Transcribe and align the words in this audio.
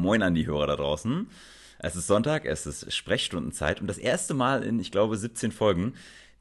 Moin 0.00 0.22
an 0.22 0.34
die 0.34 0.46
Hörer 0.46 0.66
da 0.66 0.76
draußen. 0.76 1.26
Es 1.78 1.94
ist 1.94 2.06
Sonntag, 2.06 2.46
es 2.46 2.64
ist 2.64 2.90
Sprechstundenzeit 2.90 3.82
und 3.82 3.86
das 3.86 3.98
erste 3.98 4.32
Mal 4.32 4.62
in, 4.62 4.80
ich 4.80 4.90
glaube, 4.90 5.16
17 5.16 5.52
Folgen 5.52 5.92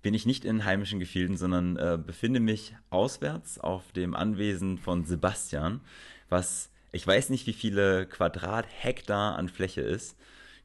bin 0.02 0.14
ich 0.14 0.26
nicht 0.26 0.46
in 0.46 0.64
heimischen 0.64 1.00
Gefilden, 1.00 1.36
sondern 1.36 1.76
äh, 1.76 2.00
befinde 2.04 2.40
mich 2.40 2.74
auswärts 2.90 3.60
auf 3.60 3.92
dem 3.92 4.16
Anwesen 4.16 4.78
von 4.78 5.04
Sebastian, 5.04 5.82
was 6.30 6.70
ich 6.94 7.06
weiß 7.06 7.30
nicht, 7.32 7.48
wie 7.48 7.54
viele 7.54 8.06
Quadrathektar 8.06 9.38
an 9.38 9.50
Fläche 9.50 9.82
ist. 9.82 10.16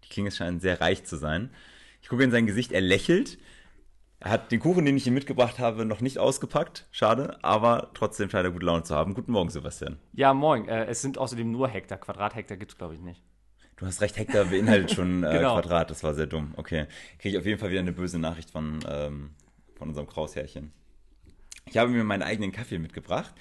Die 0.04 0.08
Klinge 0.08 0.30
scheint 0.30 0.62
sehr 0.62 0.80
reich 0.80 1.04
zu 1.04 1.16
sein. 1.16 1.50
Ich 2.00 2.08
gucke 2.08 2.22
in 2.22 2.30
sein 2.30 2.46
Gesicht, 2.46 2.70
er 2.70 2.80
lächelt. 2.80 3.38
Er 4.24 4.30
hat 4.30 4.50
den 4.50 4.58
Kuchen, 4.58 4.86
den 4.86 4.96
ich 4.96 5.06
ihm 5.06 5.12
mitgebracht 5.12 5.58
habe, 5.58 5.84
noch 5.84 6.00
nicht 6.00 6.18
ausgepackt. 6.18 6.86
Schade, 6.90 7.36
aber 7.42 7.90
trotzdem 7.92 8.30
scheint 8.30 8.46
er 8.46 8.52
gute 8.52 8.64
Laune 8.64 8.82
zu 8.82 8.94
haben. 8.94 9.12
Guten 9.12 9.32
Morgen, 9.32 9.50
Sebastian. 9.50 9.98
Ja, 10.14 10.32
moin. 10.32 10.66
Äh, 10.66 10.86
es 10.86 11.02
sind 11.02 11.18
außerdem 11.18 11.50
nur 11.50 11.68
Hektar. 11.68 11.98
Quadrathektar 11.98 12.56
gibt 12.56 12.72
es, 12.72 12.78
glaube 12.78 12.94
ich, 12.94 13.00
nicht. 13.00 13.22
Du 13.76 13.84
hast 13.84 14.00
recht, 14.00 14.16
Hektar 14.16 14.46
beinhaltet 14.46 14.92
schon 14.92 15.24
äh, 15.24 15.30
genau. 15.30 15.56
Quadrat. 15.56 15.90
Das 15.90 16.02
war 16.02 16.14
sehr 16.14 16.26
dumm. 16.26 16.54
Okay. 16.56 16.86
Kriege 17.18 17.34
ich 17.34 17.38
auf 17.38 17.44
jeden 17.44 17.60
Fall 17.60 17.68
wieder 17.68 17.80
eine 17.80 17.92
böse 17.92 18.18
Nachricht 18.18 18.50
von, 18.50 18.78
ähm, 18.88 19.32
von 19.76 19.88
unserem 19.88 20.06
Krausherrchen. 20.06 20.72
Ich 21.66 21.76
habe 21.76 21.90
mir 21.90 22.02
meinen 22.02 22.22
eigenen 22.22 22.50
Kaffee 22.50 22.78
mitgebracht. 22.78 23.34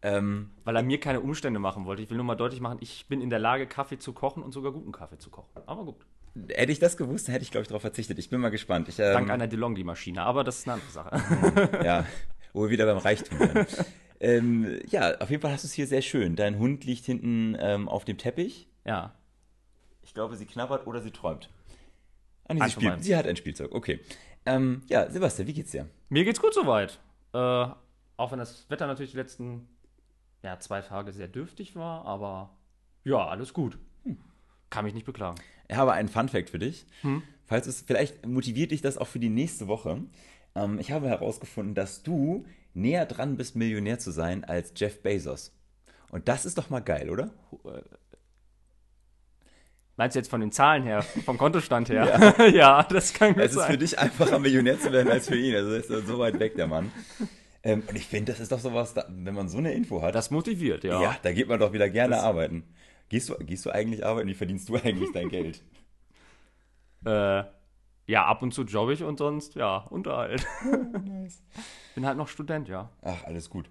Ähm, 0.00 0.52
Weil 0.64 0.76
er 0.76 0.82
mir 0.82 1.00
keine 1.00 1.20
Umstände 1.20 1.60
machen 1.60 1.84
wollte. 1.84 2.00
Ich 2.00 2.08
will 2.08 2.16
nur 2.16 2.24
mal 2.24 2.34
deutlich 2.34 2.62
machen, 2.62 2.78
ich 2.80 3.08
bin 3.08 3.20
in 3.20 3.28
der 3.28 3.40
Lage, 3.40 3.66
Kaffee 3.66 3.98
zu 3.98 4.14
kochen 4.14 4.42
und 4.42 4.52
sogar 4.52 4.72
guten 4.72 4.92
Kaffee 4.92 5.18
zu 5.18 5.28
kochen. 5.28 5.50
Aber 5.66 5.84
gut. 5.84 6.06
Hätte 6.48 6.72
ich 6.72 6.80
das 6.80 6.96
gewusst, 6.96 7.28
hätte 7.28 7.42
ich, 7.42 7.50
glaube 7.50 7.62
ich, 7.62 7.68
darauf 7.68 7.82
verzichtet. 7.82 8.18
Ich 8.18 8.28
bin 8.28 8.40
mal 8.40 8.50
gespannt. 8.50 8.88
Ich, 8.88 8.98
ähm, 8.98 9.12
Dank 9.12 9.30
einer 9.30 9.46
DeLonghi-Maschine, 9.46 10.22
aber 10.22 10.42
das 10.42 10.58
ist 10.58 10.68
eine 10.68 10.74
andere 10.74 10.90
Sache. 10.90 11.84
ja, 11.84 12.06
wo 12.52 12.62
wir 12.62 12.70
wieder 12.70 12.86
beim 12.86 12.98
Reichtum 12.98 13.38
werden. 13.38 13.66
ähm, 14.20 14.80
ja, 14.88 15.16
auf 15.18 15.30
jeden 15.30 15.42
Fall 15.42 15.52
hast 15.52 15.62
du 15.62 15.68
es 15.68 15.72
hier 15.72 15.86
sehr 15.86 16.02
schön. 16.02 16.34
Dein 16.34 16.58
Hund 16.58 16.84
liegt 16.84 17.04
hinten 17.04 17.56
ähm, 17.60 17.88
auf 17.88 18.04
dem 18.04 18.18
Teppich. 18.18 18.68
Ja. 18.84 19.14
Ich 20.02 20.12
glaube, 20.12 20.36
sie 20.36 20.46
knabbert 20.46 20.86
oder 20.86 21.00
sie 21.00 21.12
träumt. 21.12 21.50
Ah, 22.46 22.54
nee, 22.54 22.64
sie, 22.64 22.70
spielt, 22.70 23.04
sie 23.04 23.16
hat 23.16 23.26
ein 23.26 23.36
Spielzeug, 23.36 23.72
okay. 23.72 24.00
Ähm, 24.44 24.82
ja, 24.88 25.08
Sebastian, 25.10 25.48
wie 25.48 25.54
geht's 25.54 25.70
dir? 25.70 25.88
Mir 26.08 26.24
geht's 26.24 26.40
gut 26.40 26.52
soweit. 26.52 26.98
Äh, 27.32 27.38
auch 27.38 28.32
wenn 28.32 28.38
das 28.38 28.68
Wetter 28.68 28.86
natürlich 28.86 29.12
die 29.12 29.16
letzten 29.16 29.68
ja, 30.42 30.58
zwei 30.60 30.82
Tage 30.82 31.12
sehr 31.12 31.28
dürftig 31.28 31.74
war, 31.74 32.04
aber 32.04 32.50
ja, 33.04 33.26
alles 33.26 33.54
gut. 33.54 33.78
Hm. 34.02 34.18
Kann 34.68 34.84
mich 34.84 34.94
nicht 34.94 35.06
beklagen. 35.06 35.40
Ich 35.74 35.78
habe 35.78 35.92
einen 35.92 36.08
Fun-Fact 36.08 36.50
für 36.50 36.60
dich. 36.60 36.86
Hm? 37.00 37.24
Falls 37.46 37.66
es, 37.66 37.82
vielleicht 37.84 38.24
motiviert 38.24 38.70
dich 38.70 38.80
das 38.80 38.96
auch 38.96 39.08
für 39.08 39.18
die 39.18 39.28
nächste 39.28 39.66
Woche. 39.66 40.02
Ähm, 40.54 40.78
ich 40.78 40.92
habe 40.92 41.08
herausgefunden, 41.08 41.74
dass 41.74 42.04
du 42.04 42.44
näher 42.74 43.06
dran 43.06 43.36
bist, 43.36 43.56
Millionär 43.56 43.98
zu 43.98 44.12
sein 44.12 44.44
als 44.44 44.72
Jeff 44.76 45.02
Bezos. 45.02 45.52
Und 46.12 46.28
das 46.28 46.46
ist 46.46 46.58
doch 46.58 46.70
mal 46.70 46.78
geil, 46.78 47.10
oder? 47.10 47.32
Äh, 47.64 47.82
meinst 49.96 50.14
du 50.14 50.20
jetzt 50.20 50.30
von 50.30 50.40
den 50.40 50.52
Zahlen 50.52 50.84
her, 50.84 51.02
vom 51.02 51.38
Kontostand 51.38 51.88
her? 51.88 52.34
Ja, 52.38 52.46
ja 52.54 52.82
das 52.84 53.12
kann 53.12 53.34
gut 53.34 53.38
sein. 53.38 53.46
Es 53.46 53.56
ist 53.56 53.64
für 53.64 53.78
dich 53.78 53.98
einfacher, 53.98 54.38
Millionär 54.38 54.78
zu 54.78 54.92
werden 54.92 55.10
als 55.10 55.26
für 55.26 55.36
ihn. 55.36 55.56
Also 55.56 55.72
ist 55.72 55.88
so 55.88 56.18
weit 56.20 56.38
weg, 56.38 56.54
der 56.54 56.68
Mann. 56.68 56.92
Ähm, 57.64 57.82
und 57.88 57.96
ich 57.96 58.06
finde, 58.06 58.30
das 58.30 58.40
ist 58.40 58.52
doch 58.52 58.60
sowas, 58.60 58.94
da, 58.94 59.06
wenn 59.08 59.34
man 59.34 59.48
so 59.48 59.58
eine 59.58 59.72
Info 59.72 60.02
hat. 60.02 60.14
Das 60.14 60.30
motiviert, 60.30 60.84
ja. 60.84 61.02
Ja, 61.02 61.16
da 61.20 61.32
geht 61.32 61.48
man 61.48 61.58
doch 61.58 61.72
wieder 61.72 61.90
gerne 61.90 62.14
das 62.14 62.22
arbeiten. 62.22 62.62
Gehst 63.08 63.28
du, 63.28 63.36
gehst 63.36 63.64
du 63.66 63.70
eigentlich 63.70 64.04
arbeiten? 64.04 64.28
Wie 64.28 64.34
verdienst 64.34 64.68
du 64.68 64.76
eigentlich 64.76 65.12
dein 65.12 65.28
Geld? 65.28 65.62
Äh, 67.06 67.44
ja, 68.06 68.24
ab 68.24 68.40
und 68.40 68.54
zu 68.54 68.62
jobbe 68.62 68.94
ich 68.94 69.02
und 69.02 69.18
sonst, 69.18 69.56
ja, 69.56 69.76
Unterhalt. 69.76 70.46
Oh, 70.64 70.98
nice. 70.98 71.42
Bin 71.94 72.06
halt 72.06 72.16
noch 72.16 72.28
Student, 72.28 72.66
ja. 72.66 72.90
Ach, 73.02 73.24
alles 73.24 73.50
gut. 73.50 73.68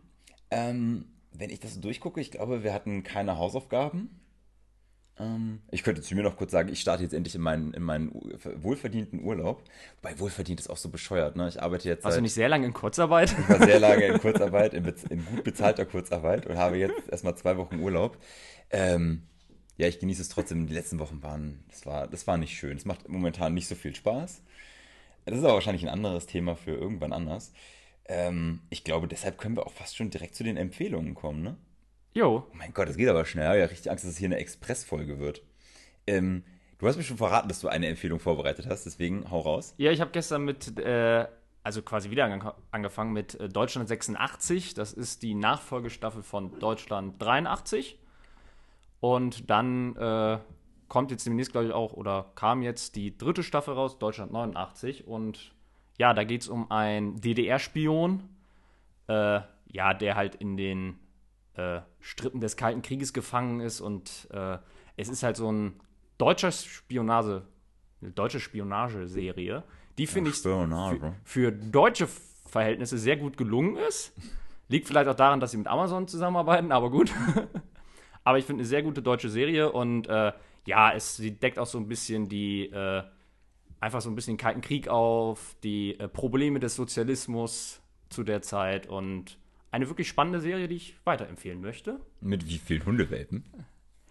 Ähm, 0.52 1.06
wenn 1.32 1.50
ich 1.50 1.60
das 1.60 1.74
so 1.74 1.82
durchgucke, 1.82 2.22
ich 2.22 2.30
glaube, 2.30 2.62
wir 2.62 2.74
hatten 2.74 3.02
keine 3.02 3.38
Hausaufgaben. 3.38 4.20
Ähm, 5.20 5.62
ich 5.70 5.84
könnte 5.84 6.02
zu 6.02 6.16
mir 6.16 6.24
noch 6.24 6.38
kurz 6.38 6.52
sagen, 6.52 6.70
ich 6.70 6.80
starte 6.80 7.04
jetzt 7.04 7.14
endlich 7.14 7.36
in 7.36 7.42
meinen, 7.42 7.74
in 7.74 7.84
meinen 7.84 8.12
wohlverdienten 8.56 9.24
Urlaub. 9.24 9.64
Wobei 10.02 10.20
wohlverdient 10.20 10.60
ist 10.60 10.70
auch 10.70 10.78
so 10.78 10.90
bescheuert, 10.90 11.36
ne? 11.36 11.48
Ich 11.48 11.62
arbeite 11.62 11.88
jetzt. 11.88 12.04
Warst 12.04 12.18
du 12.18 12.22
nicht 12.22 12.34
sehr 12.34 12.50
lange 12.50 12.66
in 12.66 12.74
Kurzarbeit? 12.74 13.36
Ich 13.38 13.50
war 13.50 13.66
sehr 13.66 13.80
lange 13.80 14.06
in 14.06 14.20
Kurzarbeit, 14.22 14.74
in, 14.74 14.86
in 15.10 15.26
gut 15.26 15.44
bezahlter 15.44 15.86
Kurzarbeit 15.86 16.48
und 16.48 16.58
habe 16.58 16.78
jetzt 16.78 17.10
erstmal 17.10 17.36
zwei 17.36 17.58
Wochen 17.58 17.80
Urlaub. 17.80 18.18
Ähm, 18.72 19.24
ja, 19.78 19.88
ich 19.88 20.00
genieße 20.00 20.22
es 20.22 20.30
trotzdem. 20.30 20.68
Die 20.68 20.74
letzten 20.74 21.00
Wochen 21.00 21.22
waren, 21.22 21.64
das 21.70 21.86
war, 21.86 22.08
das 22.08 22.26
war 22.26 22.38
nicht 22.38 22.58
schön. 22.58 22.78
Es 22.78 22.86
macht 22.86 23.08
momentan 23.08 23.54
nicht 23.54 23.68
so 23.68 23.76
viel 23.76 23.96
Spaß. 23.96 24.42
Das 25.26 25.38
ist 25.38 25.44
aber 25.44 25.54
wahrscheinlich 25.54 25.84
ein 25.84 25.90
anderes 25.90 26.26
Thema 26.26 26.56
für 26.56 26.72
irgendwann 26.72 27.14
anders. 27.14 27.54
Ähm, 28.06 28.62
ich 28.70 28.84
glaube, 28.84 29.08
deshalb 29.08 29.38
können 29.38 29.56
wir 29.56 29.66
auch 29.66 29.72
fast 29.72 29.96
schon 29.96 30.10
direkt 30.10 30.36
zu 30.36 30.44
den 30.44 30.58
Empfehlungen 30.58 31.14
kommen, 31.14 31.42
ne? 31.42 31.56
Jo. 32.14 32.48
Oh 32.50 32.56
mein 32.56 32.74
Gott, 32.74 32.88
das 32.88 32.98
geht 32.98 33.10
aber 33.10 33.26
schnell. 33.26 33.44
Ich 33.44 33.50
habe 33.50 33.60
ja 33.60 33.66
richtig 33.66 33.92
Angst, 33.92 34.04
dass 34.04 34.12
es 34.12 34.18
hier 34.18 34.28
eine 34.28 34.38
Expressfolge 34.38 35.20
wird. 35.20 35.42
Ähm, 36.06 36.44
du 36.78 36.88
hast 36.88 36.98
mir 36.98 37.04
schon 37.04 37.18
verraten, 37.18 37.48
dass 37.48 37.60
du 37.60 37.68
eine 37.68 37.88
Empfehlung 37.88 38.20
vorbereitet 38.20 38.68
hast, 38.70 38.86
deswegen 38.86 39.30
hau 39.32 39.40
raus. 39.40 39.74
Ja, 39.78 39.92
ich 39.92 40.00
habe 40.00 40.12
gestern 40.12 40.44
mit, 40.44 40.78
äh, 40.80 41.26
also 41.64 41.82
quasi 41.82 42.12
wieder 42.12 42.26
ange 42.26 42.54
angefangen 42.72 43.14
mit 43.14 43.40
äh, 43.40 43.50
Deutschland 43.50 43.88
86. 43.88 44.76
Das 44.76 44.94
ist 44.94 45.24
die 45.24 45.34
Nachfolgestaffel 45.34 46.22
von 46.22 46.60
Deutschland 46.60 47.22
83. 47.22 48.00
Und 49.00 49.50
dann 49.50 49.96
äh, 49.96 50.38
kommt 50.88 51.10
jetzt 51.12 51.26
demnächst, 51.26 51.52
glaube 51.52 51.68
ich, 51.68 51.74
auch, 51.74 51.94
oder 51.94 52.32
kam 52.36 52.62
jetzt 52.62 52.96
die 52.96 53.18
dritte 53.18 53.42
Staffel 53.42 53.74
raus, 53.74 53.98
Deutschland 53.98 54.32
89. 54.32 55.08
Und 55.08 55.52
ja, 55.98 56.14
da 56.14 56.24
geht 56.24 56.42
es 56.42 56.48
um 56.48 56.70
einen 56.70 57.20
DDR-Spion, 57.20 58.24
äh, 59.08 59.42
ja, 59.68 59.94
der 59.96 60.16
halt 60.16 60.36
in 60.36 60.58
den 60.58 61.00
äh, 61.56 61.82
Strippen 62.00 62.40
des 62.40 62.58
Kalten 62.58 62.82
Krieges 62.82 63.14
gefangen 63.14 63.60
ist 63.60 63.82
und 63.82 64.28
äh, 64.32 64.58
es 64.98 65.10
ist 65.10 65.24
halt 65.24 65.38
so 65.38 65.52
ein 65.52 65.80
deutscher 66.18 66.52
Spionage, 66.52 67.44
eine 68.02 68.12
deutsche 68.12 68.40
Spionageserie, 68.40 69.64
die 69.98 70.08
finde 70.08 70.32
ich 70.32 70.38
für, 70.38 71.16
für, 71.24 71.52
deutsche 71.52 72.08
Verhältnisse 72.48 72.98
sehr 72.98 73.18
gut 73.18 73.38
gelungen 73.38 73.78
ist. 73.78 74.14
Liegt 74.68 74.88
vielleicht 74.88 75.08
auch 75.08 75.16
daran, 75.16 75.40
dass 75.40 75.52
sie 75.52 75.58
mit 75.58 75.68
Amazon 75.68 76.08
zusammenarbeiten, 76.08 76.72
aber 76.72 76.90
gut. 76.90 77.14
aber 78.24 78.38
ich 78.40 78.46
finde 78.46 78.62
eine 78.62 78.68
sehr 78.68 78.82
gute 78.82 79.02
deutsche 79.02 79.30
Serie 79.30 79.72
und 79.72 80.08
äh, 80.08 80.32
ja, 80.66 80.94
es 80.94 81.18
sie 81.18 81.32
deckt 81.32 81.60
auch 81.60 81.68
so 81.68 81.78
ein 81.78 81.88
bisschen 81.88 82.30
die 82.30 82.66
äh, 82.68 83.04
einfach 83.80 84.02
so 84.02 84.10
ein 84.10 84.16
bisschen 84.16 84.36
den 84.36 84.42
Kalten 84.42 84.62
Krieg 84.62 84.88
auf, 84.88 85.56
die 85.64 86.00
äh, 86.00 86.08
Probleme 86.08 86.60
des 86.60 86.76
Sozialismus 86.76 87.82
zu 88.10 88.24
der 88.24 88.42
Zeit 88.42 88.88
und 88.88 89.38
eine 89.74 89.90
wirklich 89.90 90.08
spannende 90.08 90.40
Serie, 90.40 90.68
die 90.68 90.76
ich 90.76 90.96
weiterempfehlen 91.04 91.60
möchte. 91.60 92.00
Mit 92.22 92.48
wie 92.48 92.60
vielen 92.60 92.86
Hundewelpen? 92.86 93.44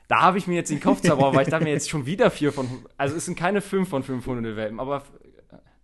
Da 0.09 0.21
habe 0.21 0.37
ich 0.37 0.49
mir 0.49 0.57
jetzt 0.57 0.71
den 0.71 0.81
Kopf 0.81 1.01
zerbaut, 1.01 1.37
weil 1.37 1.45
ich 1.45 1.51
dachte 1.51 1.65
mir 1.65 1.71
jetzt 1.71 1.89
schon 1.89 2.05
wieder 2.05 2.31
vier 2.33 2.53
von. 2.53 2.69
Also 2.97 3.15
es 3.15 3.27
sind 3.27 3.39
keine 3.39 3.61
fünf 3.61 3.89
von 3.89 4.03
fünf 4.03 4.27
Hundewelpen, 4.27 4.81
aber 4.81 5.05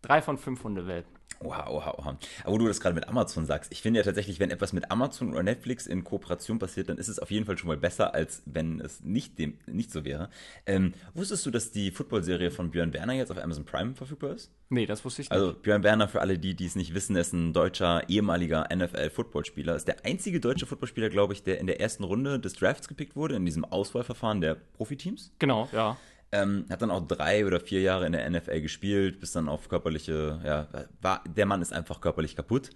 drei 0.03 0.21
von 0.21 0.37
fünf 0.37 0.65
Hundewelpen. 0.65 1.18
Oha, 1.41 1.69
oha, 1.69 1.95
oha. 1.99 2.19
Aber 2.43 2.53
wo 2.53 2.59
du 2.59 2.67
das 2.67 2.81
gerade 2.81 2.95
mit 2.95 3.09
Amazon 3.09 3.47
sagst, 3.47 3.71
ich 3.73 3.81
finde 3.81 4.01
ja 4.01 4.05
tatsächlich, 4.05 4.41
wenn 4.41 4.51
etwas 4.51 4.73
mit 4.73 4.91
Amazon 4.91 5.31
oder 5.31 5.43
Netflix 5.43 5.87
in 5.87 6.03
Kooperation 6.03 6.59
passiert, 6.59 6.89
dann 6.89 6.99
ist 6.99 7.09
es 7.09 7.19
auf 7.19 7.31
jeden 7.31 7.47
Fall 7.47 7.57
schon 7.57 7.69
mal 7.69 7.77
besser, 7.77 8.15
als 8.15 8.43
wenn 8.47 8.81
es 8.81 9.03
nicht, 9.03 9.39
dem, 9.39 9.59
nicht 9.67 9.93
so 9.93 10.05
wäre. 10.05 10.31
Ähm, 10.67 10.95
wusstest 11.15 11.47
du, 11.47 11.51
dass 11.51 11.71
die 11.71 11.91
Football-Serie 11.93 12.51
von 12.51 12.71
Björn 12.71 12.93
Werner 12.93 13.13
jetzt 13.13 13.31
auf 13.31 13.39
Amazon 13.39 13.65
Prime 13.65 13.95
verfügbar 13.95 14.33
ist? 14.33 14.51
Nee, 14.69 14.87
das 14.87 15.05
wusste 15.05 15.23
ich 15.23 15.31
nicht. 15.31 15.33
Also 15.33 15.55
Björn 15.55 15.83
Werner, 15.83 16.09
für 16.09 16.21
alle 16.21 16.39
die, 16.39 16.55
die 16.55 16.67
es 16.67 16.75
nicht 16.75 16.93
wissen, 16.93 17.15
ist 17.17 17.33
ein 17.33 17.53
deutscher, 17.53 18.09
ehemaliger 18.09 18.69
NFL-Footballspieler. 18.75 19.77
Ist 19.77 19.87
der 19.87 20.05
einzige 20.05 20.41
deutsche 20.41 20.67
Footballspieler, 20.67 21.09
glaube 21.09 21.33
ich, 21.35 21.43
der 21.45 21.61
in 21.61 21.67
der 21.67 21.81
ersten 21.81 22.05
Runde 22.05 22.41
des 22.41 22.55
Drafts 22.55 22.89
gepickt 22.89 23.15
wurde, 23.15 23.37
in 23.37 23.47
diesem 23.47 23.65
Auswahlverfahren 23.65 24.41
der 24.41 24.57
Profiteams. 24.57 25.33
Genau, 25.39 25.69
ja. 25.73 25.97
Ähm, 26.31 26.67
hat 26.69 26.83
dann 26.83 26.91
auch 26.91 27.07
drei 27.07 27.47
oder 27.47 27.59
vier 27.59 27.81
Jahre 27.81 28.07
in 28.07 28.13
der 28.13 28.29
NFL 28.29 28.61
gespielt, 28.61 29.19
bis 29.19 29.33
dann 29.33 29.49
auf 29.49 29.69
körperliche, 29.69 30.41
ja, 30.45 30.69
war, 31.01 31.25
der 31.25 31.47
Mann 31.47 31.63
ist 31.63 31.73
einfach 31.73 32.01
körperlich 32.01 32.37
kaputt. 32.37 32.71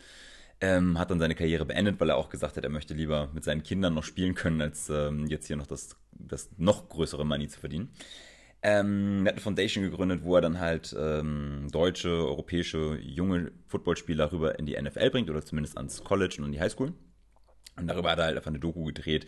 Ähm, 0.61 0.99
hat 0.99 1.11
dann 1.11 1.19
seine 1.19 1.35
Karriere 1.35 1.67
beendet, 1.67 1.99
weil 2.01 2.09
er 2.09 2.17
auch 2.17 2.31
gesagt 2.31 2.57
hat, 2.57 2.65
er 2.65 2.71
möchte 2.71 2.95
lieber 2.95 3.29
mit 3.35 3.43
seinen 3.43 3.65
Kindern 3.65 3.95
noch 3.95 4.05
spielen 4.05 4.35
können, 4.35 4.61
als 4.61 4.89
ähm, 4.89 5.27
jetzt 5.27 5.49
hier 5.49 5.57
noch 5.57 5.67
das, 5.67 5.97
das 6.13 6.51
noch 6.57 6.89
größere 6.89 7.27
Money 7.27 7.49
zu 7.49 7.59
verdienen. 7.59 7.91
Ähm, 8.63 9.23
er 9.27 9.31
hat 9.31 9.35
eine 9.35 9.41
Foundation 9.41 9.83
gegründet, 9.83 10.23
wo 10.23 10.37
er 10.37 10.41
dann 10.41 10.61
halt 10.61 10.95
ähm, 10.97 11.67
deutsche, 11.73 12.11
europäische, 12.11 12.97
junge 13.03 13.51
Footballspieler 13.67 14.31
rüber 14.31 14.57
in 14.57 14.67
die 14.67 14.81
NFL 14.81 15.11
bringt 15.11 15.31
oder 15.31 15.45
zumindest 15.45 15.77
ans 15.77 16.05
College 16.05 16.37
und 16.39 16.47
in 16.47 16.53
die 16.53 16.61
Highschool. 16.61 16.93
Und 17.77 17.89
darüber 17.89 18.13
hat 18.13 18.19
er 18.19 18.27
halt 18.27 18.37
einfach 18.37 18.51
eine 18.51 18.61
Doku 18.61 18.85
gedreht, 18.85 19.27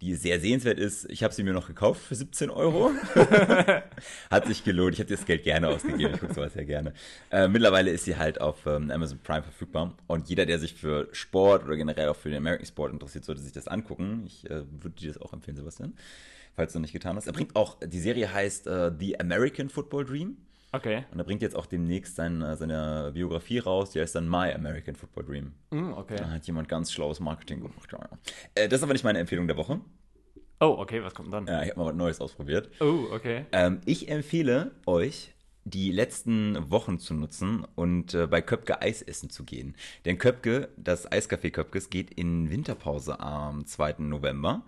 die 0.00 0.14
sehr 0.14 0.40
sehenswert 0.40 0.78
ist. 0.78 1.10
Ich 1.10 1.22
habe 1.22 1.34
sie 1.34 1.42
mir 1.42 1.52
noch 1.52 1.66
gekauft 1.66 2.00
für 2.02 2.14
17 2.14 2.48
Euro. 2.48 2.90
Hat 4.30 4.46
sich 4.46 4.64
gelohnt. 4.64 4.94
Ich 4.94 5.00
hätte 5.00 5.14
das 5.14 5.26
Geld 5.26 5.42
gerne 5.44 5.68
ausgegeben. 5.68 6.14
Ich 6.14 6.20
gucke 6.20 6.32
sowas 6.32 6.54
ja 6.54 6.64
gerne. 6.64 6.94
Äh, 7.30 7.48
mittlerweile 7.48 7.90
ist 7.90 8.04
sie 8.04 8.16
halt 8.16 8.40
auf 8.40 8.64
ähm, 8.66 8.90
Amazon 8.90 9.18
Prime 9.22 9.42
verfügbar. 9.42 9.94
Und 10.06 10.28
jeder, 10.28 10.46
der 10.46 10.58
sich 10.58 10.74
für 10.74 11.08
Sport 11.12 11.64
oder 11.64 11.76
generell 11.76 12.08
auch 12.08 12.16
für 12.16 12.30
den 12.30 12.38
American 12.38 12.66
Sport 12.66 12.92
interessiert, 12.92 13.24
sollte 13.24 13.42
sich 13.42 13.52
das 13.52 13.68
angucken. 13.68 14.22
Ich 14.26 14.48
äh, 14.48 14.62
würde 14.70 14.96
dir 14.98 15.12
das 15.12 15.20
auch 15.20 15.34
empfehlen, 15.34 15.56
Sebastian, 15.56 15.94
falls 16.56 16.72
du 16.72 16.80
nicht 16.80 16.92
getan 16.92 17.16
hast. 17.16 17.26
Er 17.26 17.34
bringt 17.34 17.54
auch, 17.54 17.76
die 17.84 18.00
Serie 18.00 18.32
heißt 18.32 18.68
äh, 18.68 18.92
The 18.98 19.20
American 19.20 19.68
Football 19.68 20.06
Dream. 20.06 20.38
Okay. 20.72 21.04
Und 21.10 21.18
er 21.18 21.24
bringt 21.24 21.42
jetzt 21.42 21.56
auch 21.56 21.66
demnächst 21.66 22.16
sein, 22.16 22.42
äh, 22.42 22.56
seine 22.56 23.10
Biografie 23.12 23.58
raus, 23.58 23.90
die 23.90 24.00
heißt 24.00 24.14
dann 24.14 24.28
My 24.28 24.52
American 24.52 24.94
Football 24.94 25.24
Dream. 25.24 25.52
Mm, 25.70 25.92
okay. 25.94 26.16
Da 26.16 26.30
hat 26.30 26.46
jemand 26.46 26.68
ganz 26.68 26.92
schlaues 26.92 27.20
Marketing 27.20 27.60
gemacht. 27.60 27.92
Äh, 28.54 28.68
das 28.68 28.78
ist 28.78 28.82
aber 28.84 28.92
nicht 28.92 29.04
meine 29.04 29.18
Empfehlung 29.18 29.46
der 29.46 29.56
Woche. 29.56 29.80
Oh, 30.60 30.76
okay, 30.78 31.02
was 31.02 31.14
kommt 31.14 31.32
dann? 31.32 31.46
Ja, 31.46 31.62
ich 31.62 31.70
habe 31.70 31.80
mal 31.80 31.86
was 31.86 31.94
Neues 31.94 32.20
ausprobiert. 32.20 32.70
Oh, 32.80 33.06
okay. 33.12 33.46
Ähm, 33.52 33.80
ich 33.86 34.08
empfehle 34.08 34.72
euch, 34.86 35.32
die 35.64 35.90
letzten 35.90 36.70
Wochen 36.70 36.98
zu 36.98 37.14
nutzen 37.14 37.66
und 37.74 38.14
äh, 38.14 38.26
bei 38.26 38.40
Köpke 38.42 38.80
Eis 38.80 39.02
essen 39.02 39.30
zu 39.30 39.44
gehen. 39.44 39.74
Denn 40.04 40.18
Köpke, 40.18 40.68
das 40.76 41.10
Eiscafé 41.10 41.50
Köpkes, 41.50 41.90
geht 41.90 42.12
in 42.12 42.50
Winterpause 42.50 43.20
am 43.20 43.66
2. 43.66 43.96
November. 43.98 44.62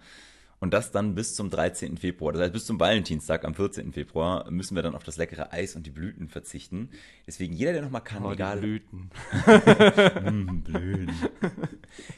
Und 0.63 0.73
das 0.73 0.93
dann 0.93 1.17
bis 1.17 1.35
zum 1.35 1.51
13. 1.51 1.99
Februar. 1.99 2.33
Das 2.33 2.41
heißt, 2.43 2.53
bis 2.53 2.67
zum 2.67 2.79
Valentinstag 2.79 3.45
am 3.45 3.53
14. 3.53 3.93
Februar 3.93 4.49
müssen 4.49 4.77
wir 4.77 4.83
dann 4.85 4.95
auf 4.95 5.03
das 5.03 5.17
leckere 5.17 5.53
Eis 5.53 5.75
und 5.75 5.85
die 5.87 5.91
Blüten 5.91 6.29
verzichten. 6.29 6.91
Deswegen 7.27 7.53
jeder, 7.53 7.73
der 7.73 7.83
noch 7.83 7.91
mal 7.91 7.99
kann, 7.99 8.25
Oh, 8.25 8.31
egal. 8.31 8.59
Blüten. 8.59 9.11
Mm, 10.31 10.61
Blüten. 10.61 11.11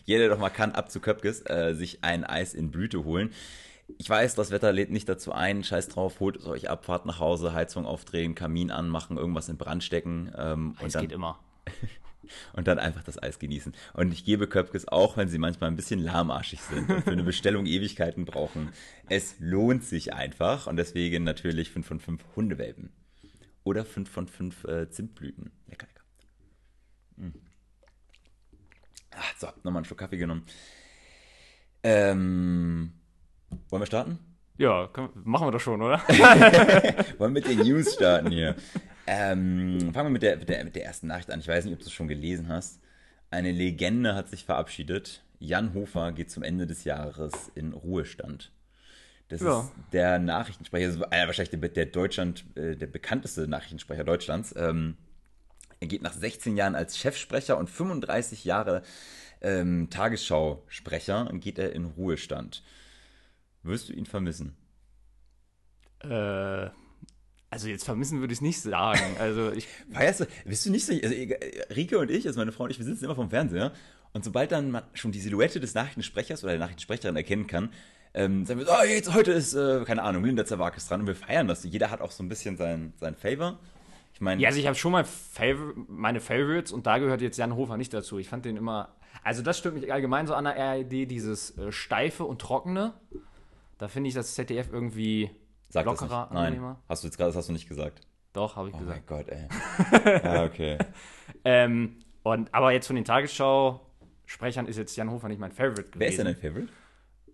jeder, 0.05 0.25
der 0.26 0.29
noch 0.35 0.41
mal 0.41 0.50
kann, 0.50 0.73
ab 0.73 0.91
zu 0.91 1.00
Köpkes, 1.00 1.41
äh, 1.49 1.73
sich 1.75 2.05
ein 2.05 2.23
Eis 2.23 2.52
in 2.52 2.70
Blüte 2.70 3.05
holen. 3.05 3.31
Ich 3.96 4.11
weiß, 4.11 4.35
das 4.35 4.50
Wetter 4.50 4.73
lädt 4.75 4.90
nicht 4.90 5.08
dazu 5.08 5.32
ein. 5.32 5.64
Scheiß 5.64 5.88
drauf, 5.88 6.20
holt 6.20 6.37
es 6.37 6.44
euch 6.44 6.69
ab, 6.69 6.85
fahrt 6.85 7.06
nach 7.06 7.20
Hause, 7.20 7.55
Heizung 7.55 7.87
aufdrehen, 7.87 8.35
Kamin 8.35 8.70
anmachen, 8.70 9.17
irgendwas 9.17 9.49
in 9.49 9.56
Brand 9.56 9.82
stecken. 9.82 10.31
Ähm, 10.37 10.75
Es 10.76 10.82
und 10.85 10.94
dann 10.97 11.00
geht 11.02 11.12
immer. 11.12 11.38
und 12.53 12.69
dann 12.69 12.79
einfach 12.79 13.03
das 13.03 13.23
Eis 13.23 13.38
genießen. 13.38 13.75
Und 13.94 14.12
ich 14.12 14.25
gebe 14.25 14.47
Köpkes 14.47 14.88
auch, 14.88 15.17
wenn 15.17 15.29
sie 15.29 15.38
manchmal 15.38 15.71
ein 15.71 15.76
bisschen 15.76 16.00
lahmarschig 16.00 16.61
sind 16.61 16.91
und 16.91 17.03
für 17.03 17.12
eine 17.12 17.23
Bestellung 17.23 17.67
Ewigkeiten 17.67 18.25
brauchen. 18.25 18.73
Es 19.09 19.37
lohnt 19.38 19.85
sich 19.85 20.15
einfach 20.15 20.67
und 20.67 20.76
deswegen 20.76 21.25
natürlich 21.25 21.71
5 21.71 21.87
von 21.87 22.00
5 22.00 22.25
Hundewelpen. 22.37 22.91
Oder 23.65 23.85
5 23.85 24.11
von 24.11 24.29
5 24.29 24.65
äh, 24.65 24.91
Zimtblüten. 24.91 25.50
Lecker, 25.69 25.87
lecker. 25.87 26.05
Mm. 27.17 27.38
Ah, 29.12 29.23
so, 29.38 29.47
nochmal 29.62 29.76
einen 29.76 29.85
Schluck 29.87 29.99
Kaffee 29.99 30.19
genommen. 30.19 30.44
Ähm, 31.82 32.93
wollen 33.69 33.82
wir 33.82 33.87
starten? 33.87 34.19
Ja, 34.56 34.88
können, 34.88 35.11
machen 35.25 35.47
wir 35.47 35.53
doch 35.53 35.61
schon, 35.61 35.82
oder? 35.82 35.99
Wollen 37.19 37.19
wir 37.19 37.29
mit 37.29 37.49
den 37.49 37.59
News 37.59 37.94
starten 37.94 38.31
hier? 38.31 38.56
Ähm, 39.06 39.92
fangen 39.92 40.06
wir 40.06 40.10
mit 40.10 40.22
der, 40.22 40.36
mit, 40.38 40.48
der, 40.48 40.64
mit 40.64 40.76
der 40.76 40.84
ersten 40.84 41.06
Nachricht 41.08 41.30
an. 41.30 41.40
Ich 41.40 41.48
weiß 41.48 41.64
nicht, 41.64 41.74
ob 41.74 41.80
du 41.80 41.86
es 41.86 41.92
schon 41.92 42.08
gelesen 42.08 42.48
hast. 42.48 42.80
Eine 43.30 43.52
Legende 43.52 44.14
hat 44.14 44.28
sich 44.28 44.44
verabschiedet. 44.44 45.22
Jan 45.38 45.74
Hofer 45.74 46.12
geht 46.12 46.30
zum 46.30 46.42
Ende 46.42 46.66
des 46.66 46.84
Jahres 46.84 47.32
in 47.54 47.72
Ruhestand. 47.72 48.52
Das 49.28 49.40
Ja. 49.40 49.60
ist 49.60 49.72
der 49.92 50.18
Nachrichtensprecher, 50.18 50.86
also, 50.86 51.00
wahrscheinlich 51.00 51.50
der, 51.50 51.68
der 51.68 51.86
Deutschland, 51.86 52.44
äh, 52.56 52.76
der 52.76 52.86
bekannteste 52.86 53.48
Nachrichtensprecher 53.48 54.04
Deutschlands. 54.04 54.54
Ähm, 54.56 54.96
er 55.80 55.88
geht 55.88 56.02
nach 56.02 56.12
16 56.12 56.56
Jahren 56.56 56.74
als 56.74 56.96
Chefsprecher 56.98 57.58
und 57.58 57.68
35 57.68 58.44
Jahre 58.44 58.82
ähm, 59.42 59.88
Tagesschausprecher 59.90 61.28
geht 61.34 61.58
er 61.58 61.72
in 61.72 61.84
Ruhestand. 61.84 62.62
Wirst 63.62 63.88
du 63.88 63.92
ihn 63.92 64.06
vermissen? 64.06 64.56
äh, 66.00 66.68
also 67.54 67.68
jetzt 67.68 67.84
vermissen 67.84 68.18
würde 68.18 68.32
ich 68.32 68.38
es 68.38 68.42
nicht 68.42 68.60
sagen. 68.60 69.16
Also 69.20 69.52
ich, 69.52 69.68
Feierst 69.92 70.20
du, 70.20 70.26
bist 70.44 70.66
du 70.66 70.70
nicht 70.70 70.84
so, 70.84 70.92
also 70.92 71.14
Rike 71.74 71.98
und 71.98 72.10
ich, 72.10 72.26
also 72.26 72.40
meine 72.40 72.50
Frau 72.50 72.64
und 72.64 72.70
ich, 72.70 72.78
wir 72.78 72.84
sitzen 72.84 73.04
immer 73.04 73.14
vom 73.14 73.30
Fernseher 73.30 73.72
und 74.12 74.24
sobald 74.24 74.50
dann 74.50 74.72
man 74.72 74.82
schon 74.92 75.12
die 75.12 75.20
Silhouette 75.20 75.60
des 75.60 75.74
Nachrichtensprechers 75.74 76.42
oder 76.42 76.52
der 76.52 76.58
Nachrichtensprecherin 76.58 77.14
erkennen 77.14 77.46
kann, 77.46 77.70
ähm, 78.12 78.44
sagen 78.44 78.58
wir, 78.58 78.66
so, 78.66 78.72
oh, 78.72 78.84
jetzt, 78.84 79.14
heute 79.14 79.32
ist, 79.32 79.54
äh, 79.54 79.84
keine 79.84 80.02
Ahnung, 80.02 80.24
Linda 80.24 80.44
Zerwakis 80.44 80.88
dran 80.88 81.02
und 81.02 81.06
wir 81.06 81.14
feiern 81.14 81.46
das. 81.46 81.62
Jeder 81.62 81.90
hat 81.90 82.00
auch 82.00 82.10
so 82.10 82.24
ein 82.24 82.28
bisschen 82.28 82.56
sein, 82.56 82.92
sein 82.96 83.14
Favor. 83.14 83.58
Ich 84.14 84.20
meine, 84.20 84.42
ja, 84.42 84.48
also 84.48 84.58
ich 84.58 84.66
habe 84.66 84.76
schon 84.76 84.92
mal 84.92 85.04
Favor 85.04 85.74
meine 85.88 86.20
Favorites 86.20 86.72
und 86.72 86.86
da 86.86 86.98
gehört 86.98 87.22
jetzt 87.22 87.38
Jan 87.38 87.54
Hofer 87.54 87.76
nicht 87.76 87.94
dazu. 87.94 88.18
Ich 88.18 88.28
fand 88.28 88.44
den 88.44 88.56
immer, 88.56 88.94
also 89.22 89.42
das 89.42 89.58
stört 89.58 89.74
mich 89.74 89.92
allgemein 89.92 90.26
so 90.26 90.34
an 90.34 90.44
der 90.44 90.56
RAD, 90.56 90.90
dieses 90.90 91.56
äh, 91.56 91.70
steife 91.70 92.24
und 92.24 92.40
trockene. 92.40 92.94
Da 93.78 93.86
finde 93.88 94.08
ich 94.08 94.14
das 94.14 94.34
ZDF 94.34 94.72
irgendwie 94.72 95.30
sag 95.75 95.85
das 95.85 96.00
lockerer. 96.00 96.29
Nein, 96.32 96.47
angenehmer. 96.47 96.81
hast 96.88 97.03
du 97.03 97.09
jetzt 97.09 97.17
gerade, 97.17 97.29
das 97.29 97.37
hast 97.37 97.49
du 97.49 97.53
nicht 97.53 97.69
gesagt. 97.69 98.00
Doch, 98.32 98.56
habe 98.56 98.69
ich 98.71 98.75
Oh 98.75 98.79
gesagt. 98.79 99.09
mein 99.11 99.19
Gott, 99.19 99.29
ey. 99.29 100.23
ja, 100.25 100.44
okay. 100.44 100.79
Ähm, 101.44 101.97
und, 102.23 102.53
aber 102.53 102.73
jetzt 102.73 102.87
von 102.87 102.97
den 102.97 103.05
Tagesschau-Sprechern 103.05 104.67
ist 104.67 104.76
jetzt 104.76 104.97
Jan 104.97 105.11
Hofer 105.11 105.29
nicht 105.29 105.38
mein 105.38 105.53
Favorite 105.53 105.91
gewesen. 105.91 106.00
Wer 106.00 106.09
ist 106.09 106.19
denn 106.19 106.26
dein 106.26 106.37
Favorite? 106.37 106.73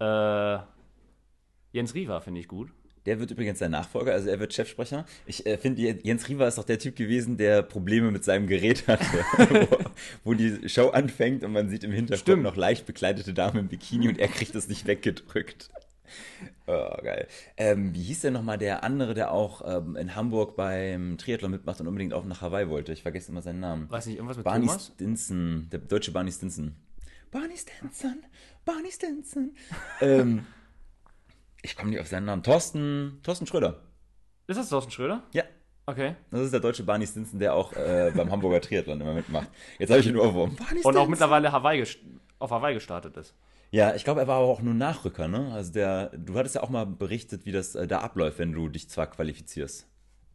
Äh, 0.00 1.76
Jens 1.76 1.94
Riva 1.94 2.20
finde 2.20 2.40
ich 2.40 2.48
gut. 2.48 2.70
Der 3.06 3.18
wird 3.18 3.30
übrigens 3.30 3.58
sein 3.58 3.70
Nachfolger, 3.70 4.12
also 4.12 4.28
er 4.28 4.38
wird 4.40 4.52
Chefsprecher. 4.52 5.06
Ich 5.24 5.46
äh, 5.46 5.56
finde, 5.56 5.80
Jens 5.80 6.28
Riva 6.28 6.46
ist 6.46 6.58
doch 6.58 6.64
der 6.64 6.78
Typ 6.78 6.96
gewesen, 6.96 7.38
der 7.38 7.62
Probleme 7.62 8.10
mit 8.10 8.24
seinem 8.24 8.46
Gerät 8.46 8.86
hatte. 8.88 9.06
wo, 9.70 9.78
wo 10.24 10.34
die 10.34 10.68
Show 10.68 10.88
anfängt 10.90 11.42
und 11.42 11.52
man 11.52 11.70
sieht 11.70 11.82
im 11.82 11.92
Hintergrund 11.92 12.20
Stimmt. 12.20 12.42
noch 12.42 12.56
leicht 12.56 12.84
bekleidete 12.84 13.32
Dame 13.32 13.60
im 13.60 13.68
Bikini 13.68 14.08
und 14.08 14.18
er 14.18 14.28
kriegt 14.28 14.54
es 14.54 14.68
nicht 14.68 14.86
weggedrückt. 14.86 15.70
Oh, 16.66 16.96
geil. 17.02 17.26
Ähm, 17.56 17.94
wie 17.94 18.02
hieß 18.02 18.20
denn 18.20 18.32
nochmal 18.32 18.58
der 18.58 18.84
andere, 18.84 19.14
der 19.14 19.32
auch 19.32 19.62
ähm, 19.64 19.96
in 19.96 20.14
Hamburg 20.14 20.56
beim 20.56 21.18
Triathlon 21.18 21.50
mitmacht 21.50 21.80
und 21.80 21.86
unbedingt 21.86 22.14
auch 22.14 22.24
nach 22.24 22.40
Hawaii 22.40 22.68
wollte? 22.68 22.92
Ich 22.92 23.02
vergesse 23.02 23.32
immer 23.32 23.42
seinen 23.42 23.60
Namen. 23.60 23.90
Weiß 23.90 24.06
nicht, 24.06 24.16
irgendwas 24.16 24.36
mit 24.36 24.44
Barney 24.44 24.66
Thomas? 24.66 24.92
Stinson, 24.94 25.68
der 25.70 25.80
deutsche 25.80 26.12
Barney 26.12 26.32
Stinson. 26.32 26.74
Barney 27.30 27.56
Stinson, 27.56 28.24
Barney 28.64 28.90
Stinson. 28.90 29.54
ähm, 30.00 30.46
ich 31.62 31.76
komme 31.76 31.90
nicht 31.90 32.00
auf 32.00 32.08
seinen 32.08 32.24
Namen. 32.24 32.42
Thorsten, 32.42 33.20
Thorsten 33.22 33.46
Schröder. 33.46 33.80
Ist 34.46 34.58
das 34.58 34.68
Thorsten 34.68 34.90
Schröder? 34.90 35.22
Ja, 35.32 35.44
Okay. 35.86 36.14
das 36.30 36.42
ist 36.42 36.52
der 36.52 36.60
deutsche 36.60 36.84
Barney 36.84 37.06
Stinson, 37.06 37.40
der 37.40 37.54
auch 37.54 37.72
äh, 37.72 38.12
beim 38.14 38.30
Hamburger 38.30 38.60
Triathlon 38.60 39.00
immer 39.00 39.14
mitmacht. 39.14 39.48
Jetzt 39.78 39.90
habe 39.90 40.00
ich 40.00 40.06
ihn. 40.06 40.14
Barney 40.14 40.82
Und 40.84 40.96
auch 40.96 41.08
mittlerweile 41.08 41.50
Hawaii 41.50 41.84
auf 42.38 42.50
Hawaii 42.50 42.74
gestartet 42.74 43.16
ist. 43.16 43.34
Ja, 43.70 43.94
ich 43.94 44.04
glaube, 44.04 44.20
er 44.20 44.26
war 44.26 44.38
aber 44.38 44.46
auch 44.46 44.62
nur 44.62 44.74
Nachrücker, 44.74 45.28
ne? 45.28 45.52
Also 45.52 45.72
der, 45.72 46.08
du 46.16 46.34
hattest 46.34 46.56
ja 46.56 46.62
auch 46.62 46.70
mal 46.70 46.86
berichtet, 46.86 47.46
wie 47.46 47.52
das 47.52 47.74
äh, 47.76 47.86
da 47.86 48.00
abläuft, 48.00 48.38
wenn 48.38 48.52
du 48.52 48.68
dich 48.68 48.88
zwar 48.88 49.06
qualifizierst. 49.06 49.86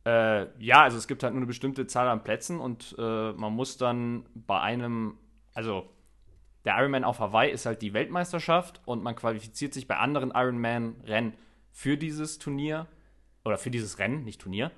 Äh, 0.05 0.47
ja, 0.63 0.83
also 0.83 0.97
es 0.97 1.07
gibt 1.07 1.23
halt 1.23 1.33
nur 1.33 1.39
eine 1.39 1.47
bestimmte 1.47 1.87
Zahl 1.87 2.07
an 2.07 2.23
Plätzen 2.23 2.59
und 2.59 2.95
äh, 2.97 3.33
man 3.33 3.53
muss 3.53 3.77
dann 3.77 4.25
bei 4.35 4.61
einem, 4.61 5.17
also 5.53 5.89
der 6.63 6.77
Ironman 6.77 7.03
auf 7.03 7.19
Hawaii 7.19 7.51
ist 7.51 7.65
halt 7.65 7.81
die 7.81 7.93
Weltmeisterschaft 7.93 8.81
und 8.85 9.03
man 9.03 9.15
qualifiziert 9.15 9.73
sich 9.73 9.87
bei 9.87 9.97
anderen 9.97 10.31
Ironman-Rennen 10.31 11.33
für 11.71 11.97
dieses 11.97 12.39
Turnier 12.39 12.87
oder 13.43 13.57
für 13.57 13.69
dieses 13.69 13.99
Rennen, 13.99 14.23
nicht 14.23 14.41
Turnier, 14.41 14.71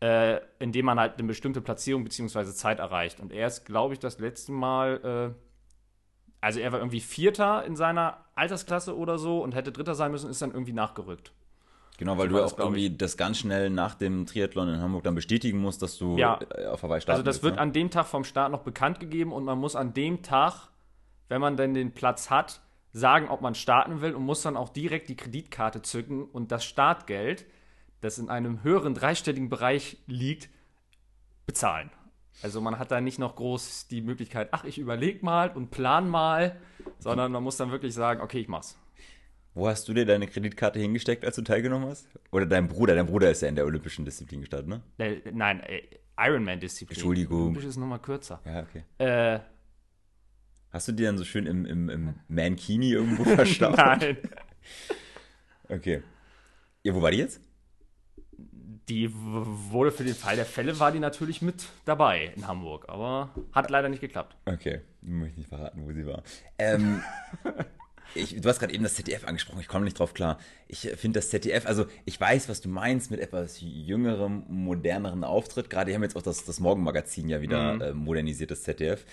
äh, 0.00 0.40
indem 0.58 0.86
man 0.86 1.00
halt 1.00 1.18
eine 1.18 1.26
bestimmte 1.26 1.60
Platzierung 1.60 2.04
bzw. 2.04 2.44
Zeit 2.52 2.78
erreicht. 2.78 3.20
Und 3.20 3.32
er 3.32 3.46
ist, 3.46 3.64
glaube 3.64 3.94
ich, 3.94 4.00
das 4.00 4.18
letzte 4.18 4.52
Mal, 4.52 5.34
äh, 5.34 5.51
also 6.42 6.60
er 6.60 6.72
war 6.72 6.80
irgendwie 6.80 7.00
Vierter 7.00 7.64
in 7.64 7.76
seiner 7.76 8.18
Altersklasse 8.34 8.96
oder 8.96 9.16
so 9.16 9.42
und 9.42 9.54
hätte 9.54 9.72
Dritter 9.72 9.94
sein 9.94 10.10
müssen, 10.10 10.28
ist 10.28 10.42
dann 10.42 10.50
irgendwie 10.50 10.72
nachgerückt. 10.72 11.32
Genau, 11.98 12.18
weil 12.18 12.28
So 12.28 12.36
du 12.36 12.44
auch 12.44 12.58
irgendwie 12.58 12.90
das 12.90 13.16
ganz 13.16 13.38
schnell 13.38 13.70
nach 13.70 13.94
dem 13.94 14.26
Triathlon 14.26 14.68
in 14.68 14.80
Hamburg 14.80 15.04
dann 15.04 15.14
bestätigen 15.14 15.58
musst, 15.58 15.82
dass 15.82 15.96
du 15.98 16.18
Ja. 16.18 16.40
äh, 16.56 16.66
auf 16.66 16.82
Hawaii 16.82 17.00
starten 17.00 17.12
Also 17.20 17.22
das 17.22 17.36
willst, 17.36 17.44
wird 17.44 17.54
ne? 17.56 17.60
an 17.60 17.72
dem 17.72 17.90
Tag 17.90 18.06
vom 18.06 18.24
Start 18.24 18.50
noch 18.50 18.62
bekannt 18.62 18.98
gegeben 18.98 19.32
und 19.32 19.44
man 19.44 19.56
muss 19.58 19.76
an 19.76 19.94
dem 19.94 20.22
Tag, 20.22 20.70
wenn 21.28 21.40
man 21.40 21.56
denn 21.56 21.74
den 21.74 21.92
Platz 21.94 22.28
hat, 22.28 22.60
sagen, 22.92 23.28
ob 23.28 23.40
man 23.40 23.54
starten 23.54 24.00
will 24.00 24.14
und 24.14 24.24
muss 24.24 24.42
dann 24.42 24.56
auch 24.56 24.68
direkt 24.68 25.08
die 25.10 25.16
Kreditkarte 25.16 25.80
zücken 25.82 26.24
und 26.24 26.50
das 26.50 26.64
Startgeld, 26.64 27.46
das 28.00 28.18
in 28.18 28.28
einem 28.28 28.64
höheren 28.64 28.94
dreistelligen 28.94 29.48
Bereich 29.48 29.98
liegt, 30.08 30.48
bezahlen. 31.46 31.90
Also 32.42 32.60
man 32.60 32.78
hat 32.78 32.90
da 32.90 33.00
nicht 33.00 33.18
noch 33.18 33.36
groß 33.36 33.88
die 33.88 34.00
Möglichkeit, 34.00 34.48
ach, 34.52 34.64
ich 34.64 34.78
überleg 34.78 35.22
mal 35.22 35.50
und 35.50 35.70
plan 35.70 36.08
mal, 36.08 36.56
sondern 36.98 37.30
man 37.32 37.42
muss 37.42 37.56
dann 37.56 37.70
wirklich 37.70 37.94
sagen, 37.94 38.20
okay, 38.20 38.40
ich 38.40 38.48
mach's. 38.48 38.78
Wo 39.54 39.68
hast 39.68 39.86
du 39.86 39.92
dir 39.92 40.06
deine 40.06 40.26
Kreditkarte 40.26 40.78
hingesteckt, 40.80 41.24
als 41.24 41.36
du 41.36 41.42
teilgenommen 41.42 41.88
hast? 41.88 42.08
Oder 42.30 42.46
dein 42.46 42.68
Bruder? 42.68 42.94
Dein 42.94 43.06
Bruder 43.06 43.30
ist 43.30 43.42
ja 43.42 43.48
in 43.48 43.54
der 43.54 43.66
olympischen 43.66 44.04
Disziplin 44.04 44.40
gestartet, 44.40 44.68
ne? 44.68 44.82
Äh, 44.98 45.20
nein, 45.32 45.60
äh, 45.60 45.82
Ironman-Disziplin. 46.18 46.96
Entschuldigung. 46.96 47.42
Olympisch 47.42 47.64
ist 47.64 47.76
nochmal 47.76 47.98
kürzer. 48.00 48.40
Ja, 48.46 48.62
okay. 48.62 48.84
Äh, 48.98 49.40
Hast 50.70 50.88
du 50.88 50.92
die 50.92 51.02
dann 51.02 51.18
so 51.18 51.24
schön 51.24 51.44
im, 51.44 51.66
im, 51.66 51.90
im 51.90 52.14
Mankini 52.28 52.92
irgendwo 52.92 53.24
verstaut? 53.36 53.76
nein. 53.76 54.16
Okay. 55.68 56.02
Ja, 56.82 56.94
wo 56.94 57.02
war 57.02 57.10
die 57.10 57.18
jetzt? 57.18 57.40
Die 58.92 59.10
wurde 59.14 59.90
für 59.90 60.04
den 60.04 60.14
Fall 60.14 60.36
der 60.36 60.44
Fälle 60.44 60.78
war 60.78 60.92
die 60.92 60.98
natürlich 60.98 61.40
mit 61.40 61.64
dabei 61.86 62.30
in 62.36 62.46
Hamburg, 62.46 62.84
aber 62.88 63.30
hat 63.50 63.70
leider 63.70 63.88
nicht 63.88 64.00
geklappt. 64.00 64.36
Okay, 64.44 64.82
möchte 65.00 65.32
ich 65.32 65.38
nicht 65.38 65.48
verraten, 65.48 65.82
wo 65.86 65.92
sie 65.92 66.06
war. 66.06 66.22
Ähm, 66.58 67.02
ich, 68.14 68.38
du 68.38 68.46
hast 68.50 68.58
gerade 68.58 68.74
eben 68.74 68.82
das 68.82 68.94
ZDF 68.96 69.26
angesprochen, 69.26 69.60
ich 69.60 69.68
komme 69.68 69.86
nicht 69.86 69.98
drauf 69.98 70.12
klar. 70.12 70.38
Ich 70.68 70.80
finde 70.96 71.20
das 71.20 71.30
ZDF, 71.30 71.64
also 71.64 71.86
ich 72.04 72.20
weiß, 72.20 72.50
was 72.50 72.60
du 72.60 72.68
meinst 72.68 73.10
mit 73.10 73.20
etwas 73.20 73.62
jüngerem, 73.62 74.44
moderneren 74.48 75.24
Auftritt. 75.24 75.70
Gerade 75.70 75.90
die 75.90 75.94
haben 75.94 76.02
jetzt 76.02 76.14
auch 76.14 76.22
das, 76.22 76.44
das 76.44 76.60
Morgenmagazin 76.60 77.30
ja 77.30 77.40
wieder 77.40 77.80
äh, 77.80 77.94
modernisiert, 77.94 78.50
das 78.50 78.62
ZDF. 78.62 79.06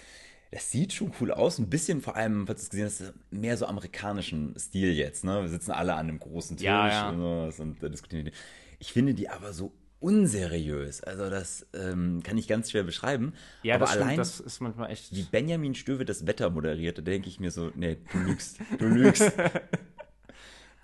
Das 0.52 0.72
sieht 0.72 0.92
schon 0.92 1.14
cool 1.22 1.32
aus, 1.32 1.58
ein 1.58 1.70
bisschen 1.70 2.02
vor 2.02 2.18
allem, 2.18 2.48
falls 2.48 2.62
du 2.62 2.64
es 2.66 2.70
gesehen 2.72 2.86
hast, 3.12 3.14
mehr 3.32 3.56
so 3.56 3.66
amerikanischen 3.66 4.60
Stil 4.60 4.92
jetzt. 4.92 5.24
Ne? 5.24 5.42
Wir 5.42 5.48
sitzen 5.48 5.72
alle 5.72 5.94
an 5.94 6.10
einem 6.10 6.20
großen 6.20 6.58
Tisch 6.58 6.66
Ja, 6.66 6.88
ja. 6.90 7.10
und 7.10 7.82
äh, 7.82 7.90
diskutieren. 7.90 8.32
Ich 8.80 8.94
finde 8.94 9.14
die 9.14 9.30
aber 9.30 9.54
so 9.54 9.74
unseriös. 10.00 11.04
Also 11.04 11.30
das 11.30 11.68
ähm, 11.74 12.22
kann 12.24 12.38
ich 12.38 12.48
ganz 12.48 12.72
schwer 12.72 12.84
beschreiben. 12.84 13.34
Ja, 13.64 13.76
aber 13.76 13.82
das 13.86 13.92
stimmt, 13.92 14.06
allein 14.06 14.18
das 14.18 14.40
ist 14.40 14.62
manchmal 14.62 14.92
echt. 14.92 15.14
wie 15.14 15.24
Benjamin 15.24 15.76
Stöwe 15.76 16.06
das 16.06 16.26
Wetter 16.26 16.50
moderierte, 16.50 17.04
da 17.04 17.12
denke 17.12 17.28
ich 17.28 17.40
mir 17.40 17.52
so, 17.52 17.72
nee, 17.76 17.98
du 18.12 18.18
lügst, 18.26 18.60
du 18.78 18.88
lügst. 18.88 19.32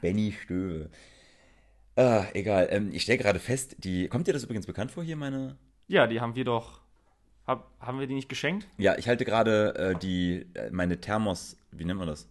Benny 0.02 0.34
Stöwe. 0.44 0.90
Ah, 1.96 2.26
egal. 2.34 2.68
Ähm, 2.72 2.92
ich 2.92 3.04
stelle 3.04 3.18
gerade 3.18 3.40
fest, 3.40 3.78
die. 3.80 4.10
Kommt 4.10 4.28
dir 4.28 4.34
das 4.34 4.44
übrigens 4.44 4.66
bekannt 4.66 4.92
vor 4.92 5.04
hier, 5.04 5.16
meine. 5.16 5.58
Ja, 5.88 6.08
die 6.08 6.20
haben 6.20 6.36
wir 6.36 6.44
doch. 6.44 6.82
Hab, 7.48 7.72
haben 7.80 8.00
wir 8.00 8.08
die 8.08 8.16
nicht 8.16 8.28
geschenkt? 8.28 8.68
Ja, 8.78 8.98
ich 8.98 9.08
halte 9.08 9.24
gerade 9.24 9.76
äh, 9.76 10.00
die, 10.00 10.48
äh, 10.56 10.72
meine 10.72 11.00
Thermos. 11.00 11.58
Wie 11.72 11.86
nennt 11.86 12.00
man 12.00 12.08
das? 12.08 12.28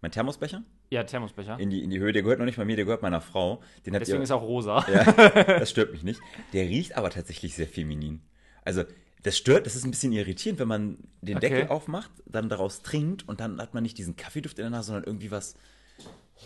Mein 0.00 0.10
Thermosbecher? 0.10 0.64
Ja, 0.90 1.02
Thermosbecher. 1.04 1.58
In 1.58 1.70
die, 1.70 1.82
in 1.82 1.90
die 1.90 1.98
Höhe. 1.98 2.12
Der 2.12 2.22
gehört 2.22 2.38
noch 2.38 2.46
nicht 2.46 2.58
mal 2.58 2.64
mir, 2.64 2.76
der 2.76 2.84
gehört 2.84 3.02
meiner 3.02 3.20
Frau. 3.20 3.60
Den 3.84 3.94
hat 3.94 4.02
Deswegen 4.02 4.18
ihr, 4.18 4.22
ist 4.24 4.30
auch 4.30 4.42
rosa. 4.42 4.84
Ja, 4.88 5.04
das 5.58 5.70
stört 5.70 5.92
mich 5.92 6.02
nicht. 6.04 6.20
Der 6.52 6.64
riecht 6.64 6.96
aber 6.96 7.10
tatsächlich 7.10 7.54
sehr 7.54 7.66
feminin. 7.66 8.20
Also, 8.64 8.84
das 9.22 9.36
stört, 9.36 9.66
das 9.66 9.74
ist 9.74 9.84
ein 9.84 9.90
bisschen 9.90 10.12
irritierend, 10.12 10.60
wenn 10.60 10.68
man 10.68 10.98
den 11.20 11.38
Okay. 11.38 11.48
Deckel 11.48 11.68
aufmacht, 11.68 12.10
dann 12.26 12.48
daraus 12.48 12.82
trinkt 12.82 13.28
und 13.28 13.40
dann 13.40 13.60
hat 13.60 13.74
man 13.74 13.82
nicht 13.82 13.98
diesen 13.98 14.14
Kaffeeduft 14.14 14.58
in 14.60 14.62
der 14.64 14.70
Nase, 14.70 14.86
sondern 14.88 15.04
irgendwie 15.04 15.32
was 15.32 15.56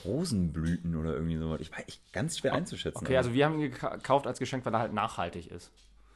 Rosenblüten 0.05 0.97
oder 0.97 1.15
irgendwie 1.15 1.37
sowas. 1.37 1.61
Ich 1.61 1.71
weiß, 1.73 1.85
ich, 1.87 2.01
ganz 2.13 2.39
schwer 2.39 2.55
einzuschätzen. 2.55 3.05
Okay, 3.05 3.17
also 3.17 3.33
wir 3.35 3.45
haben 3.45 3.61
ihn 3.61 3.73
geka- 3.73 3.95
gekauft 3.97 4.27
als 4.27 4.39
Geschenk, 4.39 4.65
weil 4.65 4.75
er 4.75 4.81
halt 4.81 4.93
nachhaltig 4.95 5.51
ist. 5.51 5.71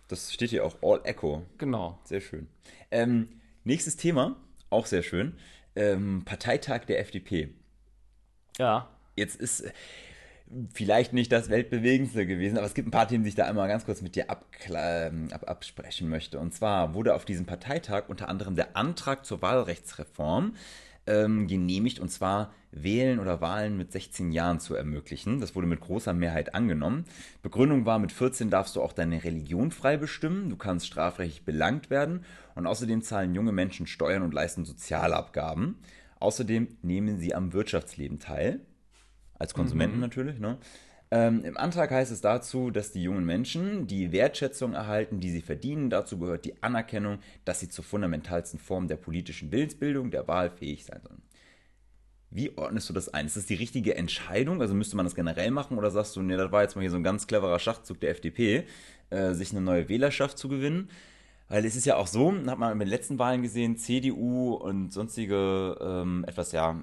das 0.08 0.32
steht 0.32 0.50
hier 0.50 0.64
auch 0.64 0.76
All 0.82 1.00
Echo. 1.04 1.44
Genau. 1.58 1.98
Sehr 2.04 2.20
schön. 2.20 2.46
Ähm, 2.90 3.28
nächstes 3.64 3.96
Thema, 3.96 4.36
auch 4.70 4.86
sehr 4.86 5.02
schön. 5.02 5.34
Ähm, 5.76 6.22
Parteitag 6.24 6.84
der 6.86 7.00
FDP. 7.00 7.52
Ja. 8.58 8.88
Jetzt 9.16 9.36
ist 9.36 9.60
äh, 9.60 9.72
vielleicht 10.72 11.12
nicht 11.12 11.32
das 11.32 11.48
Weltbewegendste 11.48 12.26
gewesen, 12.26 12.58
aber 12.58 12.66
es 12.66 12.74
gibt 12.74 12.88
ein 12.88 12.92
paar 12.92 13.08
Themen, 13.08 13.24
die 13.24 13.30
ich 13.30 13.34
da 13.34 13.46
einmal 13.46 13.68
ganz 13.68 13.84
kurz 13.84 14.02
mit 14.02 14.16
dir 14.16 14.26
ähm, 14.68 15.28
ab 15.32 15.48
absprechen 15.48 16.08
möchte. 16.08 16.38
Und 16.38 16.54
zwar 16.54 16.94
wurde 16.94 17.14
auf 17.14 17.24
diesem 17.24 17.46
Parteitag 17.46 18.04
unter 18.08 18.28
anderem 18.28 18.56
der 18.56 18.76
Antrag 18.76 19.24
zur 19.24 19.42
Wahlrechtsreform 19.42 20.54
ähm, 21.06 21.46
genehmigt, 21.46 22.00
und 22.00 22.10
zwar 22.10 22.52
Wählen 22.70 23.20
oder 23.20 23.40
Wahlen 23.40 23.76
mit 23.76 23.92
16 23.92 24.32
Jahren 24.32 24.58
zu 24.58 24.74
ermöglichen. 24.74 25.40
Das 25.40 25.54
wurde 25.54 25.66
mit 25.66 25.80
großer 25.80 26.12
Mehrheit 26.12 26.54
angenommen. 26.54 27.04
Begründung 27.42 27.86
war, 27.86 27.98
mit 27.98 28.10
14 28.10 28.50
darfst 28.50 28.76
du 28.76 28.82
auch 28.82 28.92
deine 28.92 29.22
Religion 29.22 29.70
frei 29.70 29.96
bestimmen, 29.96 30.50
du 30.50 30.56
kannst 30.56 30.86
strafrechtlich 30.86 31.44
belangt 31.44 31.90
werden 31.90 32.24
und 32.54 32.66
außerdem 32.66 33.02
zahlen 33.02 33.34
junge 33.34 33.52
Menschen 33.52 33.86
Steuern 33.86 34.22
und 34.22 34.34
leisten 34.34 34.64
Sozialabgaben. 34.64 35.76
Außerdem 36.24 36.78
nehmen 36.80 37.18
sie 37.18 37.34
am 37.34 37.52
Wirtschaftsleben 37.52 38.18
teil 38.18 38.60
als 39.34 39.52
Konsumenten 39.52 40.00
natürlich. 40.00 40.38
Ne? 40.38 40.56
Ähm, 41.10 41.44
Im 41.44 41.58
Antrag 41.58 41.90
heißt 41.90 42.10
es 42.10 42.22
dazu, 42.22 42.70
dass 42.70 42.92
die 42.92 43.02
jungen 43.02 43.26
Menschen 43.26 43.86
die 43.86 44.10
Wertschätzung 44.10 44.72
erhalten, 44.72 45.20
die 45.20 45.30
sie 45.30 45.42
verdienen. 45.42 45.90
Dazu 45.90 46.18
gehört 46.18 46.46
die 46.46 46.62
Anerkennung, 46.62 47.18
dass 47.44 47.60
sie 47.60 47.68
zur 47.68 47.84
fundamentalsten 47.84 48.58
Form 48.58 48.88
der 48.88 48.96
politischen 48.96 49.52
Willensbildung, 49.52 50.10
der 50.10 50.26
Wahl 50.26 50.48
fähig 50.48 50.86
sein 50.86 51.02
sollen. 51.02 51.20
Wie 52.30 52.56
ordnest 52.56 52.88
du 52.88 52.94
das 52.94 53.10
ein? 53.10 53.26
Ist 53.26 53.36
das 53.36 53.44
die 53.44 53.54
richtige 53.54 53.94
Entscheidung? 53.94 54.62
Also 54.62 54.72
müsste 54.72 54.96
man 54.96 55.04
das 55.04 55.14
generell 55.14 55.50
machen 55.50 55.76
oder 55.76 55.90
sagst 55.90 56.16
du, 56.16 56.22
nee, 56.22 56.38
das 56.38 56.50
war 56.50 56.62
jetzt 56.62 56.74
mal 56.74 56.80
hier 56.80 56.90
so 56.90 56.96
ein 56.96 57.04
ganz 57.04 57.26
cleverer 57.26 57.58
Schachzug 57.58 58.00
der 58.00 58.12
FDP, 58.12 58.64
äh, 59.10 59.34
sich 59.34 59.50
eine 59.50 59.60
neue 59.60 59.90
Wählerschaft 59.90 60.38
zu 60.38 60.48
gewinnen? 60.48 60.88
Weil 61.48 61.64
es 61.66 61.76
ist 61.76 61.84
ja 61.84 61.96
auch 61.96 62.06
so, 62.06 62.32
hat 62.46 62.58
man 62.58 62.72
in 62.72 62.78
den 62.78 62.88
letzten 62.88 63.18
Wahlen 63.18 63.42
gesehen, 63.42 63.76
CDU 63.76 64.54
und 64.54 64.92
sonstige 64.92 65.76
ähm, 65.80 66.24
etwas 66.26 66.52
ja 66.52 66.82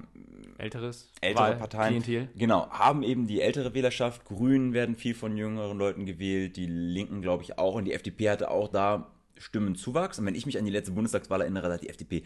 Älteres. 0.58 1.10
ältere 1.20 1.44
Wahl- 1.44 1.56
Parteien, 1.56 2.02
Klientel. 2.02 2.28
genau, 2.38 2.70
haben 2.70 3.02
eben 3.02 3.26
die 3.26 3.40
ältere 3.40 3.74
Wählerschaft. 3.74 4.24
Grünen 4.24 4.72
werden 4.72 4.94
viel 4.94 5.14
von 5.14 5.36
jüngeren 5.36 5.76
Leuten 5.78 6.06
gewählt, 6.06 6.56
die 6.56 6.66
Linken, 6.66 7.22
glaube 7.22 7.42
ich, 7.42 7.58
auch. 7.58 7.74
Und 7.74 7.86
die 7.86 7.92
FDP 7.92 8.30
hatte 8.30 8.50
auch 8.50 8.68
da 8.68 9.10
Stimmenzuwachs. 9.36 10.20
Und 10.20 10.26
wenn 10.26 10.36
ich 10.36 10.46
mich 10.46 10.58
an 10.58 10.64
die 10.64 10.70
letzte 10.70 10.92
Bundestagswahl 10.92 11.40
erinnere, 11.40 11.66
da 11.66 11.74
hat 11.74 11.82
die 11.82 11.88
FDP 11.88 12.22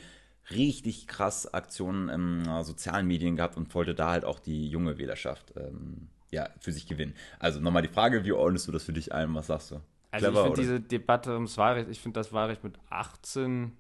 richtig 0.51 1.07
krass 1.07 1.53
Aktionen 1.53 2.09
im 2.11 2.43
äh, 2.47 2.63
sozialen 2.65 3.07
Medien 3.07 3.37
gehabt 3.37 3.57
und 3.57 3.75
wollte 3.75 3.95
da 3.95 4.11
halt 4.11 4.25
auch 4.27 4.39
die 4.39 4.69
junge 4.69 4.99
Wählerschaft 4.99 5.55
ähm, 5.57 6.09
ja, 6.31 6.51
für 6.61 6.73
sich 6.73 6.87
gewinnen. 6.87 7.15
Also 7.39 7.61
nochmal 7.61 7.83
die 7.83 7.89
Frage, 7.89 8.25
wie 8.27 8.33
ordnest 8.33 8.69
du 8.69 8.73
das 8.73 8.85
für 8.85 8.93
dich 8.93 9.13
ein? 9.13 9.35
Was 9.35 9.47
sagst 9.47 9.71
du? 9.71 9.81
Also 10.11 10.27
ich 10.27 10.33
Clever, 10.33 10.45
finde 10.45 10.53
oder? 10.53 10.61
diese 10.61 10.81
Debatte 10.81 11.35
ums 11.35 11.59
Wahlrecht, 11.59 11.89
ich 11.89 12.01
finde 12.01 12.21
das 12.21 12.33
Wahlrecht 12.33 12.65
mit 12.65 12.79
18 12.91 13.77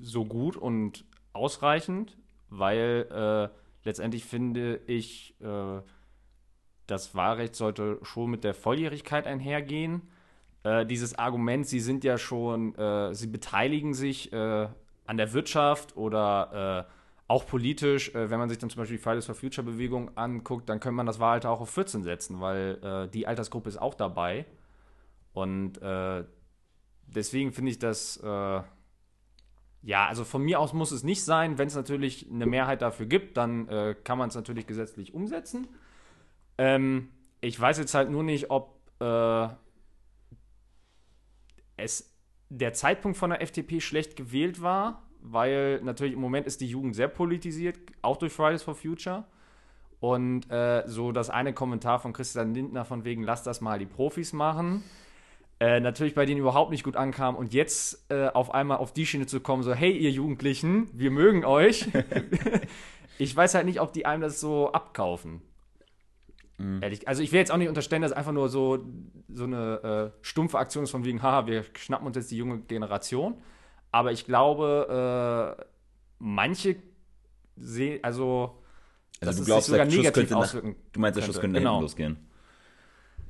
so 0.00 0.24
gut 0.24 0.56
und 0.56 1.04
ausreichend, 1.32 2.16
weil 2.48 3.06
äh, 3.10 3.56
letztendlich 3.84 4.24
finde 4.24 4.80
ich, 4.86 5.34
äh, 5.40 5.80
das 6.86 7.14
Wahlrecht 7.14 7.54
sollte 7.54 7.98
schon 8.02 8.30
mit 8.30 8.44
der 8.44 8.54
Volljährigkeit 8.54 9.26
einhergehen. 9.26 10.02
Äh, 10.62 10.84
dieses 10.86 11.18
Argument, 11.18 11.66
sie 11.66 11.80
sind 11.80 12.04
ja 12.04 12.18
schon, 12.18 12.74
äh, 12.74 13.14
sie 13.14 13.28
beteiligen 13.28 13.94
sich 13.94 14.32
äh, 14.32 14.68
an 15.06 15.16
der 15.16 15.32
Wirtschaft 15.32 15.96
oder 15.96 16.86
äh, 16.88 16.92
auch 17.28 17.46
politisch, 17.46 18.10
wenn 18.12 18.40
man 18.40 18.48
sich 18.48 18.58
dann 18.58 18.70
zum 18.70 18.80
Beispiel 18.80 18.96
die 18.96 19.02
Fridays 19.04 19.26
for 19.26 19.36
Future 19.36 19.64
Bewegung 19.64 20.16
anguckt, 20.16 20.68
dann 20.68 20.80
könnte 20.80 20.96
man 20.96 21.06
das 21.06 21.20
Wahlalter 21.20 21.50
auch 21.50 21.60
auf 21.60 21.70
14 21.70 22.02
setzen, 22.02 22.40
weil 22.40 23.08
die 23.14 23.28
Altersgruppe 23.28 23.68
ist 23.68 23.76
auch 23.80 23.94
dabei. 23.94 24.46
Und 25.32 25.80
äh, 25.82 26.24
deswegen 27.06 27.52
finde 27.52 27.70
ich 27.70 27.78
das, 27.78 28.16
äh, 28.18 28.62
ja, 29.82 30.06
also 30.06 30.24
von 30.24 30.42
mir 30.42 30.60
aus 30.60 30.72
muss 30.72 30.92
es 30.92 31.04
nicht 31.04 31.24
sein. 31.24 31.58
Wenn 31.58 31.68
es 31.68 31.74
natürlich 31.74 32.28
eine 32.30 32.46
Mehrheit 32.46 32.82
dafür 32.82 33.06
gibt, 33.06 33.36
dann 33.36 33.68
äh, 33.68 33.94
kann 34.02 34.18
man 34.18 34.28
es 34.28 34.34
natürlich 34.34 34.66
gesetzlich 34.66 35.14
umsetzen. 35.14 35.68
Ähm, 36.58 37.08
ich 37.40 37.58
weiß 37.58 37.78
jetzt 37.78 37.94
halt 37.94 38.10
nur 38.10 38.22
nicht, 38.22 38.50
ob 38.50 38.80
äh, 39.00 39.48
es 41.76 42.14
der 42.50 42.72
Zeitpunkt 42.74 43.16
von 43.16 43.30
der 43.30 43.40
FDP 43.42 43.80
schlecht 43.80 44.16
gewählt 44.16 44.60
war, 44.60 45.06
weil 45.22 45.80
natürlich 45.82 46.14
im 46.14 46.20
Moment 46.20 46.46
ist 46.46 46.60
die 46.60 46.66
Jugend 46.66 46.96
sehr 46.96 47.08
politisiert, 47.08 47.78
auch 48.02 48.16
durch 48.16 48.32
Fridays 48.32 48.62
for 48.62 48.74
Future. 48.74 49.24
Und 50.00 50.50
äh, 50.50 50.82
so 50.86 51.12
das 51.12 51.30
eine 51.30 51.52
Kommentar 51.52 51.98
von 52.00 52.12
Christian 52.12 52.54
Lindner 52.54 52.84
von 52.84 53.04
wegen, 53.04 53.22
lass 53.22 53.42
das 53.42 53.60
mal 53.60 53.78
die 53.78 53.86
Profis 53.86 54.32
machen, 54.32 54.82
äh, 55.60 55.78
natürlich 55.80 56.14
bei 56.14 56.26
denen 56.26 56.40
überhaupt 56.40 56.70
nicht 56.70 56.82
gut 56.84 56.96
ankam. 56.96 57.36
Und 57.36 57.52
jetzt 57.54 58.10
äh, 58.10 58.28
auf 58.28 58.52
einmal 58.54 58.78
auf 58.78 58.92
die 58.92 59.06
Schiene 59.06 59.26
zu 59.26 59.40
kommen, 59.40 59.62
so, 59.62 59.72
hey 59.74 59.92
ihr 59.96 60.10
Jugendlichen, 60.10 60.88
wir 60.92 61.10
mögen 61.10 61.44
euch. 61.44 61.86
ich 63.18 63.36
weiß 63.36 63.54
halt 63.54 63.66
nicht, 63.66 63.80
ob 63.80 63.92
die 63.92 64.06
einem 64.06 64.22
das 64.22 64.40
so 64.40 64.72
abkaufen. 64.72 65.42
Ehrlich, 66.82 67.08
also 67.08 67.22
ich 67.22 67.32
will 67.32 67.38
jetzt 67.38 67.50
auch 67.50 67.56
nicht 67.56 67.68
unterstellen, 67.70 68.02
dass 68.02 68.12
einfach 68.12 68.32
nur 68.32 68.50
so, 68.50 68.84
so 69.32 69.44
eine 69.44 70.12
äh, 70.12 70.18
stumpfe 70.20 70.58
Aktion 70.58 70.84
ist 70.84 70.90
von 70.90 71.06
wegen, 71.06 71.22
haha, 71.22 71.46
wir 71.46 71.64
schnappen 71.74 72.06
uns 72.06 72.16
jetzt 72.16 72.30
die 72.30 72.36
junge 72.36 72.58
Generation. 72.60 73.40
Aber 73.92 74.12
ich 74.12 74.26
glaube, 74.26 75.56
äh, 75.58 75.64
manche 76.18 76.76
sehen, 77.56 78.00
also, 78.02 78.62
dass 79.20 79.28
Also 79.28 79.38
du 79.38 79.42
es 79.42 79.46
glaubst, 79.46 79.66
sich 79.68 79.72
sogar 79.72 79.86
negativ 79.86 80.30
nach, 80.30 80.38
auswirken 80.38 80.76
du 80.92 81.00
meinst, 81.00 81.16
der 81.16 81.22
Schuss 81.22 81.40
könnte. 81.40 81.40
könnte 81.40 81.54
nach 81.54 81.60
Genau. 81.60 81.70
hinten 81.70 81.82
losgehen. 81.82 82.29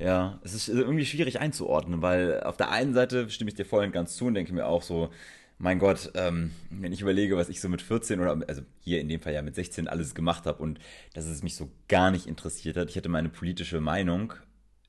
Ja, 0.00 0.40
es 0.42 0.54
ist 0.54 0.69
irgendwie 0.69 1.04
schwierig 1.04 1.40
einzuordnen, 1.40 2.00
weil 2.00 2.40
auf 2.40 2.57
der 2.57 2.71
einen 2.71 2.95
Seite 2.95 3.28
stimme 3.28 3.50
ich 3.50 3.54
dir 3.54 3.66
voll 3.66 3.85
und 3.85 3.92
ganz 3.92 4.16
zu 4.16 4.26
und 4.26 4.35
denke 4.35 4.54
mir 4.54 4.66
auch 4.66 4.83
so, 4.83 5.11
mein 5.59 5.78
Gott, 5.78 6.12
ähm, 6.14 6.52
wenn 6.71 6.90
ich 6.90 7.02
überlege, 7.02 7.37
was 7.37 7.50
ich 7.50 7.61
so 7.61 7.69
mit 7.69 7.83
14 7.83 8.19
oder 8.19 8.35
also 8.49 8.62
hier 8.80 8.99
in 8.99 9.11
dem 9.11 9.21
Fall 9.21 9.35
ja 9.35 9.42
mit 9.42 9.54
16 9.54 9.88
alles 9.88 10.14
gemacht 10.14 10.47
habe 10.47 10.62
und 10.62 10.78
dass 11.12 11.26
es 11.26 11.42
mich 11.42 11.54
so 11.54 11.71
gar 11.87 12.11
nicht 12.11 12.26
interessiert 12.26 12.78
hat. 12.78 12.88
Ich 12.88 12.97
hatte 12.97 13.11
meine 13.11 13.28
politische 13.28 13.83
Meinung, 13.83 14.33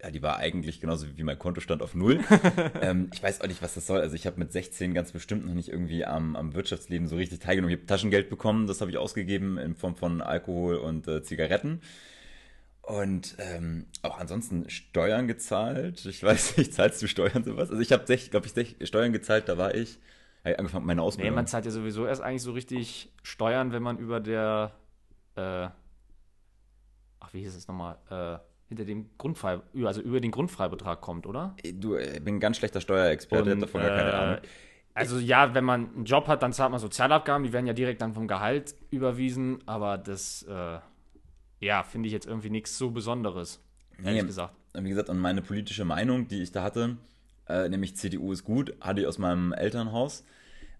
ja, 0.01 0.11
die 0.11 0.21
war 0.21 0.37
eigentlich 0.37 0.79
genauso 0.79 1.05
wie 1.17 1.23
mein 1.23 1.37
Kontostand 1.37 1.81
auf 1.81 1.93
Null. 1.93 2.21
ähm, 2.81 3.09
ich 3.13 3.21
weiß 3.21 3.41
auch 3.41 3.47
nicht, 3.47 3.61
was 3.61 3.73
das 3.73 3.87
soll. 3.87 3.99
Also 3.99 4.15
ich 4.15 4.25
habe 4.25 4.39
mit 4.39 4.53
16 4.53 4.93
ganz 4.93 5.11
bestimmt 5.11 5.45
noch 5.45 5.53
nicht 5.53 5.67
irgendwie 5.67 6.05
am, 6.05 6.37
am 6.37 6.53
Wirtschaftsleben 6.53 7.07
so 7.07 7.17
richtig 7.17 7.39
teilgenommen. 7.39 7.73
Ich 7.73 7.79
habe 7.81 7.87
Taschengeld 7.87 8.29
bekommen, 8.29 8.65
das 8.65 8.79
habe 8.79 8.89
ich 8.89 8.97
ausgegeben 8.97 9.57
in 9.57 9.75
Form 9.75 9.97
von 9.97 10.21
Alkohol 10.21 10.77
und 10.77 11.05
äh, 11.09 11.21
Zigaretten. 11.21 11.81
Und 12.81 13.35
ähm, 13.37 13.85
auch 14.01 14.17
ansonsten 14.19 14.69
Steuern 14.69 15.27
gezahlt. 15.27 16.05
Ich 16.05 16.23
weiß 16.23 16.57
nicht, 16.57 16.73
zahlst 16.73 17.01
du 17.01 17.07
Steuern 17.07 17.43
sowas? 17.43 17.69
Also 17.69 17.81
ich 17.81 17.91
habe, 17.91 18.03
glaube 18.05 18.47
ich, 18.47 18.87
Steuern 18.87 19.13
gezahlt, 19.13 19.47
da 19.47 19.57
war 19.57 19.75
ich, 19.75 19.99
hab 20.43 20.51
ich 20.53 20.59
angefangen 20.59 20.85
mit 20.85 20.87
meiner 20.87 21.01
Nee, 21.01 21.07
Ausbildung. 21.07 21.35
man 21.35 21.47
zahlt 21.47 21.65
ja 21.65 21.71
sowieso 21.71 22.05
erst 22.05 22.21
eigentlich 22.21 22.41
so 22.41 22.51
richtig 22.51 23.11
Steuern, 23.23 23.71
wenn 23.71 23.83
man 23.83 23.97
über 23.97 24.19
der, 24.19 24.71
äh, 25.35 25.67
ach, 27.19 27.33
wie 27.33 27.41
hieß 27.41 27.55
es 27.55 27.67
nochmal, 27.67 27.97
äh, 28.09 28.39
hinter 28.67 28.85
dem 28.85 29.09
Grundfrei, 29.17 29.59
also 29.83 30.01
über 30.01 30.19
den 30.21 30.31
Grundfreibetrag 30.31 31.01
kommt, 31.01 31.27
oder? 31.27 31.55
du, 31.73 31.97
ich 31.97 32.23
bin 32.23 32.35
ein 32.35 32.39
ganz 32.39 32.57
schlechter 32.57 32.81
Steuerexperte, 32.81 33.51
hab 33.51 33.59
davon 33.59 33.81
gar 33.81 33.89
keine 33.97 34.09
äh, 34.09 34.13
Ahnung. 34.13 34.37
Also 34.93 35.19
ja, 35.19 35.53
wenn 35.53 35.63
man 35.63 35.93
einen 35.93 36.05
Job 36.05 36.27
hat, 36.27 36.41
dann 36.41 36.51
zahlt 36.51 36.71
man 36.71 36.79
Sozialabgaben, 36.79 37.43
die 37.43 37.53
werden 37.53 37.67
ja 37.67 37.73
direkt 37.73 38.01
dann 38.01 38.13
vom 38.13 38.27
Gehalt 38.27 38.75
überwiesen, 38.89 39.59
aber 39.65 39.97
das, 39.97 40.43
äh, 40.43 40.79
ja, 41.61 41.83
finde 41.83 42.07
ich 42.07 42.13
jetzt 42.13 42.27
irgendwie 42.27 42.49
nichts 42.49 42.77
so 42.77 42.91
Besonderes, 42.91 43.63
ehrlich 44.03 44.21
nee. 44.21 44.27
gesagt. 44.27 44.53
Wie 44.73 44.89
gesagt, 44.89 45.09
und 45.09 45.19
meine 45.19 45.41
politische 45.41 45.85
Meinung, 45.85 46.27
die 46.27 46.41
ich 46.41 46.51
da 46.51 46.63
hatte, 46.63 46.97
äh, 47.47 47.69
nämlich 47.69 47.95
CDU 47.95 48.31
ist 48.33 48.43
gut, 48.43 48.73
hatte 48.81 49.01
ich 49.01 49.07
aus 49.07 49.17
meinem 49.17 49.53
Elternhaus. 49.53 50.25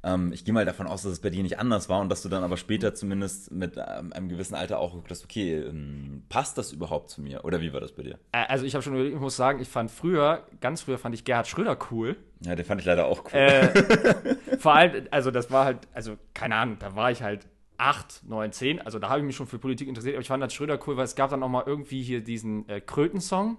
Ähm, 0.04 0.32
ich 0.34 0.46
gehe 0.46 0.54
mal 0.54 0.66
davon 0.66 0.88
aus, 0.88 1.04
dass 1.04 1.12
es 1.12 1.20
bei 1.20 1.30
dir 1.30 1.44
nicht 1.44 1.60
anders 1.60 1.88
war 1.90 2.00
und 2.00 2.10
dass 2.10 2.24
du 2.24 2.30
dann 2.30 2.44
aber 2.44 2.58
später 2.58 2.96
zumindest 2.96 3.52
mit 3.52 3.78
ähm, 3.78 4.12
einem 4.14 4.30
gewissen 4.30 4.56
Alter 4.56 4.80
auch 4.80 4.92
geguckt 4.92 5.12
hast, 5.12 5.24
okay, 5.24 5.60
ähm, 5.60 6.24
passt 6.30 6.58
das 6.58 6.72
überhaupt 6.72 7.10
zu 7.12 7.22
mir? 7.22 7.46
Oder 7.46 7.62
wie 7.62 7.72
war 7.74 7.82
das 7.82 7.92
bei 7.92 8.04
dir? 8.04 8.18
Äh, 8.32 8.46
Also 8.48 8.66
ich 8.66 8.74
habe 8.74 8.82
schon 8.82 8.94
überlegt, 8.94 9.16
ich 9.16 9.22
muss 9.22 9.36
sagen, 9.36 9.60
ich 9.62 9.70
fand 9.70 9.92
früher, 9.92 10.48
ganz 10.60 10.82
früher 10.82 10.98
fand 10.98 11.14
ich 11.14 11.24
Gerhard 11.24 11.48
Schröder 11.48 11.78
cool. 11.92 12.16
Ja, 12.44 12.56
den 12.56 12.66
fand 12.66 12.82
ich 12.82 12.88
leider 12.88 13.06
auch 13.06 13.26
cool. 13.26 13.40
Äh, 13.40 14.36
vor 14.58 14.74
allem, 14.74 15.08
also 15.12 15.30
das 15.30 15.52
war 15.52 15.66
halt, 15.66 15.80
also 15.94 16.18
keine 16.34 16.56
Ahnung, 16.56 16.78
da 16.80 16.96
war 16.96 17.12
ich 17.12 17.22
halt 17.22 17.48
8, 17.82 18.24
9, 18.28 18.52
10. 18.52 18.82
Also 18.82 19.00
da 19.00 19.10
habe 19.10 19.20
ich 19.20 19.26
mich 19.26 19.36
schon 19.36 19.48
für 19.48 19.58
Politik 19.58 19.88
interessiert. 19.88 20.16
Aber 20.16 20.22
ich 20.22 20.28
fand 20.28 20.44
das 20.44 20.54
Schröder 20.54 20.80
cool, 20.88 20.98
weil 20.98 21.06
es 21.06 21.16
gab 21.16 21.32
dann 21.32 21.42
auch 21.42 21.50
mal 21.50 21.64
irgendwie 21.66 22.04
hier 22.04 22.24
diesen 22.24 22.70
äh, 22.70 22.80
Kröten-Song. 22.80 23.58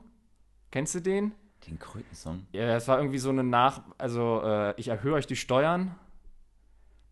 Kennst 0.71 0.95
du 0.95 1.01
den? 1.01 1.33
Den 1.67 1.79
Kröten-Song? 1.79 2.47
Ja, 2.53 2.77
es 2.77 2.87
war 2.87 2.99
irgendwie 2.99 3.19
so 3.19 3.31
eine 3.31 3.43
Nach... 3.43 3.83
Also 3.99 4.43
äh, 4.45 4.75
ich 4.81 4.89
erhöhe 4.89 5.15
euch 5.15 5.27
die 5.27 5.37
Steuern. 5.37 5.97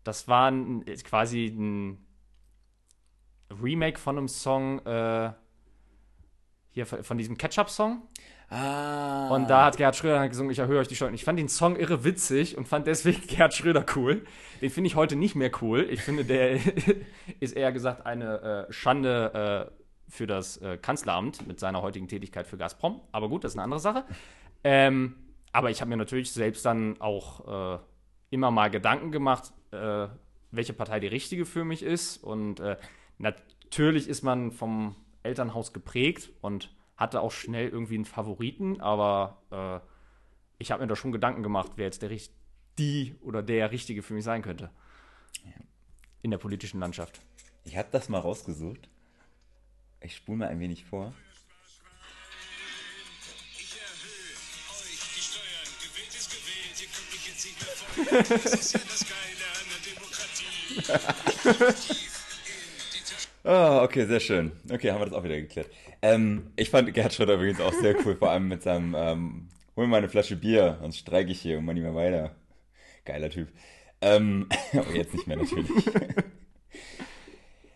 Das 0.03 0.27
war 0.29 0.49
ein, 0.49 0.85
quasi 1.03 1.47
ein 1.47 2.05
Remake 3.61 3.99
von 3.99 4.17
einem 4.17 4.27
Song... 4.29 4.79
Äh, 4.85 5.33
hier 6.73 6.85
von 6.85 7.17
diesem 7.17 7.37
Ketchup-Song. 7.37 8.01
Ah. 8.51 9.29
Und 9.29 9.49
da 9.49 9.65
hat 9.65 9.77
Gerhard 9.77 9.95
Schröder 9.95 10.27
gesungen, 10.27 10.51
ich 10.51 10.59
erhöhe 10.59 10.77
euch 10.77 10.87
die 10.89 10.95
Steuern. 10.97 11.13
Ich 11.13 11.23
fand 11.23 11.39
den 11.39 11.47
Song 11.47 11.77
irre 11.77 12.03
witzig 12.03 12.57
und 12.57 12.67
fand 12.67 12.85
deswegen 12.85 13.21
Gerhard 13.27 13.53
Schröder 13.53 13.85
cool. 13.95 14.25
Den 14.61 14.69
finde 14.69 14.89
ich 14.89 14.95
heute 14.95 15.15
nicht 15.15 15.35
mehr 15.35 15.51
cool. 15.61 15.87
Ich 15.89 16.01
finde, 16.01 16.25
der 16.25 16.59
ist 17.39 17.55
eher 17.55 17.71
gesagt 17.71 18.05
eine 18.05 18.67
äh, 18.69 18.73
Schande 18.73 19.69
äh, 19.71 20.11
für 20.11 20.27
das 20.27 20.57
äh, 20.57 20.77
Kanzleramt 20.77 21.47
mit 21.47 21.61
seiner 21.61 21.81
heutigen 21.81 22.09
Tätigkeit 22.09 22.45
für 22.45 22.57
Gazprom. 22.57 22.99
Aber 23.13 23.29
gut, 23.29 23.45
das 23.45 23.53
ist 23.53 23.57
eine 23.57 23.63
andere 23.63 23.79
Sache. 23.79 24.03
Ähm, 24.65 25.15
aber 25.53 25.69
ich 25.69 25.79
habe 25.79 25.89
mir 25.89 25.97
natürlich 25.97 26.33
selbst 26.33 26.65
dann 26.65 26.99
auch 26.99 27.77
äh, 27.77 27.79
immer 28.31 28.51
mal 28.51 28.69
Gedanken 28.69 29.13
gemacht, 29.13 29.53
äh, 29.71 30.07
welche 30.51 30.73
Partei 30.73 30.99
die 30.99 31.07
richtige 31.07 31.45
für 31.45 31.63
mich 31.63 31.83
ist. 31.83 32.17
Und 32.17 32.59
äh, 32.59 32.75
natürlich 33.17 34.09
ist 34.09 34.23
man 34.23 34.51
vom 34.51 34.97
Elternhaus 35.23 35.71
geprägt 35.71 36.31
und 36.41 36.69
hatte 37.01 37.19
auch 37.21 37.31
schnell 37.31 37.67
irgendwie 37.67 37.95
einen 37.95 38.05
Favoriten, 38.05 38.79
aber 38.79 39.41
äh, 39.49 39.79
ich 40.59 40.71
habe 40.71 40.83
mir 40.83 40.87
da 40.87 40.95
schon 40.95 41.11
Gedanken 41.11 41.41
gemacht, 41.41 41.71
wer 41.75 41.85
jetzt 41.85 42.03
der 42.03 42.11
die 42.77 43.15
oder 43.21 43.41
der 43.41 43.71
Richtige 43.71 44.03
für 44.03 44.13
mich 44.13 44.23
sein 44.23 44.43
könnte. 44.43 44.69
Ja. 45.43 45.51
In 46.21 46.29
der 46.29 46.37
politischen 46.37 46.79
Landschaft. 46.79 47.19
Ich 47.63 47.75
habe 47.75 47.89
das 47.91 48.07
mal 48.07 48.19
rausgesucht. 48.19 48.87
Ich 49.99 50.15
spule 50.15 50.37
mal 50.37 50.49
ein 50.49 50.59
wenig 50.59 50.85
vor. 50.85 51.13
Ich 53.57 53.75
erhöhe 53.75 54.35
euch 54.77 55.01
die 55.15 55.21
Steuern. 55.21 55.67
Gewählt 55.81 56.13
ist 56.15 56.29
gewählt. 56.29 56.81
Ihr 56.81 56.87
könnt 56.87 57.11
mich 57.11 57.27
jetzt 57.27 57.45
nicht 57.45 57.59
mehr 57.59 57.73
vor. 57.75 58.37
Das 58.43 58.53
ist 58.53 58.73
ja 58.73 58.79
das 58.79 59.05
Geile 59.09 59.45
an 59.57 59.65
der 59.73 59.81
Demokratie. 61.65 62.10
Oh, 63.43 63.79
okay, 63.83 64.05
sehr 64.05 64.19
schön. 64.19 64.51
Okay, 64.71 64.91
haben 64.91 65.01
wir 65.01 65.05
das 65.05 65.15
auch 65.15 65.23
wieder 65.23 65.37
geklärt. 65.41 65.67
Ähm, 66.01 66.51
ich 66.55 66.69
fand 66.69 66.93
Gerhard 66.93 67.13
Schröder 67.13 67.35
übrigens 67.35 67.59
auch 67.59 67.73
sehr 67.73 67.95
cool, 68.05 68.15
vor 68.15 68.29
allem 68.29 68.47
mit 68.47 68.61
seinem 68.61 68.95
ähm, 68.95 69.47
Hol 69.75 69.87
mir 69.87 69.97
eine 69.97 70.09
Flasche 70.09 70.35
Bier, 70.35 70.77
sonst 70.81 70.97
streike 70.97 71.31
ich 71.31 71.41
hier 71.41 71.57
und 71.57 71.65
mach 71.65 71.73
nicht 71.73 71.83
mehr 71.83 71.95
weiter. 71.95 72.35
Geiler 73.03 73.29
Typ. 73.31 73.47
Ähm, 74.01 74.47
aber 74.73 74.93
jetzt 74.93 75.13
nicht 75.13 75.25
mehr 75.25 75.37
natürlich. 75.37 75.69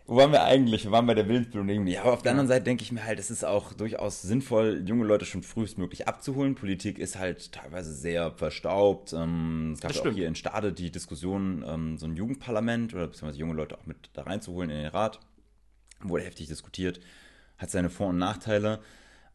Wo 0.06 0.18
waren 0.18 0.32
wir 0.32 0.44
eigentlich? 0.44 0.84
Wir 0.84 0.92
waren 0.92 1.08
bei 1.08 1.16
der 1.16 1.28
Willensbildung. 1.28 1.88
Ja, 1.88 2.04
aber 2.04 2.14
auf 2.14 2.22
der 2.22 2.34
anderen 2.34 2.48
Seite 2.48 2.66
denke 2.66 2.84
ich 2.84 2.92
mir 2.92 3.04
halt, 3.04 3.18
es 3.18 3.32
ist 3.32 3.44
auch 3.44 3.74
durchaus 3.74 4.22
sinnvoll, 4.22 4.84
junge 4.86 5.04
Leute 5.04 5.26
schon 5.26 5.42
frühestmöglich 5.42 6.08
abzuholen. 6.08 6.54
Politik 6.54 7.00
ist 7.00 7.18
halt 7.18 7.54
teilweise 7.54 7.92
sehr 7.92 8.30
verstaubt. 8.34 9.14
Ähm, 9.14 9.72
es 9.74 9.80
gab 9.80 9.94
ja 9.94 10.02
auch 10.02 10.14
hier 10.14 10.28
in 10.28 10.36
Stade 10.36 10.74
die 10.74 10.92
Diskussion, 10.92 11.66
ähm, 11.68 11.98
so 11.98 12.06
ein 12.06 12.16
Jugendparlament 12.16 12.94
oder 12.94 13.08
beziehungsweise 13.08 13.40
junge 13.40 13.56
Leute 13.56 13.80
auch 13.80 13.88
mit 13.88 14.12
da 14.14 14.22
reinzuholen 14.22 14.70
in 14.70 14.78
den 14.78 14.88
Rat 14.92 15.20
wurde 16.02 16.24
heftig 16.24 16.48
diskutiert, 16.48 17.00
hat 17.58 17.70
seine 17.72 17.90
Vor- 17.90 18.10
und 18.10 18.18
Nachteile. 18.18 18.80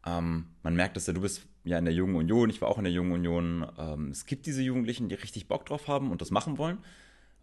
Ähm, 0.05 0.47
man 0.63 0.75
merkt, 0.75 0.95
dass 0.95 1.07
ja, 1.07 1.13
du 1.13 1.21
bist 1.21 1.47
ja 1.63 1.77
in 1.77 1.85
der 1.85 1.93
Jungen 1.93 2.15
Union, 2.15 2.49
ich 2.49 2.61
war 2.61 2.69
auch 2.69 2.77
in 2.77 2.83
der 2.83 2.93
Jungen 2.93 3.11
Union. 3.11 3.67
Ähm, 3.77 4.09
es 4.09 4.25
gibt 4.25 4.45
diese 4.45 4.61
Jugendlichen, 4.61 5.09
die 5.09 5.15
richtig 5.15 5.47
Bock 5.47 5.65
drauf 5.65 5.87
haben 5.87 6.11
und 6.11 6.21
das 6.21 6.31
machen 6.31 6.57
wollen. 6.57 6.79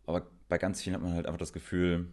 Aber 0.07 0.27
bei 0.49 0.59
ganz 0.59 0.83
vielen 0.83 0.95
hat 0.95 1.03
man 1.03 1.13
halt 1.13 1.27
einfach 1.27 1.39
das 1.39 1.53
Gefühl, 1.53 2.09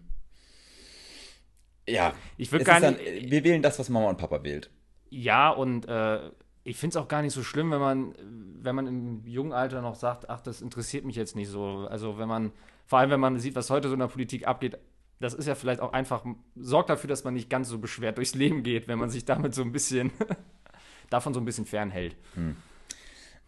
ja, 1.87 2.13
ich 2.37 2.51
würde 2.51 2.65
gar 2.65 2.79
nicht. 2.79 2.99
Dann, 2.99 3.29
wir 3.29 3.43
wählen 3.43 3.61
das, 3.61 3.77
was 3.79 3.89
Mama 3.89 4.09
und 4.09 4.17
Papa 4.17 4.43
wählt. 4.43 4.69
Ja, 5.09 5.49
und 5.49 5.87
äh, 5.87 6.31
ich 6.63 6.77
finde 6.77 6.97
es 6.97 7.03
auch 7.03 7.07
gar 7.07 7.21
nicht 7.21 7.33
so 7.33 7.43
schlimm, 7.43 7.71
wenn 7.71 7.79
man, 7.79 8.15
wenn 8.61 8.75
man 8.75 8.87
im 8.87 9.25
jungen 9.25 9.53
Alter 9.53 9.81
noch 9.81 9.95
sagt, 9.95 10.29
ach, 10.29 10.41
das 10.41 10.61
interessiert 10.61 11.05
mich 11.05 11.15
jetzt 11.15 11.35
nicht 11.35 11.49
so. 11.49 11.87
Also 11.89 12.17
wenn 12.17 12.27
man, 12.27 12.51
vor 12.85 12.99
allem 12.99 13.11
wenn 13.11 13.19
man 13.19 13.39
sieht, 13.39 13.55
was 13.55 13.69
heute 13.69 13.87
so 13.87 13.93
in 13.93 13.99
der 13.99 14.07
Politik 14.07 14.47
abgeht, 14.47 14.79
das 15.19 15.33
ist 15.33 15.47
ja 15.47 15.55
vielleicht 15.55 15.79
auch 15.79 15.93
einfach, 15.93 16.25
sorgt 16.55 16.89
dafür, 16.89 17.07
dass 17.07 17.23
man 17.23 17.33
nicht 17.33 17.49
ganz 17.49 17.69
so 17.69 17.79
beschwert 17.79 18.17
durchs 18.17 18.35
Leben 18.35 18.63
geht, 18.63 18.87
wenn 18.87 18.99
man 18.99 19.09
sich 19.09 19.25
damit 19.25 19.53
so 19.53 19.61
ein 19.61 19.71
bisschen, 19.71 20.11
davon 21.09 21.33
so 21.33 21.39
ein 21.39 21.45
bisschen 21.45 21.65
fernhält. 21.65 22.15
Hm. 22.33 22.55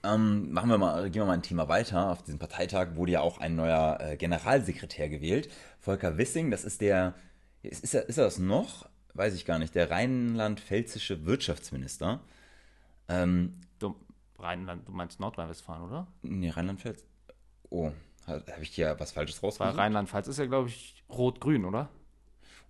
Ähm, 0.03 0.51
machen 0.51 0.69
wir 0.69 0.77
mal, 0.77 1.09
gehen 1.09 1.21
wir 1.21 1.25
mal 1.25 1.33
ein 1.33 1.41
Thema 1.41 1.67
weiter. 1.67 2.11
Auf 2.11 2.23
diesem 2.23 2.39
Parteitag 2.39 2.95
wurde 2.95 3.13
ja 3.13 3.21
auch 3.21 3.39
ein 3.39 3.55
neuer 3.55 3.97
äh, 3.99 4.17
Generalsekretär 4.17 5.09
gewählt. 5.09 5.49
Volker 5.79 6.17
Wissing, 6.17 6.51
das 6.51 6.63
ist 6.63 6.81
der, 6.81 7.15
ist, 7.63 7.83
ist, 7.83 7.93
er, 7.93 8.07
ist 8.07 8.17
er 8.17 8.25
das 8.25 8.37
noch? 8.37 8.87
Weiß 9.13 9.33
ich 9.33 9.45
gar 9.45 9.59
nicht. 9.59 9.73
Der 9.75 9.89
rheinland-pfälzische 9.89 11.25
Wirtschaftsminister. 11.25 12.21
Ähm, 13.09 13.59
du, 13.79 13.95
Rheinland, 14.37 14.87
du 14.87 14.91
meinst 14.91 15.19
Nordrhein-Westfalen, 15.19 15.83
oder? 15.83 16.07
Nee, 16.21 16.51
Rheinland-Pfalz. 16.51 17.03
Oh, 17.69 17.91
habe 18.27 18.43
ich 18.61 18.69
hier 18.69 18.95
was 18.99 19.11
Falsches 19.11 19.41
rausgesucht? 19.41 19.75
Weil 19.75 19.81
Rheinland-Pfalz 19.81 20.27
ist 20.27 20.37
ja, 20.37 20.45
glaube 20.45 20.69
ich, 20.69 20.96
rot-grün, 21.09 21.65
oder? 21.65 21.89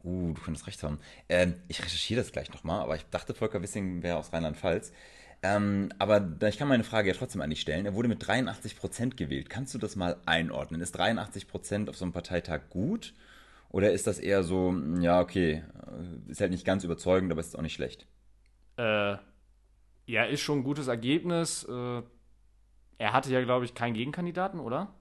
Uh, 0.04 0.34
du 0.34 0.42
könntest 0.42 0.68
recht 0.68 0.84
haben. 0.84 1.00
Ähm, 1.28 1.56
ich 1.68 1.80
recherchiere 1.80 2.22
das 2.22 2.32
gleich 2.32 2.52
nochmal, 2.54 2.82
aber 2.82 2.96
ich 2.96 3.06
dachte, 3.10 3.34
Volker 3.34 3.62
Wissing 3.62 4.04
wäre 4.04 4.18
aus 4.18 4.32
Rheinland-Pfalz. 4.32 4.94
Ähm, 5.44 5.90
aber 6.00 6.30
ich 6.48 6.58
kann 6.58 6.68
meine 6.68 6.84
Frage 6.84 7.10
ja 7.10 7.16
trotzdem 7.16 7.42
an 7.42 7.50
dich 7.50 7.62
stellen. 7.62 7.86
Er 7.86 7.94
wurde 7.94 8.08
mit 8.08 8.24
83% 8.24 9.16
gewählt. 9.16 9.50
Kannst 9.50 9.74
du 9.74 9.78
das 9.78 9.96
mal 9.96 10.18
einordnen? 10.26 10.82
Ist 10.82 11.00
83% 11.00 11.90
auf 11.90 11.98
so 11.98 12.06
einem 12.06 12.14
Parteitag 12.14 12.70
gut? 12.70 13.14
Oder 13.70 13.92
ist 13.92 14.08
das 14.08 14.18
eher 14.18 14.44
so, 14.44 14.74
ja, 15.00 15.20
okay, 15.20 15.64
äh, 15.86 16.32
ist 16.32 16.42
halt 16.42 16.52
nicht 16.52 16.66
ganz 16.66 16.84
überzeugend, 16.84 17.32
aber 17.32 17.42
ist 17.42 17.58
auch 17.58 17.62
nicht 17.62 17.74
schlecht? 17.74 18.08
Äh, 18.78 19.18
ja, 20.06 20.24
ist 20.24 20.42
schon 20.42 20.60
ein 20.60 20.64
gutes 20.64 20.88
Ergebnis. 20.88 21.64
Äh, 21.66 22.02
er 22.98 23.14
hatte 23.14 23.32
ja, 23.32 23.44
glaube 23.44 23.66
ich, 23.66 23.76
keinen 23.76 23.94
Gegenkandidaten, 23.94 24.60
oder? 24.60 24.94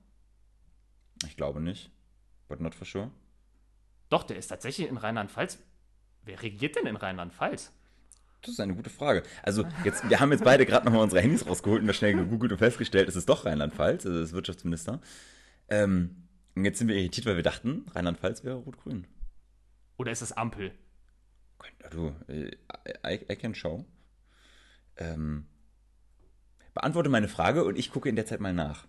Ich 1.25 1.37
glaube 1.37 1.61
nicht. 1.61 1.91
But 2.49 2.61
not 2.61 2.75
for 2.75 2.87
sure. 2.87 3.11
Doch, 4.09 4.23
der 4.23 4.37
ist 4.37 4.49
tatsächlich 4.49 4.89
in 4.89 4.97
Rheinland-Pfalz. 4.97 5.59
Wer 6.23 6.43
regiert 6.43 6.77
denn 6.77 6.87
in 6.87 6.97
Rheinland-Pfalz? 6.97 7.73
Das 8.43 8.53
ist 8.53 8.61
eine 8.61 8.75
gute 8.75 8.91
Frage. 8.91 9.23
Also, 9.43 9.65
jetzt, 9.85 10.09
wir 10.09 10.21
haben 10.21 10.31
jetzt 10.31 10.45
beide 10.45 10.67
gerade 10.67 10.87
nochmal 10.87 11.03
unsere 11.03 11.21
Handys 11.21 11.47
rausgeholt 11.47 11.81
und 11.81 11.89
da 11.89 11.93
schnell 11.93 12.15
gegoogelt 12.15 12.53
und 12.53 12.59
festgestellt, 12.59 13.09
es 13.09 13.17
ist 13.17 13.29
doch 13.29 13.45
Rheinland-Pfalz, 13.45 14.07
also 14.07 14.21
das 14.21 14.33
Wirtschaftsminister. 14.33 15.01
Ähm, 15.69 16.29
und 16.55 16.65
jetzt 16.65 16.79
sind 16.79 16.89
wir 16.89 16.97
irritiert, 16.97 17.27
weil 17.27 17.37
wir 17.37 17.43
dachten, 17.43 17.87
Rheinland-Pfalz 17.95 18.45
wäre 18.45 18.57
rot-grün. 18.57 19.07
Oder 19.97 20.13
ist 20.13 20.23
das 20.23 20.33
Ampel? 20.33 20.73
Ja, 21.83 21.89
du, 21.89 22.15
äh, 22.29 22.51
I, 23.05 23.33
I 23.33 23.37
can 23.37 23.55
show. 23.55 23.85
Ähm, 24.97 25.47
beantworte 26.75 27.09
meine 27.09 27.29
Frage 27.29 27.65
und 27.65 27.79
ich 27.79 27.91
gucke 27.91 28.09
in 28.09 28.17
der 28.17 28.27
Zeit 28.27 28.41
mal 28.41 28.53
nach. 28.53 28.87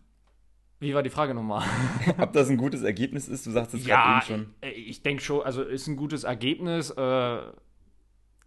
Wie 0.79 0.93
war 0.93 1.01
die 1.01 1.09
Frage 1.09 1.33
nochmal? 1.33 1.67
Ob 2.19 2.33
das 2.33 2.49
ein 2.49 2.57
gutes 2.57 2.83
Ergebnis 2.83 3.27
ist? 3.27 3.45
Du 3.45 3.51
sagst 3.51 3.73
es 3.73 3.85
ja, 3.85 3.95
gerade 3.95 4.33
eben 4.33 4.43
schon. 4.43 4.53
Äh, 4.61 4.71
ich 4.71 5.01
denke 5.01 5.23
schon, 5.23 5.41
also 5.41 5.63
ist 5.63 5.87
ein 5.87 5.95
gutes 5.95 6.23
Ergebnis. 6.23 6.91
Äh, 6.91 7.39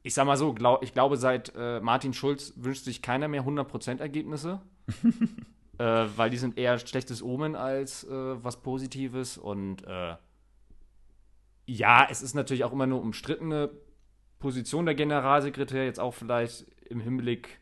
ich 0.03 0.15
sag 0.15 0.27
mal 0.27 0.37
so, 0.37 0.55
glaub, 0.55 0.83
ich 0.83 0.93
glaube, 0.93 1.17
seit 1.17 1.53
äh, 1.57 1.81
Martin 1.81 2.13
Schulz 2.13 2.55
wünscht 2.57 2.85
sich 2.85 3.03
keiner 3.03 3.29
mehr 3.29 3.45
100% 3.45 4.01
Ergebnisse. 4.01 4.61
äh, 5.79 6.07
weil 6.17 6.31
die 6.31 6.37
sind 6.37 6.57
eher 6.57 6.79
schlechtes 6.79 7.23
Omen 7.23 7.57
als 7.57 8.05
äh, 8.05 8.11
was 8.11 8.63
Positives. 8.63 9.37
Und 9.37 9.85
äh, 9.87 10.15
ja, 11.67 12.07
es 12.11 12.23
ist 12.23 12.35
natürlich 12.35 12.65
auch 12.65 12.73
immer 12.73 12.87
nur 12.87 13.01
umstrittene 13.01 13.71
Position 14.39 14.87
der 14.87 14.95
Generalsekretär, 14.95 15.85
jetzt 15.85 16.01
auch 16.01 16.15
vielleicht 16.15 16.67
im 16.89 17.01
Hinblick, 17.01 17.61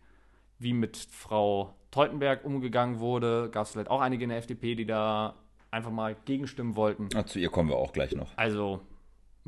wie 0.59 0.73
mit 0.73 0.97
Frau 0.97 1.78
Teutenberg 1.91 2.45
umgegangen 2.45 3.01
wurde, 3.01 3.49
gab 3.51 3.67
es 3.67 3.73
vielleicht 3.73 3.91
auch 3.91 4.01
einige 4.01 4.25
in 4.25 4.31
der 4.31 4.39
FDP, 4.39 4.75
die 4.75 4.87
da 4.87 5.35
einfach 5.71 5.91
mal 5.91 6.17
gegenstimmen 6.25 6.77
wollten. 6.77 7.09
Ach, 7.15 7.25
zu 7.25 7.39
ihr 7.39 7.51
kommen 7.51 7.69
wir 7.69 7.77
auch 7.77 7.93
gleich 7.93 8.15
noch. 8.15 8.37
Also 8.37 8.81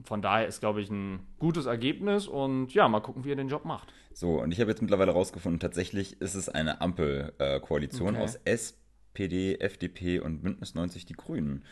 von 0.04 0.22
daher 0.22 0.46
ist, 0.46 0.60
glaube 0.60 0.80
ich, 0.80 0.90
ein 0.90 1.26
gutes 1.38 1.66
Ergebnis 1.66 2.26
und 2.26 2.72
ja, 2.72 2.88
mal 2.88 3.00
gucken, 3.00 3.24
wie 3.24 3.32
er 3.32 3.36
den 3.36 3.48
Job 3.48 3.64
macht. 3.64 3.92
So, 4.12 4.40
und 4.40 4.52
ich 4.52 4.60
habe 4.60 4.70
jetzt 4.70 4.82
mittlerweile 4.82 5.12
rausgefunden, 5.12 5.60
tatsächlich 5.60 6.20
ist 6.20 6.34
es 6.34 6.48
eine 6.48 6.80
Ampelkoalition 6.80 8.14
okay. 8.14 8.24
aus 8.24 8.36
SPD, 8.44 9.56
FDP 9.56 10.20
und 10.20 10.42
Bündnis 10.42 10.74
90 10.74 11.06
Die 11.06 11.14
Grünen. 11.14 11.64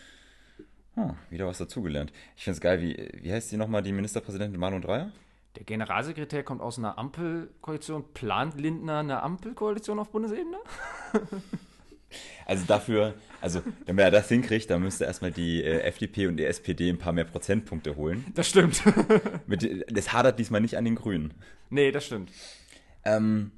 Oh, 0.97 1.11
wieder 1.31 1.47
was 1.47 1.59
dazugelernt. 1.59 2.13
Ich 2.37 2.45
finde 2.45 2.57
es 2.57 2.61
geil, 2.61 2.81
wie, 2.81 3.23
wie 3.23 3.33
heißt 3.33 3.51
sie 3.51 3.57
nochmal, 3.57 3.83
die 3.83 3.93
Ministerpräsidentin 3.93 4.59
Marlon 4.59 4.83
Dreyer? 4.83 5.13
Der 5.57 5.65
Generalsekretär 5.65 6.43
kommt 6.43 6.61
aus 6.61 6.79
einer 6.79 6.99
Ampelkoalition. 6.99 8.13
Plant 8.15 8.61
Lindner 8.61 8.99
eine 8.99 9.23
Ampelkoalition 9.23 9.99
auf 9.99 10.11
Bundesebene? 10.11 10.59
Also 12.47 12.65
dafür, 12.67 13.15
also 13.43 13.61
wenn 13.85 13.99
er 13.99 14.11
das 14.11 14.29
hinkriegt, 14.29 14.71
dann 14.71 14.83
müsste 14.83 15.05
erstmal 15.05 15.31
die 15.31 15.63
äh, 15.63 15.81
FDP 15.81 16.27
und 16.27 16.39
die 16.39 16.47
SPD 16.47 16.89
ein 16.89 16.97
paar 16.97 17.13
mehr 17.13 17.25
Prozentpunkte 17.25 17.97
holen. 17.97 18.25
Das 18.35 18.49
stimmt. 18.49 18.83
Mit, 19.47 19.85
das 19.95 20.15
hadert 20.15 20.39
diesmal 20.39 20.63
nicht 20.63 20.79
an 20.79 20.87
den 20.87 20.95
Grünen. 20.95 21.35
Nee, 21.69 21.93
das 21.93 22.07
stimmt. 22.07 22.31
Ähm, 23.05 23.53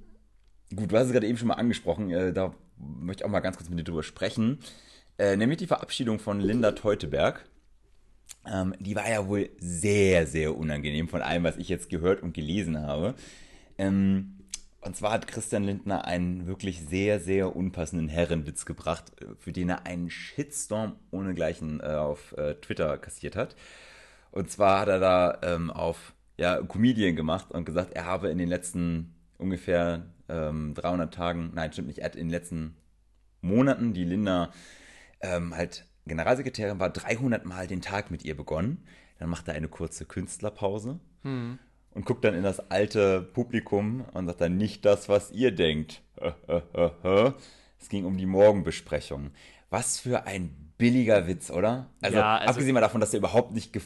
gut, 0.75 0.91
du 0.91 0.97
hast 0.97 1.07
es 1.07 1.13
gerade 1.13 1.29
eben 1.29 1.39
schon 1.39 1.49
mal 1.49 1.55
angesprochen, 1.55 2.11
äh, 2.11 2.33
da 2.33 2.53
möchte 2.77 3.23
ich 3.23 3.25
auch 3.25 3.31
mal 3.31 3.41
ganz 3.41 3.57
kurz 3.57 3.71
mit 3.71 3.79
dir 3.79 3.85
drüber 3.85 4.03
sprechen. 4.03 4.59
Äh, 5.19 5.37
nämlich 5.37 5.59
die 5.59 5.67
Verabschiedung 5.67 6.19
von 6.19 6.41
Linda 6.41 6.73
Teuteberg. 6.73 7.45
Ähm, 8.47 8.75
die 8.79 8.97
war 8.97 9.09
ja 9.09 9.27
wohl 9.27 9.51
sehr, 9.59 10.27
sehr 10.27 10.57
unangenehm 10.57 11.09
von 11.09 11.23
allem, 11.23 11.45
was 11.45 11.57
ich 11.57 11.69
jetzt 11.69 11.91
gehört 11.91 12.23
und 12.23 12.35
gelesen 12.35 12.81
habe. 12.81 13.15
Ähm, 13.79 14.37
und 14.83 14.97
zwar 14.97 15.13
hat 15.13 15.27
Christian 15.27 15.65
Lindner 15.65 16.07
einen 16.07 16.47
wirklich 16.47 16.81
sehr, 16.81 17.21
sehr 17.21 17.55
unpassenden 17.55 18.09
Herrenwitz 18.09 18.65
gebracht, 18.65 19.13
für 19.39 19.53
den 19.53 19.69
er 19.69 19.87
einen 19.87 20.09
Shitstorm 20.09 20.97
ohnegleichen 21.11 21.81
äh, 21.81 21.85
auf 21.85 22.33
äh, 22.39 22.55
Twitter 22.55 22.97
kassiert 22.97 23.37
hat. 23.37 23.57
Und 24.31 24.51
zwar 24.51 24.81
hat 24.81 24.89
er 24.89 25.01
da 25.01 25.39
ähm, 25.43 25.71
auf 25.71 26.15
ja, 26.39 26.63
Comedian 26.63 27.17
gemacht 27.17 27.51
und 27.51 27.67
gesagt, 27.67 27.93
er 27.93 28.07
habe 28.07 28.31
in 28.31 28.39
den 28.39 28.49
letzten 28.49 29.15
ungefähr 29.37 30.07
ähm, 30.29 30.73
300 30.75 31.13
Tagen, 31.13 31.51
nein, 31.55 31.73
stimmt 31.73 31.89
nicht, 31.89 31.99
er 31.99 32.07
hat 32.07 32.17
in 32.17 32.29
den 32.29 32.31
letzten 32.31 32.77
Monaten, 33.43 33.93
die 33.93 34.05
Linda 34.05 34.51
ähm, 35.21 35.55
halt 35.55 35.87
Generalsekretärin 36.07 36.79
war, 36.79 36.91
300 36.91 37.45
Mal 37.45 37.67
den 37.67 37.81
Tag 37.81 38.11
mit 38.11 38.25
ihr 38.25 38.37
begonnen. 38.37 38.85
Dann 39.19 39.29
macht 39.29 39.49
er 39.49 39.55
eine 39.55 39.69
kurze 39.69 40.07
Künstlerpause 40.07 40.99
hm. 41.23 41.59
und 41.93 42.07
guckt 42.07 42.25
dann 42.25 42.35
in 42.35 42.43
das 42.43 42.71
alte 42.71 43.21
Publikum 43.21 44.05
und 44.13 44.27
sagt 44.27 44.41
dann 44.41 44.57
nicht 44.57 44.85
das, 44.85 45.09
was 45.09 45.31
ihr 45.31 45.53
denkt. 45.53 46.03
es 47.79 47.89
ging 47.89 48.05
um 48.05 48.17
die 48.17 48.27
Morgenbesprechung. 48.27 49.31
Was 49.69 50.01
für 50.01 50.27
ein 50.27 50.70
billiger 50.81 51.27
Witz, 51.29 51.51
oder? 51.51 51.87
Also, 52.01 52.19
ja, 52.19 52.39
also 52.39 52.51
abgesehen 52.51 52.75
mal 52.75 52.81
davon, 52.81 53.01
dass 53.01 53.11
der 53.11 53.19
überhaupt 53.19 53.53
nicht 53.53 53.79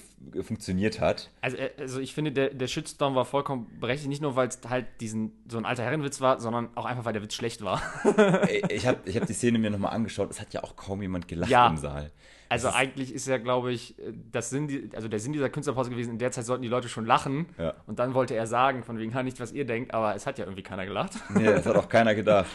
funktioniert 0.43 1.01
hat. 1.01 1.31
Also, 1.43 1.57
äh, 1.57 1.71
also 1.79 2.01
ich 2.01 2.15
finde, 2.15 2.33
der, 2.33 2.55
der 2.55 2.69
Shitstorm 2.69 3.15
war 3.15 3.25
vollkommen 3.25 3.67
berechtigt, 3.81 4.09
nicht 4.09 4.23
nur, 4.23 4.37
weil 4.37 4.49
es 4.49 4.61
halt 4.69 4.87
diesen, 5.01 5.33
so 5.49 5.59
ein 5.59 5.67
alter 5.67 5.83
Herrenwitz 5.83 6.21
war, 6.21 6.41
sondern 6.41 6.69
auch 6.77 6.87
einfach, 6.87 7.05
weil 7.05 7.13
der 7.13 7.23
Witz 7.23 7.35
schlecht 7.35 7.63
war. 7.63 7.83
ich 8.69 8.87
habe 8.87 8.99
ich 9.05 9.17
hab 9.17 9.27
die 9.27 9.33
Szene 9.33 9.59
mir 9.59 9.71
nochmal 9.71 9.93
angeschaut, 9.93 10.31
es 10.31 10.41
hat 10.41 10.55
ja 10.55 10.63
auch 10.63 10.77
kaum 10.77 11.03
jemand 11.03 11.29
gelacht 11.29 11.51
ja. 11.51 11.67
im 11.67 11.77
Saal. 11.77 12.11
Also 12.49 12.69
ist 12.69 12.75
eigentlich 12.75 13.13
ist 13.13 13.27
ja, 13.27 13.39
glaube 13.39 13.73
ich, 13.73 13.97
das 14.31 14.51
Sinn, 14.51 14.91
also 14.95 15.09
der 15.09 15.19
Sinn 15.19 15.33
dieser 15.33 15.51
Künstlerpause 15.51 15.91
gewesen, 15.91 16.11
in 16.11 16.19
der 16.19 16.31
Zeit 16.31 16.45
sollten 16.45 16.63
die 16.63 16.69
Leute 16.69 16.89
schon 16.89 17.05
lachen. 17.05 17.47
Ja. 17.59 17.75
Und 17.87 17.99
dann 17.99 18.15
wollte 18.15 18.35
er 18.35 18.47
sagen, 18.47 18.85
von 18.85 18.99
wegen, 18.99 19.13
ha, 19.15 19.23
nicht, 19.25 19.41
was 19.41 19.53
ihr 19.53 19.65
denkt, 19.65 19.93
aber 19.93 20.15
es 20.15 20.27
hat 20.27 20.39
ja 20.39 20.45
irgendwie 20.45 20.63
keiner 20.63 20.87
gelacht. 20.87 21.15
Nee, 21.31 21.47
das 21.47 21.67
hat 21.67 21.75
auch 21.75 21.89
keiner 21.89 22.15
gedacht. 22.15 22.53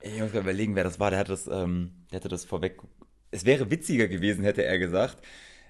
Ich 0.00 0.20
muss 0.20 0.32
mal 0.32 0.40
überlegen, 0.40 0.74
wer 0.74 0.84
das 0.84 0.98
war. 0.98 1.10
Der, 1.10 1.18
hat 1.20 1.28
das, 1.28 1.46
ähm, 1.46 1.92
der 2.10 2.16
hatte 2.16 2.28
das 2.28 2.44
vorweg 2.44 2.80
es 3.32 3.44
wäre 3.44 3.70
witziger 3.70 4.06
gewesen, 4.06 4.44
hätte 4.44 4.64
er 4.64 4.78
gesagt. 4.78 5.18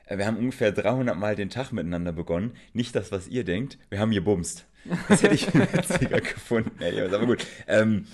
Äh, 0.07 0.19
wir 0.19 0.27
haben 0.27 0.37
ungefähr 0.37 0.73
300 0.73 1.17
Mal 1.17 1.37
den 1.37 1.49
Tag 1.49 1.73
miteinander 1.73 2.13
begonnen. 2.13 2.53
Nicht 2.75 2.95
das, 2.95 3.11
was 3.11 3.29
ihr 3.29 3.45
denkt. 3.45 3.79
Wir 3.89 4.01
haben 4.01 4.11
gebumst. 4.11 4.67
Das 5.09 5.23
hätte 5.23 5.35
ich 5.35 5.53
witziger 5.55 6.21
gefunden. 6.21 6.73
Ey, 6.81 7.01
aber 7.01 7.25
gut. 7.25 7.47
Ähm, 7.69 8.07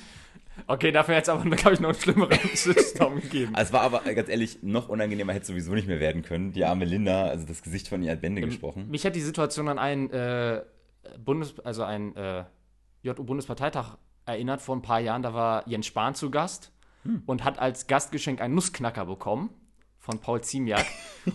okay, 0.66 0.92
dafür 0.92 1.16
hätte 1.16 1.30
es 1.32 1.36
aber, 1.36 1.48
glaube 1.56 1.74
ich, 1.74 1.80
noch 1.80 1.88
einen 1.88 1.98
schlimmeren 1.98 2.38
Shitstorm 2.54 3.20
gegeben. 3.20 3.54
Es 3.56 3.72
war 3.72 3.80
aber, 3.80 4.00
ganz 4.14 4.28
ehrlich, 4.28 4.58
noch 4.62 4.88
unangenehmer 4.88 5.32
hätte 5.32 5.42
es 5.42 5.48
sowieso 5.48 5.72
nicht 5.72 5.88
mehr 5.88 6.00
werden 6.00 6.22
können. 6.22 6.52
Die 6.52 6.64
arme 6.64 6.84
Linda, 6.84 7.26
also 7.26 7.46
das 7.46 7.62
Gesicht 7.62 7.88
von 7.88 8.02
ihr 8.02 8.12
hat 8.12 8.20
Bände 8.20 8.42
ähm, 8.42 8.48
gesprochen. 8.48 8.88
Mich 8.90 9.04
hat 9.04 9.16
die 9.16 9.20
Situation 9.20 9.68
an 9.68 9.78
einen 9.78 10.10
äh, 10.10 10.62
Bundes-, 11.18 11.58
also 11.64 11.84
einen 11.84 12.14
äh, 12.16 12.44
JU-Bundesparteitag 13.02 13.96
erinnert 14.26 14.60
vor 14.60 14.76
ein 14.76 14.82
paar 14.82 15.00
Jahren. 15.00 15.22
Da 15.22 15.32
war 15.32 15.66
Jens 15.66 15.86
Spahn 15.86 16.14
zu 16.14 16.30
Gast 16.30 16.70
hm. 17.04 17.22
und 17.26 17.44
hat 17.44 17.58
als 17.58 17.86
Gastgeschenk 17.86 18.40
einen 18.40 18.54
Nussknacker 18.54 19.06
bekommen 19.06 19.50
von 19.98 20.18
Paul 20.20 20.40
Ziemiak. 20.40 20.86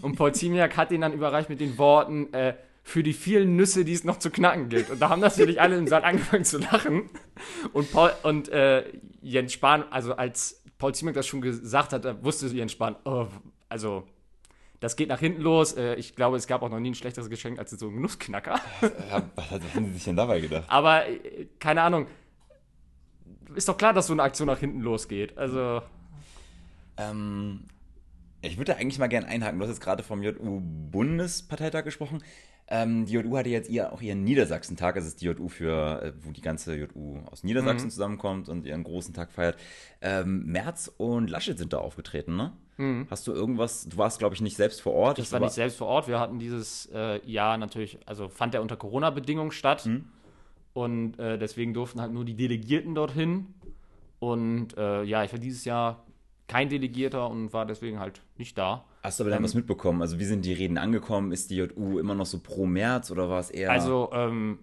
und 0.02 0.16
Paul 0.16 0.34
Ziemiak 0.34 0.78
hat 0.78 0.92
ihn 0.92 1.02
dann 1.02 1.14
überreicht 1.14 1.50
mit 1.50 1.60
den 1.60 1.78
Worten, 1.78 2.34
äh, 2.34 2.56
für 2.86 3.02
die 3.02 3.14
vielen 3.14 3.56
Nüsse, 3.56 3.86
die 3.86 3.94
es 3.94 4.04
noch 4.04 4.20
zu 4.20 4.30
knacken 4.30 4.68
gilt. 4.68 4.90
Und 4.90 5.02
da 5.02 5.10
haben 5.10 5.22
natürlich 5.22 5.62
alle 5.62 5.78
im 5.78 5.88
Saal 5.88 6.04
angefangen 6.04 6.44
zu 6.44 6.58
lachen. 6.58 7.10
Und, 7.72 7.92
Paul, 7.92 8.12
und 8.24 8.50
äh, 8.50 8.84
Jens 9.22 9.54
Spahn, 9.54 9.86
also 9.90 10.16
als 10.16 10.62
Paul 10.78 10.94
Ziemiak 10.94 11.16
das 11.16 11.26
schon 11.26 11.42
gesagt 11.42 11.94
hat, 11.94 12.24
wusste 12.26 12.48
Jens 12.48 12.74
Spahn, 12.74 12.98
oh, 13.06 13.28
also 13.70 14.06
das 14.84 14.98
geht 14.98 15.08
nach 15.08 15.20
hinten 15.20 15.42
los. 15.42 15.74
Äh, 15.74 15.96
ich 15.96 16.14
glaube, 16.14 16.36
es 16.36 16.46
gab 16.46 16.62
auch 16.62 16.70
noch 16.70 16.80
nie 16.80 16.92
ein 16.92 16.96
schlechteres 16.96 17.30
Geschenk 17.30 17.58
als 17.58 17.72
so 17.72 17.88
ein 17.88 18.02
Nussknacker. 18.02 18.60
Was, 18.82 19.24
was 19.36 19.76
haben 19.76 19.86
Sie 19.86 19.94
sich 19.94 20.04
denn 20.04 20.18
dabei 20.18 20.42
gedacht? 20.42 20.66
Aber 20.68 21.08
äh, 21.08 21.48
keine 21.58 21.84
Ahnung, 21.84 22.08
ist 23.56 23.70
doch 23.70 23.78
klar, 23.78 23.94
dass 23.94 24.08
so 24.08 24.14
eine 24.14 24.24
Aktion 24.24 24.48
nach 24.48 24.60
hinten 24.60 24.82
losgeht. 24.82 25.38
Also. 25.38 25.82
Ähm, 26.98 27.66
ich 28.42 28.58
würde 28.58 28.76
eigentlich 28.76 29.00
mal 29.00 29.08
gerne 29.08 29.28
einhaken. 29.28 29.58
Du 29.58 29.64
hast 29.64 29.72
jetzt 29.72 29.82
gerade 29.82 30.04
vom 30.04 30.22
JU-Bundesparteitag 30.22 31.86
gesprochen. 31.86 32.22
Ähm, 32.68 33.06
die 33.06 33.14
JU 33.14 33.38
hatte 33.38 33.50
jetzt 33.50 33.70
ihr, 33.70 33.92
auch 33.92 34.02
ihren 34.02 34.24
Niedersachsen-Tag. 34.24 34.96
Also 34.96 35.08
ist 35.08 35.22
die 35.22 35.26
JU 35.26 35.48
für, 35.48 36.02
äh, 36.02 36.14
wo 36.22 36.32
die 36.32 36.42
ganze 36.42 36.76
JU 36.76 37.20
aus 37.30 37.44
Niedersachsen 37.44 37.88
mhm. 37.88 37.92
zusammenkommt 37.92 38.50
und 38.50 38.66
ihren 38.66 38.84
großen 38.84 39.14
Tag 39.14 39.32
feiert. 39.32 39.58
Ähm, 40.02 40.46
Merz 40.46 40.92
und 40.98 41.30
Laschet 41.30 41.58
sind 41.58 41.74
da 41.74 41.78
aufgetreten, 41.78 42.36
ne? 42.36 42.54
Mhm. 42.78 43.08
Hast 43.10 43.28
du 43.28 43.34
irgendwas, 43.34 43.88
du 43.88 43.98
warst, 43.98 44.20
glaube 44.20 44.36
ich, 44.36 44.42
nicht 44.42 44.58
selbst 44.58 44.82
vor 44.82 44.94
Ort. 44.94 45.20
Ich 45.20 45.32
war 45.32 45.40
nicht 45.40 45.54
selbst 45.54 45.78
vor 45.78 45.88
Ort. 45.88 46.08
Wir 46.08 46.20
hatten 46.20 46.40
dieses 46.40 46.90
äh, 46.94 47.24
Jahr 47.30 47.58
natürlich, 47.58 48.00
also 48.06 48.30
fand 48.30 48.54
der 48.54 48.62
unter 48.62 48.78
Corona-Bedingungen 48.78 49.52
statt. 49.52 49.86
Mhm. 49.86 50.06
Und 50.74 51.20
äh, 51.20 51.38
deswegen 51.38 51.74
durften 51.74 52.02
halt 52.02 52.12
nur 52.12 52.26
die 52.26 52.36
Delegierten 52.36 52.96
dorthin. 52.96 53.54
Und 54.20 54.78
äh, 54.78 55.04
ja, 55.04 55.24
ich 55.24 55.32
war 55.32 55.40
dieses 55.40 55.66
Jahr 55.66 56.06
kein 56.48 56.70
Delegierter 56.70 57.30
und 57.30 57.54
war 57.54 57.66
deswegen 57.66 58.00
halt 58.00 58.22
nicht 58.38 58.58
da. 58.58 58.86
Hast 59.04 59.20
du 59.20 59.24
aber 59.24 59.32
dann 59.32 59.40
ähm, 59.40 59.44
was 59.44 59.54
mitbekommen? 59.54 60.02
Also 60.02 60.20
wie 60.20 60.26
sind 60.26 60.46
die 60.46 60.54
Reden 60.54 60.78
angekommen? 60.78 61.32
Ist 61.32 61.50
die 61.50 61.58
JU 61.58 62.00
immer 62.00 62.16
noch 62.16 62.26
so 62.26 62.40
pro 62.40 62.66
März 62.66 63.12
oder 63.12 63.30
war 63.30 63.40
es 63.40 63.50
eher... 63.50 63.72
Also 63.72 64.10
ähm, 64.14 64.60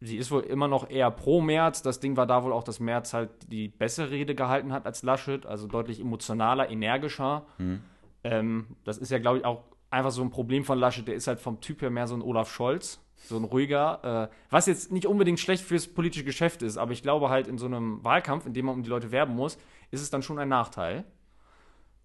sie 0.00 0.16
ist 0.16 0.30
wohl 0.30 0.42
immer 0.42 0.66
noch 0.66 0.90
eher 0.90 1.10
pro 1.10 1.40
März. 1.40 1.82
Das 1.82 2.00
Ding 2.00 2.16
war 2.16 2.26
da 2.26 2.42
wohl 2.42 2.52
auch, 2.52 2.64
dass 2.64 2.80
März 2.80 3.12
halt 3.12 3.30
die 3.50 3.68
bessere 3.68 4.10
Rede 4.10 4.34
gehalten 4.34 4.72
hat 4.72 4.86
als 4.86 5.02
Laschet. 5.02 5.46
Also 5.46 5.68
deutlich 5.68 6.00
emotionaler, 6.00 6.70
energischer. 6.70 7.46
Hm. 7.58 7.80
Ähm, 8.24 8.66
das 8.84 8.98
ist 8.98 9.10
ja, 9.10 9.18
glaube 9.18 9.38
ich, 9.38 9.44
auch 9.44 9.64
einfach 9.92 10.10
so 10.10 10.22
ein 10.22 10.30
Problem 10.30 10.64
von 10.64 10.78
Laschet. 10.78 11.06
Der 11.06 11.14
ist 11.14 11.26
halt 11.26 11.40
vom 11.40 11.60
Typ 11.60 11.82
her 11.82 11.90
mehr 11.90 12.06
so 12.06 12.14
ein 12.14 12.22
Olaf 12.22 12.50
Scholz 12.50 13.00
so 13.28 13.36
ein 13.36 13.44
ruhiger, 13.44 14.28
äh, 14.30 14.34
was 14.50 14.66
jetzt 14.66 14.92
nicht 14.92 15.06
unbedingt 15.06 15.40
schlecht 15.40 15.64
fürs 15.64 15.86
politische 15.86 16.24
Geschäft 16.24 16.62
ist, 16.62 16.76
aber 16.76 16.92
ich 16.92 17.02
glaube 17.02 17.28
halt 17.28 17.46
in 17.46 17.58
so 17.58 17.66
einem 17.66 18.04
Wahlkampf, 18.04 18.46
in 18.46 18.52
dem 18.52 18.66
man 18.66 18.76
um 18.76 18.82
die 18.82 18.90
Leute 18.90 19.12
werben 19.12 19.34
muss, 19.34 19.58
ist 19.90 20.02
es 20.02 20.10
dann 20.10 20.22
schon 20.22 20.38
ein 20.38 20.48
Nachteil. 20.48 21.04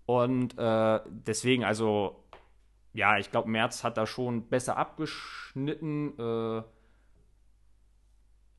Und 0.05 0.57
äh, 0.57 0.99
deswegen, 1.07 1.63
also, 1.63 2.23
ja, 2.93 3.17
ich 3.17 3.31
glaube, 3.31 3.49
Merz 3.49 3.83
hat 3.83 3.97
da 3.97 4.05
schon 4.05 4.47
besser 4.47 4.77
abgeschnitten. 4.77 6.17
Äh, 6.17 6.63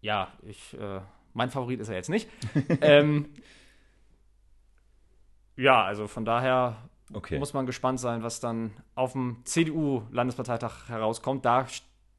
ja, 0.00 0.32
ich, 0.42 0.78
äh, 0.78 1.00
mein 1.32 1.50
Favorit 1.50 1.80
ist 1.80 1.88
er 1.88 1.96
jetzt 1.96 2.10
nicht. 2.10 2.28
ähm, 2.82 3.32
ja, 5.56 5.82
also 5.82 6.06
von 6.06 6.24
daher 6.24 6.87
okay. 7.12 7.38
muss 7.38 7.52
man 7.54 7.66
gespannt 7.66 8.00
sein, 8.00 8.22
was 8.22 8.40
dann 8.40 8.72
auf 8.94 9.12
dem 9.12 9.38
CDU-Landesparteitag 9.44 10.88
herauskommt. 10.88 11.44
Da 11.44 11.66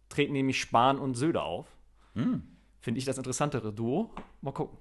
treten 0.10 0.34
nämlich 0.34 0.60
Spahn 0.60 0.98
und 1.00 1.16
Söder 1.16 1.44
auf. 1.44 1.68
Hm. 2.16 2.44
Finde 2.82 2.98
ich 2.98 3.06
das 3.06 3.18
interessantere 3.18 3.74
Duo. 3.74 4.12
Mal 4.42 4.52
gucken. 4.52 4.78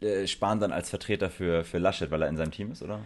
Äh, 0.00 0.26
Spahn 0.26 0.60
dann 0.60 0.72
als 0.72 0.90
Vertreter 0.90 1.30
für, 1.30 1.64
für 1.64 1.78
Laschet, 1.78 2.10
weil 2.10 2.22
er 2.22 2.28
in 2.28 2.36
seinem 2.36 2.50
Team 2.50 2.70
ist, 2.70 2.82
oder? 2.82 3.00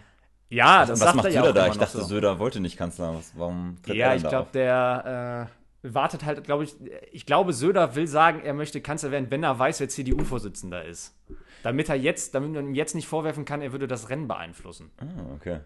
Ja, 0.49 0.81
das 0.81 0.91
was 0.91 0.99
sagt 1.01 1.17
macht 1.17 1.27
er 1.27 1.33
Söder 1.33 1.47
ja 1.47 1.53
da? 1.53 1.67
Ich 1.69 1.79
dachte, 1.79 1.99
so. 1.99 2.05
Söder 2.05 2.39
wollte 2.39 2.61
nicht 2.61 2.77
Kanzler. 2.77 3.15
Was, 3.15 3.33
warum 3.37 3.77
tritt 3.83 3.97
ja, 3.97 4.09
er 4.09 4.17
ich 4.17 4.27
glaube, 4.27 4.49
der 4.53 5.49
äh, 5.83 5.93
wartet 5.95 6.25
halt, 6.25 6.45
glaube 6.45 6.65
ich, 6.65 6.75
ich 7.13 7.25
glaube, 7.25 7.53
Söder 7.53 7.95
will 7.95 8.07
sagen, 8.07 8.41
er 8.41 8.53
möchte 8.53 8.81
Kanzler 8.81 9.13
werden, 9.13 9.31
wenn 9.31 9.45
er 9.45 9.59
weiß, 9.59 9.81
wer 9.81 9.89
CDU-Vorsitzender 9.89 10.85
ist. 10.85 11.15
Damit 11.63 11.89
er 11.89 11.95
jetzt, 11.95 12.35
damit 12.35 12.53
man 12.53 12.67
ihm 12.67 12.75
jetzt 12.75 12.95
nicht 12.95 13.07
vorwerfen 13.07 13.45
kann, 13.45 13.63
er 13.63 13.73
würde 13.73 13.87
das 13.87 14.11
Rennen 14.11 14.27
beeinflussen. 14.29 14.91
Ah, 14.99 15.35
okay. 15.37 15.61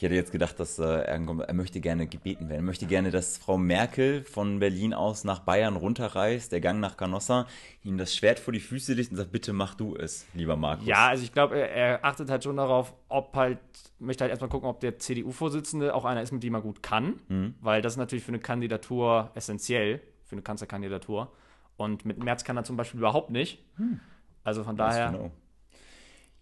Ich 0.00 0.04
hätte 0.04 0.14
jetzt 0.14 0.32
gedacht, 0.32 0.58
dass 0.58 0.78
äh, 0.78 0.82
er, 0.82 1.20
er 1.20 1.52
möchte 1.52 1.78
gerne 1.78 2.06
gebeten 2.06 2.48
werden. 2.48 2.60
Er 2.60 2.64
möchte 2.64 2.86
gerne, 2.86 3.10
dass 3.10 3.36
Frau 3.36 3.58
Merkel 3.58 4.24
von 4.24 4.58
Berlin 4.58 4.94
aus 4.94 5.24
nach 5.24 5.40
Bayern 5.40 5.76
runterreist, 5.76 6.52
der 6.52 6.62
Gang 6.62 6.80
nach 6.80 6.96
Canossa, 6.96 7.46
ihm 7.84 7.98
das 7.98 8.16
Schwert 8.16 8.38
vor 8.38 8.54
die 8.54 8.60
Füße 8.60 8.94
legt 8.94 9.10
und 9.10 9.18
sagt, 9.18 9.30
bitte 9.30 9.52
mach 9.52 9.74
du 9.74 9.94
es, 9.94 10.26
lieber 10.32 10.56
Markus. 10.56 10.86
Ja, 10.86 11.08
also 11.08 11.22
ich 11.22 11.34
glaube, 11.34 11.60
er, 11.60 11.70
er, 11.70 12.02
achtet 12.02 12.30
halt 12.30 12.42
schon 12.42 12.56
darauf, 12.56 12.94
ob 13.10 13.36
halt, 13.36 13.58
möchte 13.98 14.24
halt 14.24 14.30
erstmal 14.30 14.48
gucken, 14.48 14.70
ob 14.70 14.80
der 14.80 14.98
CDU-Vorsitzende 14.98 15.94
auch 15.94 16.06
einer 16.06 16.22
ist, 16.22 16.32
mit 16.32 16.42
dem 16.42 16.54
er 16.54 16.62
gut 16.62 16.82
kann, 16.82 17.20
mhm. 17.28 17.54
weil 17.60 17.82
das 17.82 17.92
ist 17.92 17.98
natürlich 17.98 18.24
für 18.24 18.32
eine 18.32 18.40
Kandidatur 18.40 19.30
essentiell, 19.34 20.00
für 20.24 20.32
eine 20.32 20.40
Kanzlerkandidatur. 20.40 21.30
Und 21.76 22.06
mit 22.06 22.24
Merz 22.24 22.44
kann 22.44 22.56
er 22.56 22.64
zum 22.64 22.78
Beispiel 22.78 23.00
überhaupt 23.00 23.28
nicht. 23.28 23.62
Mhm. 23.76 24.00
Also 24.44 24.64
von 24.64 24.78
daher 24.78 25.10
genau. 25.10 25.30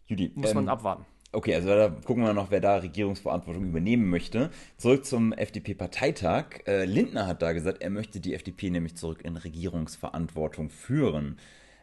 Judy, 0.06 0.30
muss 0.36 0.54
man 0.54 0.66
ähm, 0.66 0.70
abwarten. 0.70 1.04
Okay, 1.30 1.54
also 1.54 1.68
da 1.68 1.90
gucken 1.90 2.24
wir 2.24 2.32
noch, 2.32 2.50
wer 2.50 2.60
da 2.60 2.76
Regierungsverantwortung 2.78 3.64
übernehmen 3.64 4.08
möchte. 4.08 4.50
Zurück 4.78 5.04
zum 5.04 5.34
FDP-Parteitag. 5.34 6.66
Äh, 6.66 6.86
Lindner 6.86 7.26
hat 7.26 7.42
da 7.42 7.52
gesagt, 7.52 7.82
er 7.82 7.90
möchte 7.90 8.18
die 8.18 8.34
FDP 8.34 8.70
nämlich 8.70 8.96
zurück 8.96 9.22
in 9.22 9.36
Regierungsverantwortung 9.36 10.70
führen. 10.70 11.38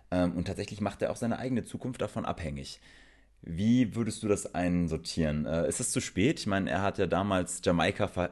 Ähm, 0.09 0.33
und 0.35 0.47
tatsächlich 0.47 0.81
macht 0.81 1.03
er 1.03 1.11
auch 1.11 1.15
seine 1.15 1.37
eigene 1.37 1.63
Zukunft 1.63 2.01
davon 2.01 2.25
abhängig. 2.25 2.79
Wie 3.43 3.95
würdest 3.95 4.23
du 4.23 4.27
das 4.27 4.55
einsortieren? 4.55 5.45
Äh, 5.45 5.67
ist 5.67 5.79
es 5.79 5.91
zu 5.91 6.01
spät? 6.01 6.39
Ich 6.39 6.47
meine, 6.47 6.71
er 6.71 6.81
hat 6.81 6.97
ja 6.97 7.05
damals 7.05 7.61
Jamaika 7.63 8.07
ver 8.07 8.31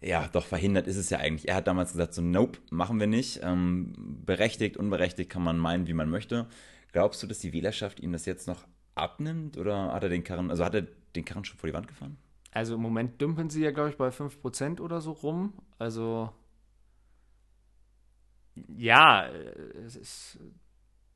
ja, 0.00 0.28
doch 0.28 0.46
verhindert 0.46 0.86
ist 0.86 0.96
es 0.96 1.10
ja 1.10 1.18
eigentlich. 1.18 1.48
Er 1.48 1.56
hat 1.56 1.66
damals 1.66 1.92
gesagt, 1.92 2.14
so, 2.14 2.22
nope, 2.22 2.58
machen 2.70 3.00
wir 3.00 3.08
nicht. 3.08 3.40
Ähm, 3.42 3.94
berechtigt, 4.24 4.76
unberechtigt 4.76 5.30
kann 5.30 5.42
man 5.42 5.58
meinen, 5.58 5.88
wie 5.88 5.94
man 5.94 6.08
möchte. 6.10 6.46
Glaubst 6.92 7.22
du, 7.22 7.26
dass 7.26 7.40
die 7.40 7.52
Wählerschaft 7.52 8.00
ihm 8.00 8.12
das 8.12 8.26
jetzt 8.26 8.46
noch 8.46 8.64
abnimmt 8.98 9.56
oder 9.56 9.92
hat 9.92 10.02
er 10.02 10.08
den 10.08 10.24
Karren, 10.24 10.50
also 10.50 10.64
hat 10.64 10.74
er 10.74 10.86
den 11.14 11.24
Karren 11.24 11.44
schon 11.44 11.58
vor 11.58 11.68
die 11.68 11.74
Wand 11.74 11.88
gefahren? 11.88 12.16
Also 12.52 12.74
im 12.74 12.82
Moment 12.82 13.20
dümpeln 13.20 13.50
sie 13.50 13.62
ja, 13.62 13.70
glaube 13.70 13.90
ich, 13.90 13.96
bei 13.96 14.08
5% 14.08 14.80
oder 14.80 15.00
so 15.00 15.12
rum. 15.12 15.52
Also 15.78 16.30
ja, 18.76 19.28
es 19.86 19.96
ist, 19.96 20.38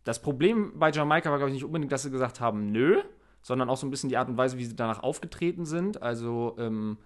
das 0.04 0.20
Problem 0.20 0.78
bei 0.78 0.90
Jamaika 0.90 1.30
war, 1.30 1.38
glaube 1.38 1.50
ich, 1.50 1.54
nicht 1.54 1.64
unbedingt, 1.64 1.92
dass 1.92 2.02
sie 2.02 2.10
gesagt 2.10 2.40
haben, 2.40 2.70
nö, 2.72 3.00
sondern 3.42 3.68
auch 3.68 3.76
so 3.76 3.86
ein 3.86 3.90
bisschen 3.90 4.08
die 4.08 4.16
Art 4.16 4.28
und 4.28 4.36
Weise, 4.36 4.58
wie 4.58 4.64
sie 4.64 4.76
danach 4.76 5.02
aufgetreten 5.02 5.64
sind. 5.64 6.02
Also, 6.02 6.56
ähm, 6.58 6.98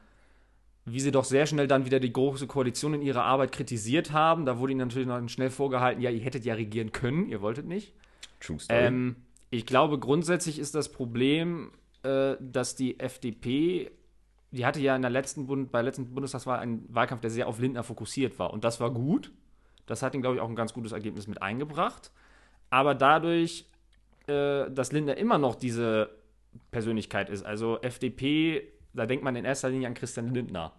wie 0.84 1.00
sie 1.00 1.10
doch 1.10 1.24
sehr 1.24 1.46
schnell 1.46 1.66
dann 1.66 1.84
wieder 1.84 1.98
die 1.98 2.12
große 2.12 2.46
Koalition 2.46 2.94
in 2.94 3.02
ihrer 3.02 3.24
Arbeit 3.24 3.52
kritisiert 3.52 4.12
haben. 4.12 4.46
Da 4.46 4.58
wurde 4.58 4.72
ihnen 4.72 4.86
natürlich 4.86 5.08
noch 5.08 5.28
schnell 5.28 5.50
vorgehalten, 5.50 6.00
ja, 6.00 6.10
ihr 6.10 6.20
hättet 6.20 6.44
ja 6.44 6.54
regieren 6.54 6.92
können, 6.92 7.28
ihr 7.28 7.40
wolltet 7.40 7.66
nicht. 7.66 7.92
True 8.40 8.60
Story. 8.60 8.78
Ähm, 8.78 9.16
ich 9.50 9.66
glaube, 9.66 9.98
grundsätzlich 9.98 10.59
ist 10.59 10.74
das 10.74 10.90
Problem, 10.90 11.70
äh, 12.02 12.37
dass 12.40 12.74
die 12.74 12.98
FDP, 12.98 13.90
die 14.50 14.66
hatte 14.66 14.80
ja 14.80 14.96
in 14.96 15.02
der 15.02 15.11
letzten 15.11 15.46
Bund, 15.46 15.70
bei 15.70 15.78
der 15.78 15.87
letzten 15.87 16.12
Bundestagswahl 16.14 16.59
einen 16.59 16.87
Wahlkampf, 16.88 17.20
der 17.20 17.30
sehr 17.30 17.48
auf 17.48 17.59
Lindner 17.59 17.82
fokussiert 17.82 18.38
war. 18.38 18.52
Und 18.52 18.64
das 18.64 18.80
war 18.80 18.90
gut. 18.90 19.32
Das 19.87 20.02
hat 20.02 20.14
ihn, 20.14 20.20
glaube 20.20 20.37
ich, 20.37 20.42
auch 20.42 20.48
ein 20.48 20.56
ganz 20.56 20.72
gutes 20.72 20.92
Ergebnis 20.92 21.26
mit 21.28 21.42
eingebracht. 21.42 22.11
Aber 22.70 22.94
dadurch, 22.94 23.66
äh, 24.26 24.70
dass 24.70 24.92
Lindner 24.92 25.16
immer 25.16 25.38
noch 25.38 25.54
diese 25.54 26.11
Persönlichkeit 26.70 27.30
ist, 27.30 27.44
also 27.44 27.80
FDP, 27.80 28.72
da 28.92 29.06
denkt 29.06 29.24
man 29.24 29.37
in 29.37 29.44
erster 29.44 29.68
Linie 29.68 29.88
an 29.88 29.94
Christian 29.94 30.35
Lindner. 30.35 30.72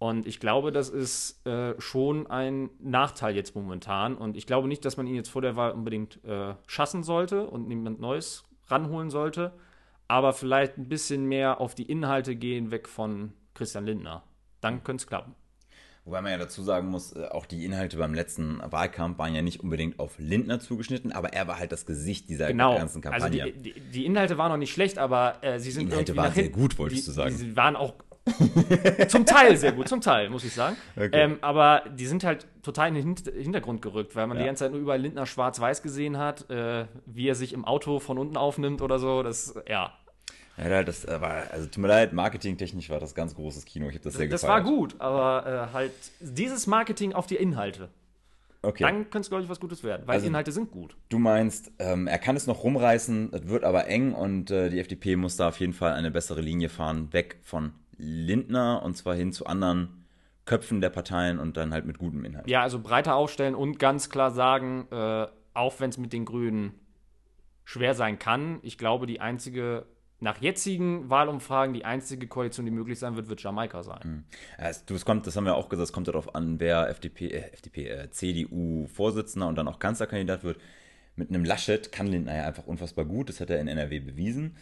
Und 0.00 0.26
ich 0.26 0.40
glaube, 0.40 0.72
das 0.72 0.88
ist 0.88 1.46
äh, 1.46 1.78
schon 1.78 2.26
ein 2.26 2.70
Nachteil 2.78 3.36
jetzt 3.36 3.54
momentan. 3.54 4.16
Und 4.16 4.34
ich 4.34 4.46
glaube 4.46 4.66
nicht, 4.66 4.82
dass 4.86 4.96
man 4.96 5.06
ihn 5.06 5.14
jetzt 5.14 5.28
vor 5.28 5.42
der 5.42 5.56
Wahl 5.56 5.72
unbedingt 5.72 6.24
äh, 6.24 6.54
schassen 6.66 7.02
sollte 7.02 7.46
und 7.46 7.68
niemand 7.68 8.00
Neues 8.00 8.44
ranholen 8.68 9.10
sollte. 9.10 9.52
Aber 10.08 10.32
vielleicht 10.32 10.78
ein 10.78 10.88
bisschen 10.88 11.26
mehr 11.26 11.60
auf 11.60 11.74
die 11.74 11.82
Inhalte 11.82 12.34
gehen, 12.34 12.70
weg 12.70 12.88
von 12.88 13.34
Christian 13.52 13.84
Lindner. 13.84 14.22
Dann 14.62 14.82
könnte 14.84 15.02
es 15.02 15.06
klappen. 15.06 15.34
Wobei 16.06 16.22
man 16.22 16.32
ja 16.32 16.38
dazu 16.38 16.62
sagen 16.62 16.88
muss, 16.88 17.12
äh, 17.12 17.26
auch 17.26 17.44
die 17.44 17.66
Inhalte 17.66 17.98
beim 17.98 18.14
letzten 18.14 18.62
Wahlkampf 18.64 19.18
waren 19.18 19.34
ja 19.34 19.42
nicht 19.42 19.60
unbedingt 19.60 20.00
auf 20.00 20.18
Lindner 20.18 20.60
zugeschnitten, 20.60 21.12
aber 21.12 21.34
er 21.34 21.46
war 21.46 21.58
halt 21.58 21.72
das 21.72 21.84
Gesicht 21.84 22.30
dieser 22.30 22.46
genau. 22.46 22.74
ganzen 22.74 23.02
Kampagne. 23.02 23.42
Also 23.42 23.52
die, 23.52 23.74
die, 23.74 23.80
die, 23.80 24.06
Inhalte 24.06 24.38
waren 24.38 24.50
noch 24.50 24.56
nicht 24.56 24.72
schlecht, 24.72 24.96
aber 24.96 25.36
äh, 25.42 25.60
sie 25.60 25.70
sind 25.70 25.88
Die 25.88 25.92
Inhalte 25.92 26.16
waren 26.16 26.32
sehr 26.32 26.48
gut, 26.48 26.78
wolltest 26.78 27.06
du 27.06 27.12
sagen. 27.12 27.36
Sie 27.36 27.54
waren 27.54 27.76
auch 27.76 27.92
zum 29.08 29.26
Teil 29.26 29.56
sehr 29.56 29.72
gut, 29.72 29.88
zum 29.88 30.00
Teil, 30.00 30.30
muss 30.30 30.44
ich 30.44 30.52
sagen. 30.52 30.76
Okay. 30.96 31.10
Ähm, 31.12 31.38
aber 31.40 31.84
die 31.90 32.06
sind 32.06 32.22
halt 32.22 32.46
total 32.62 32.88
in 32.88 32.94
den 32.94 33.16
Hintergrund 33.34 33.82
gerückt, 33.82 34.14
weil 34.14 34.26
man 34.26 34.36
ja. 34.36 34.42
die 34.42 34.46
ganze 34.46 34.64
Zeit 34.64 34.72
nur 34.72 34.80
überall 34.80 35.00
Lindner 35.00 35.26
schwarz-weiß 35.26 35.82
gesehen 35.82 36.18
hat, 36.18 36.48
äh, 36.50 36.86
wie 37.06 37.28
er 37.28 37.34
sich 37.34 37.52
im 37.52 37.64
Auto 37.64 37.98
von 37.98 38.18
unten 38.18 38.36
aufnimmt 38.36 38.82
oder 38.82 38.98
so. 38.98 39.22
Das, 39.22 39.54
ja, 39.68 39.92
ja, 40.58 40.82
das 40.82 41.06
war, 41.06 41.50
also 41.50 41.66
tut 41.66 41.78
mir 41.78 41.88
leid, 41.88 42.12
marketingtechnisch 42.12 42.90
war 42.90 43.00
das 43.00 43.14
ganz 43.14 43.34
großes 43.34 43.64
Kino. 43.64 43.88
Ich 43.88 43.94
habe 43.94 44.04
das 44.04 44.14
sehr 44.14 44.28
das 44.28 44.42
gefeiert. 44.42 44.60
Das 44.60 44.66
war 44.66 44.76
gut, 44.76 44.94
aber 44.98 45.68
äh, 45.70 45.72
halt 45.72 45.92
dieses 46.20 46.66
Marketing 46.66 47.12
auf 47.12 47.26
die 47.26 47.36
Inhalte. 47.36 47.88
Okay. 48.62 48.82
Dann 48.82 49.04
könnte 49.04 49.20
es, 49.20 49.30
glaube 49.30 49.42
ich, 49.42 49.48
was 49.48 49.58
Gutes 49.58 49.82
werden, 49.82 50.02
weil 50.06 50.14
also, 50.14 50.24
die 50.24 50.28
Inhalte 50.28 50.52
sind 50.52 50.70
gut. 50.70 50.94
Du 51.08 51.18
meinst, 51.18 51.72
ähm, 51.78 52.06
er 52.06 52.18
kann 52.18 52.36
es 52.36 52.46
noch 52.46 52.62
rumreißen, 52.62 53.30
es 53.32 53.48
wird 53.48 53.64
aber 53.64 53.86
eng 53.86 54.12
und 54.12 54.50
äh, 54.50 54.68
die 54.68 54.78
FDP 54.80 55.16
muss 55.16 55.36
da 55.36 55.48
auf 55.48 55.58
jeden 55.60 55.72
Fall 55.72 55.94
eine 55.94 56.10
bessere 56.10 56.42
Linie 56.42 56.68
fahren, 56.68 57.10
weg 57.12 57.38
von 57.42 57.72
Lindner 58.00 58.82
und 58.82 58.96
zwar 58.96 59.14
hin 59.14 59.32
zu 59.32 59.46
anderen 59.46 60.04
Köpfen 60.46 60.80
der 60.80 60.90
Parteien 60.90 61.38
und 61.38 61.56
dann 61.56 61.72
halt 61.72 61.84
mit 61.84 61.98
gutem 61.98 62.24
Inhalt. 62.24 62.48
Ja, 62.48 62.62
also 62.62 62.80
breiter 62.80 63.14
aufstellen 63.14 63.54
und 63.54 63.78
ganz 63.78 64.10
klar 64.10 64.30
sagen, 64.30 64.88
äh, 64.90 65.26
auch 65.54 65.80
wenn 65.80 65.90
es 65.90 65.98
mit 65.98 66.12
den 66.12 66.24
Grünen 66.24 66.74
schwer 67.64 67.94
sein 67.94 68.18
kann, 68.18 68.58
ich 68.62 68.78
glaube, 68.78 69.06
die 69.06 69.20
einzige 69.20 69.86
nach 70.20 70.40
jetzigen 70.40 71.08
Wahlumfragen 71.08 71.72
die 71.72 71.84
einzige 71.84 72.26
Koalition, 72.26 72.66
die 72.66 72.72
möglich 72.72 72.98
sein 72.98 73.16
wird, 73.16 73.28
wird 73.28 73.42
Jamaika 73.42 73.82
sein. 73.82 74.00
Mhm. 74.04 74.24
Also, 74.58 74.82
das, 74.86 75.04
kommt, 75.04 75.26
das 75.26 75.36
haben 75.36 75.44
wir 75.44 75.56
auch 75.56 75.68
gesagt, 75.68 75.88
es 75.88 75.92
kommt 75.92 76.08
darauf 76.08 76.34
an, 76.34 76.60
wer 76.60 76.88
FDP, 76.90 77.28
äh, 77.28 77.52
FDP 77.52 77.88
äh, 77.88 78.10
CDU-Vorsitzender 78.10 79.48
und 79.48 79.56
dann 79.56 79.66
auch 79.66 79.78
Kanzlerkandidat 79.78 80.44
wird. 80.44 80.58
Mit 81.16 81.30
einem 81.30 81.44
Laschet 81.44 81.90
kann 81.90 82.06
Lindner 82.06 82.36
ja 82.36 82.46
einfach 82.46 82.66
unfassbar 82.66 83.04
gut, 83.04 83.28
das 83.28 83.40
hat 83.40 83.50
er 83.50 83.60
in 83.60 83.68
NRW 83.68 84.00
bewiesen. 84.00 84.56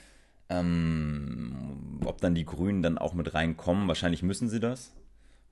Ähm, 0.50 2.00
ob 2.04 2.20
dann 2.20 2.34
die 2.34 2.44
Grünen 2.44 2.82
dann 2.82 2.98
auch 2.98 3.14
mit 3.14 3.34
reinkommen, 3.34 3.88
wahrscheinlich 3.88 4.22
müssen 4.22 4.48
sie 4.48 4.60
das 4.60 4.94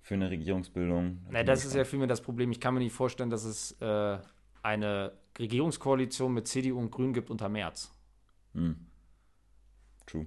für 0.06 0.14
eine 0.14 0.30
Regierungsbildung. 0.30 1.18
Na, 1.30 1.42
das 1.42 1.64
ist 1.64 1.74
ja 1.74 1.84
vielmehr 1.84 2.06
das 2.06 2.20
Problem. 2.20 2.52
Ich 2.52 2.60
kann 2.60 2.74
mir 2.74 2.80
nicht 2.80 2.92
vorstellen, 2.92 3.28
dass 3.28 3.44
es 3.44 3.72
äh, 3.80 4.18
eine 4.62 5.12
Regierungskoalition 5.38 6.32
mit 6.32 6.46
CDU 6.46 6.78
und 6.78 6.90
Grünen 6.90 7.12
gibt 7.12 7.28
unter 7.28 7.48
März. 7.48 7.90
Mhm. 8.52 8.76
True. 10.06 10.26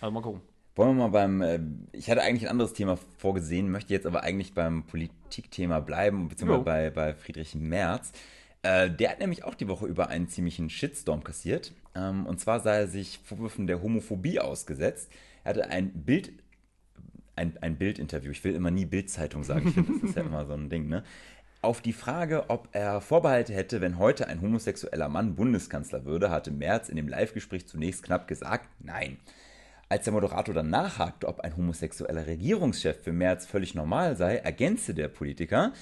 Also 0.00 0.12
mal 0.12 0.22
gucken. 0.22 0.40
Wollen 0.76 0.96
wir 0.96 1.08
mal 1.08 1.10
beim, 1.10 1.42
äh, 1.42 1.60
ich 1.92 2.10
hatte 2.10 2.22
eigentlich 2.22 2.44
ein 2.44 2.52
anderes 2.52 2.72
Thema 2.72 2.96
vorgesehen, 3.18 3.70
möchte 3.70 3.92
jetzt 3.92 4.06
aber 4.06 4.22
eigentlich 4.22 4.54
beim 4.54 4.84
Politikthema 4.84 5.80
bleiben, 5.80 6.28
beziehungsweise 6.28 6.64
bei, 6.64 6.90
bei 6.90 7.14
Friedrich 7.14 7.54
Merz. 7.54 8.12
Äh, 8.62 8.90
der 8.90 9.10
hat 9.10 9.20
nämlich 9.20 9.44
auch 9.44 9.54
die 9.54 9.68
Woche 9.68 9.86
über 9.86 10.08
einen 10.08 10.28
ziemlichen 10.28 10.70
Shitstorm 10.70 11.22
kassiert. 11.22 11.72
Ähm, 11.98 12.26
und 12.26 12.40
zwar 12.40 12.60
sah 12.60 12.74
er 12.74 12.88
sich 12.88 13.20
Vorwürfen 13.24 13.66
der 13.66 13.82
Homophobie 13.82 14.38
ausgesetzt. 14.40 15.10
Er 15.44 15.50
hatte 15.50 15.70
ein 15.70 15.90
Bild, 16.04 16.32
ein, 17.36 17.56
ein 17.60 17.76
Bildinterview. 17.76 18.30
Ich 18.30 18.44
will 18.44 18.54
immer 18.54 18.70
nie 18.70 18.86
Bildzeitung 18.86 19.44
sagen. 19.44 19.68
Ich 19.68 19.74
finde, 19.74 19.92
das 19.94 20.10
ist 20.10 20.16
ja 20.16 20.22
immer 20.22 20.46
so 20.46 20.54
ein 20.54 20.70
Ding, 20.70 20.88
ne? 20.88 21.02
Auf 21.60 21.80
die 21.80 21.92
Frage, 21.92 22.50
ob 22.50 22.68
er 22.70 23.00
Vorbehalte 23.00 23.52
hätte, 23.52 23.80
wenn 23.80 23.98
heute 23.98 24.28
ein 24.28 24.40
homosexueller 24.40 25.08
Mann 25.08 25.34
Bundeskanzler 25.34 26.04
würde, 26.04 26.30
hatte 26.30 26.52
Merz 26.52 26.88
in 26.88 26.94
dem 26.94 27.08
Live-Gespräch 27.08 27.66
zunächst 27.66 28.04
knapp 28.04 28.28
gesagt, 28.28 28.68
nein. 28.78 29.18
Als 29.88 30.04
der 30.04 30.12
Moderator 30.12 30.54
dann 30.54 30.70
nachhakte, 30.70 31.26
ob 31.26 31.40
ein 31.40 31.56
homosexueller 31.56 32.28
Regierungschef 32.28 33.02
für 33.02 33.12
Merz 33.12 33.44
völlig 33.44 33.74
normal 33.74 34.16
sei, 34.16 34.36
ergänzte 34.36 34.94
der 34.94 35.08
Politiker, 35.08 35.72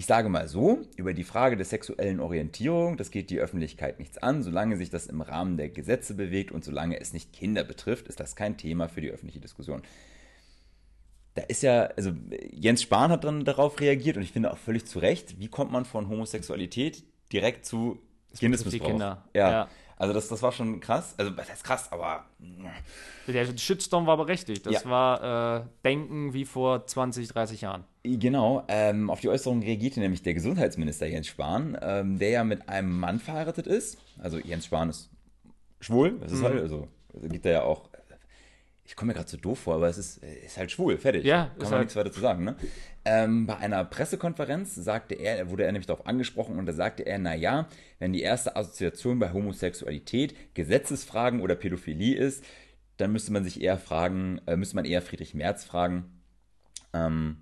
ich 0.00 0.06
sage 0.06 0.30
mal 0.30 0.48
so, 0.48 0.80
über 0.96 1.12
die 1.12 1.24
Frage 1.24 1.58
der 1.58 1.66
sexuellen 1.66 2.20
Orientierung, 2.20 2.96
das 2.96 3.10
geht 3.10 3.28
die 3.28 3.38
Öffentlichkeit 3.38 3.98
nichts 3.98 4.16
an, 4.16 4.42
solange 4.42 4.78
sich 4.78 4.88
das 4.88 5.06
im 5.06 5.20
Rahmen 5.20 5.58
der 5.58 5.68
Gesetze 5.68 6.14
bewegt 6.14 6.52
und 6.52 6.64
solange 6.64 6.98
es 6.98 7.12
nicht 7.12 7.34
Kinder 7.34 7.64
betrifft, 7.64 8.08
ist 8.08 8.18
das 8.18 8.34
kein 8.34 8.56
Thema 8.56 8.88
für 8.88 9.02
die 9.02 9.10
öffentliche 9.10 9.40
Diskussion 9.40 9.82
da 11.34 11.42
ist 11.42 11.62
ja, 11.62 11.82
also 11.96 12.12
Jens 12.50 12.82
Spahn 12.82 13.12
hat 13.12 13.24
dann 13.24 13.44
darauf 13.44 13.78
reagiert 13.78 14.16
und 14.16 14.22
ich 14.22 14.32
finde 14.32 14.52
auch 14.52 14.58
völlig 14.58 14.86
zu 14.86 14.98
Recht, 14.98 15.38
wie 15.38 15.48
kommt 15.48 15.70
man 15.70 15.84
von 15.84 16.08
Homosexualität 16.08 17.04
direkt 17.32 17.66
zu 17.66 18.00
Kindesmissbrauch? 18.36 18.88
Kinder. 18.88 19.28
Ja. 19.34 19.50
ja. 19.50 19.68
Also 20.00 20.14
das, 20.14 20.28
das 20.28 20.42
war 20.42 20.50
schon 20.50 20.80
krass. 20.80 21.14
Also 21.18 21.30
das 21.30 21.50
heißt 21.50 21.62
krass, 21.62 21.92
aber. 21.92 22.24
Der 23.26 23.46
Shitstorm 23.58 24.06
war 24.06 24.16
berechtigt. 24.16 24.64
Das 24.64 24.84
ja. 24.84 24.90
war 24.90 25.60
äh, 25.60 25.64
Denken 25.84 26.32
wie 26.32 26.46
vor 26.46 26.86
20, 26.86 27.28
30 27.28 27.60
Jahren. 27.60 27.84
Genau. 28.02 28.64
Ähm, 28.68 29.10
auf 29.10 29.20
die 29.20 29.28
Äußerung 29.28 29.60
reagierte 29.62 30.00
nämlich 30.00 30.22
der 30.22 30.32
Gesundheitsminister 30.32 31.06
Jens 31.06 31.26
Spahn, 31.26 31.76
ähm, 31.82 32.18
der 32.18 32.30
ja 32.30 32.44
mit 32.44 32.66
einem 32.70 32.98
Mann 32.98 33.18
verheiratet 33.18 33.66
ist. 33.66 33.98
Also 34.18 34.38
Jens 34.38 34.64
Spahn 34.64 34.88
ist 34.88 35.10
schwul. 35.80 36.18
Das 36.18 36.32
ist 36.32 36.40
mhm. 36.40 36.44
halt, 36.44 36.62
also 36.62 36.88
gibt 37.24 37.44
er 37.44 37.52
ja 37.52 37.62
auch 37.64 37.89
ich 38.90 38.96
komme 38.96 39.10
mir 39.10 39.14
gerade 39.14 39.30
so 39.30 39.36
doof 39.36 39.60
vor, 39.60 39.76
aber 39.76 39.88
es 39.88 39.98
ist, 39.98 40.18
ist 40.18 40.56
halt 40.56 40.72
schwul, 40.72 40.98
fertig. 40.98 41.24
Ja, 41.24 41.44
kann 41.50 41.58
man 41.58 41.70
halt 41.70 41.80
nichts 41.82 41.94
weiter 41.94 42.10
zu 42.10 42.18
sagen. 42.18 42.42
Ne? 42.42 42.56
Ähm, 43.04 43.46
bei 43.46 43.56
einer 43.56 43.84
Pressekonferenz 43.84 44.74
sagte 44.74 45.14
er, 45.14 45.48
wurde 45.48 45.62
er 45.62 45.70
nämlich 45.70 45.86
darauf 45.86 46.08
angesprochen 46.08 46.58
und 46.58 46.66
da 46.66 46.72
sagte 46.72 47.04
er, 47.04 47.20
naja, 47.20 47.68
wenn 48.00 48.12
die 48.12 48.20
erste 48.20 48.56
Assoziation 48.56 49.20
bei 49.20 49.32
Homosexualität 49.32 50.54
Gesetzesfragen 50.54 51.40
oder 51.40 51.54
Pädophilie 51.54 52.16
ist, 52.16 52.44
dann 52.96 53.12
müsste 53.12 53.32
man 53.32 53.44
sich 53.44 53.60
eher 53.62 53.78
fragen, 53.78 54.40
äh, 54.46 54.56
müsste 54.56 54.74
man 54.74 54.84
eher 54.84 55.02
Friedrich 55.02 55.34
Merz 55.34 55.62
fragen, 55.62 56.10
ähm, 56.92 57.36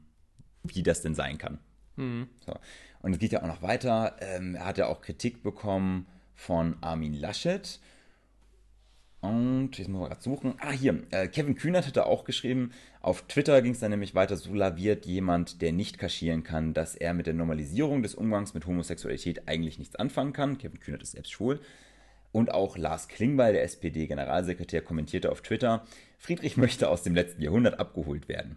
wie 0.65 0.83
das 0.83 1.01
denn 1.01 1.15
sein 1.15 1.39
kann. 1.39 1.61
Mhm. 1.97 2.29
So. 2.45 2.53
Und 3.01 3.15
es 3.15 3.19
geht 3.19 3.33
ja 3.33 3.43
auch 3.43 3.47
noch 3.47 3.63
weiter. 3.63 4.17
Ähm, 4.21 4.55
er 4.55 4.67
hat 4.67 4.77
ja 4.77 4.87
auch 4.87 5.01
Kritik 5.01 5.43
bekommen 5.43 6.09
von 6.35 6.77
Armin 6.83 7.15
Laschet 7.15 7.81
und 9.21 9.77
jetzt 9.77 9.89
muss 9.89 10.01
man 10.01 10.11
gerade 10.11 10.23
suchen. 10.23 10.55
Ah, 10.59 10.71
hier. 10.71 11.03
Äh, 11.11 11.27
Kevin 11.27 11.57
Kühnert 11.57 11.87
hatte 11.87 12.07
auch 12.07 12.25
geschrieben. 12.25 12.71
Auf 13.01 13.23
Twitter 13.23 13.61
ging 13.63 13.73
es 13.73 13.81
dann 13.81 13.91
nämlich 13.91 14.15
weiter. 14.15 14.37
So 14.37 14.55
laviert 14.55 15.07
jemand, 15.07 15.61
der 15.61 15.73
nicht 15.73 15.99
kaschieren 15.99 16.45
kann, 16.45 16.73
dass 16.73 16.95
er 16.95 17.15
mit 17.15 17.27
der 17.27 17.35
Normalisierung 17.35 18.03
des 18.03 18.15
Umgangs 18.15 18.55
mit 18.55 18.67
Homosexualität 18.67 19.49
eigentlich 19.49 19.79
nichts 19.79 19.97
anfangen 19.97 20.33
kann. 20.33 20.59
Kevin 20.59 20.79
Kühnert 20.79 21.03
ist 21.03 21.13
selbst 21.13 21.33
schwul. 21.33 21.59
Und 22.31 22.53
auch 22.53 22.77
Lars 22.77 23.09
Klingbeil, 23.09 23.55
der 23.55 23.65
SPD-Generalsekretär, 23.65 24.83
kommentierte 24.83 25.33
auf 25.33 25.43
Twitter: 25.43 25.85
Friedrich 26.19 26.57
möchte 26.57 26.89
aus 26.89 27.03
dem 27.03 27.15
letzten 27.15 27.43
Jahrhundert 27.43 27.81
abgeholt 27.81 28.29
werden. 28.29 28.57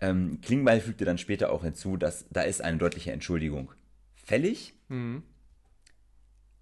Ähm, 0.00 0.40
Klingbeil 0.42 0.80
fügte 0.80 1.04
dann 1.06 1.18
später 1.18 1.52
auch 1.52 1.62
hinzu, 1.62 1.96
dass 1.96 2.26
da 2.30 2.42
ist 2.42 2.62
eine 2.62 2.78
deutliche 2.78 3.12
Entschuldigung 3.12 3.72
fällig. 4.14 4.74
Mhm. 4.88 5.22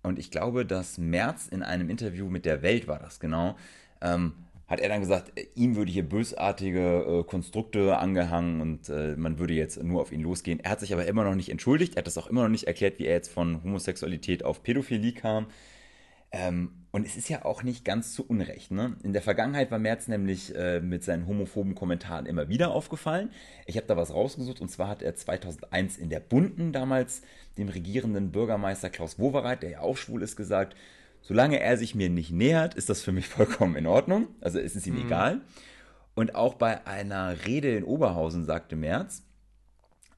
Und 0.03 0.19
ich 0.19 0.31
glaube, 0.31 0.65
dass 0.65 0.99
Merz 0.99 1.49
in 1.49 1.63
einem 1.63 1.91
Interview 1.91 2.29
mit 2.29 2.45
der 2.45 2.63
Welt 2.63 2.87
war 2.89 2.99
das 2.99 3.21
genau, 3.21 3.57
ähm, 4.01 4.33
hat 4.69 4.81
er 4.81 4.91
dann 4.91 5.01
gesagt, 5.01 5.33
ihm 5.55 5.77
würde 5.77 5.91
hier 5.91 6.07
bösartige 6.07 7.21
äh, 7.21 7.25
Konstrukte 7.25 7.97
angehangen 7.97 8.61
und 8.61 8.91
äh, 8.91 9.17
man 9.17 9.39
würde 9.39 9.55
jetzt 9.55 9.83
nur 9.83 10.03
auf 10.03 10.13
ihn 10.13 10.21
losgehen. 10.21 10.61
Er 10.61 10.73
hat 10.73 10.81
sich 10.81 10.93
aber 10.93 11.07
immer 11.07 11.25
noch 11.25 11.35
nicht 11.35 11.49
entschuldigt. 11.49 11.95
Er 11.95 12.01
hat 12.01 12.07
das 12.07 12.19
auch 12.19 12.27
immer 12.27 12.43
noch 12.43 12.51
nicht 12.51 12.67
erklärt, 12.67 12.99
wie 12.99 13.07
er 13.07 13.15
jetzt 13.15 13.33
von 13.33 13.63
Homosexualität 13.65 14.45
auf 14.45 14.63
Pädophilie 14.63 15.13
kam. 15.13 15.47
Ähm, 16.31 16.79
und 16.91 17.07
es 17.07 17.17
ist 17.17 17.29
ja 17.29 17.45
auch 17.45 17.63
nicht 17.63 17.85
ganz 17.85 18.15
zu 18.15 18.27
Unrecht. 18.27 18.71
Ne? 18.71 18.97
In 19.03 19.13
der 19.13 19.23
Vergangenheit 19.23 19.71
war 19.71 19.79
Merz 19.79 20.09
nämlich 20.09 20.55
äh, 20.55 20.81
mit 20.81 21.05
seinen 21.05 21.27
homophoben 21.27 21.75
Kommentaren 21.75 22.27
immer 22.27 22.49
wieder 22.49 22.71
aufgefallen. 22.71 23.31
Ich 23.67 23.77
habe 23.77 23.87
da 23.87 23.97
was 23.97 24.13
rausgesucht 24.13 24.61
und 24.61 24.71
zwar 24.71 24.89
hat 24.89 25.03
er 25.03 25.15
2001 25.15 25.99
in 25.99 26.09
der 26.09 26.21
Bunden 26.21 26.73
damals 26.73 27.23
dem 27.57 27.69
regierenden 27.69 28.33
Bürgermeister 28.33 28.91
Klaus 28.91 29.19
Wowereit, 29.19 29.63
der 29.63 29.71
ja 29.71 29.81
auch 29.81 29.97
schwul 29.97 30.23
ist, 30.23 30.37
gesagt, 30.37 30.77
solange 31.21 31.61
er 31.61 31.77
sich 31.77 31.95
mir 31.95 32.09
nicht 32.09 32.31
nähert, 32.31 32.75
ist 32.75 32.89
das 32.89 33.03
für 33.03 33.13
mich 33.13 33.29
vollkommen 33.29 33.77
in 33.77 33.87
Ordnung. 33.87 34.29
Also 34.41 34.59
ist 34.59 34.77
es 34.77 34.87
ihm 34.87 34.95
mhm. 34.95 35.07
egal. 35.07 35.41
Und 36.15 36.35
auch 36.35 36.55
bei 36.55 36.87
einer 36.87 37.47
Rede 37.47 37.77
in 37.77 37.85
Oberhausen 37.85 38.45
sagte 38.45 38.77
Merz, 38.77 39.23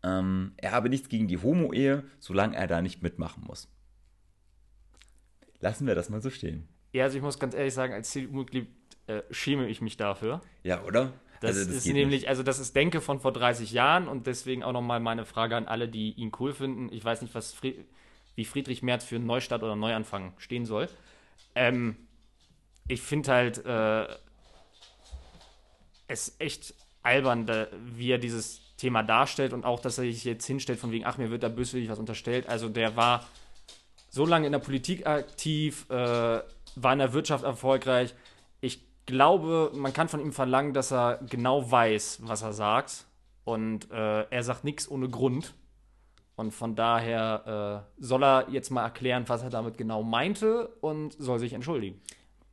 ähm, 0.03 0.53
er 0.57 0.71
habe 0.71 0.89
nichts 0.89 1.09
gegen 1.09 1.29
die 1.29 1.39
Homo-Ehe, 1.39 2.05
solange 2.21 2.57
er 2.57 2.67
da 2.67 2.81
nicht 2.81 3.03
mitmachen 3.03 3.45
muss. 3.47 3.69
Lassen 5.61 5.87
wir 5.87 5.95
das 5.95 6.09
mal 6.09 6.21
so 6.21 6.31
stehen. 6.31 6.69
Ja, 6.93 7.05
also 7.05 7.17
ich 7.17 7.23
muss 7.23 7.39
ganz 7.39 7.55
ehrlich 7.55 7.75
sagen, 7.75 7.93
als 7.93 8.11
CDU-Mitglied 8.11 8.69
äh, 9.07 9.23
schäme 9.31 9.69
ich 9.69 9.81
mich 9.81 9.97
dafür. 9.97 10.41
Ja, 10.63 10.83
oder? 10.85 11.13
Das, 11.41 11.57
also 11.57 11.67
das 11.67 11.77
ist 11.77 11.87
nämlich, 11.87 12.23
nicht. 12.23 12.29
also 12.29 12.43
das 12.43 12.59
ist 12.59 12.77
Denke 12.77 13.01
von 13.01 13.21
vor 13.21 13.33
30 13.33 13.73
Jahren 13.73 14.09
und 14.09 14.27
deswegen 14.27 14.63
auch 14.63 14.73
nochmal 14.73 15.01
meine 15.01 15.25
Frage 15.25 15.57
an 15.57 15.67
alle, 15.67 15.89
die 15.89 16.13
ihn 16.13 16.33
cool 16.39 16.53
finden. 16.53 16.93
Ich 16.93 17.05
weiß 17.05 17.23
nicht, 17.23 17.35
was 17.35 17.53
Fried, 17.53 17.87
wie 18.35 18.45
Friedrich 18.45 18.83
Merz 18.83 19.05
für 19.05 19.17
einen 19.17 19.27
Neustart 19.27 19.63
oder 19.63 19.77
Neuanfang 19.77 20.35
stehen 20.39 20.67
soll. 20.67 20.89
Ähm, 21.55 21.97
ich 22.89 23.01
finde 23.01 23.33
halt 23.33 23.65
äh, 23.65 24.07
es 26.09 26.37
echt 26.39 26.75
albern, 27.03 27.47
da, 27.47 27.69
wie 27.85 28.11
er 28.11 28.19
dieses 28.19 28.61
Thema 28.77 29.03
darstellt 29.03 29.53
und 29.53 29.65
auch, 29.65 29.81
dass 29.81 29.99
er 29.99 30.05
sich 30.05 30.25
jetzt 30.25 30.47
hinstellt 30.47 30.79
von 30.79 30.91
wegen, 30.91 31.05
ach, 31.07 31.19
mir 31.19 31.31
wird 31.31 31.43
da 31.43 31.49
böswillig 31.49 31.89
was 31.89 31.99
unterstellt. 31.99 32.49
Also 32.49 32.69
der 32.69 32.97
war 32.97 33.27
so 34.11 34.27
lange 34.27 34.47
in 34.47 34.53
der 34.53 34.59
Politik 34.59 35.07
aktiv, 35.07 35.87
äh, 35.89 35.95
war 35.95 36.93
in 36.93 36.99
der 36.99 37.13
Wirtschaft 37.13 37.45
erfolgreich. 37.45 38.15
Ich 38.61 38.83
glaube, 39.07 39.71
man 39.75 39.93
kann 39.93 40.09
von 40.09 40.21
ihm 40.21 40.33
verlangen, 40.33 40.75
dass 40.75 40.93
er 40.93 41.21
genau 41.29 41.71
weiß, 41.71 42.21
was 42.23 42.43
er 42.43 42.53
sagt. 42.53 43.07
Und 43.45 43.91
äh, 43.91 44.23
er 44.29 44.43
sagt 44.43 44.65
nichts 44.65 44.91
ohne 44.91 45.09
Grund. 45.09 45.55
Und 46.37 46.53
von 46.53 46.75
daher 46.75 47.87
äh, 47.99 48.03
soll 48.03 48.25
er 48.25 48.47
jetzt 48.51 48.71
mal 48.71 48.83
erklären, 48.83 49.25
was 49.27 49.43
er 49.43 49.51
damit 49.51 49.79
genau 49.79 50.03
meinte 50.03 50.69
und 50.81 51.15
soll 51.19 51.39
sich 51.39 51.53
entschuldigen. 51.53 52.01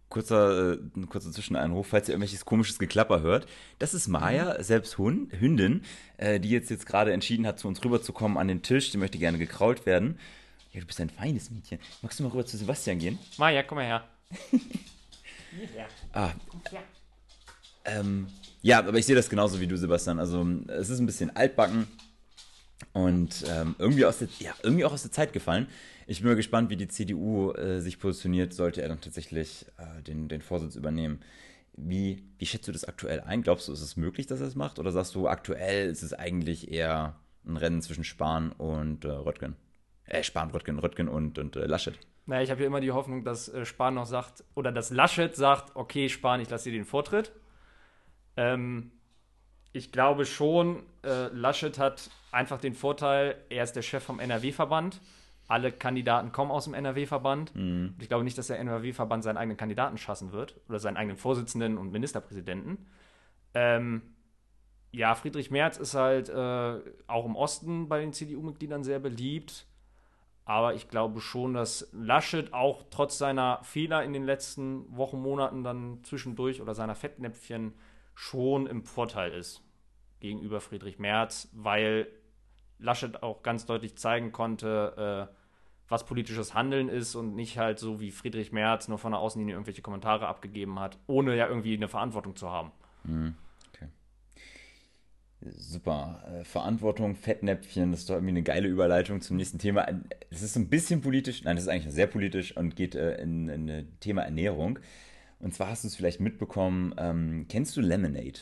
Kurzer, 0.10 0.74
äh, 0.74 0.78
kurzer 1.10 1.32
Zwischeneinruf, 1.32 1.88
falls 1.88 2.08
ihr 2.08 2.14
irgendwelches 2.14 2.46
komisches 2.46 2.80
Geklapper 2.80 3.22
hört. 3.22 3.46
Das 3.80 3.94
ist 3.94 4.08
Maya, 4.08 4.58
mhm. 4.58 4.64
selbst 4.64 4.98
Hund, 4.98 5.32
Hündin, 5.40 5.84
äh, 6.18 6.40
die 6.40 6.50
jetzt, 6.50 6.70
jetzt 6.70 6.86
gerade 6.86 7.14
entschieden 7.14 7.48
hat, 7.48 7.60
zu 7.60 7.68
uns 7.68 7.84
rüberzukommen 7.84 8.38
an 8.38 8.48
den 8.48 8.62
Tisch. 8.62 8.92
Die 8.92 8.98
möchte 8.98 9.18
gerne 9.18 9.38
gekrault 9.38 9.86
werden. 9.86 10.20
Ja, 10.78 10.82
du 10.82 10.86
bist 10.86 11.02
ein 11.02 11.10
feines 11.10 11.50
Mädchen. 11.50 11.80
Magst 12.04 12.20
du 12.20 12.24
mal 12.24 12.30
rüber 12.30 12.46
zu 12.46 12.56
Sebastian 12.56 13.00
gehen? 13.00 13.18
Maja, 13.38 13.64
komm 13.64 13.78
mal 13.80 13.86
her. 13.86 14.08
ah. 16.14 16.32
Ja. 16.72 16.84
Ähm, 17.86 18.28
ja, 18.62 18.78
aber 18.78 19.00
ich 19.00 19.08
sehe 19.08 19.16
das 19.16 19.28
genauso 19.28 19.60
wie 19.60 19.66
du, 19.66 19.76
Sebastian. 19.76 20.20
Also, 20.20 20.46
es 20.68 20.92
ist 20.92 21.00
ein 21.00 21.08
bisschen 21.08 21.36
altbacken 21.36 21.88
und 22.94 23.44
ähm, 23.50 23.76
irgendwie, 23.80 24.06
aus 24.06 24.20
der, 24.20 24.28
ja, 24.38 24.54
irgendwie 24.62 24.86
auch 24.86 24.94
aus 24.94 25.02
der 25.02 25.12
Zeit 25.12 25.34
gefallen. 25.34 25.66
Ich 26.06 26.20
bin 26.20 26.28
mal 26.28 26.36
gespannt, 26.36 26.70
wie 26.70 26.78
die 26.78 26.88
CDU 26.88 27.54
äh, 27.54 27.82
sich 27.82 27.98
positioniert, 27.98 28.54
sollte 28.54 28.84
er 28.84 28.90
dann 28.90 29.02
tatsächlich 29.02 29.66
äh, 29.80 30.04
den, 30.04 30.28
den 30.28 30.44
Vorsitz 30.44 30.76
übernehmen. 30.76 31.22
Wie, 31.74 32.22
wie 32.38 32.46
schätzt 32.46 32.68
du 32.68 32.72
das 32.72 32.84
aktuell 32.84 33.22
ein? 33.22 33.42
Glaubst 33.42 33.68
du, 33.68 33.74
ist 33.74 33.82
es 33.82 33.98
möglich, 33.98 34.28
dass 34.28 34.42
er 34.42 34.48
es 34.48 34.54
macht? 34.54 34.78
Oder 34.78 34.92
sagst 34.92 35.16
du, 35.16 35.28
aktuell 35.28 35.90
ist 35.90 36.04
es 36.04 36.14
eigentlich 36.14 36.72
eher 36.72 37.16
ein 37.48 37.58
Rennen 37.58 37.82
zwischen 37.82 38.04
Spahn 38.04 38.52
und 38.52 39.06
äh, 39.06 39.08
Röttgen? 39.08 39.56
Äh, 40.08 40.24
Spahn, 40.24 40.50
Röttgen, 40.52 40.80
Röttgen 40.80 41.08
und, 41.08 41.38
und 41.38 41.56
äh, 41.56 41.66
Laschet. 41.66 41.98
Naja, 42.26 42.42
ich 42.42 42.52
habe 42.52 42.62
ja 42.62 42.68
immer 42.68 42.82
die 42.82 42.92
Hoffnung, 42.92 43.24
dass 43.24 43.50
äh, 43.50 43.66
Spahn 43.66 43.94
noch 43.94 44.06
sagt, 44.06 44.44
oder 44.56 44.72
dass 44.72 44.90
Laschet 44.90 45.36
sagt, 45.36 45.76
okay, 45.76 46.10
Spahn, 46.10 46.42
ich 46.42 46.50
lasse 46.50 46.70
dir 46.70 46.78
den 46.78 46.86
Vortritt. 46.86 47.32
Ähm, 48.36 48.92
ich 49.74 49.92
glaube 49.92 50.26
schon, 50.26 50.84
äh, 51.04 51.28
Laschet 51.28 51.78
hat 51.78 52.10
einfach 52.32 52.60
den 52.60 52.74
Vorteil, 52.74 53.36
er 53.50 53.64
ist 53.64 53.74
der 53.74 53.82
Chef 53.82 54.04
vom 54.04 54.20
NRW-Verband. 54.20 55.02
Alle 55.48 55.72
Kandidaten 55.72 56.32
kommen 56.32 56.52
aus 56.52 56.66
dem 56.66 56.74
NRW-Verband. 56.74 57.56
Mhm. 57.56 57.96
Ich 58.00 58.08
glaube 58.08 58.24
nicht, 58.24 58.38
dass 58.38 58.48
der 58.48 58.60
NRW-Verband 58.60 59.24
seinen 59.24 59.38
eigenen 59.38 59.58
Kandidaten 59.58 59.98
schassen 59.98 60.32
wird 60.32 60.60
oder 60.68 60.80
seinen 60.80 60.98
eigenen 60.98 61.18
Vorsitzenden 61.18 61.78
und 61.78 61.92
Ministerpräsidenten. 61.92 62.88
Ähm, 63.54 64.02
ja, 64.92 65.16
Friedrich 65.16 65.52
Merz 65.52 65.78
ist 65.78 65.94
halt 65.94 66.30
äh, 66.30 66.80
auch 67.08 67.26
im 67.26 67.36
Osten 67.36 67.88
bei 67.88 68.00
den 68.00 68.14
CDU-Mitgliedern 68.14 68.84
sehr 68.84 69.00
beliebt. 69.00 69.67
Aber 70.48 70.76
ich 70.76 70.88
glaube 70.88 71.20
schon, 71.20 71.54
dass 71.54 71.90
Laschet 71.92 72.54
auch 72.54 72.86
trotz 72.90 73.18
seiner 73.18 73.60
Fehler 73.64 74.06
in 74.06 74.14
den 74.14 74.24
letzten 74.24 74.96
Wochen, 74.96 75.22
Monaten 75.22 75.62
dann 75.62 76.00
zwischendurch 76.04 76.62
oder 76.62 76.74
seiner 76.74 76.96
Fettnäpfchen 76.96 77.74
schon 78.16 78.66
im 78.66 78.86
Vorteil 78.86 79.34
ist 79.34 79.62
gegenüber 80.22 80.62
Friedrich 80.62 81.00
Merz, 81.00 81.50
weil 81.52 82.08
Laschet 82.80 83.22
auch 83.24 83.44
ganz 83.44 83.66
deutlich 83.66 83.98
zeigen 83.98 84.32
konnte, 84.32 85.28
äh, 85.30 85.36
was 85.90 86.06
politisches 86.06 86.54
Handeln 86.54 86.88
ist 86.88 87.16
und 87.16 87.36
nicht 87.36 87.58
halt 87.58 87.78
so 87.78 88.00
wie 88.00 88.12
Friedrich 88.12 88.54
Merz 88.54 88.88
nur 88.88 89.00
von 89.00 89.12
der 89.12 89.20
Außenlinie 89.20 89.56
irgendwelche 89.56 89.82
Kommentare 89.82 90.28
abgegeben 90.28 90.80
hat, 90.80 90.98
ohne 91.08 91.36
ja 91.36 91.50
irgendwie 91.50 91.76
eine 91.76 91.90
Verantwortung 91.90 92.38
zu 92.38 92.50
haben. 92.50 92.72
Mhm. 93.04 93.36
Super. 95.42 96.24
Äh, 96.32 96.44
Verantwortung, 96.44 97.16
Fettnäpfchen, 97.16 97.92
das 97.92 98.02
ist 98.02 98.10
doch 98.10 98.16
irgendwie 98.16 98.32
eine 98.32 98.44
geile 98.44 98.68
Überleitung 98.68 99.22
zum 99.22 99.38
nächsten 99.38 99.60
Thema. 99.60 99.88
Es 100.30 100.42
ist 100.42 100.54
so 100.54 100.60
ein 100.60 100.70
bisschen 100.70 101.02
politisch, 101.02 101.44
nein, 101.44 101.58
es 101.58 101.64
ist 101.64 101.70
eigentlich 101.70 101.94
sehr 101.94 102.08
politisch 102.08 102.58
und 102.58 102.76
geht 102.76 102.96
äh, 102.96 103.22
in, 103.22 103.48
in 103.48 103.70
ein 103.70 104.00
Thema 104.00 104.24
Ernährung. 104.24 104.80
Und 105.40 105.54
zwar 105.54 105.70
hast 105.70 105.84
du 105.84 105.88
es 105.88 105.96
vielleicht 105.96 106.20
mitbekommen, 106.20 106.96
ähm, 106.98 107.46
kennst 107.48 107.78
du 107.78 107.82
Lemonade? 107.82 108.40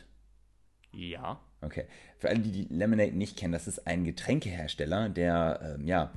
Ja. 0.94 1.42
Okay. 1.62 1.86
Für 2.18 2.30
alle, 2.30 2.40
die 2.40 2.52
die 2.52 2.74
Lemonade 2.74 3.12
nicht 3.12 3.38
kennen, 3.38 3.52
das 3.52 3.68
ist 3.68 3.86
ein 3.88 4.06
Getränkehersteller, 4.06 5.10
der 5.10 5.76
ähm, 5.78 5.88
ja 5.88 6.14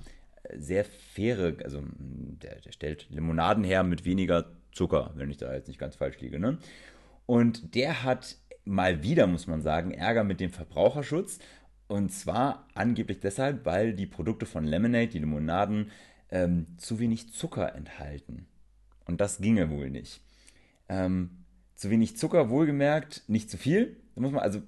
sehr 0.55 0.85
faire, 0.85 1.57
also 1.65 1.83
der, 1.95 2.61
der, 2.61 2.73
stellt 2.73 3.09
Limonaden 3.11 3.65
her 3.65 3.83
mit 3.83 4.05
weniger 4.05 4.53
Zucker, 4.73 5.13
wenn 5.17 5.31
ich 5.31 5.37
da 5.39 5.53
jetzt 5.53 5.69
nicht 5.69 5.81
ganz 5.81 5.97
falsch 5.97 6.21
liege. 6.21 6.39
Ne? 6.39 6.59
Und 7.27 7.75
der 7.75 8.05
hat 8.05 8.37
mal 8.69 9.03
wieder, 9.03 9.27
muss 9.27 9.47
man 9.47 9.63
sagen, 9.63 9.93
Ärger 9.93 10.25
mit 10.25 10.41
dem 10.41 10.51
Verbraucherschutz. 10.51 11.39
Und 11.89 12.13
zwar 12.13 12.69
angeblich 12.75 13.21
deshalb, 13.21 13.65
weil 13.65 13.95
die 13.95 14.07
Produkte 14.07 14.47
von 14.47 14.65
Lemonade, 14.65 15.09
die 15.09 15.19
Limonaden, 15.19 15.91
ähm, 16.31 16.67
zu 16.77 16.99
wenig 16.99 17.33
Zucker 17.33 17.75
enthalten. 17.75 18.47
Und 19.07 19.21
das 19.21 19.39
ginge 19.39 19.71
wohl 19.71 19.91
nicht. 19.91 20.21
Ähm, 20.89 21.45
zu 21.75 21.91
wenig 21.91 22.17
Zucker, 22.17 22.51
wohlgemerkt, 22.51 23.23
nicht 23.27 23.51
zu 23.51 23.57
viel. 23.57 23.97
Da 24.15 24.21
muss 24.21 24.33
man, 24.33 24.43
also, 24.43 24.61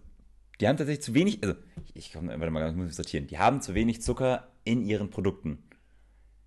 die 0.61 0.69
haben 0.69 0.79
tatsächlich 0.79 1.05
zu 1.05 1.15
wenig, 1.15 1.43
also, 1.43 1.55
ich 1.93 2.13
komme, 2.13 2.29
warte 2.39 2.51
mal, 2.51 2.71
ich 2.71 2.77
muss 2.77 2.97
sortieren. 2.97 3.27
Die 3.27 3.39
haben 3.39 3.61
zu 3.61 3.75
wenig 3.75 4.01
Zucker 4.01 4.49
in 4.65 4.83
ihren 4.83 5.11
Produkten. 5.11 5.63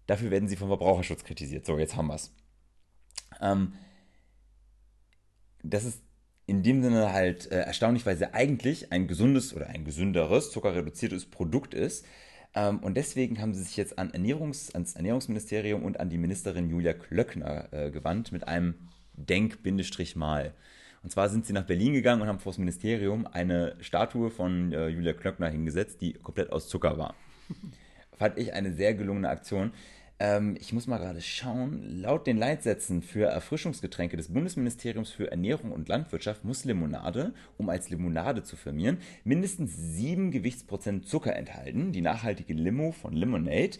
Dafür 0.07 0.31
werden 0.31 0.49
sie 0.49 0.55
vom 0.55 0.69
Verbraucherschutz 0.69 1.23
kritisiert. 1.23 1.65
So, 1.65 1.77
jetzt 1.77 1.95
haben 1.95 2.07
wir 2.07 2.15
es. 2.15 2.33
Ähm, 3.41 3.73
das 5.61 5.85
ist 5.85 6.01
in 6.45 6.63
dem 6.63 6.81
Sinne 6.81 7.13
halt 7.13 7.51
äh, 7.51 7.65
sie 7.71 8.33
eigentlich 8.33 8.91
ein 8.91 9.07
gesundes 9.07 9.55
oder 9.55 9.67
ein 9.67 9.85
gesünderes, 9.85 10.51
zuckerreduziertes 10.51 11.25
Produkt 11.25 11.73
ist. 11.73 12.05
Ähm, 12.55 12.79
und 12.79 12.95
deswegen 12.95 13.41
haben 13.41 13.53
sie 13.53 13.63
sich 13.63 13.77
jetzt 13.77 13.97
an 13.97 14.11
Ernährungs-, 14.11 14.73
ans 14.73 14.95
Ernährungsministerium 14.95 15.83
und 15.83 15.99
an 15.99 16.09
die 16.09 16.17
Ministerin 16.17 16.69
Julia 16.69 16.93
Klöckner 16.93 17.71
äh, 17.71 17.91
gewandt 17.91 18.31
mit 18.31 18.47
einem 18.47 18.75
Denk-Mal. 19.13 20.53
Und 21.03 21.11
zwar 21.11 21.29
sind 21.29 21.45
sie 21.45 21.53
nach 21.53 21.65
Berlin 21.65 21.93
gegangen 21.93 22.21
und 22.21 22.27
haben 22.27 22.39
vor 22.39 22.51
das 22.51 22.59
Ministerium 22.59 23.27
eine 23.27 23.75
Statue 23.81 24.29
von 24.29 24.71
äh, 24.71 24.87
Julia 24.87 25.13
Klöckner 25.13 25.49
hingesetzt, 25.49 26.01
die 26.01 26.13
komplett 26.13 26.51
aus 26.51 26.69
Zucker 26.69 26.97
war. 26.97 27.15
Fand 28.17 28.37
ich 28.37 28.53
eine 28.53 28.73
sehr 28.73 28.93
gelungene 28.93 29.29
Aktion. 29.29 29.71
Ähm, 30.23 30.55
ich 30.57 30.71
muss 30.71 30.87
mal 30.87 30.99
gerade 30.99 31.19
schauen. 31.19 31.83
Laut 32.01 32.27
den 32.27 32.37
Leitsätzen 32.37 33.01
für 33.01 33.25
Erfrischungsgetränke 33.25 34.15
des 34.15 34.29
Bundesministeriums 34.29 35.11
für 35.11 35.29
Ernährung 35.29 35.73
und 35.73 35.89
Landwirtschaft 35.89 36.45
muss 36.45 36.63
Limonade, 36.63 37.33
um 37.57 37.67
als 37.67 37.89
Limonade 37.89 38.41
zu 38.41 38.55
firmieren, 38.55 38.99
mindestens 39.25 39.75
7 39.75 40.31
Gewichtsprozent 40.31 41.09
Zucker 41.09 41.35
enthalten. 41.35 41.91
Die 41.91 41.99
nachhaltige 41.99 42.53
Limo 42.53 42.93
von 42.93 43.13
Lemonade, 43.13 43.77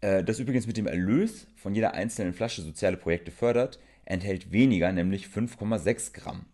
äh, 0.00 0.24
das 0.24 0.40
übrigens 0.40 0.66
mit 0.66 0.76
dem 0.76 0.88
Erlös 0.88 1.46
von 1.54 1.72
jeder 1.72 1.94
einzelnen 1.94 2.34
Flasche 2.34 2.62
soziale 2.62 2.96
Projekte 2.96 3.30
fördert, 3.30 3.78
enthält 4.04 4.50
weniger, 4.50 4.90
nämlich 4.90 5.26
5,6 5.26 6.12
Gramm. 6.14 6.46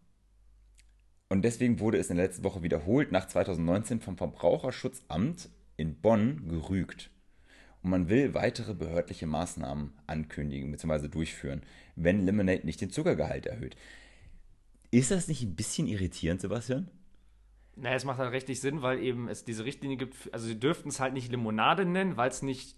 Und 1.31 1.43
deswegen 1.43 1.81
wurde 1.81 1.97
es 1.97 2.11
in 2.11 2.17
der 2.17 2.27
letzten 2.27 2.45
Woche 2.45 2.63
wiederholt 2.63 3.13
nach 3.13 3.27
2019 3.27 4.01
vom 4.01 4.19
Verbraucherschutzamt 4.19 5.49
in 5.79 5.95
Bonn 6.03 6.49
gerügt 6.49 7.11
und 7.87 7.91
man 7.91 8.09
will 8.09 8.35
weitere 8.35 8.75
behördliche 8.75 9.29
Maßnahmen 9.29 9.93
ankündigen 10.09 10.73
bzw. 10.73 11.07
durchführen, 11.07 11.63
wenn 11.95 12.27
Lemonade 12.27 12.67
nicht 12.67 12.81
den 12.81 12.91
Zuckergehalt 12.91 13.47
erhöht. 13.47 13.77
Ist 14.91 15.13
das 15.13 15.29
nicht 15.29 15.45
ein 15.45 15.55
bisschen 15.55 15.87
irritierend, 15.87 16.41
Sebastian? 16.41 16.91
Naja, 17.77 17.95
es 17.95 18.05
macht 18.05 18.19
halt 18.19 18.33
richtig 18.33 18.61
Sinn, 18.61 18.83
weil 18.83 18.99
eben 18.99 19.29
es 19.29 19.45
diese 19.45 19.65
Richtlinie 19.65 19.99
gibt. 19.99 20.17
Also, 20.33 20.49
sie 20.49 20.59
dürften 20.59 20.89
es 20.89 20.99
halt 20.99 21.13
nicht 21.15 21.31
Limonade 21.31 21.85
nennen, 21.85 22.17
weil 22.17 22.29
es 22.29 22.43
nicht 22.43 22.75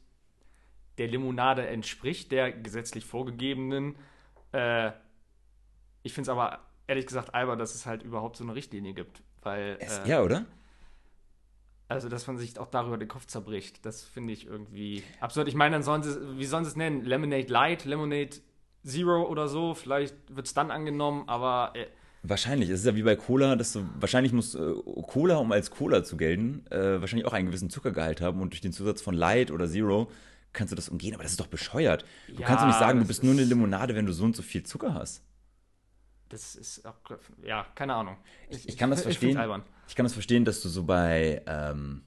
der 0.99 1.09
Limonade 1.09 1.67
entspricht, 1.67 2.31
der 2.31 2.53
gesetzlich 2.53 3.07
vorgegebenen. 3.07 3.97
Äh, 4.53 4.91
ich 6.03 6.13
finde 6.13 6.27
es 6.27 6.29
aber 6.29 6.67
ehrlich 6.87 7.07
gesagt 7.07 7.33
albern, 7.33 7.59
dass 7.59 7.75
es 7.75 7.87
halt 7.87 8.03
überhaupt 8.03 8.37
so 8.37 8.45
eine 8.45 8.55
Richtlinie 8.55 8.93
gibt. 8.93 9.23
Weil, 9.41 9.79
Es, 9.81 10.01
äh, 10.01 10.09
ja, 10.11 10.23
oder? 10.23 10.45
Also, 11.89 12.09
dass 12.11 12.27
man 12.27 12.37
sich 12.37 12.59
auch 12.59 12.67
darüber 12.67 12.99
den 12.99 13.09
Kopf 13.09 13.27
zerbricht, 13.27 13.85
das 13.87 14.03
finde 14.03 14.35
ich 14.35 14.47
irgendwie 14.47 15.03
absurd. 15.21 15.49
Ich 15.49 15.55
meine, 15.55 15.75
dann 15.77 15.83
sollen 15.83 16.03
sie, 16.03 16.39
wie 16.39 16.45
sollen 16.45 16.65
sie 16.65 16.71
es 16.71 16.77
nennen? 16.77 17.05
Lemonade 17.05 17.51
Light, 17.51 17.85
Lemonade 17.87 18.37
Zero 18.85 19.23
oder 19.27 19.49
so. 19.49 19.75
Vielleicht 19.75 20.15
wird 20.29 20.47
es 20.47 20.55
dann 20.55 20.71
angenommen, 20.71 21.25
aber 21.29 21.73
äh, 21.75 21.87
Wahrscheinlich. 22.23 22.69
Es 22.69 22.81
ist 22.81 22.87
ja 22.87 22.95
wie 22.95 23.03
bei 23.03 23.17
Cola, 23.17 23.57
dass 23.57 23.73
du, 23.73 23.89
wahrscheinlich 23.99 24.33
muss 24.33 24.55
äh, 24.55 24.73
Cola, 25.07 25.37
um 25.37 25.51
als 25.53 25.71
Cola 25.71 26.05
zu 26.05 26.17
gelten, 26.17 26.65
äh, 26.71 27.01
wahrscheinlich 27.01 27.27
auch 27.27 27.33
einen 27.33 27.47
gewissen 27.47 27.71
Zuckergehalt 27.71 28.21
haben 28.21 28.41
und 28.43 28.53
durch 28.53 28.61
den 28.61 28.73
Zusatz 28.73 29.01
von 29.01 29.15
Light 29.15 29.51
oder 29.51 29.67
Zero 29.67 30.11
kannst 30.53 30.73
du 30.73 30.77
das 30.77 30.89
umgehen. 30.89 31.15
Aber 31.15 31.23
das 31.23 31.33
ist 31.33 31.41
doch 31.41 31.47
bescheuert. 31.47 32.05
Du 32.27 32.41
Ja, 32.43 32.47
kannst 32.47 32.63
doch 32.63 32.69
nicht 32.69 32.79
sagen, 32.79 32.99
du 32.99 33.07
bist 33.07 33.23
nur 33.23 33.33
eine 33.33 33.45
Limonade, 33.45 33.95
wenn 33.95 34.05
du 34.05 34.13
so 34.13 34.25
und 34.25 34.37
so 34.37 34.43
viel 34.43 34.63
Zucker 34.63 34.93
hast. 34.95 35.23
Das 36.29 36.55
ist 36.57 36.85
auch, 36.87 36.95
ja, 37.43 37.67
keine 37.75 37.95
Ahnung. 37.95 38.17
Ich, 38.51 38.69
ich 38.69 38.77
kann 38.77 38.91
das 38.91 39.01
ich 39.07 39.19
verstehen. 39.19 39.37
albern. 39.37 39.63
Ich 39.87 39.95
kann 39.97 40.05
das 40.05 40.13
verstehen, 40.13 40.45
dass 40.45 40.61
du 40.61 40.69
so 40.69 40.85
bei 40.85 41.43
ähm, 41.47 42.03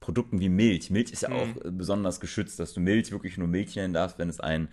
Produkten 0.00 0.40
wie 0.40 0.48
Milch, 0.48 0.90
Milch 0.90 1.10
ist 1.10 1.22
ja 1.22 1.30
Mhm. 1.30 1.34
auch 1.34 1.48
besonders 1.70 2.20
geschützt, 2.20 2.60
dass 2.60 2.74
du 2.74 2.80
Milch 2.80 3.10
wirklich 3.10 3.38
nur 3.38 3.48
Milch 3.48 3.74
nennen 3.76 3.94
darfst, 3.94 4.18
wenn 4.18 4.28
es 4.28 4.40
ein, 4.40 4.68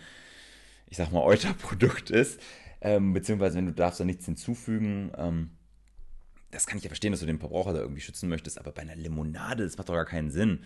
ich 0.87 0.97
sag 0.97 1.11
mal, 1.11 1.21
Euter-Produkt 1.21 2.09
ist, 2.11 2.39
ähm, 2.81 3.13
beziehungsweise 3.13 3.57
wenn 3.57 3.65
du 3.67 3.73
darfst 3.73 3.99
da 3.99 4.03
nichts 4.05 4.25
hinzufügen. 4.25 5.11
Ähm, 5.17 5.51
das 6.51 6.67
kann 6.67 6.77
ich 6.77 6.83
ja 6.83 6.89
verstehen, 6.89 7.11
dass 7.11 7.21
du 7.21 7.25
den 7.25 7.39
Verbraucher 7.39 7.73
da 7.73 7.79
irgendwie 7.79 8.01
schützen 8.01 8.29
möchtest, 8.29 8.59
aber 8.59 8.71
bei 8.71 8.83
einer 8.83 8.95
Limonade, 8.95 9.63
das 9.63 9.77
macht 9.77 9.89
doch 9.89 9.95
gar 9.95 10.05
keinen 10.05 10.29
Sinn. 10.29 10.63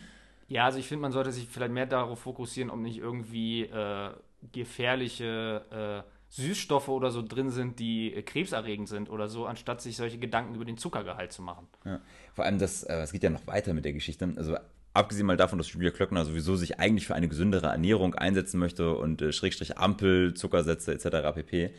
Ja, 0.49 0.65
also 0.65 0.79
ich 0.79 0.87
finde, 0.87 1.01
man 1.01 1.11
sollte 1.11 1.31
sich 1.31 1.47
vielleicht 1.47 1.71
mehr 1.71 1.85
darauf 1.85 2.19
fokussieren, 2.19 2.69
ob 2.71 2.79
nicht 2.79 2.97
irgendwie 2.97 3.63
äh, 3.63 4.11
gefährliche 4.51 6.03
äh, 6.05 6.16
Süßstoffe 6.29 6.89
oder 6.89 7.11
so 7.11 7.21
drin 7.21 7.49
sind, 7.49 7.79
die 7.79 8.13
äh, 8.13 8.21
krebserregend 8.21 8.89
sind 8.89 9.09
oder 9.09 9.29
so, 9.29 9.45
anstatt 9.45 9.81
sich 9.81 9.95
solche 9.95 10.17
Gedanken 10.17 10.55
über 10.55 10.65
den 10.65 10.77
Zuckergehalt 10.77 11.31
zu 11.31 11.41
machen. 11.41 11.67
Ja. 11.85 12.01
Vor 12.33 12.45
allem, 12.45 12.59
das, 12.59 12.83
äh, 12.83 13.01
es 13.01 13.11
geht 13.11 13.23
ja 13.23 13.29
noch 13.29 13.47
weiter 13.47 13.73
mit 13.73 13.85
der 13.85 13.93
Geschichte. 13.93 14.33
Also 14.35 14.57
abgesehen 14.93 15.25
mal 15.25 15.37
davon, 15.37 15.57
dass 15.57 15.71
Julia 15.71 15.91
Klöckner 15.91 16.25
sowieso 16.25 16.55
sich 16.55 16.79
eigentlich 16.79 17.07
für 17.07 17.15
eine 17.15 17.27
gesündere 17.27 17.67
Ernährung 17.67 18.15
einsetzen 18.15 18.59
möchte 18.59 18.95
und 18.95 19.21
äh, 19.21 19.31
Schrägstrich 19.31 19.77
Ampel, 19.77 20.33
Zuckersätze 20.33 20.93
etc. 20.93 21.33
pp. 21.33 21.73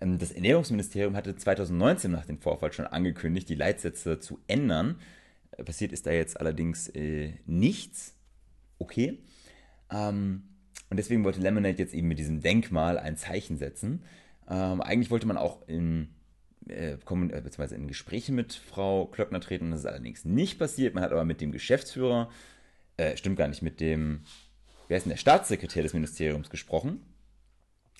Ähm, 0.00 0.18
das 0.18 0.32
Ernährungsministerium 0.32 1.16
hatte 1.16 1.36
2019 1.36 2.10
nach 2.10 2.26
dem 2.26 2.38
Vorfall 2.38 2.72
schon 2.72 2.86
angekündigt, 2.86 3.48
die 3.48 3.54
Leitsätze 3.54 4.18
zu 4.18 4.38
ändern. 4.46 5.00
Äh, 5.52 5.64
passiert 5.64 5.92
ist 5.92 6.06
da 6.06 6.10
jetzt 6.10 6.38
allerdings 6.38 6.88
äh, 6.88 7.32
nichts. 7.46 8.14
Okay. 8.78 9.18
Ähm, 9.90 10.42
und 10.90 10.96
deswegen 10.98 11.24
wollte 11.24 11.40
Lemonade 11.40 11.78
jetzt 11.78 11.94
eben 11.94 12.08
mit 12.08 12.18
diesem 12.18 12.40
Denkmal 12.40 12.98
ein 12.98 13.16
Zeichen 13.16 13.56
setzen. 13.58 14.02
Ähm, 14.48 14.80
eigentlich 14.80 15.10
wollte 15.10 15.26
man 15.26 15.36
auch 15.36 15.66
in, 15.68 16.14
äh, 16.68 16.92
äh, 16.92 16.96
beziehungsweise 16.96 17.74
in 17.74 17.88
Gespräche 17.88 18.32
mit 18.32 18.54
Frau 18.54 19.06
Klöckner 19.06 19.40
treten. 19.40 19.70
Das 19.72 19.80
ist 19.80 19.86
allerdings 19.86 20.24
nicht 20.24 20.58
passiert. 20.58 20.94
Man 20.94 21.02
hat 21.02 21.12
aber 21.12 21.24
mit 21.24 21.40
dem 21.40 21.50
Geschäftsführer, 21.52 22.30
äh, 22.96 23.16
stimmt 23.16 23.36
gar 23.36 23.48
nicht, 23.48 23.62
mit 23.62 23.80
dem, 23.80 24.20
wer 24.88 24.96
ist 24.98 25.04
denn 25.04 25.10
der 25.10 25.16
Staatssekretär 25.16 25.82
des 25.82 25.94
Ministeriums 25.94 26.50
gesprochen. 26.50 27.00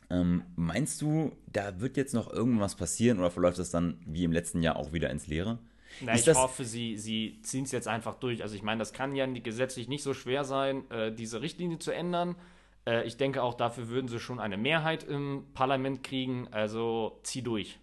Ähm, 0.08 0.44
meinst 0.54 1.02
du, 1.02 1.32
da 1.52 1.80
wird 1.80 1.96
jetzt 1.96 2.14
noch 2.14 2.32
irgendwas 2.32 2.76
passieren 2.76 3.18
oder 3.18 3.30
verläuft 3.32 3.58
das 3.58 3.70
dann 3.70 4.00
wie 4.06 4.22
im 4.22 4.30
letzten 4.30 4.62
Jahr 4.62 4.76
auch 4.76 4.92
wieder 4.92 5.10
ins 5.10 5.26
Leere? 5.26 5.58
Na, 6.00 6.12
Ist 6.12 6.20
ich 6.20 6.24
das- 6.26 6.36
hoffe, 6.38 6.64
sie, 6.64 6.96
sie 6.96 7.40
ziehen 7.42 7.64
es 7.64 7.72
jetzt 7.72 7.88
einfach 7.88 8.14
durch. 8.20 8.42
Also 8.42 8.54
ich 8.54 8.62
meine, 8.62 8.78
das 8.78 8.92
kann 8.92 9.16
ja 9.16 9.26
gesetzlich 9.26 9.88
nicht 9.88 10.04
so 10.04 10.14
schwer 10.14 10.44
sein, 10.44 10.88
äh, 10.90 11.12
diese 11.12 11.42
Richtlinie 11.42 11.80
zu 11.80 11.90
ändern. 11.90 12.36
Äh, 12.86 13.06
ich 13.06 13.16
denke 13.16 13.42
auch, 13.42 13.54
dafür 13.54 13.88
würden 13.88 14.08
sie 14.08 14.18
schon 14.20 14.40
eine 14.40 14.56
Mehrheit 14.56 15.04
im 15.04 15.46
Parlament 15.54 16.02
kriegen. 16.02 16.48
Also 16.52 17.20
zieh 17.22 17.42
durch, 17.42 17.78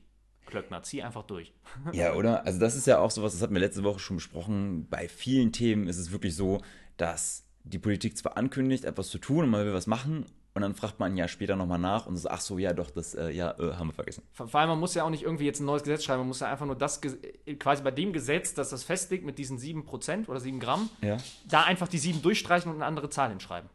Klöckner, 0.46 0.84
zieh 0.84 1.04
einfach 1.04 1.24
durch. 1.24 1.54
Ja, 1.94 2.14
oder? 2.14 2.46
Also 2.46 2.60
das 2.60 2.76
ist 2.76 2.88
ja 2.88 3.00
auch 3.00 3.12
sowas, 3.12 3.34
das 3.34 3.42
hatten 3.42 3.54
wir 3.54 3.62
letzte 3.62 3.84
Woche 3.84 4.00
schon 4.00 4.18
besprochen. 4.18 4.88
Bei 4.90 5.08
vielen 5.08 5.52
Themen 5.52 5.88
ist 5.88 5.98
es 5.98 6.12
wirklich 6.12 6.36
so, 6.36 6.62
dass 6.98 7.46
die 7.64 7.80
Politik 7.80 8.18
zwar 8.18 8.38
ankündigt, 8.38 8.86
etwas 8.86 9.10
zu 9.10 9.20
tun 9.20 9.46
und 9.46 9.50
man 9.50 9.66
will 9.66 9.74
was 9.74 9.88
machen 9.88 10.26
und 10.54 10.62
dann 10.62 10.76
fragt 10.76 11.00
man 11.00 11.14
ein 11.14 11.18
Jahr 11.18 11.28
später 11.28 11.56
nochmal 11.56 11.80
nach 11.80 12.06
und 12.06 12.18
so, 12.18 12.30
ach 12.30 12.42
so, 12.42 12.58
ja 12.60 12.74
doch, 12.74 12.92
das 12.92 13.16
äh, 13.16 13.30
ja, 13.32 13.52
äh, 13.58 13.74
haben 13.74 13.88
wir 13.88 13.94
vergessen. 13.94 14.22
Vor 14.34 14.54
allem, 14.54 14.70
man 14.70 14.80
muss 14.80 14.94
ja 14.94 15.04
auch 15.04 15.10
nicht 15.10 15.24
irgendwie 15.24 15.46
jetzt 15.46 15.62
ein 15.62 15.66
neues 15.66 15.82
Gesetz 15.84 16.04
schreiben, 16.04 16.20
man 16.20 16.28
muss 16.28 16.42
ja 16.42 16.52
einfach 16.52 16.66
nur 16.66 16.76
das, 16.76 17.02
äh, 17.04 17.56
quasi 17.56 17.82
bei 17.82 17.92
dem 17.92 18.14
Gesetz, 18.14 18.54
das 18.54 18.70
das 18.70 18.84
festlegt 18.84 19.26
mit 19.26 19.40
diesen 19.40 19.58
7% 19.58 20.28
oder 20.30 20.40
7 20.40 20.60
Gramm, 20.60 20.90
Ja. 21.02 21.18
da 21.48 21.64
einfach 21.64 21.88
die 21.88 21.98
7 21.98 22.22
durchstreichen 22.22 22.70
und 22.70 22.78
eine 22.78 22.86
andere 22.86 23.10
Zahl 23.10 23.30
hinschreiben. 23.30 23.70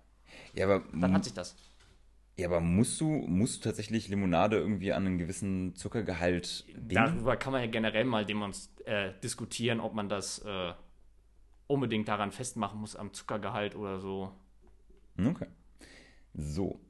Ja, 0.55 0.66
aber, 0.66 0.84
Dann 0.92 1.12
hat 1.12 1.24
sich 1.24 1.34
das. 1.34 1.57
ja, 2.36 2.49
aber 2.49 2.61
musst 2.61 3.01
du, 3.01 3.07
musst 3.07 3.64
du 3.64 3.68
tatsächlich 3.68 4.09
Limonade 4.09 4.57
irgendwie 4.57 4.92
an 4.92 5.07
einen 5.07 5.18
gewissen 5.18 5.74
Zuckergehalt 5.76 6.64
binden? 6.74 6.94
Darüber 6.94 7.36
kann 7.36 7.53
man 7.53 7.62
ja 7.62 7.68
generell 7.68 8.05
mal 8.05 8.26
äh, 8.84 9.12
diskutieren, 9.22 9.80
ob 9.80 9.94
man 9.94 10.09
das 10.09 10.40
äh, 10.40 10.72
unbedingt 11.66 12.09
daran 12.09 12.32
festmachen 12.32 12.80
muss, 12.80 12.96
am 12.96 13.12
Zuckergehalt 13.12 13.76
oder 13.76 14.01
so. 14.01 14.32
Okay. 15.18 15.46
So. 16.34 16.80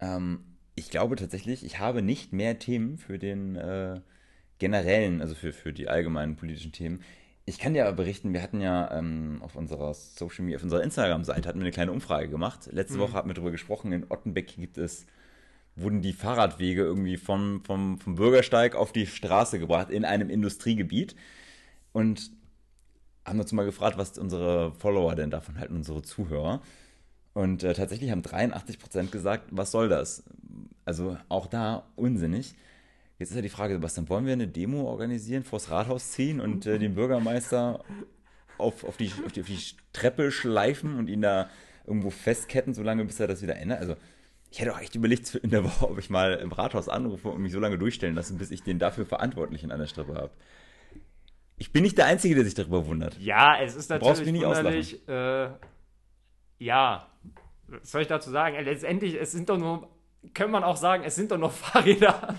Ähm, 0.00 0.56
ich 0.74 0.90
glaube 0.90 1.16
tatsächlich, 1.16 1.64
ich 1.64 1.78
habe 1.78 2.02
nicht 2.02 2.32
mehr 2.32 2.58
Themen 2.58 2.98
für 2.98 3.18
den 3.18 3.56
äh, 3.56 4.00
generellen, 4.58 5.20
also 5.20 5.34
für, 5.34 5.52
für 5.52 5.72
die 5.72 5.88
allgemeinen 5.88 6.36
politischen 6.36 6.72
Themen. 6.72 7.02
Ich 7.48 7.58
kann 7.58 7.72
dir 7.72 7.86
aber 7.86 7.96
berichten, 7.96 8.34
wir 8.34 8.42
hatten 8.42 8.60
ja 8.60 8.90
ähm, 8.92 9.38
auf 9.40 9.56
unserer 9.56 9.94
Social 9.94 10.44
Media, 10.44 10.58
auf 10.58 10.62
unserer 10.62 10.82
Instagram-Seite 10.82 11.48
hatten 11.48 11.58
wir 11.58 11.64
eine 11.64 11.72
kleine 11.72 11.92
Umfrage 11.92 12.28
gemacht. 12.28 12.68
Letzte 12.70 12.98
Woche 12.98 13.14
hatten 13.14 13.28
wir 13.28 13.34
darüber 13.34 13.50
gesprochen, 13.50 13.90
in 13.92 14.04
Ottenbeck 14.10 14.54
gibt 14.54 14.76
es, 14.76 15.06
wurden 15.74 16.02
die 16.02 16.12
Fahrradwege 16.12 16.82
irgendwie 16.82 17.16
vom, 17.16 17.64
vom, 17.64 17.98
vom 17.98 18.16
Bürgersteig 18.16 18.74
auf 18.74 18.92
die 18.92 19.06
Straße 19.06 19.58
gebracht 19.58 19.88
in 19.88 20.04
einem 20.04 20.28
Industriegebiet. 20.28 21.16
Und 21.92 22.30
haben 23.24 23.40
uns 23.40 23.52
mal 23.52 23.64
gefragt, 23.64 23.96
was 23.96 24.18
unsere 24.18 24.72
Follower 24.72 25.14
denn 25.14 25.30
davon 25.30 25.58
halten, 25.58 25.74
unsere 25.74 26.02
Zuhörer. 26.02 26.60
Und 27.32 27.64
äh, 27.64 27.72
tatsächlich 27.72 28.10
haben 28.10 28.20
83% 28.20 29.08
gesagt, 29.08 29.44
was 29.52 29.70
soll 29.70 29.88
das? 29.88 30.22
Also 30.84 31.16
auch 31.30 31.46
da 31.46 31.86
unsinnig. 31.96 32.54
Jetzt 33.18 33.30
ist 33.30 33.36
ja 33.36 33.42
die 33.42 33.48
Frage, 33.48 33.74
Sebastian, 33.74 34.08
wollen 34.08 34.26
wir 34.26 34.32
eine 34.32 34.46
Demo 34.46 34.84
organisieren, 34.84 35.42
vors 35.42 35.70
Rathaus 35.70 36.12
ziehen 36.12 36.40
und 36.40 36.66
äh, 36.66 36.78
den 36.78 36.94
Bürgermeister 36.94 37.84
auf, 38.58 38.84
auf, 38.84 38.96
die, 38.96 39.10
auf, 39.26 39.32
die, 39.32 39.40
auf 39.40 39.46
die 39.46 39.58
Treppe 39.92 40.30
schleifen 40.30 40.96
und 40.98 41.08
ihn 41.08 41.22
da 41.22 41.50
irgendwo 41.86 42.10
festketten, 42.10 42.74
solange 42.74 43.04
bis 43.04 43.18
er 43.18 43.26
das 43.26 43.42
wieder 43.42 43.56
ändert? 43.56 43.80
Also 43.80 43.96
ich 44.50 44.60
hätte 44.60 44.72
auch 44.72 44.80
echt 44.80 44.94
überlegt 44.94 45.34
in 45.34 45.50
der 45.50 45.64
Woche, 45.64 45.90
ob 45.90 45.98
ich 45.98 46.10
mal 46.10 46.34
im 46.34 46.52
Rathaus 46.52 46.88
anrufe 46.88 47.28
und 47.28 47.42
mich 47.42 47.52
so 47.52 47.58
lange 47.58 47.76
durchstellen 47.76 48.14
lassen, 48.14 48.38
bis 48.38 48.50
ich 48.50 48.62
den 48.62 48.78
dafür 48.78 49.04
Verantwortlichen 49.04 49.72
an 49.72 49.80
der 49.80 49.86
Strippe 49.86 50.14
habe. 50.14 50.30
Ich 51.56 51.72
bin 51.72 51.82
nicht 51.82 51.98
der 51.98 52.06
Einzige, 52.06 52.36
der 52.36 52.44
sich 52.44 52.54
darüber 52.54 52.86
wundert. 52.86 53.18
Ja, 53.18 53.60
es 53.60 53.74
ist 53.74 53.90
natürlich 53.90 54.20
mich 54.20 54.32
nicht 54.32 54.44
wunderlich. 54.44 55.08
Äh, 55.08 55.50
ja, 56.58 57.08
was 57.66 57.90
soll 57.90 58.02
ich 58.02 58.06
dazu 58.06 58.30
sagen? 58.30 58.56
Letztendlich, 58.64 59.20
es 59.20 59.32
sind 59.32 59.48
doch 59.48 59.58
nur, 59.58 59.88
kann 60.34 60.50
man 60.50 60.64
auch 60.64 60.76
sagen, 60.76 61.04
es 61.04 61.14
sind 61.14 61.30
doch 61.30 61.38
nur 61.38 61.50
Fahrräder, 61.50 62.34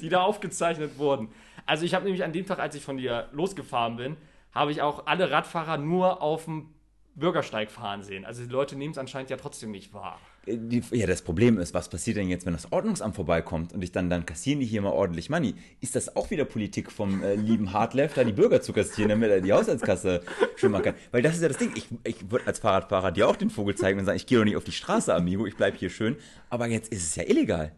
die 0.00 0.08
da 0.08 0.22
aufgezeichnet 0.22 0.98
wurden. 0.98 1.28
Also 1.66 1.84
ich 1.84 1.94
habe 1.94 2.04
nämlich 2.04 2.24
an 2.24 2.32
dem 2.32 2.46
Tag, 2.46 2.58
als 2.58 2.74
ich 2.74 2.84
von 2.84 2.96
dir 2.96 3.28
losgefahren 3.32 3.96
bin, 3.96 4.16
habe 4.52 4.72
ich 4.72 4.82
auch 4.82 5.06
alle 5.06 5.30
Radfahrer 5.30 5.78
nur 5.78 6.20
auf 6.20 6.44
dem 6.44 6.74
Bürgersteig 7.14 7.70
fahren 7.70 8.02
sehen. 8.02 8.24
Also 8.24 8.42
die 8.42 8.50
Leute 8.50 8.76
nehmen 8.76 8.92
es 8.92 8.98
anscheinend 8.98 9.30
ja 9.30 9.36
trotzdem 9.36 9.70
nicht 9.70 9.92
wahr. 9.92 10.18
Die, 10.44 10.82
ja, 10.90 11.06
das 11.06 11.22
Problem 11.22 11.58
ist, 11.58 11.72
was 11.72 11.88
passiert 11.88 12.16
denn 12.16 12.28
jetzt, 12.28 12.46
wenn 12.46 12.52
das 12.52 12.72
Ordnungsamt 12.72 13.14
vorbeikommt 13.14 13.72
und 13.72 13.82
ich 13.82 13.92
dann, 13.92 14.10
dann 14.10 14.26
kassieren 14.26 14.58
die 14.58 14.66
hier 14.66 14.82
mal 14.82 14.90
ordentlich 14.90 15.30
Money? 15.30 15.54
Ist 15.80 15.94
das 15.94 16.16
auch 16.16 16.30
wieder 16.30 16.44
Politik 16.44 16.90
vom 16.90 17.22
äh, 17.22 17.36
lieben 17.36 17.72
Hardleft, 17.72 18.16
da 18.16 18.24
die 18.24 18.32
Bürger 18.32 18.60
zu 18.60 18.72
kassieren, 18.72 19.10
damit 19.10 19.30
er 19.30 19.40
die 19.40 19.52
Haushaltskasse 19.52 20.22
schön 20.56 20.72
machen 20.72 20.82
kann? 20.82 20.94
Weil 21.12 21.22
das 21.22 21.36
ist 21.36 21.42
ja 21.42 21.48
das 21.48 21.58
Ding. 21.58 21.70
Ich, 21.76 21.86
ich 22.02 22.28
würde 22.28 22.48
als 22.48 22.58
Fahrradfahrer 22.58 23.12
dir 23.12 23.28
auch 23.28 23.36
den 23.36 23.50
Vogel 23.50 23.76
zeigen 23.76 24.00
und 24.00 24.04
sagen, 24.04 24.16
ich 24.16 24.26
gehe 24.26 24.38
doch 24.38 24.44
nicht 24.44 24.56
auf 24.56 24.64
die 24.64 24.72
Straße, 24.72 25.14
Amigo, 25.14 25.46
ich 25.46 25.56
bleib 25.56 25.76
hier 25.76 25.90
schön. 25.90 26.16
Aber 26.50 26.66
jetzt 26.66 26.92
ist 26.92 27.04
es 27.04 27.14
ja 27.14 27.22
illegal. 27.22 27.70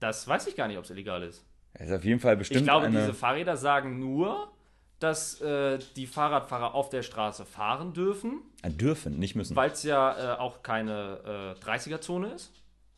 Das 0.00 0.28
weiß 0.28 0.48
ich 0.48 0.56
gar 0.56 0.68
nicht, 0.68 0.76
ob 0.76 0.84
es 0.84 0.90
illegal 0.90 1.22
ist. 1.22 1.46
Das 1.72 1.88
ist 1.88 1.94
auf 1.94 2.04
jeden 2.04 2.20
Fall 2.20 2.36
bestimmt 2.36 2.60
Ich 2.60 2.66
glaube, 2.66 2.86
eine... 2.86 2.98
diese 3.00 3.14
Fahrräder 3.14 3.56
sagen 3.56 3.98
nur, 3.98 4.52
dass 4.98 5.40
äh, 5.40 5.78
die 5.96 6.06
Fahrradfahrer 6.06 6.74
auf 6.74 6.88
der 6.90 7.02
Straße 7.02 7.44
fahren 7.44 7.92
dürfen. 7.92 8.42
Ah, 8.62 8.68
dürfen, 8.68 9.18
nicht 9.18 9.34
müssen. 9.36 9.54
weil 9.54 9.70
es 9.70 9.82
ja 9.82 10.34
äh, 10.34 10.38
auch 10.38 10.62
keine 10.62 11.56
äh, 11.60 11.64
30er-Zone 11.64 12.32
ist 12.32 12.52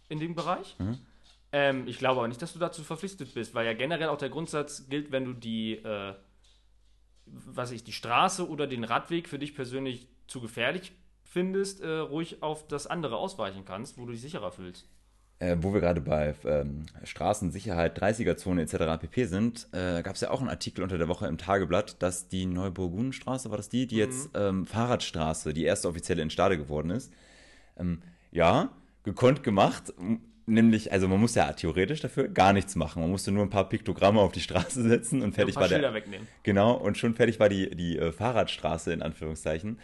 in 0.09 0.19
dem 0.19 0.35
Bereich. 0.35 0.77
Ähm, 1.53 1.87
ich 1.87 1.99
glaube 1.99 2.21
aber 2.21 2.29
nicht, 2.29 2.41
dass 2.41 2.53
du 2.53 2.59
dazu 2.59 2.83
verpflichtet 2.83 3.35
bist, 3.35 3.55
weil 3.55 3.67
ja 3.67 3.75
generell 3.75 4.09
auch 4.09 4.19
der 4.19 4.31
Grundsatz 4.31 4.89
gilt, 4.89 5.13
wenn 5.13 5.25
du 5.25 5.33
die, 5.33 5.75
äh, 5.75 6.15
was 7.27 7.71
ich, 7.71 7.85
die 7.85 7.93
Straße 7.93 8.49
oder 8.49 8.67
den 8.67 8.85
Radweg 8.85 9.29
für 9.29 9.39
dich 9.39 9.55
persönlich 9.55 10.07
zu 10.27 10.41
gefährlich 10.41 10.93
findest, 11.25 11.81
äh, 11.81 11.89
ruhig 11.99 12.43
auf 12.43 12.67
das 12.67 12.87
andere 12.87 13.17
ausweichen 13.17 13.65
kannst, 13.65 13.99
wo 13.99 14.07
du 14.07 14.13
dich 14.13 14.21
sicherer 14.21 14.53
fühlst. 14.53 14.89
Äh, 15.41 15.57
wo 15.61 15.73
wir 15.73 15.81
gerade 15.81 16.01
bei 16.01 16.35
ähm, 16.45 16.85
Straßensicherheit, 17.03 18.01
30er-Zone 18.01 18.63
etc. 18.63 19.01
pp. 19.01 19.25
sind, 19.25 19.69
äh, 19.73 20.03
gab 20.03 20.15
es 20.15 20.21
ja 20.21 20.31
auch 20.31 20.41
einen 20.41 20.51
Artikel 20.51 20.83
unter 20.83 20.99
der 20.99 21.09
Woche 21.09 21.27
im 21.27 21.39
Tageblatt, 21.39 22.01
dass 22.03 22.29
die 22.29 22.47
Neuburgundenstraße, 22.47 23.51
war 23.51 23.57
das 23.57 23.71
die, 23.71 23.87
die 23.87 23.97
jetzt 23.97 24.31
ähm, 24.35 24.67
Fahrradstraße, 24.67 25.55
die 25.55 25.65
erste 25.65 25.89
offizielle 25.89 26.23
in 26.23 26.31
Stade 26.31 26.59
geworden 26.59 26.91
ist. 26.91 27.11
Ähm, 27.79 28.03
ja, 28.31 28.71
gekonnt 29.03 29.43
gemacht. 29.43 29.95
Nämlich, 30.45 30.93
also 30.93 31.09
man 31.09 31.21
muss 31.21 31.35
ja 31.35 31.51
theoretisch 31.53 32.01
dafür 32.01 32.29
gar 32.29 32.53
nichts 32.53 32.77
machen. 32.77 33.01
Man 33.01 33.11
musste 33.11 33.33
nur 33.33 33.43
ein 33.43 33.51
paar 33.51 33.69
Piktogramme 33.69 34.21
auf 34.21 34.33
die 34.33 34.41
Straße 34.41 34.83
setzen 34.83 35.23
und 35.23 35.35
fertig 35.35 35.55
ein 35.55 35.61
paar 35.61 35.63
war 35.63 35.69
der. 35.69 35.77
Schilder 35.77 35.95
wegnehmen. 35.95 36.29
Genau, 36.43 36.75
und 36.75 36.99
schon 36.99 37.15
fertig 37.15 37.41
war 37.41 37.49
die, 37.49 37.75
die 37.75 37.99
äh, 37.99 38.13
Fahrradstraße 38.13 38.93
in 38.93 39.01
Anführungszeichen. 39.01 39.79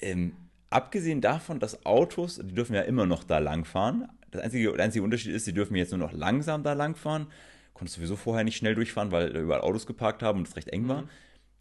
Ähm, 0.00 0.34
abgesehen 0.70 1.20
davon, 1.20 1.60
dass 1.60 1.84
Autos, 1.84 2.40
die 2.42 2.54
dürfen 2.54 2.74
ja 2.74 2.82
immer 2.82 3.04
noch 3.04 3.22
da 3.24 3.38
langfahren. 3.38 4.08
Das 4.34 4.42
einzige, 4.42 4.72
der 4.72 4.84
einzige 4.84 5.04
Unterschied 5.04 5.32
ist, 5.32 5.44
sie 5.44 5.54
dürfen 5.54 5.76
jetzt 5.76 5.92
nur 5.92 6.00
noch 6.00 6.12
langsam 6.12 6.64
da 6.64 6.72
langfahren. 6.72 7.28
Konntest 7.72 7.96
sowieso 7.96 8.16
vorher 8.16 8.42
nicht 8.42 8.56
schnell 8.56 8.74
durchfahren, 8.74 9.12
weil 9.12 9.28
überall 9.36 9.60
Autos 9.60 9.86
geparkt 9.86 10.24
haben 10.24 10.40
und 10.40 10.48
es 10.48 10.56
recht 10.56 10.68
eng 10.68 10.88
war. 10.88 11.04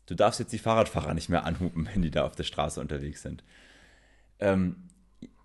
Du 0.07 0.15
darfst 0.15 0.39
jetzt 0.39 0.53
die 0.53 0.57
Fahrradfahrer 0.57 1.13
nicht 1.13 1.29
mehr 1.29 1.45
anhupen, 1.45 1.87
wenn 1.93 2.01
die 2.01 2.09
da 2.09 2.25
auf 2.25 2.35
der 2.35 2.43
Straße 2.43 2.81
unterwegs 2.81 3.21
sind. 3.21 3.43
Ähm, 4.39 4.89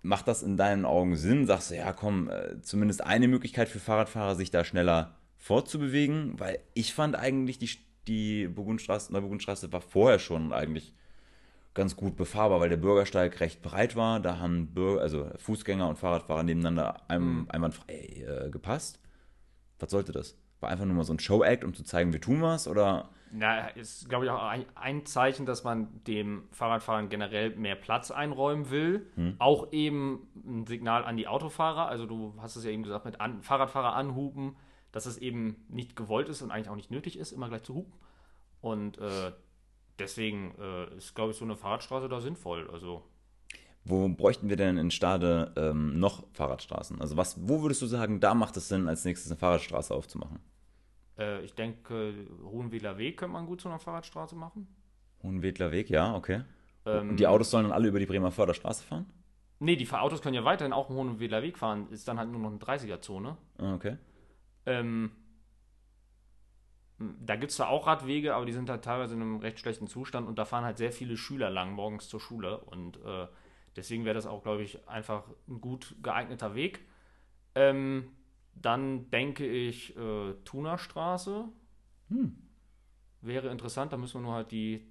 macht 0.01 0.27
das 0.27 0.41
in 0.41 0.57
deinen 0.57 0.85
Augen 0.85 1.15
Sinn? 1.15 1.45
Sagst 1.45 1.69
du, 1.69 1.75
ja, 1.75 1.93
komm, 1.93 2.31
äh, 2.31 2.59
zumindest 2.63 3.03
eine 3.03 3.27
Möglichkeit 3.27 3.69
für 3.69 3.79
Fahrradfahrer, 3.79 4.35
sich 4.35 4.49
da 4.49 4.63
schneller 4.63 5.15
fortzubewegen? 5.37 6.39
Weil 6.39 6.57
ich 6.73 6.95
fand 6.95 7.15
eigentlich, 7.15 7.59
die, 7.59 7.69
die 8.07 8.47
Burgundstraße, 8.47 9.13
Neuburgundstraße 9.13 9.71
war 9.71 9.81
vorher 9.81 10.17
schon 10.17 10.51
eigentlich 10.51 10.95
ganz 11.79 11.95
gut 11.95 12.17
befahrbar, 12.17 12.59
weil 12.59 12.69
der 12.69 12.77
Bürgersteig 12.77 13.39
recht 13.39 13.61
breit 13.61 13.95
war. 13.95 14.19
Da 14.19 14.37
haben 14.37 14.67
Bürger, 14.73 15.01
also 15.01 15.31
Fußgänger 15.37 15.87
und 15.87 15.97
Fahrradfahrer 15.97 16.43
nebeneinander 16.43 17.09
ein, 17.09 17.49
einwandfrei 17.49 17.93
äh, 17.93 18.49
gepasst. 18.49 18.99
Was 19.79 19.89
sollte 19.89 20.11
das? 20.11 20.37
War 20.59 20.69
einfach 20.69 20.83
nur 20.83 20.95
mal 20.95 21.05
so 21.05 21.13
ein 21.13 21.19
Show-Act, 21.19 21.63
um 21.63 21.73
zu 21.73 21.83
zeigen, 21.83 22.11
wir 22.11 22.19
tun 22.19 22.41
was? 22.41 22.67
Oder 22.67 23.09
Na, 23.31 23.69
ist, 23.69 24.09
glaube 24.09 24.25
ich, 24.25 24.31
auch 24.31 24.43
ein, 24.43 24.65
ein 24.75 25.05
Zeichen, 25.05 25.45
dass 25.45 25.63
man 25.63 26.03
dem 26.03 26.43
Fahrradfahrern 26.51 27.07
generell 27.07 27.55
mehr 27.55 27.75
Platz 27.75 28.11
einräumen 28.11 28.69
will. 28.69 29.07
Auch 29.39 29.71
eben 29.71 30.27
ein 30.45 30.67
Signal 30.67 31.05
an 31.05 31.15
die 31.15 31.29
Autofahrer. 31.29 31.87
Also 31.87 32.05
du 32.05 32.33
hast 32.39 32.57
es 32.57 32.65
ja 32.65 32.71
eben 32.71 32.83
gesagt, 32.83 33.05
mit 33.05 33.21
an, 33.21 33.41
Fahrradfahrer 33.41 33.95
anhupen, 33.95 34.57
dass 34.91 35.05
es 35.05 35.17
eben 35.17 35.65
nicht 35.69 35.95
gewollt 35.95 36.27
ist 36.27 36.41
und 36.41 36.51
eigentlich 36.51 36.69
auch 36.69 36.75
nicht 36.75 36.91
nötig 36.91 37.17
ist, 37.17 37.31
immer 37.31 37.47
gleich 37.47 37.63
zu 37.63 37.73
hupen. 37.75 37.93
Und 38.59 38.97
äh, 38.97 39.31
deswegen 39.99 40.55
äh, 40.59 40.95
ist, 40.97 41.15
glaube 41.15 41.31
ich, 41.31 41.37
so 41.37 41.45
eine 41.45 41.55
Fahrradstraße 41.55 42.09
da 42.09 42.19
sinnvoll. 42.21 42.69
Also 42.71 43.03
wo 43.85 44.07
bräuchten 44.09 44.49
wir 44.49 44.55
denn 44.57 44.77
in 44.77 44.91
Stade 44.91 45.53
ähm, 45.55 45.99
noch 45.99 46.23
Fahrradstraßen? 46.33 47.01
Also 47.01 47.17
was, 47.17 47.37
wo 47.47 47.61
würdest 47.61 47.81
du 47.81 47.87
sagen, 47.87 48.19
da 48.19 48.33
macht 48.33 48.55
es 48.57 48.67
Sinn, 48.67 48.87
als 48.87 49.05
nächstes 49.05 49.31
eine 49.31 49.39
Fahrradstraße 49.39 49.93
aufzumachen? 49.93 50.39
äh, 51.17 51.41
ich 51.43 51.53
denke, 51.53 52.13
Hohenwedler 52.43 52.97
Weg 52.97 53.17
könnte 53.17 53.33
man 53.33 53.45
gut 53.45 53.61
zu 53.61 53.69
einer 53.69 53.79
Fahrradstraße 53.79 54.35
machen. 54.35 54.67
Hohenwedler 55.23 55.71
Weg, 55.71 55.89
ja, 55.89 56.13
okay. 56.15 56.41
Ähm, 56.85 57.09
Und 57.11 57.19
die 57.19 57.27
Autos 57.27 57.51
sollen 57.51 57.63
dann 57.65 57.73
alle 57.73 57.87
über 57.87 57.99
die 57.99 58.05
Bremer 58.05 58.31
Förderstraße 58.31 58.83
fahren? 58.83 59.05
Nee, 59.59 59.75
die 59.75 59.89
Autos 59.91 60.21
können 60.21 60.35
ja 60.35 60.45
weiterhin 60.45 60.71
auch 60.71 60.89
einen 60.89 60.97
Hohenwedler 60.97 61.41
Weg 61.41 61.57
fahren. 61.57 61.87
Ist 61.91 62.07
dann 62.07 62.17
halt 62.17 62.29
nur 62.29 62.39
noch 62.39 62.49
eine 62.49 62.59
30er-Zone. 62.59 63.37
Ah, 63.57 63.73
Okay. 63.73 63.97
Ähm, 64.65 65.11
da 66.99 67.35
gibt 67.35 67.51
es 67.51 67.57
zwar 67.57 67.69
auch 67.69 67.87
Radwege, 67.87 68.35
aber 68.35 68.45
die 68.45 68.51
sind 68.51 68.69
halt 68.69 68.83
teilweise 68.83 69.15
in 69.15 69.21
einem 69.21 69.39
recht 69.39 69.59
schlechten 69.59 69.87
Zustand 69.87 70.27
und 70.27 70.37
da 70.37 70.45
fahren 70.45 70.65
halt 70.65 70.77
sehr 70.77 70.91
viele 70.91 71.17
Schüler 71.17 71.49
lang 71.49 71.73
morgens 71.73 72.09
zur 72.09 72.19
Schule 72.19 72.57
und 72.59 72.97
äh, 73.05 73.27
deswegen 73.75 74.05
wäre 74.05 74.15
das 74.15 74.27
auch, 74.27 74.43
glaube 74.43 74.63
ich, 74.63 74.87
einfach 74.87 75.23
ein 75.47 75.61
gut 75.61 75.95
geeigneter 76.03 76.55
Weg. 76.55 76.81
Ähm, 77.55 78.09
dann 78.53 79.09
denke 79.11 79.47
ich, 79.47 79.95
äh, 79.95 80.33
Thunerstraße 80.43 81.45
wäre 83.21 83.49
interessant, 83.49 83.93
da 83.93 83.97
müssen 83.97 84.21
wir 84.21 84.25
nur 84.25 84.33
halt 84.33 84.51
die 84.51 84.85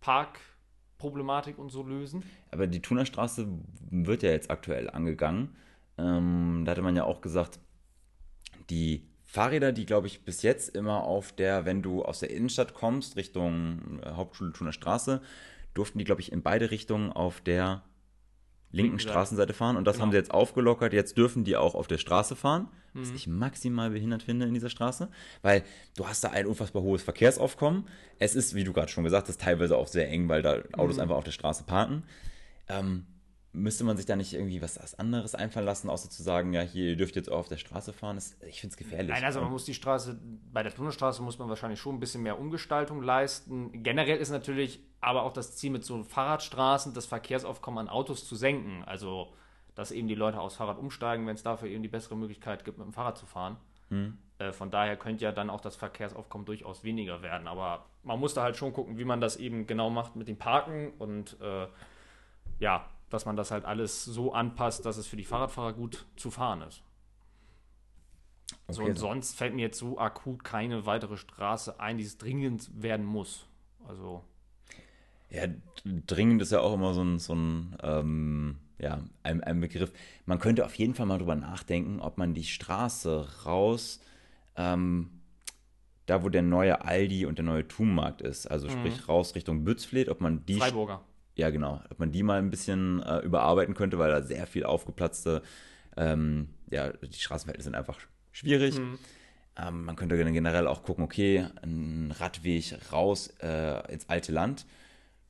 Parkproblematik 0.00 1.58
und 1.58 1.70
so 1.70 1.82
lösen. 1.82 2.22
Aber 2.50 2.66
die 2.66 2.80
Thunerstraße 2.80 3.46
wird 3.90 4.22
ja 4.22 4.30
jetzt 4.30 4.50
aktuell 4.50 4.88
angegangen. 4.88 5.54
Ähm, 5.98 6.62
da 6.64 6.72
hatte 6.72 6.82
man 6.82 6.96
ja 6.96 7.04
auch 7.04 7.20
gesagt, 7.20 7.60
die 8.70 9.11
Fahrräder, 9.32 9.72
die 9.72 9.86
glaube 9.86 10.06
ich 10.08 10.24
bis 10.24 10.42
jetzt 10.42 10.76
immer 10.76 11.04
auf 11.04 11.32
der, 11.32 11.64
wenn 11.64 11.80
du 11.82 12.04
aus 12.04 12.20
der 12.20 12.30
Innenstadt 12.30 12.74
kommst, 12.74 13.16
Richtung 13.16 14.00
äh, 14.04 14.10
Hauptschule 14.10 14.52
Thuner 14.52 14.72
Straße, 14.72 15.22
durften 15.74 15.98
die 15.98 16.04
glaube 16.04 16.20
ich 16.20 16.30
in 16.32 16.42
beide 16.42 16.70
Richtungen 16.70 17.10
auf 17.12 17.40
der 17.40 17.82
linken 18.70 18.92
Linken 18.92 18.98
Seite. 18.98 19.10
Straßenseite 19.10 19.52
fahren. 19.54 19.76
Und 19.76 19.86
das 19.86 19.96
Genau. 19.96 20.04
haben 20.06 20.10
sie 20.12 20.18
jetzt 20.18 20.30
aufgelockert. 20.32 20.92
Jetzt 20.92 21.16
dürfen 21.16 21.44
die 21.44 21.56
auch 21.56 21.74
auf 21.74 21.86
der 21.88 21.98
Straße 21.98 22.36
fahren, 22.36 22.68
was 22.94 23.10
ich 23.10 23.26
maximal 23.26 23.88
behindert 23.90 24.22
finde 24.22 24.44
in 24.46 24.52
dieser 24.52 24.68
Straße, 24.68 25.08
weil 25.40 25.62
du 25.96 26.06
hast 26.06 26.24
da 26.24 26.28
ein 26.30 26.46
unfassbar 26.46 26.82
hohes 26.82 27.02
Verkehrsaufkommen. 27.02 27.86
Es 28.18 28.34
ist, 28.34 28.54
wie 28.54 28.64
du 28.64 28.72
gerade 28.74 28.88
schon 28.92 29.04
gesagt 29.04 29.28
hast, 29.28 29.40
teilweise 29.40 29.78
auch 29.78 29.86
sehr 29.88 30.10
eng, 30.10 30.28
weil 30.28 30.42
da 30.42 30.58
Autos 30.74 30.98
einfach 30.98 31.16
auf 31.16 31.24
der 31.24 31.32
Straße 31.32 31.64
parken. 31.64 32.02
Ähm, 32.68 33.06
müsste 33.52 33.84
man 33.84 33.96
sich 33.96 34.06
da 34.06 34.16
nicht 34.16 34.32
irgendwie 34.32 34.62
was, 34.62 34.82
was 34.82 34.98
anderes 34.98 35.34
einfallen 35.34 35.66
lassen, 35.66 35.90
außer 35.90 36.08
zu 36.08 36.22
sagen, 36.22 36.52
ja, 36.54 36.62
hier, 36.62 36.90
ihr 36.90 36.96
dürft 36.96 37.16
jetzt 37.16 37.30
auch 37.30 37.40
auf 37.40 37.48
der 37.48 37.58
Straße 37.58 37.92
fahren? 37.92 38.16
Das, 38.16 38.36
ich 38.48 38.60
finde 38.60 38.72
es 38.72 38.76
gefährlich. 38.76 39.10
Nein, 39.10 39.24
also 39.24 39.40
man 39.40 39.50
muss 39.50 39.64
die 39.64 39.74
Straße, 39.74 40.18
bei 40.52 40.62
der 40.62 40.74
Tunnelstraße 40.74 41.22
muss 41.22 41.38
man 41.38 41.48
wahrscheinlich 41.48 41.80
schon 41.80 41.96
ein 41.96 42.00
bisschen 42.00 42.22
mehr 42.22 42.38
Umgestaltung 42.38 43.02
leisten. 43.02 43.82
Generell 43.82 44.16
ist 44.16 44.30
natürlich 44.30 44.80
aber 45.00 45.24
auch 45.24 45.32
das 45.32 45.56
Ziel 45.56 45.70
mit 45.70 45.84
so 45.84 46.02
Fahrradstraßen, 46.02 46.94
das 46.94 47.06
Verkehrsaufkommen 47.06 47.86
an 47.86 47.88
Autos 47.88 48.26
zu 48.26 48.36
senken. 48.36 48.84
Also, 48.84 49.34
dass 49.74 49.90
eben 49.90 50.08
die 50.08 50.14
Leute 50.14 50.40
aufs 50.40 50.56
Fahrrad 50.56 50.78
umsteigen, 50.78 51.26
wenn 51.26 51.34
es 51.34 51.42
dafür 51.42 51.68
eben 51.68 51.82
die 51.82 51.88
bessere 51.88 52.16
Möglichkeit 52.16 52.64
gibt, 52.64 52.78
mit 52.78 52.86
dem 52.86 52.92
Fahrrad 52.94 53.18
zu 53.18 53.26
fahren. 53.26 53.58
Äh, 54.38 54.52
von 54.52 54.70
daher 54.70 54.96
könnte 54.96 55.24
ja 55.24 55.32
dann 55.32 55.50
auch 55.50 55.60
das 55.60 55.76
Verkehrsaufkommen 55.76 56.46
durchaus 56.46 56.84
weniger 56.84 57.20
werden. 57.20 57.46
Aber 57.46 57.84
man 58.02 58.18
muss 58.18 58.32
da 58.32 58.42
halt 58.42 58.56
schon 58.56 58.72
gucken, 58.72 58.96
wie 58.96 59.04
man 59.04 59.20
das 59.20 59.36
eben 59.36 59.66
genau 59.66 59.90
macht 59.90 60.16
mit 60.16 60.28
dem 60.28 60.38
Parken 60.38 60.92
und 60.98 61.36
äh, 61.40 61.66
ja, 62.58 62.86
dass 63.12 63.26
man 63.26 63.36
das 63.36 63.50
halt 63.50 63.64
alles 63.64 64.04
so 64.04 64.32
anpasst, 64.32 64.84
dass 64.86 64.96
es 64.96 65.06
für 65.06 65.16
die 65.16 65.24
Fahrradfahrer 65.24 65.72
gut 65.74 66.06
zu 66.16 66.30
fahren 66.30 66.62
ist. 66.62 66.82
So, 68.68 68.82
Okay, 68.82 68.90
und 68.90 68.98
sonst 68.98 69.36
fällt 69.36 69.54
mir 69.54 69.62
jetzt 69.62 69.78
so 69.78 69.98
akut 69.98 70.44
keine 70.44 70.86
weitere 70.86 71.16
Straße 71.16 71.78
ein, 71.80 71.98
die 71.98 72.04
es 72.04 72.16
dringend 72.18 72.70
werden 72.82 73.04
muss. 73.04 73.46
Also, 73.86 74.22
Ja, 75.30 75.42
dringend 75.84 76.40
ist 76.42 76.52
ja 76.52 76.60
auch 76.60 76.74
immer 76.74 76.94
so 76.94 77.02
ein, 77.02 77.18
so 77.18 77.34
ein 77.34 77.76
ähm, 77.82 78.58
ja, 78.78 79.00
ein, 79.22 79.42
ein 79.42 79.60
Begriff. 79.60 79.92
Man 80.26 80.38
könnte 80.38 80.64
auf 80.64 80.74
jeden 80.74 80.94
Fall 80.94 81.06
mal 81.06 81.18
drüber 81.18 81.36
nachdenken, 81.36 82.00
ob 82.00 82.18
man 82.18 82.34
die 82.34 82.44
Straße 82.44 83.44
raus, 83.44 84.00
ähm, 84.56 85.20
da 86.06 86.24
wo 86.24 86.28
der 86.28 86.42
neue 86.42 86.84
Aldi 86.84 87.26
und 87.26 87.38
der 87.38 87.44
neue 87.44 87.66
Thunmarkt 87.66 88.22
ist, 88.22 88.46
also 88.46 88.68
sprich 88.68 89.08
raus 89.08 89.34
Richtung 89.34 89.64
Bützfleet, 89.64 90.08
ob 90.08 90.20
man 90.20 90.44
die, 90.46 90.58
Freiburger. 90.58 91.02
Ja 91.34 91.50
genau, 91.50 91.80
ob 91.90 91.98
man 91.98 92.12
die 92.12 92.22
mal 92.22 92.38
ein 92.38 92.50
bisschen 92.50 93.02
äh, 93.02 93.18
überarbeiten 93.20 93.74
könnte, 93.74 93.98
weil 93.98 94.10
da 94.10 94.22
sehr 94.22 94.46
viel 94.46 94.64
aufgeplatzte, 94.64 95.42
ähm, 95.96 96.48
ja, 96.70 96.92
die 96.92 97.12
Straßenverhältnisse 97.12 97.68
sind 97.68 97.74
einfach 97.74 97.98
schwierig. 98.30 98.78
Ähm, 99.56 99.84
man 99.84 99.96
könnte 99.96 100.16
generell 100.16 100.66
auch 100.66 100.82
gucken, 100.82 101.04
okay, 101.04 101.46
ein 101.62 102.14
Radweg 102.18 102.74
raus 102.92 103.28
äh, 103.42 103.92
ins 103.92 104.08
alte 104.08 104.32
Land 104.32 104.66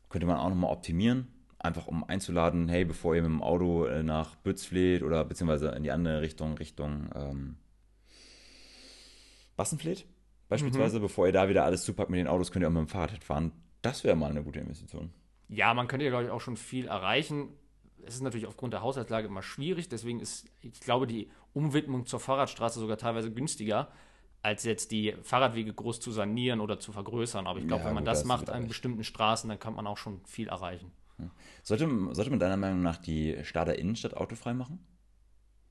könnte 0.08 0.26
man 0.26 0.36
auch 0.36 0.50
nochmal 0.50 0.70
optimieren. 0.70 1.28
Einfach 1.58 1.86
um 1.86 2.04
einzuladen, 2.04 2.68
hey, 2.68 2.84
bevor 2.84 3.14
ihr 3.14 3.22
mit 3.22 3.30
dem 3.30 3.42
Auto 3.42 3.86
äh, 3.86 4.02
nach 4.02 4.36
Bützfleet 4.36 5.02
oder 5.02 5.24
beziehungsweise 5.24 5.70
in 5.70 5.84
die 5.84 5.90
andere 5.90 6.20
Richtung, 6.20 6.54
Richtung 6.58 7.08
ähm, 7.14 7.56
Bassenfleet 9.56 10.06
beispielsweise, 10.48 11.00
bevor 11.00 11.26
ihr 11.26 11.32
da 11.32 11.48
wieder 11.48 11.64
alles 11.64 11.84
zupackt 11.84 12.10
mit 12.10 12.18
den 12.18 12.26
Autos, 12.26 12.52
könnt 12.52 12.64
ihr 12.64 12.68
auch 12.68 12.72
mit 12.72 12.82
dem 12.82 12.88
Fahrrad 12.88 13.24
fahren. 13.24 13.52
Das 13.80 14.04
wäre 14.04 14.16
mal 14.16 14.30
eine 14.30 14.42
gute 14.42 14.60
Investition. 14.60 15.10
Ja, 15.52 15.74
man 15.74 15.86
könnte 15.86 16.04
ja, 16.04 16.10
glaube 16.10 16.24
ich, 16.24 16.30
auch 16.30 16.40
schon 16.40 16.56
viel 16.56 16.86
erreichen. 16.86 17.50
Es 18.04 18.14
ist 18.14 18.22
natürlich 18.22 18.46
aufgrund 18.46 18.72
der 18.72 18.80
Haushaltslage 18.80 19.28
immer 19.28 19.42
schwierig, 19.42 19.88
deswegen 19.88 20.18
ist, 20.18 20.46
ich 20.62 20.80
glaube, 20.80 21.06
die 21.06 21.30
Umwidmung 21.52 22.06
zur 22.06 22.20
Fahrradstraße 22.20 22.80
sogar 22.80 22.96
teilweise 22.96 23.30
günstiger, 23.30 23.92
als 24.40 24.64
jetzt 24.64 24.90
die 24.90 25.14
Fahrradwege 25.22 25.72
groß 25.72 26.00
zu 26.00 26.10
sanieren 26.10 26.60
oder 26.60 26.80
zu 26.80 26.90
vergrößern. 26.90 27.46
Aber 27.46 27.58
ich 27.60 27.68
glaube, 27.68 27.82
Ja, 27.82 27.88
wenn 27.88 27.94
man 27.94 28.02
gut, 28.04 28.08
da 28.08 28.12
das 28.12 28.22
du 28.22 28.28
macht 28.28 28.48
an 28.50 28.60
recht. 28.60 28.68
bestimmten 28.68 29.04
Straßen, 29.04 29.48
dann 29.48 29.58
kann 29.58 29.74
man 29.74 29.86
auch 29.86 29.98
schon 29.98 30.24
viel 30.24 30.48
erreichen. 30.48 30.90
Sollte, 31.62 31.86
sollte 32.12 32.30
man 32.30 32.40
deiner 32.40 32.56
Meinung 32.56 32.82
nach 32.82 32.96
die 32.96 33.36
Stader 33.44 33.78
Innenstadt 33.78 34.14
autofrei 34.16 34.54
machen? 34.54 34.84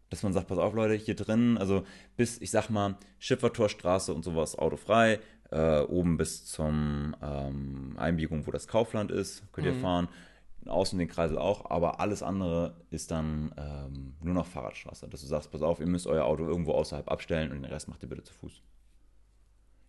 Dass 0.10 0.24
man 0.24 0.32
sagt, 0.32 0.48
pass 0.48 0.58
auf 0.60 0.74
Leute, 0.74 0.94
hier 0.94 1.16
drin, 1.16 1.58
also 1.58 1.84
bis, 2.16 2.40
ich 2.40 2.52
sag 2.52 2.70
mal, 2.70 2.98
Schiffertorstraße 3.20 4.14
und 4.14 4.24
sowas 4.24 4.58
autofrei, 4.58 5.20
äh, 5.52 5.82
oben 5.82 6.18
bis 6.18 6.46
zum 6.46 7.16
ähm, 7.22 7.94
Einbiegung, 7.98 8.48
wo 8.48 8.52
das 8.52 8.68
Kaufland 8.68 9.12
ist, 9.12 9.44
könnt 9.52 9.68
ihr 9.68 9.74
fahren, 9.76 10.08
außen 10.66 10.98
den 10.98 11.08
Kreisel 11.08 11.38
auch, 11.38 11.70
aber 11.70 12.00
alles 12.00 12.24
andere 12.24 12.76
ist 12.90 13.12
dann 13.12 13.54
ähm, 13.58 14.14
nur 14.22 14.34
noch 14.34 14.46
Fahrradstraße. 14.46 15.08
Dass 15.10 15.22
du 15.22 15.28
sagst, 15.28 15.52
pass 15.52 15.62
auf, 15.62 15.80
ihr 15.80 15.88
müsst 15.88 16.08
euer 16.08 16.26
Auto 16.26 16.46
irgendwo 16.46 16.72
außerhalb 16.74 17.10
abstellen 17.10 17.52
und 17.52 17.62
den 17.62 17.72
Rest 17.72 17.88
macht 17.88 18.02
ihr 18.04 18.10
bitte 18.10 18.24
zu 18.24 18.34
Fuß. 18.34 18.62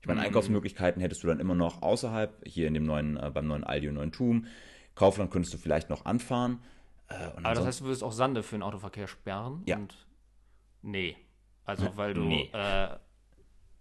Ich 0.00 0.08
meine, 0.08 0.20
Einkaufsmöglichkeiten 0.22 1.00
hättest 1.00 1.22
du 1.22 1.28
dann 1.28 1.38
immer 1.38 1.54
noch 1.54 1.80
außerhalb, 1.82 2.42
hier 2.46 2.66
in 2.66 2.74
dem 2.74 2.84
neuen, 2.84 3.16
äh, 3.16 3.30
beim 3.32 3.46
neuen 3.46 3.62
Aldi 3.64 3.88
und 3.88 3.94
neuen 3.94 4.10
Tum. 4.12 4.46
Kaufland 4.96 5.30
könntest 5.30 5.54
du 5.54 5.58
vielleicht 5.58 5.90
noch 5.90 6.04
anfahren. 6.06 6.60
Äh, 7.08 7.14
Aber 7.42 7.54
das 7.54 7.64
heißt, 7.66 7.80
du 7.80 7.84
würdest 7.84 8.02
auch 8.02 8.10
Sande 8.12 8.42
für 8.42 8.56
den 8.56 8.62
Autoverkehr 8.62 9.06
sperren? 9.06 9.62
Ja. 9.66 9.78
Nee. 10.82 11.16
Also, 11.64 11.96
weil 11.96 12.14
du 12.14 12.22
Nee. 12.22 12.50
äh, 12.52 12.96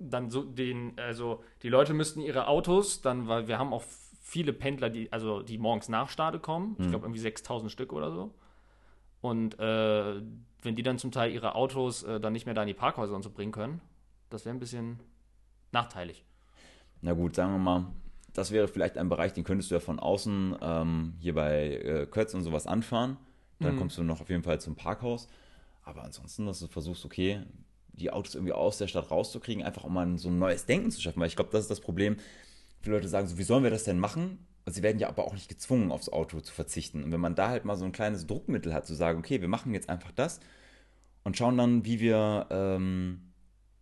dann 0.09 0.29
so 0.29 0.43
den, 0.43 0.93
also 0.97 1.43
die 1.63 1.69
Leute 1.69 1.93
müssten 1.93 2.21
ihre 2.21 2.47
Autos, 2.47 3.01
dann, 3.01 3.27
weil 3.27 3.47
wir 3.47 3.57
haben 3.59 3.73
auch 3.73 3.83
viele 4.21 4.53
Pendler, 4.53 4.89
die, 4.89 5.11
also 5.11 5.41
die 5.41 5.57
morgens 5.57 5.89
nach 5.89 6.09
Stade 6.09 6.39
kommen, 6.39 6.75
Mhm. 6.77 6.83
ich 6.83 6.89
glaube 6.89 7.05
irgendwie 7.05 7.19
6000 7.19 7.71
Stück 7.71 7.93
oder 7.93 8.11
so. 8.11 8.33
Und 9.21 9.59
äh, 9.59 10.21
wenn 10.63 10.75
die 10.75 10.83
dann 10.83 10.97
zum 10.97 11.11
Teil 11.11 11.31
ihre 11.31 11.55
Autos 11.55 12.03
äh, 12.03 12.19
dann 12.19 12.33
nicht 12.33 12.45
mehr 12.45 12.55
da 12.55 12.61
in 12.63 12.67
die 12.67 12.73
Parkhäuser 12.73 13.15
und 13.15 13.23
so 13.23 13.29
bringen 13.29 13.51
können, 13.51 13.81
das 14.29 14.45
wäre 14.45 14.55
ein 14.55 14.59
bisschen 14.59 14.99
nachteilig. 15.71 16.23
Na 17.01 17.13
gut, 17.13 17.35
sagen 17.35 17.51
wir 17.53 17.59
mal, 17.59 17.85
das 18.33 18.51
wäre 18.51 18.67
vielleicht 18.67 18.97
ein 18.97 19.09
Bereich, 19.09 19.33
den 19.33 19.43
könntest 19.43 19.69
du 19.71 19.75
ja 19.75 19.79
von 19.81 19.99
außen 19.99 20.55
ähm, 20.61 21.13
hier 21.19 21.33
bei 21.35 21.75
äh, 21.75 22.05
Kötz 22.05 22.33
und 22.33 22.43
sowas 22.43 22.65
anfahren. 22.67 23.17
Dann 23.59 23.75
Mhm. 23.75 23.79
kommst 23.79 23.97
du 23.97 24.03
noch 24.03 24.21
auf 24.21 24.29
jeden 24.29 24.43
Fall 24.43 24.59
zum 24.61 24.75
Parkhaus. 24.75 25.27
Aber 25.83 26.03
ansonsten, 26.03 26.45
dass 26.45 26.59
du 26.59 26.67
versuchst, 26.67 27.05
okay, 27.05 27.41
die 27.93 28.11
Autos 28.11 28.35
irgendwie 28.35 28.53
aus 28.53 28.77
der 28.77 28.87
Stadt 28.87 29.11
rauszukriegen, 29.11 29.63
einfach 29.63 29.83
um 29.83 29.93
mal 29.93 30.17
so 30.17 30.29
ein 30.29 30.39
neues 30.39 30.65
Denken 30.65 30.91
zu 30.91 31.01
schaffen. 31.01 31.19
Weil 31.19 31.27
ich 31.27 31.35
glaube, 31.35 31.51
das 31.51 31.61
ist 31.61 31.71
das 31.71 31.81
Problem. 31.81 32.17
Viele 32.81 32.95
Leute 32.95 33.07
sagen 33.07 33.27
so, 33.27 33.37
wie 33.37 33.43
sollen 33.43 33.63
wir 33.63 33.69
das 33.69 33.83
denn 33.83 33.99
machen? 33.99 34.45
Und 34.65 34.73
sie 34.73 34.83
werden 34.83 34.99
ja 34.99 35.07
aber 35.07 35.25
auch 35.25 35.33
nicht 35.33 35.49
gezwungen, 35.49 35.91
aufs 35.91 36.09
Auto 36.09 36.39
zu 36.39 36.53
verzichten. 36.53 37.03
Und 37.03 37.11
wenn 37.11 37.19
man 37.19 37.35
da 37.35 37.49
halt 37.49 37.65
mal 37.65 37.75
so 37.75 37.85
ein 37.85 37.91
kleines 37.91 38.27
Druckmittel 38.27 38.73
hat, 38.73 38.85
zu 38.85 38.93
sagen, 38.93 39.19
okay, 39.19 39.41
wir 39.41 39.47
machen 39.47 39.73
jetzt 39.73 39.89
einfach 39.89 40.11
das 40.11 40.39
und 41.23 41.37
schauen 41.37 41.57
dann, 41.57 41.85
wie 41.85 41.99
wir, 41.99 42.47
ähm, 42.51 43.31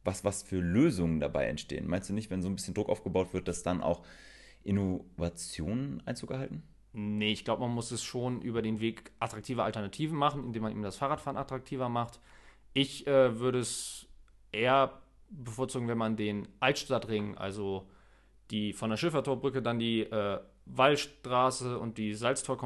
was, 0.04 0.24
was 0.24 0.44
für 0.44 0.60
Lösungen 0.60 1.20
dabei 1.20 1.46
entstehen. 1.46 1.88
Meinst 1.88 2.10
du 2.10 2.14
nicht, 2.14 2.30
wenn 2.30 2.42
so 2.42 2.50
ein 2.50 2.56
bisschen 2.56 2.74
Druck 2.74 2.90
aufgebaut 2.90 3.34
wird, 3.34 3.48
dass 3.48 3.64
dann 3.64 3.82
auch 3.82 4.06
Innovationen 4.64 6.02
Einzug 6.06 6.32
erhalten? 6.32 6.64
Nee, 6.94 7.32
ich 7.32 7.46
glaube, 7.46 7.62
man 7.62 7.72
muss 7.72 7.92
es 7.92 8.04
schon 8.04 8.42
über 8.42 8.62
den 8.62 8.80
Weg 8.80 9.12
attraktive 9.20 9.64
Alternativen 9.64 10.18
machen, 10.18 10.44
indem 10.44 10.64
man 10.64 10.72
ihm 10.72 10.82
das 10.82 10.96
Fahrradfahren 10.96 11.38
attraktiver 11.38 11.88
macht. 11.88 12.20
Ich 12.74 13.08
äh, 13.08 13.40
würde 13.40 13.60
es 13.60 14.08
eher 14.52 15.02
bevorzugen, 15.30 15.88
wenn 15.88 15.98
man 15.98 16.16
den 16.16 16.48
Altstadtring, 16.60 17.38
also 17.38 17.90
die 18.52 18.74
von 18.74 18.90
der 18.90 18.98
Schiffertorbrücke 18.98 19.62
dann 19.62 19.80
die 19.80 20.02
äh, 20.02 20.40
Wallstraße 20.66 21.78
und 21.80 21.98
die 21.98 22.14
Salztor 22.14 22.58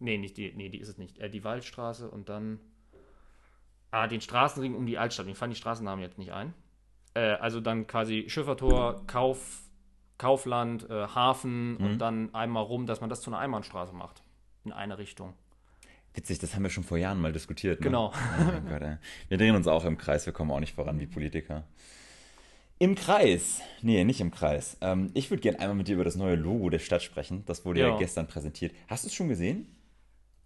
nee, 0.00 0.18
nicht 0.18 0.36
die, 0.36 0.52
nee, 0.52 0.68
die 0.68 0.78
ist 0.78 0.88
es 0.88 0.98
nicht. 0.98 1.18
Äh, 1.18 1.30
die 1.30 1.44
Waldstraße 1.44 2.10
und 2.10 2.28
dann 2.28 2.58
ah, 3.90 4.06
den 4.06 4.20
Straßenring 4.20 4.74
um 4.74 4.86
die 4.86 4.98
Altstadt. 4.98 5.26
Mir 5.26 5.36
fallen 5.36 5.52
die 5.52 5.56
Straßennamen 5.56 6.02
jetzt 6.02 6.18
nicht 6.18 6.32
ein. 6.32 6.54
Äh, 7.14 7.34
also 7.34 7.60
dann 7.60 7.86
quasi 7.86 8.24
Schiffertor, 8.28 9.06
Kauf, 9.06 9.62
Kaufland, 10.18 10.88
äh, 10.90 11.06
Hafen 11.06 11.76
und 11.76 11.98
dann 11.98 12.34
einmal 12.34 12.64
rum, 12.64 12.86
dass 12.86 13.00
man 13.00 13.10
das 13.10 13.20
zu 13.20 13.30
einer 13.30 13.38
Einbahnstraße 13.38 13.94
macht. 13.94 14.22
In 14.64 14.72
eine 14.72 14.98
Richtung. 14.98 15.34
Witzig, 16.14 16.38
das 16.40 16.54
haben 16.54 16.62
wir 16.62 16.70
schon 16.70 16.84
vor 16.84 16.98
Jahren 16.98 17.20
mal 17.20 17.32
diskutiert. 17.32 17.80
Ne? 17.80 17.84
Genau. 17.84 18.12
Oh 18.40 18.68
Gott. 18.68 18.82
Wir 19.28 19.38
drehen 19.38 19.54
uns 19.54 19.66
auch 19.66 19.84
im 19.84 19.96
Kreis, 19.96 20.26
wir 20.26 20.32
kommen 20.32 20.50
auch 20.50 20.60
nicht 20.60 20.74
voran 20.74 20.98
wie 20.98 21.06
Politiker. 21.06 21.64
Im 22.78 22.94
Kreis? 22.94 23.60
Nee, 23.82 24.04
nicht 24.04 24.20
im 24.20 24.30
Kreis. 24.30 24.76
Ähm, 24.80 25.10
ich 25.14 25.30
würde 25.30 25.42
gerne 25.42 25.60
einmal 25.60 25.76
mit 25.76 25.88
dir 25.88 25.94
über 25.94 26.04
das 26.04 26.16
neue 26.16 26.34
Logo 26.34 26.70
der 26.70 26.78
Stadt 26.78 27.02
sprechen. 27.02 27.44
Das 27.46 27.64
wurde 27.64 27.80
ja, 27.80 27.88
Ja. 27.88 27.98
gestern 27.98 28.26
präsentiert. 28.26 28.72
Hast 28.88 29.04
du 29.04 29.08
es 29.08 29.14
schon 29.14 29.28
gesehen? 29.28 29.66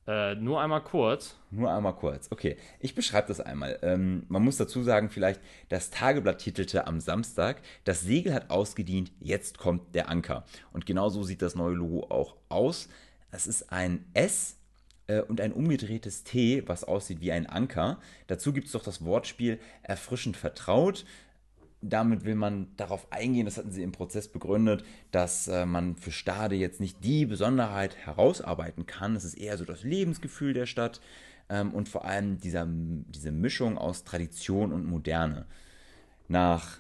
Äh, 0.06 0.34
nur 0.34 0.60
einmal 0.60 0.82
kurz. 0.82 1.36
Nur 1.50 1.72
einmal 1.72 1.94
kurz. 1.94 2.26
Okay, 2.30 2.56
ich 2.80 2.94
beschreibe 2.94 3.28
das 3.28 3.40
einmal. 3.40 3.78
Ähm, 3.82 4.24
man 4.28 4.42
muss 4.44 4.56
dazu 4.58 4.82
sagen, 4.82 5.08
vielleicht, 5.08 5.40
das 5.70 5.90
Tageblatt 5.90 6.38
titelte 6.38 6.86
am 6.86 7.00
Samstag, 7.00 7.62
das 7.84 8.02
Segel 8.02 8.34
hat 8.34 8.50
ausgedient, 8.50 9.12
jetzt 9.20 9.56
kommt 9.56 9.94
der 9.94 10.10
Anker. 10.10 10.44
Und 10.72 10.84
genau 10.84 11.08
so 11.08 11.22
sieht 11.22 11.40
das 11.40 11.54
neue 11.54 11.74
Logo 11.74 12.06
auch 12.10 12.36
aus. 12.50 12.88
Es 13.30 13.46
ist 13.46 13.72
ein 13.72 14.04
S 14.12 14.58
äh, 15.06 15.20
und 15.20 15.40
ein 15.40 15.52
umgedrehtes 15.52 16.24
T, 16.24 16.62
was 16.66 16.84
aussieht 16.84 17.20
wie 17.20 17.32
ein 17.32 17.46
Anker. 17.46 17.98
Dazu 18.26 18.52
gibt 18.52 18.66
es 18.66 18.72
doch 18.72 18.82
das 18.82 19.04
Wortspiel 19.04 19.58
erfrischend 19.82 20.36
vertraut 20.36 21.04
damit 21.84 22.24
will 22.24 22.34
man 22.34 22.68
darauf 22.76 23.12
eingehen, 23.12 23.44
das 23.44 23.58
hatten 23.58 23.70
sie 23.70 23.82
im 23.82 23.92
Prozess 23.92 24.28
begründet, 24.28 24.84
dass 25.10 25.48
äh, 25.48 25.66
man 25.66 25.96
für 25.96 26.10
Stade 26.10 26.54
jetzt 26.54 26.80
nicht 26.80 27.04
die 27.04 27.26
Besonderheit 27.26 27.96
herausarbeiten 27.96 28.86
kann. 28.86 29.16
Es 29.16 29.24
ist 29.24 29.34
eher 29.34 29.58
so 29.58 29.64
das 29.64 29.82
Lebensgefühl 29.84 30.54
der 30.54 30.66
Stadt 30.66 31.00
ähm, 31.48 31.72
und 31.74 31.88
vor 31.88 32.04
allem 32.04 32.38
dieser, 32.40 32.66
diese 32.66 33.32
Mischung 33.32 33.76
aus 33.76 34.04
Tradition 34.04 34.72
und 34.72 34.86
Moderne. 34.86 35.46
Nach, 36.26 36.78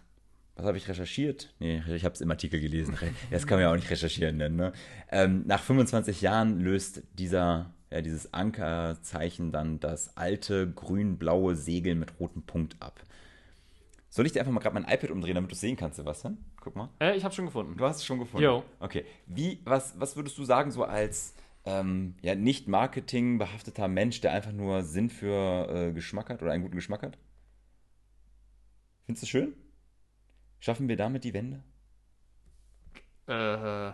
was 0.56 0.64
habe 0.64 0.78
ich 0.78 0.88
recherchiert? 0.88 1.54
Nee, 1.58 1.82
ich 1.94 2.04
habe 2.04 2.14
es 2.14 2.22
im 2.22 2.30
Artikel 2.30 2.60
gelesen. 2.60 2.96
Das 3.30 3.46
kann 3.46 3.56
man 3.56 3.64
ja 3.64 3.72
auch 3.72 3.76
nicht 3.76 3.90
recherchieren 3.90 4.38
nennen. 4.38 4.56
Ne? 4.56 4.72
Ähm, 5.10 5.42
nach 5.46 5.62
25 5.62 6.22
Jahren 6.22 6.60
löst 6.60 7.02
dieser, 7.18 7.74
ja, 7.94 8.02
dieses 8.02 8.34
Ankerzeichen 8.34 9.52
dann 9.52 9.78
das 9.78 10.16
alte 10.16 10.68
grün-blaue 10.68 11.54
Segel 11.54 11.94
mit 11.94 12.18
rotem 12.18 12.42
Punkt 12.42 12.74
ab. 12.80 13.00
Soll 14.10 14.26
ich 14.26 14.32
dir 14.32 14.40
einfach 14.40 14.52
mal 14.52 14.58
gerade 14.58 14.74
mein 14.74 14.92
iPad 14.92 15.12
umdrehen, 15.12 15.36
damit 15.36 15.52
du 15.52 15.54
es 15.54 15.60
sehen 15.60 15.76
kannst, 15.76 15.96
Sebastian? 15.96 16.38
Guck 16.60 16.74
mal. 16.74 16.88
Äh, 17.00 17.16
ich 17.16 17.22
habe 17.22 17.32
schon 17.32 17.44
gefunden. 17.44 17.76
Du 17.76 17.84
hast 17.84 17.98
es 17.98 18.04
schon 18.04 18.18
gefunden. 18.18 18.42
Jo. 18.42 18.64
Okay. 18.80 19.04
Wie, 19.26 19.60
was, 19.64 19.98
was 20.00 20.16
würdest 20.16 20.36
du 20.38 20.44
sagen, 20.44 20.72
so 20.72 20.82
als 20.82 21.34
ähm, 21.64 22.16
ja, 22.20 22.34
nicht 22.34 22.66
Marketing 22.66 23.38
behafteter 23.38 23.86
Mensch, 23.86 24.20
der 24.20 24.32
einfach 24.32 24.52
nur 24.52 24.82
Sinn 24.82 25.08
für 25.08 25.68
äh, 25.70 25.92
Geschmack 25.92 26.30
hat 26.30 26.42
oder 26.42 26.50
einen 26.50 26.64
guten 26.64 26.74
Geschmack 26.74 27.04
hat? 27.04 27.16
Findest 29.06 29.22
du 29.22 29.26
schön? 29.28 29.54
Schaffen 30.58 30.88
wir 30.88 30.96
damit 30.96 31.22
die 31.22 31.32
Wende? 31.32 31.62
Äh, 33.28 33.92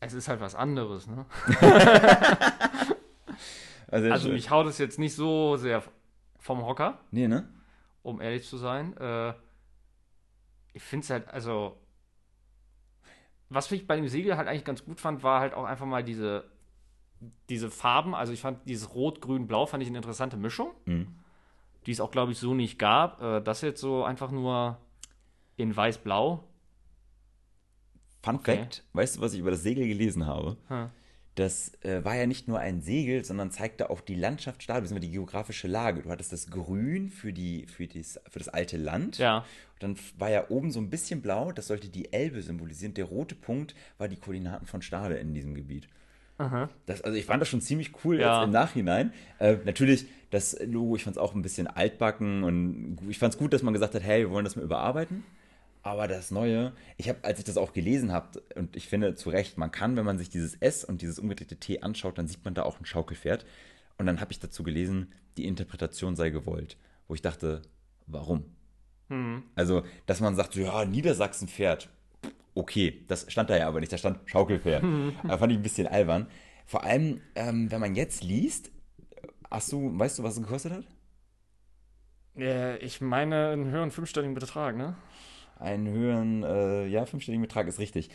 es 0.00 0.12
ist 0.12 0.26
halt 0.26 0.40
was 0.40 0.56
anderes, 0.56 1.06
ne? 1.06 1.24
Also, 3.88 4.10
Also 4.10 4.28
mich 4.30 4.50
haut 4.50 4.66
es 4.66 4.78
jetzt 4.78 4.98
nicht 4.98 5.14
so 5.14 5.56
sehr 5.56 5.82
vom 6.38 6.64
Hocker, 6.64 6.98
Nee, 7.10 7.26
ne? 7.28 7.48
um 8.02 8.20
ehrlich 8.20 8.46
zu 8.46 8.56
sein. 8.56 8.96
Äh, 8.96 9.34
ich 10.74 10.82
finde 10.82 11.04
es 11.04 11.10
halt, 11.10 11.28
also. 11.28 11.76
Was 13.50 13.72
ich 13.72 13.86
bei 13.86 13.96
dem 13.96 14.08
Segel 14.08 14.36
halt 14.36 14.46
eigentlich 14.46 14.64
ganz 14.64 14.84
gut 14.84 15.00
fand, 15.00 15.22
war 15.22 15.40
halt 15.40 15.54
auch 15.54 15.64
einfach 15.64 15.86
mal 15.86 16.04
diese, 16.04 16.44
diese 17.48 17.70
Farben. 17.70 18.14
Also 18.14 18.32
ich 18.34 18.42
fand 18.42 18.68
dieses 18.68 18.94
Rot, 18.94 19.22
Grün, 19.22 19.46
Blau 19.46 19.64
fand 19.64 19.82
ich 19.82 19.88
eine 19.88 19.96
interessante 19.96 20.36
Mischung, 20.36 20.72
Mhm. 20.84 21.14
die 21.86 21.92
es 21.92 22.00
auch, 22.00 22.10
glaube 22.10 22.32
ich, 22.32 22.38
so 22.38 22.52
nicht 22.52 22.78
gab. 22.78 23.22
Äh, 23.22 23.40
das 23.40 23.62
jetzt 23.62 23.80
so 23.80 24.04
einfach 24.04 24.30
nur 24.30 24.76
in 25.56 25.74
Weiß-Blau. 25.74 26.44
Fun 28.22 28.34
Okay. 28.36 28.58
Fact: 28.58 28.84
Weißt 28.92 29.16
du, 29.16 29.20
was 29.22 29.32
ich 29.32 29.40
über 29.40 29.50
das 29.50 29.62
Segel 29.62 29.88
gelesen 29.88 30.26
habe? 30.26 30.58
Hm. 30.68 30.90
Das 31.38 31.70
äh, 31.84 32.04
war 32.04 32.16
ja 32.16 32.26
nicht 32.26 32.48
nur 32.48 32.58
ein 32.58 32.80
Segel, 32.80 33.24
sondern 33.24 33.52
zeigte 33.52 33.90
auch 33.90 34.00
die 34.00 34.16
Landschaft 34.16 34.60
Stade, 34.60 34.82
bzw. 34.82 34.98
die 34.98 35.12
geografische 35.12 35.68
Lage. 35.68 36.02
Du 36.02 36.10
hattest 36.10 36.32
das 36.32 36.50
Grün 36.50 37.10
für, 37.10 37.32
die, 37.32 37.66
für, 37.66 37.86
dies, 37.86 38.18
für 38.28 38.40
das 38.40 38.48
alte 38.48 38.76
Land. 38.76 39.18
Ja. 39.18 39.44
Und 39.74 39.82
dann 39.82 39.96
war 40.18 40.30
ja 40.30 40.50
oben 40.50 40.72
so 40.72 40.80
ein 40.80 40.90
bisschen 40.90 41.22
blau, 41.22 41.52
das 41.52 41.68
sollte 41.68 41.88
die 41.90 42.12
Elbe 42.12 42.42
symbolisieren. 42.42 42.94
Der 42.94 43.04
rote 43.04 43.36
Punkt 43.36 43.76
war 43.98 44.08
die 44.08 44.16
Koordinaten 44.16 44.66
von 44.66 44.82
Stade 44.82 45.14
in 45.14 45.32
diesem 45.32 45.54
Gebiet. 45.54 45.86
Das, 46.86 47.02
also 47.02 47.16
ich 47.16 47.24
fand 47.26 47.40
das 47.40 47.48
schon 47.48 47.60
ziemlich 47.60 47.92
cool 48.04 48.18
Ja. 48.18 48.38
jetzt 48.40 48.46
im 48.46 48.52
Nachhinein. 48.52 49.12
Äh, 49.38 49.58
natürlich, 49.64 50.06
das 50.30 50.58
Logo, 50.64 50.96
ich 50.96 51.04
fand 51.04 51.14
es 51.16 51.22
auch 51.22 51.36
ein 51.36 51.42
bisschen 51.42 51.68
altbacken 51.68 52.42
und 52.42 52.98
ich 53.08 53.18
fand 53.20 53.34
es 53.34 53.38
gut, 53.38 53.52
dass 53.52 53.62
man 53.62 53.74
gesagt 53.74 53.94
hat, 53.94 54.02
hey, 54.02 54.22
wir 54.22 54.30
wollen 54.30 54.44
das 54.44 54.56
mal 54.56 54.62
überarbeiten. 54.62 55.22
Aber 55.88 56.06
das 56.06 56.30
Neue, 56.30 56.74
ich 56.98 57.08
habe, 57.08 57.20
als 57.22 57.38
ich 57.38 57.46
das 57.46 57.56
auch 57.56 57.72
gelesen 57.72 58.12
habe, 58.12 58.42
und 58.56 58.76
ich 58.76 58.88
finde 58.88 59.14
zu 59.14 59.30
Recht, 59.30 59.56
man 59.56 59.70
kann, 59.70 59.96
wenn 59.96 60.04
man 60.04 60.18
sich 60.18 60.28
dieses 60.28 60.54
S 60.56 60.84
und 60.84 61.00
dieses 61.00 61.18
umgedrehte 61.18 61.56
T 61.56 61.80
anschaut, 61.80 62.18
dann 62.18 62.28
sieht 62.28 62.44
man 62.44 62.52
da 62.52 62.64
auch 62.64 62.78
ein 62.78 62.84
Schaukelpferd. 62.84 63.46
Und 63.96 64.04
dann 64.04 64.20
habe 64.20 64.30
ich 64.30 64.38
dazu 64.38 64.62
gelesen, 64.62 65.14
die 65.38 65.46
Interpretation 65.46 66.14
sei 66.14 66.28
gewollt. 66.28 66.76
Wo 67.06 67.14
ich 67.14 67.22
dachte, 67.22 67.62
warum? 68.06 68.44
Also, 69.54 69.82
dass 70.04 70.20
man 70.20 70.36
sagt, 70.36 70.56
ja, 70.56 70.84
Niedersachsen 70.84 71.48
fährt. 71.48 71.88
Okay, 72.54 73.02
das 73.08 73.24
stand 73.32 73.48
da 73.48 73.56
ja 73.56 73.66
aber 73.66 73.80
nicht, 73.80 73.90
da 73.90 73.96
stand 73.96 74.18
Schaukelpferd. 74.28 74.84
da 75.26 75.38
fand 75.38 75.52
ich 75.52 75.58
ein 75.58 75.62
bisschen 75.62 75.86
albern. 75.86 76.26
Vor 76.66 76.84
allem, 76.84 77.22
ähm, 77.34 77.70
wenn 77.70 77.80
man 77.80 77.94
jetzt 77.94 78.22
liest, 78.22 78.70
hast 79.50 79.72
du, 79.72 79.98
weißt 79.98 80.18
du, 80.18 80.22
was 80.22 80.36
es 80.36 80.42
gekostet 80.42 80.72
hat? 80.72 80.84
Äh, 82.36 82.76
ich 82.78 83.00
meine 83.00 83.48
einen 83.48 83.70
höheren 83.70 83.90
fünfstelligen 83.90 84.34
Betrag, 84.34 84.76
ne? 84.76 84.94
Einen 85.58 85.88
höheren, 85.88 86.42
äh, 86.44 86.86
ja, 86.86 87.04
fünfstelligen 87.06 87.42
Betrag 87.42 87.66
ist 87.66 87.78
richtig. 87.78 88.10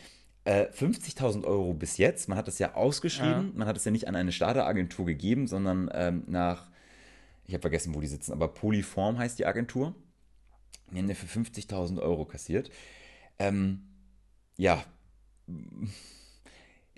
Äh, 0.46 0.66
50.000 0.72 1.46
Euro 1.46 1.74
bis 1.74 1.98
jetzt. 1.98 2.28
Man 2.28 2.38
hat 2.38 2.48
das 2.48 2.60
ja 2.60 2.76
ausgeschrieben. 2.76 3.52
Man 3.56 3.68
hat 3.68 3.78
es 3.78 3.86
ja 3.86 3.92
nicht 3.92 4.08
an 4.08 4.16
eine 4.16 4.32
Starteragentur 4.32 5.06
gegeben, 5.06 5.48
sondern 5.48 5.90
ähm, 5.94 6.24
nach, 6.28 6.68
ich 7.46 7.54
habe 7.54 7.62
vergessen, 7.62 7.96
wo 7.96 8.02
die 8.02 8.08
sitzen, 8.08 8.34
aber 8.34 8.48
Polyform 8.50 9.18
heißt 9.18 9.40
die 9.40 9.46
Agentur. 9.46 9.96
Die 10.92 11.00
haben 11.00 11.08
ja 11.08 11.16
für 11.16 11.28
50.000 11.28 12.02
Euro 12.02 12.26
kassiert. 12.26 12.70
Ähm, 13.40 13.84
ja, 14.58 14.84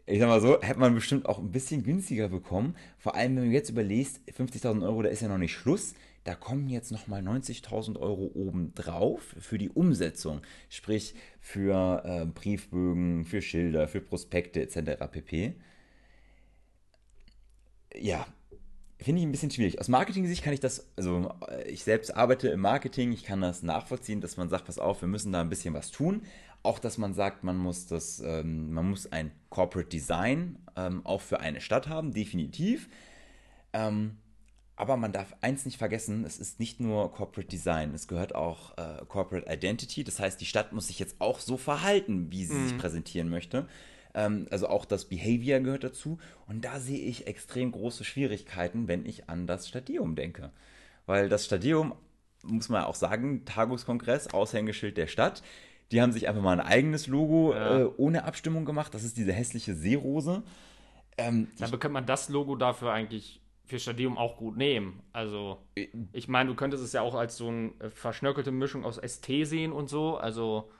ich 0.07 0.19
sag 0.19 0.27
mal 0.27 0.41
so, 0.41 0.61
hätte 0.61 0.79
man 0.79 0.93
bestimmt 0.93 1.25
auch 1.25 1.39
ein 1.39 1.51
bisschen 1.51 1.83
günstiger 1.83 2.29
bekommen. 2.29 2.75
Vor 2.97 3.15
allem, 3.15 3.35
wenn 3.35 3.45
du 3.45 3.51
jetzt 3.51 3.69
überlegst, 3.69 4.19
50.000 4.29 4.83
Euro, 4.83 5.01
da 5.01 5.09
ist 5.09 5.21
ja 5.21 5.27
noch 5.27 5.37
nicht 5.39 5.53
Schluss. 5.53 5.95
Da 6.25 6.33
kommen 6.33 6.69
jetzt 6.69 6.91
nochmal 6.91 7.21
90.000 7.21 7.99
Euro 7.99 8.31
obendrauf 8.33 9.35
für 9.39 9.59
die 9.59 9.69
Umsetzung. 9.69 10.41
Sprich, 10.69 11.13
für 11.39 12.01
äh, 12.03 12.25
Briefbögen, 12.25 13.25
für 13.25 13.43
Schilder, 13.43 13.87
für 13.87 14.01
Prospekte 14.01 14.59
etc. 14.59 15.05
pp. 15.11 15.53
Ja, 17.93 18.25
finde 18.99 19.21
ich 19.21 19.27
ein 19.27 19.31
bisschen 19.31 19.51
schwierig. 19.51 19.79
Aus 19.79 19.87
Marketing-Sicht 19.87 20.43
kann 20.43 20.53
ich 20.53 20.59
das, 20.59 20.87
also 20.97 21.31
äh, 21.47 21.69
ich 21.69 21.83
selbst 21.83 22.15
arbeite 22.15 22.47
im 22.47 22.59
Marketing, 22.59 23.11
ich 23.11 23.23
kann 23.23 23.41
das 23.41 23.61
nachvollziehen, 23.61 24.19
dass 24.19 24.35
man 24.35 24.49
sagt, 24.49 24.65
pass 24.65 24.79
auf, 24.79 25.01
wir 25.01 25.07
müssen 25.07 25.31
da 25.31 25.41
ein 25.41 25.49
bisschen 25.49 25.75
was 25.75 25.91
tun. 25.91 26.23
Auch, 26.63 26.79
dass 26.79 26.97
man 26.97 27.13
sagt, 27.13 27.43
man 27.43 27.57
muss 27.57 27.85
das, 27.85 28.19
ähm, 28.19 28.73
man 28.73 28.89
muss 28.89 29.11
ein 29.11 29.29
Corporate 29.51 29.89
Design 29.89 30.57
ähm, 30.75 31.05
auch 31.05 31.21
für 31.21 31.39
eine 31.39 31.61
Stadt 31.61 31.87
haben, 31.87 32.13
definitiv. 32.13 32.89
Ähm, 33.73 34.17
aber 34.77 34.97
man 34.97 35.13
darf 35.13 35.33
eins 35.41 35.65
nicht 35.65 35.77
vergessen, 35.77 36.25
es 36.25 36.37
ist 36.37 36.59
nicht 36.59 36.79
nur 36.81 37.11
Corporate 37.11 37.47
Design, 37.47 37.93
es 37.93 38.07
gehört 38.07 38.35
auch 38.35 38.77
äh, 38.77 39.05
Corporate 39.07 39.51
Identity. 39.51 40.03
Das 40.03 40.19
heißt, 40.19 40.39
die 40.41 40.45
Stadt 40.45 40.73
muss 40.73 40.87
sich 40.87 40.99
jetzt 40.99 41.15
auch 41.19 41.39
so 41.39 41.55
verhalten, 41.55 42.31
wie 42.31 42.45
sie 42.45 42.55
mhm. 42.55 42.67
sich 42.67 42.77
präsentieren 42.77 43.29
möchte. 43.29 43.67
Ähm, 44.13 44.47
also 44.51 44.67
auch 44.67 44.83
das 44.83 45.05
Behavior 45.05 45.61
gehört 45.61 45.85
dazu. 45.85 46.17
Und 46.47 46.65
da 46.65 46.79
sehe 46.79 46.99
ich 46.99 47.27
extrem 47.27 47.71
große 47.71 48.03
Schwierigkeiten, 48.03 48.87
wenn 48.89 49.05
ich 49.05 49.29
an 49.29 49.47
das 49.47 49.67
Stadium 49.67 50.15
denke. 50.15 50.51
Weil 51.05 51.29
das 51.29 51.45
Stadium, 51.45 51.95
muss 52.43 52.67
man 52.67 52.83
auch 52.83 52.95
sagen, 52.95 53.45
Tagungskongress, 53.45 54.33
Aushängeschild 54.33 54.97
der 54.97 55.07
Stadt. 55.07 55.41
Die 55.91 56.01
haben 56.01 56.11
sich 56.11 56.27
einfach 56.27 56.41
mal 56.41 56.59
ein 56.59 56.65
eigenes 56.65 57.07
Logo 57.07 57.53
ja. 57.53 57.81
äh, 57.81 57.89
ohne 57.97 58.25
Abstimmung 58.25 58.65
gemacht. 58.65 58.93
Das 58.93 59.03
ist 59.03 59.17
diese 59.17 59.31
hässliche 59.31 59.73
Seerose. 59.73 60.43
Ähm, 61.17 61.47
Dann 61.59 61.69
könnte 61.71 61.89
man 61.89 62.05
das 62.05 62.27
Logo 62.27 62.55
dafür 62.55 62.91
eigentlich 62.91 63.39
für 63.65 63.79
Stadium 63.79 64.17
auch 64.17 64.37
gut 64.37 64.57
nehmen. 64.57 65.01
Also, 65.11 65.59
äh, 65.75 65.87
ich 66.13 66.27
meine, 66.27 66.49
du 66.49 66.55
könntest 66.55 66.83
es 66.83 66.93
ja 66.93 67.01
auch 67.01 67.15
als 67.15 67.37
so 67.37 67.47
eine 67.47 67.71
äh, 67.79 67.89
verschnörkelte 67.89 68.51
Mischung 68.51 68.85
aus 68.85 68.97
ST 68.97 69.25
sehen 69.25 69.71
und 69.71 69.89
so. 69.89 70.17
Also, 70.17 70.71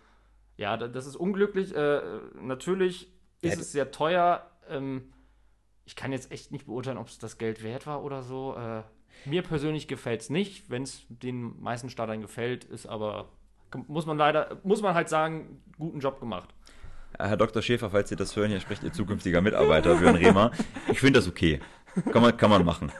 ja, 0.57 0.77
das 0.77 1.05
ist 1.05 1.15
unglücklich. 1.15 1.75
Äh, 1.75 2.01
natürlich 2.41 3.11
ist 3.41 3.59
es 3.59 3.71
sehr 3.71 3.91
teuer. 3.91 4.49
Ähm, 4.69 5.13
ich 5.86 5.95
kann 5.95 6.11
jetzt 6.11 6.31
echt 6.31 6.51
nicht 6.51 6.65
beurteilen, 6.65 6.97
ob 6.97 7.07
es 7.07 7.19
das 7.19 7.38
Geld 7.38 7.63
wert 7.63 7.86
war 7.86 8.03
oder 8.03 8.23
so. 8.23 8.55
Äh, 8.55 8.83
mir 9.25 9.43
persönlich 9.43 9.88
gefällt 9.88 10.21
es 10.21 10.29
nicht. 10.29 10.69
Wenn 10.69 10.83
es 10.83 11.05
den 11.09 11.61
meisten 11.61 11.89
Startern 11.89 12.21
gefällt, 12.21 12.63
ist 12.63 12.86
aber, 12.86 13.29
muss 13.88 14.05
man 14.05 14.17
leider, 14.17 14.59
muss 14.63 14.81
man 14.81 14.93
halt 14.93 15.09
sagen, 15.09 15.61
guten 15.77 15.99
Job 15.99 16.19
gemacht. 16.19 16.49
Herr 17.17 17.38
Dr. 17.38 17.61
Schäfer, 17.61 17.89
falls 17.89 18.09
Sie 18.09 18.15
das 18.15 18.36
hören, 18.36 18.49
hier 18.49 18.59
spricht 18.59 18.83
Ihr 18.83 18.91
zukünftiger 18.91 19.41
Mitarbeiter, 19.41 19.95
Björn 19.95 20.15
Rehmer. 20.15 20.51
Ich 20.91 20.99
finde 20.99 21.19
das 21.19 21.27
okay. 21.27 21.59
Kann 22.11 22.21
man, 22.21 22.35
kann 22.37 22.49
man 22.49 22.65
machen. 22.65 22.91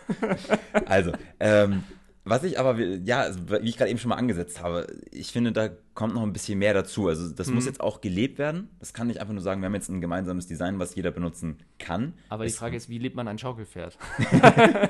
Also, 0.85 1.11
ähm, 1.39 1.83
was 2.27 2.43
ich 2.43 2.59
aber, 2.59 2.79
ja, 2.79 3.19
also, 3.21 3.39
wie 3.49 3.69
ich 3.69 3.77
gerade 3.77 3.91
eben 3.91 3.99
schon 3.99 4.09
mal 4.09 4.15
angesetzt 4.15 4.61
habe, 4.61 4.87
ich 5.11 5.31
finde, 5.31 5.51
da 5.51 5.69
kommt 5.93 6.15
noch 6.15 6.23
ein 6.23 6.33
bisschen 6.33 6.57
mehr 6.57 6.73
dazu. 6.73 7.07
Also 7.07 7.29
das 7.29 7.47
mhm. 7.47 7.55
muss 7.55 7.65
jetzt 7.65 7.81
auch 7.81 8.01
gelebt 8.01 8.39
werden. 8.39 8.69
Das 8.79 8.93
kann 8.93 9.07
nicht 9.07 9.21
einfach 9.21 9.33
nur 9.33 9.43
sagen, 9.43 9.61
wir 9.61 9.67
haben 9.67 9.75
jetzt 9.75 9.89
ein 9.89 10.01
gemeinsames 10.01 10.47
Design, 10.47 10.79
was 10.79 10.95
jeder 10.95 11.11
benutzen 11.11 11.59
kann. 11.77 12.13
Aber 12.29 12.45
die 12.45 12.51
Frage 12.51 12.77
ist, 12.77 12.89
wie 12.89 12.97
lebt 12.97 13.15
man 13.15 13.27
ein 13.27 13.37
Schaukelpferd? 13.37 13.97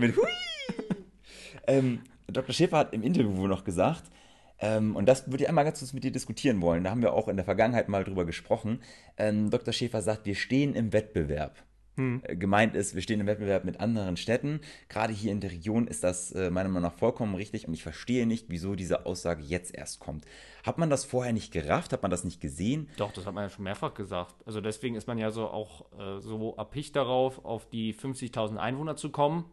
Mit 0.00 0.16
Hui! 0.16 0.28
ähm, 1.68 2.00
Dr. 2.26 2.52
Schäfer 2.52 2.78
hat 2.78 2.92
im 2.92 3.02
Interview 3.02 3.46
noch 3.46 3.62
gesagt, 3.62 4.02
ähm, 4.60 4.96
und 4.96 5.06
das 5.06 5.30
würde 5.30 5.44
ich 5.44 5.48
einmal 5.48 5.64
ganz 5.64 5.78
kurz 5.78 5.92
mit 5.92 6.02
dir 6.02 6.10
diskutieren 6.10 6.60
wollen. 6.60 6.82
Da 6.82 6.90
haben 6.90 7.02
wir 7.02 7.12
auch 7.12 7.28
in 7.28 7.36
der 7.36 7.44
Vergangenheit 7.44 7.88
mal 7.88 8.02
drüber 8.02 8.24
gesprochen. 8.24 8.80
Ähm, 9.16 9.50
Dr. 9.50 9.72
Schäfer 9.72 10.02
sagt, 10.02 10.26
wir 10.26 10.34
stehen 10.34 10.74
im 10.74 10.92
Wettbewerb. 10.92 11.54
Hm. 11.98 12.22
Äh, 12.22 12.36
gemeint 12.36 12.74
ist, 12.76 12.94
wir 12.94 13.02
stehen 13.02 13.20
im 13.20 13.26
Wettbewerb 13.26 13.64
mit 13.64 13.80
anderen 13.80 14.16
Städten. 14.16 14.60
Gerade 14.88 15.12
hier 15.12 15.32
in 15.32 15.40
der 15.40 15.50
Region 15.50 15.88
ist 15.88 16.04
das 16.04 16.32
äh, 16.32 16.50
meiner 16.50 16.68
Meinung 16.68 16.90
nach 16.90 16.98
vollkommen 16.98 17.34
richtig 17.34 17.66
und 17.66 17.74
ich 17.74 17.82
verstehe 17.82 18.24
nicht, 18.24 18.46
wieso 18.48 18.76
diese 18.76 19.04
Aussage 19.04 19.42
jetzt 19.42 19.74
erst 19.74 19.98
kommt. 19.98 20.24
Hat 20.62 20.78
man 20.78 20.90
das 20.90 21.04
vorher 21.04 21.32
nicht 21.32 21.52
gerafft? 21.52 21.92
Hat 21.92 22.02
man 22.02 22.10
das 22.10 22.24
nicht 22.24 22.40
gesehen? 22.40 22.88
Doch, 22.96 23.12
das 23.12 23.26
hat 23.26 23.34
man 23.34 23.44
ja 23.44 23.50
schon 23.50 23.64
mehrfach 23.64 23.94
gesagt. 23.94 24.36
Also 24.46 24.60
deswegen 24.60 24.94
ist 24.94 25.08
man 25.08 25.18
ja 25.18 25.30
so 25.30 25.48
auch 25.48 25.86
äh, 25.98 26.20
so 26.20 26.54
erpicht 26.56 26.94
darauf, 26.94 27.44
auf 27.44 27.68
die 27.68 27.92
50.000 27.92 28.56
Einwohner 28.56 28.96
zu 28.96 29.10
kommen 29.10 29.44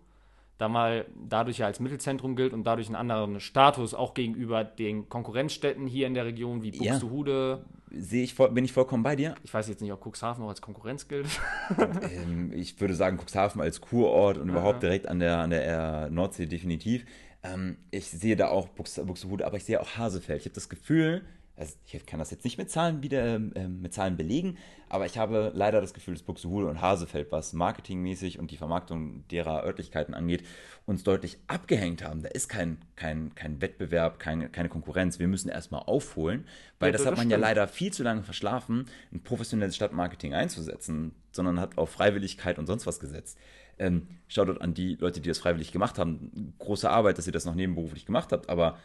da 0.58 0.70
mal 0.70 1.06
dadurch 1.28 1.58
ja 1.58 1.66
als 1.66 1.80
Mittelzentrum 1.80 2.36
gilt 2.36 2.54
und 2.54 2.64
dadurch 2.64 2.88
einen 2.88 2.96
anderen 2.96 3.40
Status 3.40 3.94
auch 3.94 4.14
gegenüber 4.14 4.64
den 4.64 5.10
Konkurrenzstädten 5.10 5.86
hier 5.88 6.08
in 6.08 6.14
der 6.14 6.26
Region 6.26 6.64
wie 6.64 6.72
Buxtehude. 6.72 7.66
Ja, 7.92 8.02
sehe 8.02 8.24
ich, 8.24 8.36
bin 8.36 8.64
ich 8.64 8.72
vollkommen 8.72 9.04
bei 9.04 9.16
dir. 9.16 9.36
Ich 9.44 9.54
weiß 9.54 9.68
jetzt 9.68 9.82
nicht, 9.82 9.92
ob 9.92 10.06
Cuxhaven 10.06 10.44
auch 10.46 10.50
als 10.50 10.62
Konkurrenz 10.62 11.08
gilt. 11.08 11.28
ähm, 11.78 12.54
ich 12.54 12.80
würde 12.80 12.96
sagen, 12.96 13.18
Cuxhaven 13.18 13.62
als 13.62 13.82
Kurort 13.82 14.38
und 14.38 14.48
ja. 14.48 14.54
überhaupt 14.54 14.82
direkt 14.82 15.08
an 15.08 15.20
der, 15.20 15.40
an 15.40 15.50
der 15.50 16.10
Nordsee 16.10 16.46
definitiv. 16.46 17.06
Ähm, 17.44 17.78
ich 17.92 18.08
sehe 18.08 18.38
da 18.38 18.48
auch 18.48 18.70
Buxtehude, 18.70 19.46
aber 19.46 19.58
ich 19.58 19.66
sehe 19.66 19.82
auch 19.82 19.98
Hasefeld. 19.98 20.40
Ich 20.40 20.46
habe 20.46 20.56
das 20.56 20.70
Gefühl, 20.70 21.24
also 21.58 21.74
ich 21.86 22.06
kann 22.06 22.20
das 22.20 22.32
jetzt 22.32 22.44
nicht 22.44 22.58
mit 22.58 22.70
Zahlen 22.70 23.02
wieder 23.02 23.36
äh, 23.36 23.68
mit 23.68 23.94
Zahlen 23.94 24.18
belegen, 24.18 24.58
aber 24.90 25.06
ich 25.06 25.18
habe 25.18 25.52
leider 25.56 25.80
das 25.80 25.94
Gefühl, 25.94 26.14
dass 26.14 26.24
Buxtehude 26.24 26.68
und 26.68 26.82
Hasefeld, 26.82 27.32
was 27.32 27.54
marketingmäßig 27.54 28.40
und 28.40 28.52
die 28.52 28.58
Vermarktung 28.58 29.26
derer 29.30 29.64
Örtlichkeiten 29.64 30.14
angeht, 30.14 30.44
uns 30.86 31.04
deutlich 31.04 31.38
abgehängt 31.48 32.04
haben. 32.04 32.22
Da 32.22 32.30
ist 32.30 32.50
kein, 32.50 32.80
kein, 32.96 33.34
kein 33.36 33.62
Wettbewerb, 33.62 34.20
kein, 34.20 34.52
keine 34.52 34.70
Konkurrenz. 34.70 35.18
Wir 35.18 35.28
müssen 35.28 35.50
erstmal 35.50 35.84
aufholen, 35.84 36.46
weil 36.80 36.90
ja, 36.90 36.92
das, 36.94 37.02
das, 37.02 37.08
hat 37.08 37.18
man 37.18 37.28
stimmt. 37.28 37.32
ja 37.32 37.38
leider 37.38 37.68
viel 37.68 37.94
zu 37.94 38.04
lange 38.04 38.24
verschlafen, 38.24 38.88
ein 39.14 39.24
professionelles 39.24 39.76
Stadtmarketing 39.76 40.34
einzusetzen, 40.34 41.14
sondern 41.32 41.60
hat 41.60 41.78
auf 41.78 41.90
Freiwilligkeit 41.90 42.60
und 42.60 42.68
sonst 42.68 42.86
was 42.86 43.00
gesetzt. 43.00 43.38
Ähm, 43.78 44.08
Shoutout 44.28 44.60
an 44.60 44.74
die 44.74 44.96
Leute, 44.96 45.22
die 45.22 45.30
das 45.30 45.40
freiwillig 45.40 45.72
gemacht 45.72 45.98
haben. 46.00 46.54
Große 46.60 46.90
Arbeit, 46.90 47.18
dass 47.18 47.28
ihr 47.28 47.34
das 47.34 47.46
noch 47.46 47.56
nebenberuflich 47.56 48.06
gemacht 48.06 48.32
habt, 48.32 48.50
aber 48.50 48.78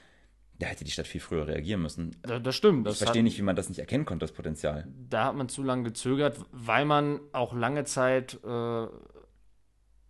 da 0.61 0.67
hätte 0.67 0.85
die 0.85 0.91
Stadt 0.91 1.07
viel 1.07 1.21
früher 1.21 1.47
reagieren 1.47 1.81
müssen. 1.81 2.17
Das, 2.23 2.55
stimmt. 2.55 2.87
Das 2.87 2.95
ich 2.95 2.99
verstehe 2.99 3.23
nicht, 3.23 3.39
wie 3.39 3.43
man 3.43 3.57
das 3.57 3.71
nicht 3.71 3.79
erkennen 3.79 4.05
konnte, 4.05 4.25
das 4.25 4.33
Potenzial. 4.33 4.87
Da 5.09 5.25
hat 5.25 5.35
man 5.35 5.49
zu 5.49 5.63
lange 5.63 5.85
gezögert, 5.85 6.39
weil 6.53 6.85
man 6.85 7.21
auch 7.33 7.55
lange 7.55 7.85
Zeit 7.85 8.39
äh, 8.45 8.87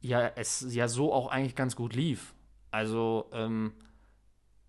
ja 0.01 0.26
es 0.34 0.66
ja 0.74 0.88
so 0.88 1.12
auch 1.12 1.28
eigentlich 1.28 1.55
ganz 1.55 1.76
gut 1.76 1.94
lief. 1.94 2.34
Also 2.72 3.30
ähm, 3.32 3.72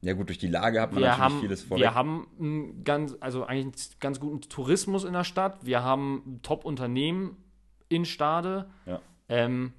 ja 0.02 0.14
gut, 0.14 0.30
durch 0.30 0.38
die 0.38 0.48
Lage 0.48 0.82
hat 0.82 0.94
man 0.94 1.02
natürlich 1.02 1.24
haben, 1.24 1.40
vieles 1.42 1.64
vor. 1.64 1.78
Wir 1.78 1.94
haben 1.96 2.28
einen 2.40 2.84
ganz, 2.84 3.16
also 3.20 3.46
eigentlich 3.46 3.90
einen 3.92 4.00
ganz 4.00 4.20
guten 4.20 4.42
Tourismus 4.42 5.04
in 5.04 5.14
der 5.14 5.24
Stadt. 5.24 5.66
Wir 5.66 5.84
haben 5.84 6.40
Top-Unternehmen 6.44 7.38
in 7.90 8.06
Stade. 8.06 8.70
Ja. 8.86 9.00
Ähm, 9.30 9.74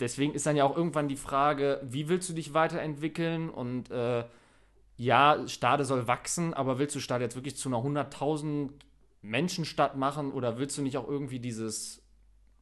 deswegen 0.00 0.34
ist 0.34 0.46
dann 0.46 0.56
ja 0.56 0.64
auch 0.64 0.76
irgendwann 0.76 1.08
die 1.08 1.16
Frage, 1.16 1.80
wie 1.82 2.08
willst 2.08 2.28
du 2.28 2.32
dich 2.32 2.54
weiterentwickeln 2.54 3.50
und 3.50 3.90
äh, 3.90 4.24
ja, 5.02 5.48
Stade 5.48 5.84
soll 5.84 6.06
wachsen, 6.06 6.54
aber 6.54 6.78
willst 6.78 6.94
du 6.94 7.00
Stade 7.00 7.24
jetzt 7.24 7.34
wirklich 7.34 7.56
zu 7.56 7.68
einer 7.68 7.78
100.000 7.78 8.70
Menschenstadt 9.20 9.96
machen 9.96 10.32
oder 10.32 10.58
willst 10.58 10.78
du 10.78 10.82
nicht 10.82 10.96
auch 10.96 11.08
irgendwie 11.08 11.40
dieses 11.40 12.02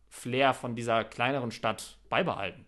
Flair 0.09 0.55
von 0.55 0.75
dieser 0.75 1.05
kleineren 1.05 1.51
Stadt 1.51 1.99
beibehalten? 2.09 2.65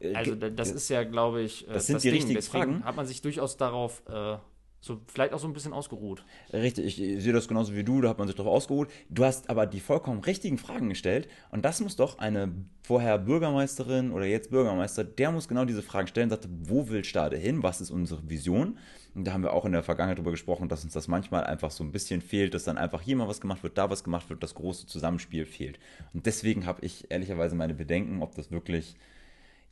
Äh, 0.00 0.14
also 0.14 0.34
das 0.34 0.70
ist 0.70 0.88
ja, 0.90 1.02
glaube 1.02 1.42
ich, 1.42 1.68
äh, 1.68 1.72
das 1.72 1.86
sind 1.86 1.96
das 1.96 2.02
die 2.02 2.10
Ding. 2.10 2.18
richtigen 2.18 2.36
Deswegen 2.36 2.64
Fragen. 2.64 2.84
hat 2.84 2.96
man 2.96 3.06
sich 3.06 3.20
durchaus 3.20 3.56
darauf 3.56 4.02
äh, 4.08 4.36
so, 4.84 5.00
vielleicht 5.06 5.32
auch 5.32 5.38
so 5.38 5.46
ein 5.46 5.54
bisschen 5.54 5.72
ausgeruht. 5.72 6.26
Richtig, 6.52 7.00
ich 7.00 7.22
sehe 7.22 7.32
das 7.32 7.48
genauso 7.48 7.74
wie 7.74 7.84
du, 7.84 8.02
da 8.02 8.10
hat 8.10 8.18
man 8.18 8.26
sich 8.26 8.36
darauf 8.36 8.52
ausgeruht. 8.52 8.90
Du 9.08 9.24
hast 9.24 9.48
aber 9.48 9.64
die 9.64 9.80
vollkommen 9.80 10.20
richtigen 10.20 10.58
Fragen 10.58 10.90
gestellt 10.90 11.26
und 11.50 11.64
das 11.64 11.80
muss 11.80 11.96
doch 11.96 12.18
eine 12.18 12.52
vorher 12.82 13.16
Bürgermeisterin 13.16 14.12
oder 14.12 14.26
jetzt 14.26 14.50
Bürgermeister, 14.50 15.02
der 15.02 15.32
muss 15.32 15.48
genau 15.48 15.64
diese 15.64 15.82
Fragen 15.82 16.06
stellen, 16.06 16.28
sagt, 16.28 16.46
wo 16.64 16.90
will 16.90 17.02
Stade 17.02 17.38
hin, 17.38 17.62
was 17.62 17.80
ist 17.80 17.90
unsere 17.90 18.28
Vision? 18.28 18.76
Und 19.14 19.26
da 19.26 19.32
haben 19.32 19.42
wir 19.42 19.54
auch 19.54 19.64
in 19.64 19.72
der 19.72 19.82
Vergangenheit 19.82 20.18
darüber 20.18 20.32
gesprochen, 20.32 20.68
dass 20.68 20.84
uns 20.84 20.92
das 20.92 21.08
manchmal 21.08 21.44
einfach 21.44 21.70
so 21.70 21.82
ein 21.82 21.92
bisschen 21.92 22.20
fehlt, 22.20 22.52
dass 22.52 22.64
dann 22.64 22.76
einfach 22.76 23.00
hier 23.00 23.16
mal 23.16 23.28
was 23.28 23.40
gemacht 23.40 23.62
wird, 23.62 23.78
da 23.78 23.88
was 23.88 24.04
gemacht 24.04 24.28
wird, 24.28 24.42
das 24.42 24.54
große 24.54 24.86
Zusammenspiel 24.86 25.46
fehlt. 25.46 25.78
Und 26.12 26.26
deswegen 26.26 26.66
habe 26.66 26.84
ich 26.84 27.10
ehrlicherweise 27.10 27.54
meine 27.54 27.72
Bedenken, 27.72 28.22
ob 28.22 28.34
das 28.34 28.50
wirklich 28.50 28.96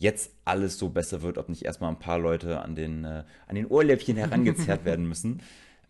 jetzt 0.03 0.33
alles 0.45 0.79
so 0.79 0.91
besser 0.91 1.23
wird, 1.23 1.39
ob 1.39 1.49
nicht 1.49 1.65
erstmal 1.65 1.91
ein 1.91 1.99
paar 1.99 2.19
Leute 2.19 2.61
an 2.61 2.75
den, 2.75 3.05
äh, 3.05 3.25
an 3.47 3.55
den 3.55 3.67
Ohrläppchen 3.67 4.17
herangezerrt 4.17 4.85
werden 4.85 5.07
müssen 5.07 5.41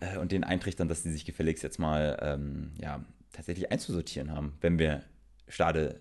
äh, 0.01 0.19
und 0.19 0.33
den 0.33 0.45
eintrichtern, 0.45 0.89
dass 0.89 1.03
sie 1.03 1.11
sich 1.11 1.25
gefälligst 1.25 1.63
jetzt 1.63 1.79
mal 1.79 2.19
ähm, 2.21 2.73
ja, 2.81 3.03
tatsächlich 3.33 3.73
einzusortieren 3.73 4.31
haben, 4.31 4.53
wenn 4.61 4.79
wir 4.79 5.03
Stade 5.49 6.01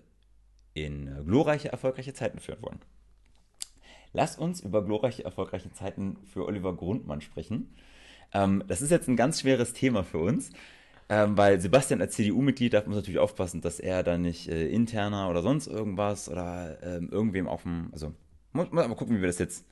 in 0.74 1.08
äh, 1.08 1.22
glorreiche, 1.24 1.72
erfolgreiche 1.72 2.12
Zeiten 2.12 2.38
führen 2.38 2.62
wollen. 2.62 2.80
Lasst 4.12 4.38
uns 4.38 4.60
über 4.60 4.84
glorreiche, 4.84 5.24
erfolgreiche 5.24 5.72
Zeiten 5.72 6.18
für 6.26 6.44
Oliver 6.44 6.76
Grundmann 6.76 7.22
sprechen. 7.22 7.74
Ähm, 8.34 8.62
das 8.68 8.82
ist 8.82 8.90
jetzt 8.90 9.08
ein 9.08 9.16
ganz 9.16 9.40
schweres 9.40 9.72
Thema 9.72 10.04
für 10.04 10.18
uns. 10.18 10.50
Ähm, 11.12 11.36
weil 11.36 11.60
Sebastian 11.60 12.00
als 12.00 12.14
CDU-Mitglied 12.14 12.72
darf 12.72 12.86
man 12.86 12.96
natürlich 12.96 13.20
aufpassen, 13.20 13.60
dass 13.60 13.80
er 13.80 14.02
da 14.02 14.16
nicht 14.16 14.48
äh, 14.48 14.68
interner 14.68 15.28
oder 15.28 15.42
sonst 15.42 15.66
irgendwas 15.66 16.26
oder 16.26 16.78
ähm, 16.82 17.10
irgendwem 17.10 17.48
auf 17.48 17.64
dem, 17.64 17.90
also 17.92 18.14
muss, 18.54 18.72
muss 18.72 18.88
mal 18.88 18.94
gucken, 18.94 19.18
wie 19.18 19.20
wir 19.20 19.26
das 19.26 19.38
jetzt 19.38 19.66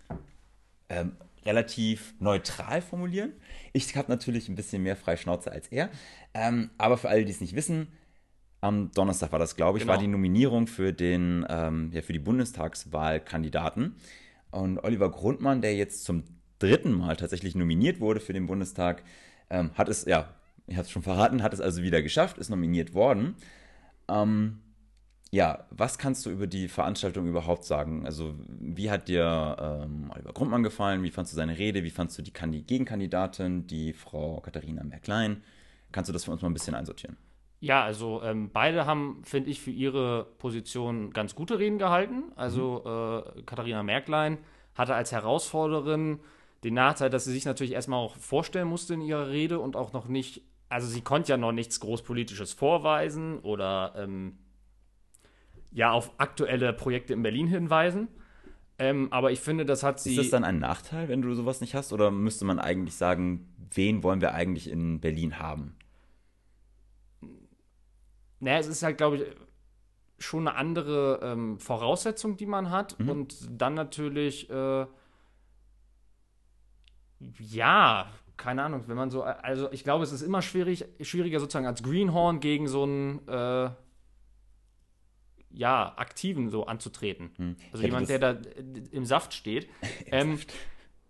ähm, 0.90 1.12
relativ 1.46 2.12
neutral 2.20 2.82
formulieren. 2.82 3.32
Ich 3.72 3.96
habe 3.96 4.10
natürlich 4.10 4.50
ein 4.50 4.54
bisschen 4.54 4.82
mehr 4.82 4.96
Freischnauze 4.96 5.50
als 5.50 5.68
er, 5.68 5.88
ähm, 6.34 6.68
aber 6.76 6.98
für 6.98 7.08
alle, 7.08 7.24
die 7.24 7.32
es 7.32 7.40
nicht 7.40 7.56
wissen, 7.56 7.88
am 8.60 8.90
Donnerstag 8.92 9.32
war 9.32 9.38
das, 9.38 9.56
glaube 9.56 9.78
ich, 9.78 9.84
genau. 9.84 9.94
war 9.94 9.98
die 9.98 10.08
Nominierung 10.08 10.66
für 10.66 10.92
den, 10.92 11.46
ähm, 11.48 11.90
ja, 11.94 12.02
für 12.02 12.12
die 12.12 12.18
Bundestagswahlkandidaten. 12.18 13.94
Und 14.50 14.78
Oliver 14.80 15.10
Grundmann, 15.10 15.62
der 15.62 15.74
jetzt 15.74 16.04
zum 16.04 16.24
dritten 16.58 16.92
Mal 16.92 17.16
tatsächlich 17.16 17.54
nominiert 17.54 17.98
wurde 17.98 18.20
für 18.20 18.34
den 18.34 18.46
Bundestag, 18.46 19.02
ähm, 19.48 19.70
hat 19.72 19.88
es 19.88 20.04
ja 20.04 20.34
ich 20.70 20.76
habe 20.76 20.86
es 20.86 20.90
schon 20.90 21.02
verraten, 21.02 21.42
hat 21.42 21.52
es 21.52 21.60
also 21.60 21.82
wieder 21.82 22.00
geschafft, 22.00 22.38
ist 22.38 22.48
nominiert 22.48 22.94
worden. 22.94 23.34
Ähm, 24.08 24.60
ja, 25.32 25.66
was 25.70 25.98
kannst 25.98 26.24
du 26.24 26.30
über 26.30 26.46
die 26.46 26.68
Veranstaltung 26.68 27.26
überhaupt 27.26 27.64
sagen? 27.64 28.06
Also, 28.06 28.34
wie 28.48 28.90
hat 28.90 29.08
dir 29.08 29.56
ähm, 29.60 30.10
Oliver 30.14 30.32
Grundmann 30.32 30.62
gefallen? 30.62 31.02
Wie 31.02 31.10
fandst 31.10 31.32
du 31.32 31.36
seine 31.36 31.58
Rede? 31.58 31.82
Wie 31.82 31.90
fandst 31.90 32.16
du 32.18 32.22
die 32.22 32.32
Kandi 32.32 32.62
Gegenkandidatin, 32.62 33.66
die 33.66 33.92
Frau 33.92 34.40
Katharina 34.40 34.84
Merklein? 34.84 35.42
Kannst 35.92 36.08
du 36.08 36.12
das 36.12 36.24
für 36.24 36.30
uns 36.30 36.42
mal 36.42 36.50
ein 36.50 36.54
bisschen 36.54 36.74
einsortieren? 36.74 37.16
Ja, 37.58 37.84
also 37.84 38.22
ähm, 38.22 38.50
beide 38.52 38.86
haben, 38.86 39.22
finde 39.24 39.50
ich, 39.50 39.60
für 39.60 39.70
ihre 39.70 40.24
Position 40.38 41.12
ganz 41.12 41.34
gute 41.34 41.58
Reden 41.58 41.78
gehalten. 41.78 42.32
Also 42.36 42.82
mhm. 42.84 43.40
äh, 43.40 43.42
Katharina 43.42 43.82
Merklein 43.82 44.38
hatte 44.74 44.94
als 44.94 45.10
Herausforderin 45.12 46.20
den 46.64 46.74
Nachteil, 46.74 47.10
dass 47.10 47.24
sie 47.24 47.32
sich 47.32 47.44
natürlich 47.44 47.72
erstmal 47.72 48.00
auch 48.00 48.16
vorstellen 48.16 48.68
musste 48.68 48.94
in 48.94 49.00
ihrer 49.00 49.28
Rede 49.28 49.58
und 49.60 49.76
auch 49.76 49.92
noch 49.92 50.08
nicht, 50.08 50.42
also 50.70 50.86
sie 50.86 51.02
konnte 51.02 51.30
ja 51.32 51.36
noch 51.36 51.52
nichts 51.52 51.80
Großpolitisches 51.80 52.52
vorweisen 52.52 53.40
oder 53.40 53.92
ähm, 53.96 54.38
ja 55.72 55.90
auf 55.90 56.12
aktuelle 56.18 56.72
Projekte 56.72 57.12
in 57.12 57.22
Berlin 57.22 57.48
hinweisen. 57.48 58.08
Ähm, 58.78 59.08
aber 59.10 59.30
ich 59.30 59.40
finde, 59.40 59.66
das 59.66 59.82
hat 59.82 60.00
sie. 60.00 60.12
Ist 60.12 60.18
das 60.18 60.30
dann 60.30 60.44
ein 60.44 60.58
Nachteil, 60.58 61.08
wenn 61.08 61.20
du 61.20 61.34
sowas 61.34 61.60
nicht 61.60 61.74
hast? 61.74 61.92
Oder 61.92 62.10
müsste 62.10 62.46
man 62.46 62.58
eigentlich 62.58 62.94
sagen, 62.94 63.52
wen 63.74 64.02
wollen 64.02 64.20
wir 64.20 64.32
eigentlich 64.32 64.70
in 64.70 65.00
Berlin 65.00 65.38
haben? 65.38 65.76
Naja, 68.38 68.58
es 68.58 68.68
ist 68.68 68.82
halt, 68.82 68.96
glaube 68.96 69.16
ich, 69.16 69.24
schon 70.18 70.46
eine 70.46 70.56
andere 70.56 71.20
ähm, 71.22 71.58
Voraussetzung, 71.58 72.36
die 72.36 72.46
man 72.46 72.70
hat. 72.70 72.98
Mhm. 72.98 73.08
Und 73.10 73.48
dann 73.50 73.74
natürlich, 73.74 74.48
äh, 74.48 74.86
ja, 77.38 78.10
keine 78.40 78.64
Ahnung, 78.64 78.84
wenn 78.86 78.96
man 78.96 79.10
so, 79.10 79.22
also 79.22 79.70
ich 79.70 79.84
glaube, 79.84 80.02
es 80.02 80.12
ist 80.12 80.22
immer 80.22 80.42
schwierig, 80.42 80.86
schwieriger 81.00 81.38
sozusagen 81.38 81.66
als 81.66 81.82
Greenhorn 81.82 82.40
gegen 82.40 82.66
so 82.66 82.82
einen, 82.82 83.28
äh, 83.28 83.70
ja, 85.52 85.92
Aktiven 85.96 86.48
so 86.48 86.66
anzutreten. 86.66 87.30
Hm. 87.36 87.56
Also 87.72 87.84
jemand, 87.84 88.08
der 88.08 88.18
da 88.18 88.36
im 88.92 89.04
Saft 89.04 89.34
steht. 89.34 89.68
Im 90.06 90.12
ähm, 90.12 90.36
Saft. 90.36 90.54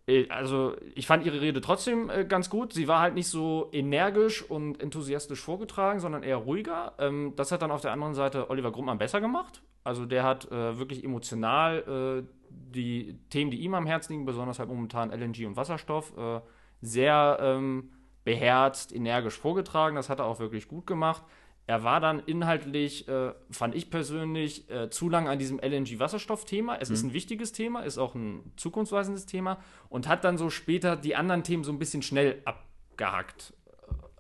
Äh, 0.07 0.29
also 0.29 0.77
ich 0.95 1.07
fand 1.07 1.25
ihre 1.25 1.41
Rede 1.41 1.61
trotzdem 1.61 2.11
äh, 2.11 2.25
ganz 2.25 2.51
gut. 2.51 2.73
Sie 2.73 2.89
war 2.89 3.01
halt 3.01 3.15
nicht 3.15 3.29
so 3.29 3.69
energisch 3.73 4.43
und 4.43 4.81
enthusiastisch 4.81 5.41
vorgetragen, 5.41 6.01
sondern 6.01 6.23
eher 6.23 6.37
ruhiger. 6.37 6.95
Ähm, 6.99 7.35
das 7.37 7.53
hat 7.53 7.63
dann 7.63 7.71
auf 7.71 7.83
der 7.83 7.93
anderen 7.93 8.15
Seite 8.15 8.51
Oliver 8.51 8.73
Grummmann 8.73 8.99
besser 8.99 9.21
gemacht. 9.21 9.63
Also 9.85 10.07
der 10.07 10.25
hat 10.25 10.51
äh, 10.51 10.79
wirklich 10.79 11.05
emotional 11.05 12.25
äh, 12.25 12.51
die 12.51 13.19
Themen, 13.31 13.51
die 13.51 13.61
ihm 13.61 13.75
am 13.75 13.87
Herzen 13.87 14.13
liegen, 14.13 14.25
besonders 14.25 14.59
halt 14.59 14.69
momentan 14.69 15.11
LNG 15.11 15.47
und 15.47 15.57
Wasserstoff, 15.57 16.13
äh, 16.17 16.41
sehr 16.81 17.39
ähm, 17.41 17.91
beherzt, 18.25 18.95
energisch 18.95 19.39
vorgetragen. 19.39 19.97
Das 19.97 20.09
hat 20.09 20.19
er 20.19 20.27
auch 20.27 20.41
wirklich 20.41 20.69
gut 20.69 20.87
gemacht. 20.87 21.23
Er 21.67 21.85
war 21.85 22.01
dann 22.01 22.19
inhaltlich, 22.19 23.07
äh, 23.07 23.33
fand 23.51 23.77
ich 23.77 23.91
persönlich, 23.91 24.69
äh, 24.71 24.91
zu 24.91 25.09
lang 25.09 25.29
an 25.29 25.39
diesem 25.39 25.61
LNG-Wasserstoff-Thema. 25.61 26.79
Es 26.81 26.89
mhm. 26.89 26.95
ist 26.95 27.03
ein 27.05 27.13
wichtiges 27.13 27.53
Thema, 27.53 27.83
ist 27.83 27.97
auch 27.97 28.17
ein 28.17 28.53
zukunftsweisendes 28.57 29.27
Thema 29.27 29.59
und 29.89 30.09
hat 30.09 30.25
dann 30.25 30.37
so 30.37 30.51
später 30.51 30.97
die 30.97 31.15
anderen 31.15 31.45
Themen 31.45 31.63
so 31.63 31.71
ein 31.71 31.79
bisschen 31.79 32.03
schnell 32.03 32.43
abgehackt. 32.45 33.55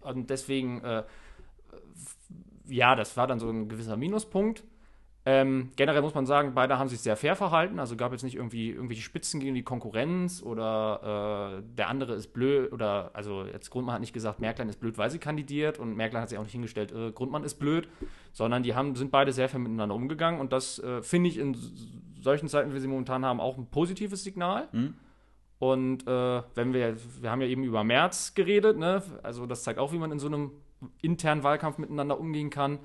Und 0.00 0.30
deswegen, 0.30 0.82
äh, 0.84 1.02
ja, 2.66 2.94
das 2.94 3.16
war 3.16 3.26
dann 3.26 3.40
so 3.40 3.50
ein 3.50 3.68
gewisser 3.68 3.96
Minuspunkt. 3.96 4.62
Ähm, 5.26 5.70
generell 5.76 6.00
muss 6.00 6.14
man 6.14 6.24
sagen, 6.24 6.54
beide 6.54 6.78
haben 6.78 6.88
sich 6.88 7.00
sehr 7.00 7.16
fair 7.16 7.36
verhalten. 7.36 7.78
Also 7.78 7.94
gab 7.94 8.12
jetzt 8.12 8.22
nicht 8.22 8.36
irgendwie 8.36 8.70
irgendwelche 8.70 9.02
Spitzen 9.02 9.38
gegen 9.38 9.54
die 9.54 9.62
Konkurrenz 9.62 10.42
oder 10.42 11.58
äh, 11.58 11.62
der 11.76 11.88
andere 11.88 12.14
ist 12.14 12.32
blöd 12.32 12.72
oder 12.72 13.10
also 13.12 13.44
jetzt 13.44 13.70
Grundmann 13.70 13.94
hat 13.94 14.00
nicht 14.00 14.14
gesagt, 14.14 14.40
Merklein 14.40 14.70
ist 14.70 14.80
blöd, 14.80 14.96
weil 14.96 15.10
sie 15.10 15.18
kandidiert 15.18 15.78
und 15.78 15.94
Merklein 15.94 16.22
hat 16.22 16.30
sich 16.30 16.38
auch 16.38 16.42
nicht 16.42 16.52
hingestellt, 16.52 16.92
äh, 16.92 17.12
Grundmann 17.12 17.44
ist 17.44 17.56
blöd, 17.56 17.86
sondern 18.32 18.62
die 18.62 18.74
haben, 18.74 18.96
sind 18.96 19.10
beide 19.10 19.32
sehr 19.32 19.50
fair 19.50 19.60
miteinander 19.60 19.94
umgegangen 19.94 20.40
und 20.40 20.54
das 20.54 20.78
äh, 20.78 21.02
finde 21.02 21.28
ich 21.28 21.36
in 21.36 21.54
solchen 22.18 22.48
Zeiten, 22.48 22.70
wie 22.70 22.74
wir 22.74 22.80
sie 22.80 22.88
momentan 22.88 23.24
haben, 23.24 23.40
auch 23.40 23.58
ein 23.58 23.66
positives 23.66 24.24
Signal. 24.24 24.68
Mhm. 24.72 24.94
Und 25.58 26.06
äh, 26.06 26.42
wenn 26.54 26.72
wir, 26.72 26.96
wir 27.20 27.30
haben 27.30 27.42
ja 27.42 27.46
eben 27.46 27.64
über 27.64 27.84
März 27.84 28.32
geredet, 28.34 28.78
ne? 28.78 29.02
also 29.22 29.44
das 29.44 29.62
zeigt 29.62 29.78
auch, 29.78 29.92
wie 29.92 29.98
man 29.98 30.10
in 30.10 30.18
so 30.18 30.26
einem 30.26 30.52
internen 31.02 31.42
Wahlkampf 31.42 31.76
miteinander 31.76 32.18
umgehen 32.18 32.48
kann. 32.48 32.78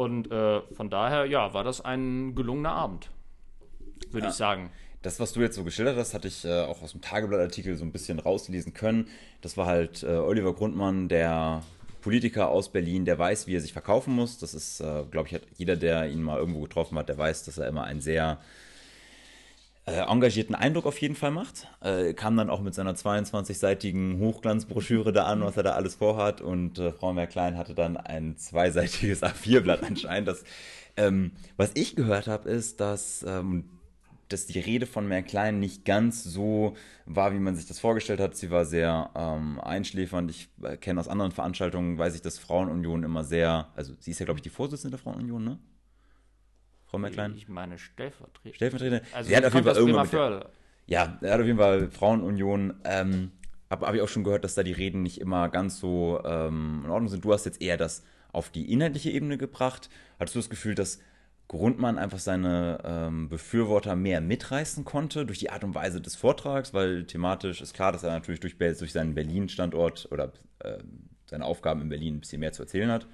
Und 0.00 0.32
äh, 0.32 0.62
von 0.72 0.88
daher, 0.88 1.26
ja, 1.26 1.52
war 1.52 1.62
das 1.62 1.82
ein 1.82 2.34
gelungener 2.34 2.72
Abend, 2.72 3.10
würde 4.10 4.28
ja. 4.28 4.30
ich 4.30 4.34
sagen. 4.34 4.70
Das, 5.02 5.20
was 5.20 5.34
du 5.34 5.42
jetzt 5.42 5.56
so 5.56 5.62
geschildert 5.62 5.98
hast, 5.98 6.14
hatte 6.14 6.26
ich 6.26 6.42
äh, 6.46 6.62
auch 6.62 6.80
aus 6.80 6.92
dem 6.92 7.02
Tageblattartikel 7.02 7.76
so 7.76 7.84
ein 7.84 7.92
bisschen 7.92 8.18
rauslesen 8.18 8.72
können. 8.72 9.08
Das 9.42 9.58
war 9.58 9.66
halt 9.66 10.02
äh, 10.02 10.06
Oliver 10.06 10.54
Grundmann, 10.54 11.08
der 11.08 11.62
Politiker 12.00 12.48
aus 12.48 12.72
Berlin, 12.72 13.04
der 13.04 13.18
weiß, 13.18 13.46
wie 13.46 13.54
er 13.54 13.60
sich 13.60 13.74
verkaufen 13.74 14.14
muss. 14.14 14.38
Das 14.38 14.54
ist, 14.54 14.80
äh, 14.80 15.04
glaube 15.10 15.28
ich, 15.28 15.34
hat 15.34 15.42
jeder, 15.58 15.76
der 15.76 16.08
ihn 16.08 16.22
mal 16.22 16.38
irgendwo 16.38 16.62
getroffen 16.62 16.96
hat, 16.96 17.10
der 17.10 17.18
weiß, 17.18 17.44
dass 17.44 17.58
er 17.58 17.68
immer 17.68 17.84
ein 17.84 18.00
sehr 18.00 18.40
engagierten 19.98 20.54
Eindruck 20.54 20.86
auf 20.86 21.00
jeden 21.00 21.14
Fall 21.14 21.30
macht. 21.30 21.68
Äh, 21.80 22.14
kam 22.14 22.36
dann 22.36 22.50
auch 22.50 22.60
mit 22.60 22.74
seiner 22.74 22.94
22-seitigen 22.94 24.18
Hochglanzbroschüre 24.18 25.12
da 25.12 25.24
an, 25.24 25.42
was 25.42 25.56
er 25.56 25.62
da 25.62 25.72
alles 25.72 25.96
vorhat. 25.96 26.40
Und 26.40 26.78
äh, 26.78 26.92
Frau 26.92 27.12
Merklein 27.12 27.56
hatte 27.56 27.74
dann 27.74 27.96
ein 27.96 28.36
zweiseitiges 28.36 29.22
A4-Blatt 29.22 29.82
anscheinend. 29.82 30.28
Das, 30.28 30.44
ähm, 30.96 31.32
was 31.56 31.72
ich 31.74 31.96
gehört 31.96 32.26
habe, 32.26 32.48
ist, 32.48 32.80
dass, 32.80 33.24
ähm, 33.26 33.64
dass 34.28 34.46
die 34.46 34.60
Rede 34.60 34.86
von 34.86 35.08
Merklein 35.08 35.58
nicht 35.58 35.84
ganz 35.84 36.24
so 36.24 36.76
war, 37.06 37.32
wie 37.32 37.38
man 37.38 37.56
sich 37.56 37.66
das 37.66 37.80
vorgestellt 37.80 38.20
hat. 38.20 38.36
Sie 38.36 38.50
war 38.50 38.64
sehr 38.64 39.10
ähm, 39.14 39.60
einschläfernd. 39.60 40.30
Ich 40.30 40.48
äh, 40.62 40.76
kenne 40.76 41.00
aus 41.00 41.08
anderen 41.08 41.32
Veranstaltungen, 41.32 41.98
weiß 41.98 42.14
ich, 42.14 42.22
dass 42.22 42.38
Frauenunion 42.38 43.02
immer 43.02 43.24
sehr, 43.24 43.68
also 43.74 43.94
sie 43.98 44.12
ist 44.12 44.20
ja, 44.20 44.24
glaube 44.24 44.38
ich, 44.38 44.42
die 44.42 44.50
Vorsitzende 44.50 44.96
der 44.96 45.02
Frauenunion, 45.02 45.44
ne? 45.44 45.58
Frau 46.90 46.98
Merklein? 46.98 47.34
Ich 47.36 47.48
meine 47.48 47.78
Stellvertreter. 47.78 48.54
Stellvertreter. 48.54 49.02
Also 49.12 49.28
sie 49.28 49.36
hat 49.36 49.44
auf 49.44 49.54
jeden 49.54 49.64
Fall 49.64 49.76
irgendwann 49.76 50.44
Ja, 50.86 51.18
er 51.20 51.32
hat 51.34 51.40
auf 51.40 51.46
jeden 51.46 51.58
Fall 51.58 51.88
Frauenunion. 51.88 52.74
Ähm, 52.84 53.30
Habe 53.70 53.86
hab 53.86 53.94
ich 53.94 54.00
auch 54.00 54.08
schon 54.08 54.24
gehört, 54.24 54.42
dass 54.42 54.56
da 54.56 54.64
die 54.64 54.72
Reden 54.72 55.04
nicht 55.04 55.20
immer 55.20 55.48
ganz 55.48 55.78
so 55.78 56.20
ähm, 56.24 56.82
in 56.84 56.90
Ordnung 56.90 57.08
sind. 57.08 57.24
Du 57.24 57.32
hast 57.32 57.44
jetzt 57.44 57.62
eher 57.62 57.76
das 57.76 58.02
auf 58.32 58.50
die 58.50 58.72
inhaltliche 58.72 59.10
Ebene 59.10 59.38
gebracht. 59.38 59.88
Hattest 60.18 60.34
du 60.34 60.40
das 60.40 60.50
Gefühl, 60.50 60.74
dass 60.74 61.00
Grundmann 61.46 61.96
einfach 61.96 62.18
seine 62.18 62.78
ähm, 62.84 63.28
Befürworter 63.28 63.94
mehr 63.94 64.20
mitreißen 64.20 64.84
konnte 64.84 65.26
durch 65.26 65.38
die 65.38 65.50
Art 65.50 65.62
und 65.62 65.76
Weise 65.76 66.00
des 66.00 66.16
Vortrags, 66.16 66.74
weil 66.74 67.04
thematisch 67.04 67.60
ist 67.60 67.74
klar, 67.74 67.92
dass 67.92 68.02
er 68.02 68.10
natürlich 68.10 68.40
durch, 68.40 68.56
durch 68.58 68.92
seinen 68.92 69.14
Berlin-Standort 69.14 70.08
oder 70.10 70.32
äh, 70.58 70.78
seine 71.26 71.44
Aufgaben 71.44 71.82
in 71.82 71.88
Berlin 71.88 72.16
ein 72.16 72.20
bisschen 72.20 72.40
mehr 72.40 72.52
zu 72.52 72.62
erzählen 72.62 72.90
hat. 72.90 73.06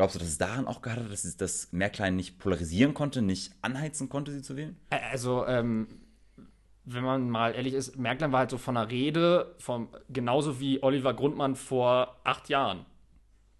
Glaubst 0.00 0.14
du, 0.14 0.18
dass 0.18 0.28
es 0.28 0.38
daran 0.38 0.66
auch 0.66 0.80
hat, 0.82 1.12
dass 1.12 1.24
es 1.24 1.36
das 1.36 1.72
Merklein 1.72 2.16
nicht 2.16 2.38
polarisieren 2.38 2.94
konnte, 2.94 3.20
nicht 3.20 3.52
anheizen 3.60 4.08
konnte, 4.08 4.32
sie 4.32 4.40
zu 4.40 4.56
wählen? 4.56 4.74
Also, 4.88 5.46
ähm, 5.46 5.88
wenn 6.86 7.04
man 7.04 7.28
mal 7.28 7.54
ehrlich 7.54 7.74
ist, 7.74 7.98
Merklein 7.98 8.32
war 8.32 8.38
halt 8.38 8.50
so 8.50 8.56
von 8.56 8.76
der 8.76 8.88
Rede, 8.88 9.54
vom, 9.58 9.90
genauso 10.08 10.58
wie 10.58 10.82
Oliver 10.82 11.12
Grundmann 11.12 11.54
vor 11.54 12.18
acht 12.24 12.48
Jahren. 12.48 12.86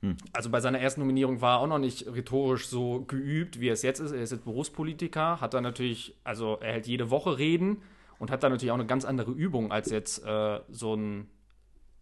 Hm. 0.01 0.17
Also 0.33 0.49
bei 0.49 0.61
seiner 0.61 0.81
ersten 0.81 1.03
Nominierung 1.03 1.43
war 1.43 1.59
er 1.59 1.61
auch 1.61 1.67
noch 1.67 1.79
nicht 1.79 2.07
rhetorisch 2.07 2.69
so 2.69 3.05
geübt, 3.05 3.61
wie 3.61 3.69
er 3.69 3.75
es 3.75 3.83
jetzt 3.83 4.01
ist. 4.01 4.13
Er 4.13 4.23
ist 4.23 4.31
jetzt 4.31 4.47
Berufspolitiker, 4.47 5.43
hat 5.43 5.53
dann 5.53 5.63
natürlich, 5.63 6.17
also 6.25 6.57
er 6.63 6.73
hält 6.73 6.87
jede 6.87 7.11
Woche 7.11 7.37
Reden 7.37 7.83
und 8.19 8.31
hat 8.31 8.43
dann 8.43 8.53
natürlich 8.53 8.71
auch 8.71 8.77
eine 8.77 8.87
ganz 8.87 9.05
andere 9.05 9.31
Übung 9.33 9.73
als 9.73 9.91
jetzt 9.91 10.25
äh, 10.25 10.61
so 10.71 10.97
ein, 10.97 11.29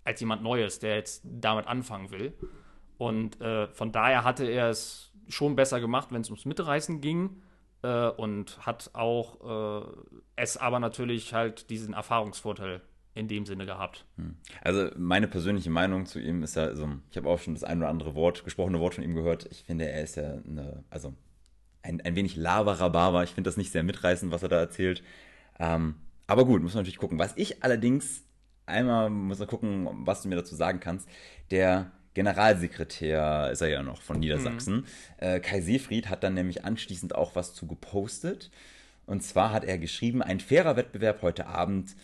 als 0.05 0.20
jemand 0.20 0.45
Neues, 0.45 0.78
der 0.78 0.95
jetzt 0.95 1.22
damit 1.24 1.66
anfangen 1.66 2.12
will. 2.12 2.34
Und 2.99 3.40
äh, 3.40 3.68
von 3.68 3.92
daher 3.92 4.24
hatte 4.24 4.44
er 4.44 4.68
es 4.68 5.12
schon 5.28 5.57
besser 5.57 5.80
gemacht, 5.80 6.09
wenn 6.11 6.20
es 6.20 6.28
ums 6.28 6.44
Mitreißen 6.44 7.01
ging. 7.01 7.42
Äh, 7.82 8.09
und 8.09 8.66
hat 8.66 8.90
auch 8.94 9.82
äh, 9.82 9.86
es 10.36 10.57
aber 10.57 10.80
natürlich 10.80 11.32
halt 11.32 11.70
diesen 11.70 11.94
Erfahrungsvorteil 11.94 12.82
in 13.14 13.28
dem 13.28 13.46
Sinne 13.46 13.66
gehabt. 13.66 14.05
Hm. 14.16 14.36
Also 14.62 14.90
meine 14.96 15.28
persönliche 15.28 15.70
Meinung 15.70 16.07
zu 16.07 16.20
ihm 16.20 16.42
ist 16.42 16.57
ja, 16.57 16.64
also 16.64 16.88
ich 17.11 17.16
habe 17.16 17.28
auch 17.28 17.38
schon 17.38 17.55
das 17.55 17.64
ein 17.64 17.78
oder 17.78 17.88
andere 17.88 18.14
Wort, 18.14 18.44
gesprochene 18.44 18.80
Wort 18.80 18.94
von 18.94 19.05
ihm 19.05 19.14
gehört. 19.14 19.46
Ich 19.51 19.64
finde, 19.64 19.88
er 19.88 20.03
ist 20.03 20.16
ja 20.16 20.34
eine, 20.34 20.84
also 20.90 21.14
ein, 21.82 22.01
ein 22.01 22.16
wenig 22.16 22.36
Lava-Rhabarber. 22.36 23.24
Ich 23.24 23.30
finde 23.30 23.49
das 23.49 23.57
nicht 23.57 23.72
sehr 23.72 23.82
mitreißend, 23.82 24.32
was 24.32 24.42
er 24.42 24.49
da 24.49 24.59
erzählt. 24.59 25.03
Ähm, 25.59 25.96
aber 26.26 26.44
gut, 26.44 26.62
muss 26.62 26.74
man 26.74 26.82
natürlich 26.82 26.99
gucken. 26.99 27.18
Was 27.18 27.36
ich 27.36 27.62
allerdings 27.62 28.24
einmal 28.66 29.09
muss 29.11 29.38
man 29.38 29.49
gucken, 29.49 29.88
was 30.07 30.22
du 30.22 30.28
mir 30.28 30.36
dazu 30.36 30.55
sagen 30.55 30.80
kannst. 30.80 31.09
Der 31.51 31.90
Generalsekretär 32.14 33.50
ist 33.52 33.61
er 33.61 33.68
ja 33.68 33.82
noch 33.82 34.02
von 34.02 34.18
Niedersachsen. 34.18 34.76
Mhm. 34.76 34.84
Äh, 35.18 35.40
Kai 35.40 35.61
Seefried 35.61 36.09
hat 36.09 36.24
dann 36.24 36.34
nämlich 36.34 36.64
anschließend 36.64 37.14
auch 37.14 37.36
was 37.36 37.54
zu 37.54 37.66
gepostet. 37.66 38.50
Und 39.06 39.22
zwar 39.22 39.52
hat 39.52 39.64
er 39.64 39.78
geschrieben, 39.78 40.22
ein 40.22 40.38
fairer 40.38 40.76
Wettbewerb 40.76 41.22
heute 41.22 41.46
Abend, 41.46 41.96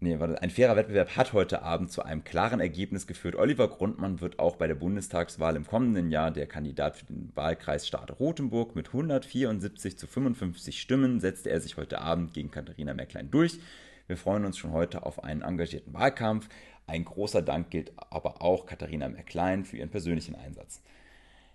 nee, 0.00 0.18
warte, 0.18 0.42
ein 0.42 0.50
fairer 0.50 0.76
Wettbewerb 0.76 1.16
hat 1.16 1.32
heute 1.32 1.62
Abend 1.62 1.90
zu 1.90 2.02
einem 2.02 2.22
klaren 2.22 2.60
Ergebnis 2.60 3.06
geführt. 3.06 3.34
Oliver 3.34 3.68
Grundmann 3.68 4.20
wird 4.20 4.38
auch 4.38 4.56
bei 4.56 4.66
der 4.66 4.74
Bundestagswahl 4.74 5.56
im 5.56 5.66
kommenden 5.66 6.10
Jahr 6.10 6.30
der 6.30 6.46
Kandidat 6.46 6.96
für 6.96 7.06
den 7.06 7.32
Wahlkreis 7.34 7.86
Stade-Rotenburg. 7.88 8.76
Mit 8.76 8.88
174 8.88 9.96
zu 9.96 10.06
55 10.06 10.80
Stimmen 10.80 11.18
setzte 11.20 11.48
er 11.48 11.60
sich 11.60 11.78
heute 11.78 12.00
Abend 12.00 12.34
gegen 12.34 12.50
Katharina 12.50 12.92
Merklein 12.92 13.30
durch. 13.30 13.58
Wir 14.06 14.16
freuen 14.16 14.44
uns 14.44 14.58
schon 14.58 14.72
heute 14.72 15.04
auf 15.04 15.24
einen 15.24 15.42
engagierten 15.42 15.92
Wahlkampf. 15.94 16.48
Ein 16.88 17.04
großer 17.04 17.42
Dank 17.42 17.70
gilt 17.70 17.92
aber 17.96 18.42
auch 18.42 18.66
Katharina 18.66 19.08
Merklein 19.08 19.64
für 19.64 19.76
ihren 19.76 19.90
persönlichen 19.90 20.34
Einsatz. 20.34 20.82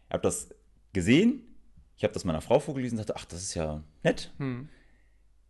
Ich 0.08 0.14
habe 0.14 0.24
das 0.24 0.50
gesehen, 0.94 1.42
ich 1.98 2.04
habe 2.04 2.14
das 2.14 2.24
meiner 2.24 2.42
Frau 2.42 2.60
vorgelesen 2.60 2.98
und 2.98 3.10
dachte, 3.10 3.20
ach, 3.20 3.26
das 3.26 3.42
ist 3.42 3.56
ja 3.56 3.84
nett. 4.04 4.32
Hm. 4.38 4.70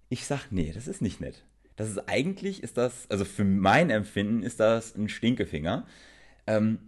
Ich 0.09 0.25
sage, 0.25 0.43
nee, 0.49 0.71
das 0.73 0.87
ist 0.87 1.01
nicht 1.01 1.21
nett. 1.21 1.43
Das 1.75 1.89
ist 1.89 2.07
eigentlich, 2.07 2.63
ist 2.63 2.77
das, 2.77 3.09
also 3.09 3.25
für 3.25 3.43
mein 3.43 3.89
Empfinden 3.89 4.43
ist 4.43 4.59
das 4.59 4.95
ein 4.95 5.09
Stinkefinger. 5.09 5.85
Ähm, 6.47 6.79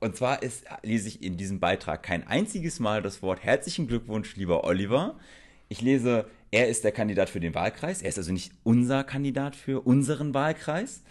Und 0.00 0.16
zwar 0.16 0.42
ist, 0.42 0.66
lese 0.82 1.08
ich 1.08 1.22
in 1.22 1.36
diesem 1.36 1.60
Beitrag 1.60 2.02
kein 2.02 2.26
einziges 2.26 2.80
Mal 2.80 3.00
das 3.00 3.22
Wort 3.22 3.42
herzlichen 3.42 3.86
Glückwunsch, 3.86 4.36
lieber 4.36 4.64
Oliver. 4.64 5.18
Ich 5.68 5.80
lese, 5.80 6.26
er 6.50 6.68
ist 6.68 6.84
der 6.84 6.92
Kandidat 6.92 7.30
für 7.30 7.40
den 7.40 7.54
Wahlkreis. 7.54 8.02
Er 8.02 8.10
ist 8.10 8.18
also 8.18 8.32
nicht 8.32 8.52
unser 8.62 9.04
Kandidat 9.04 9.56
für 9.56 9.86
unseren 9.86 10.34
Wahlkreis. 10.34 11.02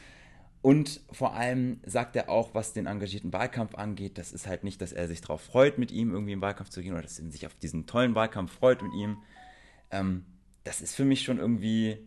Und 0.66 1.02
vor 1.12 1.36
allem 1.36 1.80
sagt 1.86 2.16
er 2.16 2.28
auch, 2.28 2.56
was 2.56 2.74
den 2.74 2.88
engagierten 2.88 3.32
Wahlkampf 3.32 3.76
angeht, 3.76 4.18
das 4.18 4.32
ist 4.32 4.48
halt 4.48 4.64
nicht, 4.64 4.82
dass 4.82 4.94
er 4.94 5.08
sich 5.08 5.22
darauf 5.22 5.42
freut, 5.42 5.78
mit 5.78 5.92
ihm 5.92 6.12
irgendwie 6.12 6.32
im 6.32 6.42
Wahlkampf 6.42 6.70
zu 6.70 6.82
gehen 6.82 6.94
oder 6.94 7.04
dass 7.04 7.20
er 7.20 7.30
sich 7.30 7.46
auf 7.46 7.54
diesen 7.54 7.86
tollen 7.86 8.16
Wahlkampf 8.16 8.52
freut 8.52 8.82
mit 8.82 8.92
ihm. 8.96 9.20
Ähm, 9.92 10.26
das 10.64 10.82
ist 10.82 10.96
für 10.96 11.06
mich 11.06 11.22
schon 11.22 11.38
irgendwie, 11.38 12.00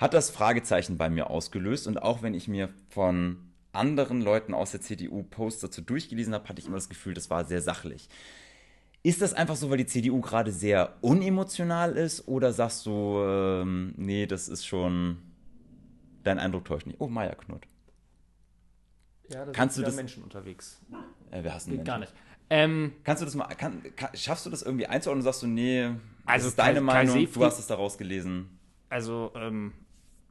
hat 0.00 0.12
das 0.12 0.30
Fragezeichen 0.30 0.98
bei 0.98 1.08
mir 1.08 1.30
ausgelöst. 1.30 1.86
Und 1.86 2.02
auch 2.02 2.20
wenn 2.20 2.34
ich 2.34 2.48
mir 2.48 2.70
von 2.88 3.36
anderen 3.70 4.22
Leuten 4.22 4.54
aus 4.54 4.72
der 4.72 4.80
CDU 4.80 5.22
Posts 5.22 5.60
dazu 5.60 5.80
durchgelesen 5.80 6.34
habe, 6.34 6.48
hatte 6.48 6.60
ich 6.60 6.66
immer 6.66 6.78
das 6.78 6.88
Gefühl, 6.88 7.14
das 7.14 7.30
war 7.30 7.44
sehr 7.44 7.62
sachlich. 7.62 8.08
Ist 9.04 9.22
das 9.22 9.34
einfach 9.34 9.54
so, 9.54 9.70
weil 9.70 9.78
die 9.78 9.86
CDU 9.86 10.20
gerade 10.20 10.50
sehr 10.50 10.96
unemotional 11.00 11.96
ist 11.96 12.26
oder 12.26 12.52
sagst 12.52 12.86
du, 12.86 13.22
ähm, 13.22 13.94
nee, 13.96 14.26
das 14.26 14.48
ist 14.48 14.66
schon, 14.66 15.18
dein 16.24 16.40
Eindruck 16.40 16.64
täuscht 16.64 16.88
nicht? 16.88 17.00
Oh, 17.00 17.06
Maya 17.06 17.36
Knut. 17.36 17.68
Ja, 19.32 19.44
da 19.44 19.52
Kannst 19.52 19.76
sind 19.76 19.82
du 19.84 19.86
das- 19.88 19.96
Menschen 19.96 20.22
unterwegs. 20.22 20.80
Äh, 21.30 21.42
wir 21.44 21.54
hassen 21.54 21.70
Geht 21.70 21.78
Menschen. 21.78 21.86
gar 21.86 21.98
nicht. 21.98 22.12
Ähm, 22.52 22.92
Kannst 23.04 23.22
du 23.22 23.24
das 23.26 23.34
mal, 23.36 23.46
kann, 23.46 23.82
kann, 23.94 24.10
schaffst 24.14 24.44
du 24.44 24.50
das 24.50 24.62
irgendwie 24.62 24.86
einzuordnen 24.86 25.20
und 25.20 25.24
sagst 25.24 25.42
du, 25.42 25.46
nee, 25.46 25.84
das 25.84 25.94
Also 26.26 26.48
ist 26.48 26.58
deine 26.58 26.80
Kai- 26.80 26.86
Kai 26.86 26.92
Meinung, 27.04 27.14
du 27.14 27.20
Seefried- 27.20 27.44
hast 27.44 27.58
es 27.60 27.66
daraus 27.68 27.96
gelesen. 27.96 28.58
also, 28.88 29.30
ähm, 29.36 29.72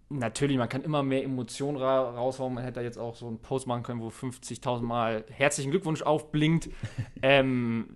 natürlich, 0.10 0.58
man 0.58 0.68
kann 0.68 0.82
immer 0.84 1.02
mehr 1.04 1.24
Emotionen 1.24 1.78
ra 1.78 2.02
raushauen. 2.10 2.54
Man 2.54 2.64
hätte 2.64 2.80
da 2.80 2.82
jetzt 2.82 2.98
auch 2.98 3.16
so 3.16 3.28
einen 3.28 3.40
Post 3.40 3.68
machen 3.68 3.84
können, 3.84 4.02
wo 4.02 4.10
50.000 4.10 4.86
Mal 4.88 5.24
herzlichen 5.30 5.72
Glückwunsch 5.72 6.02
aufblinkt. 6.02 6.70
ähm, 7.22 7.88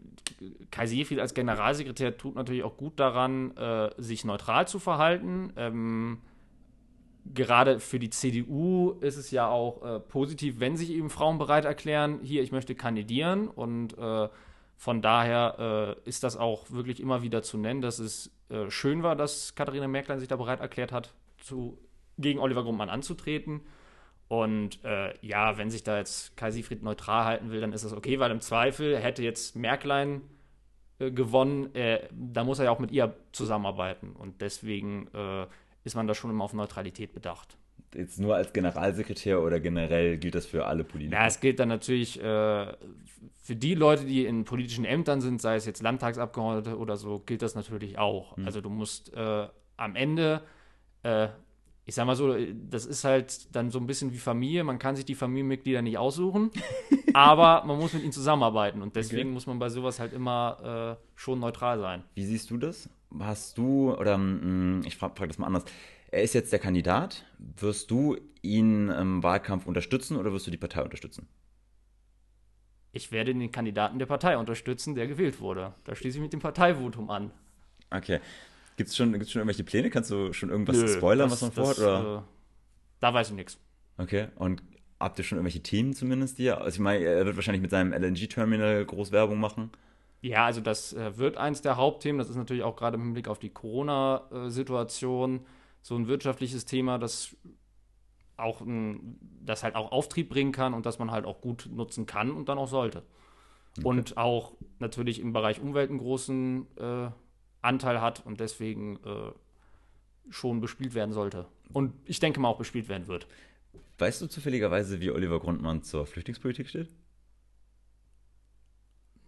Kai 0.71 0.85
Seefried 0.87 1.19
als 1.19 1.33
Generalsekretär 1.33 2.17
tut 2.17 2.35
natürlich 2.35 2.63
auch 2.63 2.77
gut 2.77 2.99
daran, 2.99 3.55
äh, 3.57 3.89
sich 3.97 4.23
neutral 4.23 4.67
zu 4.69 4.79
verhalten. 4.79 5.51
Ähm, 5.57 6.21
gerade 7.25 7.79
für 7.79 7.99
die 7.99 8.09
CDU 8.09 8.91
ist 9.01 9.17
es 9.17 9.31
ja 9.31 9.47
auch 9.47 9.83
äh, 9.83 9.99
positiv, 9.99 10.59
wenn 10.59 10.75
sich 10.75 10.91
eben 10.91 11.09
Frauen 11.09 11.37
bereit 11.37 11.65
erklären, 11.65 12.19
hier, 12.21 12.43
ich 12.43 12.51
möchte 12.51 12.75
kandidieren. 12.75 13.47
Und 13.47 13.97
äh, 13.97 14.29
von 14.77 15.01
daher 15.01 15.97
äh, 16.05 16.09
ist 16.09 16.23
das 16.23 16.37
auch 16.37 16.71
wirklich 16.71 16.99
immer 16.99 17.21
wieder 17.21 17.41
zu 17.41 17.57
nennen, 17.57 17.81
dass 17.81 17.99
es 17.99 18.31
äh, 18.49 18.69
schön 18.69 19.03
war, 19.03 19.15
dass 19.15 19.55
Katharina 19.55 19.87
Merklein 19.87 20.19
sich 20.19 20.27
da 20.27 20.35
bereit 20.35 20.59
erklärt 20.59 20.91
hat, 20.91 21.13
zu, 21.37 21.77
gegen 22.17 22.39
Oliver 22.39 22.63
Grundmann 22.63 22.89
anzutreten. 22.89 23.61
Und 24.27 24.83
äh, 24.83 25.13
ja, 25.25 25.57
wenn 25.57 25.69
sich 25.69 25.83
da 25.83 25.97
jetzt 25.97 26.35
Kai 26.35 26.51
Siegfried 26.51 26.83
neutral 26.83 27.25
halten 27.25 27.51
will, 27.51 27.61
dann 27.61 27.73
ist 27.73 27.85
das 27.85 27.93
okay, 27.93 28.19
weil 28.19 28.31
im 28.31 28.41
Zweifel 28.41 28.97
hätte 28.97 29.21
jetzt 29.21 29.55
Merklein 29.55 30.21
äh, 30.99 31.11
gewonnen, 31.11 31.69
da 32.11 32.43
muss 32.43 32.59
er 32.59 32.65
ja 32.65 32.71
auch 32.71 32.79
mit 32.79 32.91
ihr 32.91 33.15
zusammenarbeiten. 33.31 34.13
Und 34.13 34.41
deswegen 34.41 35.07
ist 35.83 35.95
man 35.95 36.07
da 36.07 36.13
schon 36.13 36.29
immer 36.31 36.43
auf 36.43 36.53
Neutralität 36.53 37.13
bedacht. 37.13 37.57
Jetzt 37.95 38.19
nur 38.19 38.35
als 38.35 38.53
Generalsekretär 38.53 39.41
oder 39.41 39.59
generell 39.59 40.17
gilt 40.17 40.33
das 40.35 40.45
für 40.47 40.65
alle 40.65 40.83
Politiker? 40.83 41.17
Ja, 41.21 41.27
es 41.27 41.39
gilt 41.39 41.59
dann 41.59 41.69
natürlich 41.69 42.19
äh, 42.19 42.73
für 43.41 43.55
die 43.55 43.75
Leute, 43.75 44.05
die 44.05 44.25
in 44.25 44.45
politischen 44.45 44.83
Ämtern 44.85 45.21
sind, 45.21 45.41
sei 45.41 45.55
es 45.55 45.65
jetzt 45.65 45.83
Landtagsabgeordnete 45.83 46.77
oder 46.77 46.97
so, 46.97 47.19
gilt 47.19 47.41
das 47.43 47.53
natürlich 47.55 47.99
auch. 47.99 48.35
Also 48.45 48.61
du 48.61 48.69
musst 48.69 49.13
äh, 49.13 49.47
am 49.77 49.95
Ende, 49.95 50.41
äh, 51.03 51.27
ich 51.85 51.93
sag 51.93 52.05
mal 52.07 52.15
so, 52.15 52.35
das 52.69 52.85
ist 52.87 53.03
halt 53.03 53.53
dann 53.55 53.69
so 53.69 53.77
ein 53.77 53.85
bisschen 53.85 54.11
wie 54.11 54.17
Familie. 54.17 54.63
Man 54.63 54.79
kann 54.79 54.95
sich 54.95 55.05
die 55.05 55.15
Familienmitglieder 55.15 55.81
nicht 55.83 55.97
aussuchen, 55.99 56.49
aber 57.13 57.63
man 57.65 57.77
muss 57.77 57.93
mit 57.93 58.01
ihnen 58.03 58.11
zusammenarbeiten 58.13 58.81
und 58.81 58.95
deswegen 58.95 59.21
Okay. 59.29 59.33
muss 59.33 59.45
man 59.45 59.59
bei 59.59 59.69
sowas 59.69 59.99
halt 59.99 60.13
immer 60.13 60.97
äh, 60.99 61.05
schon 61.15 61.39
neutral 61.39 61.77
sein. 61.79 62.03
Wie 62.15 62.25
siehst 62.25 62.49
du 62.49 62.57
das? 62.57 62.89
Hast 63.19 63.57
du, 63.57 63.93
oder 63.95 64.17
mm, 64.17 64.81
ich 64.85 64.97
frage 64.97 65.15
frag 65.15 65.27
das 65.29 65.37
mal 65.37 65.47
anders, 65.47 65.65
er 66.11 66.23
ist 66.23 66.33
jetzt 66.33 66.51
der 66.51 66.59
Kandidat, 66.59 67.25
wirst 67.37 67.91
du 67.91 68.17
ihn 68.41 68.89
im 68.89 69.23
Wahlkampf 69.23 69.65
unterstützen 69.65 70.17
oder 70.17 70.31
wirst 70.33 70.47
du 70.47 70.51
die 70.51 70.57
Partei 70.57 70.81
unterstützen? 70.83 71.27
Ich 72.91 73.11
werde 73.11 73.33
den 73.33 73.51
Kandidaten 73.51 73.97
der 73.97 74.05
Partei 74.05 74.37
unterstützen, 74.37 74.93
der 74.93 75.07
gewählt 75.07 75.39
wurde. 75.39 75.73
Da 75.83 75.95
schließe 75.95 76.17
ich 76.17 76.21
mit 76.21 76.33
dem 76.33 76.39
Parteivotum 76.39 77.09
an. 77.09 77.31
Okay. 77.89 78.19
Gibt 78.77 78.89
es 78.89 78.97
schon, 78.97 79.11
gibt's 79.13 79.31
schon 79.31 79.39
irgendwelche 79.39 79.63
Pläne? 79.63 79.89
Kannst 79.89 80.11
du 80.11 80.31
schon 80.33 80.49
irgendwas 80.49 80.77
Nö, 80.77 80.87
spoilern, 80.87 81.29
das- 81.29 81.41
was 81.41 81.41
man 81.41 81.51
vorhat? 81.51 81.77
das, 81.77 81.83
Oder? 81.83 82.17
Äh, 82.19 82.31
da 82.99 83.13
weiß 83.13 83.29
ich 83.29 83.35
nichts. 83.35 83.57
Okay. 83.97 84.27
Und 84.35 84.61
habt 84.99 85.17
ihr 85.17 85.23
schon 85.25 85.37
irgendwelche 85.37 85.63
Themen 85.63 85.93
zumindest 85.93 86.37
hier? 86.37 86.59
Also 86.61 86.75
ich 86.75 86.79
meine, 86.79 87.03
er 87.03 87.25
wird 87.25 87.35
wahrscheinlich 87.35 87.61
mit 87.61 87.71
seinem 87.71 87.93
LNG-Terminal 87.93 88.85
groß 88.85 89.11
Werbung 89.11 89.39
machen. 89.39 89.71
Ja, 90.23 90.45
also 90.45 90.61
das 90.61 90.93
äh, 90.93 91.17
wird 91.17 91.35
eins 91.35 91.61
der 91.61 91.75
Hauptthemen. 91.75 92.17
Das 92.17 92.29
ist 92.29 92.37
natürlich 92.37 92.63
auch 92.63 92.77
gerade 92.77 92.95
im 92.95 93.03
Hinblick 93.03 93.27
auf 93.27 93.39
die 93.39 93.49
Corona-Situation 93.49 95.45
so 95.81 95.97
ein 95.97 96.07
wirtschaftliches 96.07 96.63
Thema, 96.63 96.97
das 96.97 97.35
auch 98.37 98.61
ein, 98.61 99.19
das 99.41 99.63
halt 99.63 99.75
auch 99.75 99.91
Auftrieb 99.91 100.29
bringen 100.29 100.53
kann 100.53 100.73
und 100.73 100.85
das 100.85 100.97
man 100.97 101.11
halt 101.11 101.25
auch 101.25 101.41
gut 101.41 101.67
nutzen 101.69 102.05
kann 102.05 102.31
und 102.31 102.47
dann 102.47 102.57
auch 102.57 102.69
sollte. 102.69 103.03
Und 103.83 104.15
auch 104.15 104.53
natürlich 104.79 105.19
im 105.19 105.33
Bereich 105.33 105.59
Umwelt 105.59 105.89
einen 105.89 105.99
großen 105.99 106.67
äh, 106.77 107.09
Anteil 107.61 107.99
hat 107.99 108.25
und 108.25 108.39
deswegen 108.39 108.97
äh, 109.03 109.31
schon 110.29 110.61
bespielt 110.61 110.93
werden 110.93 111.11
sollte. 111.11 111.47
Und 111.73 111.91
ich 112.05 112.21
denke 112.21 112.39
mal 112.39 112.47
auch 112.47 112.59
bespielt 112.59 112.87
werden 112.87 113.07
wird. 113.07 113.27
Weißt 113.97 114.21
du 114.21 114.27
zufälligerweise, 114.27 115.01
wie 115.01 115.11
Oliver 115.11 115.41
Grundmann 115.41 115.83
zur 115.83 116.05
Flüchtlingspolitik 116.05 116.69
steht? 116.69 116.87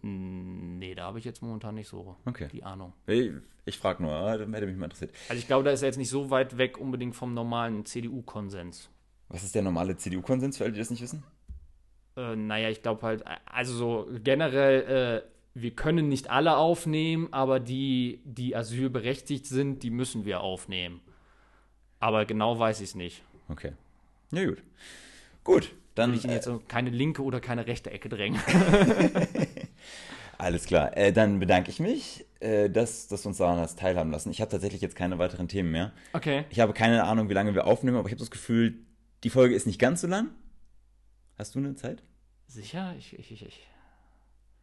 Nee, 0.06 0.94
da 0.94 1.04
habe 1.04 1.18
ich 1.18 1.24
jetzt 1.24 1.42
momentan 1.42 1.74
nicht 1.74 1.88
so 1.88 2.16
Okay. 2.24 2.48
die 2.52 2.62
Ahnung. 2.62 2.92
Ich, 3.06 3.30
ich 3.64 3.78
frage 3.78 4.02
nur, 4.02 4.12
ah, 4.12 4.32
hätte 4.32 4.46
mich 4.46 4.76
mal 4.76 4.84
interessiert. 4.84 5.12
Also 5.28 5.38
ich 5.40 5.46
glaube, 5.46 5.64
da 5.64 5.70
ist 5.70 5.82
er 5.82 5.88
jetzt 5.88 5.96
nicht 5.96 6.10
so 6.10 6.30
weit 6.30 6.58
weg 6.58 6.78
unbedingt 6.78 7.16
vom 7.16 7.34
normalen 7.34 7.84
CDU-Konsens. 7.84 8.88
Was 9.28 9.42
ist 9.42 9.54
der 9.54 9.62
normale 9.62 9.96
CDU-Konsens 9.96 10.58
für 10.58 10.64
alle, 10.64 10.72
die 10.72 10.78
das 10.78 10.90
nicht 10.90 11.02
wissen? 11.02 11.24
Äh, 12.16 12.36
naja, 12.36 12.70
ich 12.70 12.82
glaube 12.82 13.02
halt, 13.02 13.24
also 13.46 13.74
so 13.74 14.08
generell, 14.22 15.22
äh, 15.24 15.30
wir 15.58 15.70
können 15.72 16.08
nicht 16.08 16.30
alle 16.30 16.56
aufnehmen, 16.56 17.28
aber 17.32 17.58
die, 17.60 18.20
die 18.24 18.54
asylberechtigt 18.54 19.46
sind, 19.46 19.82
die 19.82 19.90
müssen 19.90 20.24
wir 20.24 20.40
aufnehmen. 20.42 21.00
Aber 21.98 22.24
genau 22.26 22.58
weiß 22.58 22.80
ich 22.80 22.90
es 22.90 22.94
nicht. 22.94 23.22
Okay. 23.48 23.72
Ja, 24.30 24.44
gut. 24.44 24.62
Gut, 25.44 25.72
dann. 25.94 26.10
Will 26.10 26.18
ich 26.18 26.24
ihn 26.24 26.30
äh, 26.30 26.34
jetzt 26.34 26.44
so 26.44 26.60
keine 26.68 26.90
linke 26.90 27.22
oder 27.22 27.40
keine 27.40 27.66
rechte 27.66 27.90
Ecke 27.90 28.08
drängen. 28.08 28.40
Alles 30.38 30.66
klar. 30.66 30.96
Äh, 30.96 31.12
dann 31.12 31.38
bedanke 31.38 31.70
ich 31.70 31.80
mich, 31.80 32.26
äh, 32.40 32.68
dass, 32.68 33.08
dass 33.08 33.22
du 33.22 33.28
uns 33.28 33.38
daran 33.38 33.58
hast 33.58 33.78
teilhaben 33.78 34.10
lassen. 34.10 34.30
Ich 34.30 34.40
habe 34.40 34.50
tatsächlich 34.50 34.82
jetzt 34.82 34.96
keine 34.96 35.18
weiteren 35.18 35.48
Themen 35.48 35.70
mehr. 35.70 35.92
Okay. 36.12 36.44
Ich 36.50 36.60
habe 36.60 36.72
keine 36.72 37.04
Ahnung, 37.04 37.28
wie 37.28 37.34
lange 37.34 37.54
wir 37.54 37.66
aufnehmen, 37.66 37.96
aber 37.96 38.08
ich 38.08 38.12
habe 38.12 38.20
das 38.20 38.30
Gefühl, 38.30 38.74
die 39.24 39.30
Folge 39.30 39.54
ist 39.54 39.66
nicht 39.66 39.78
ganz 39.78 40.02
so 40.02 40.06
lang. 40.06 40.30
Hast 41.38 41.54
du 41.54 41.58
eine 41.58 41.74
Zeit? 41.74 42.02
Sicher? 42.46 42.94
Ich, 42.98 43.18
ich, 43.18 43.32
ich, 43.32 43.46
ich. 43.46 43.66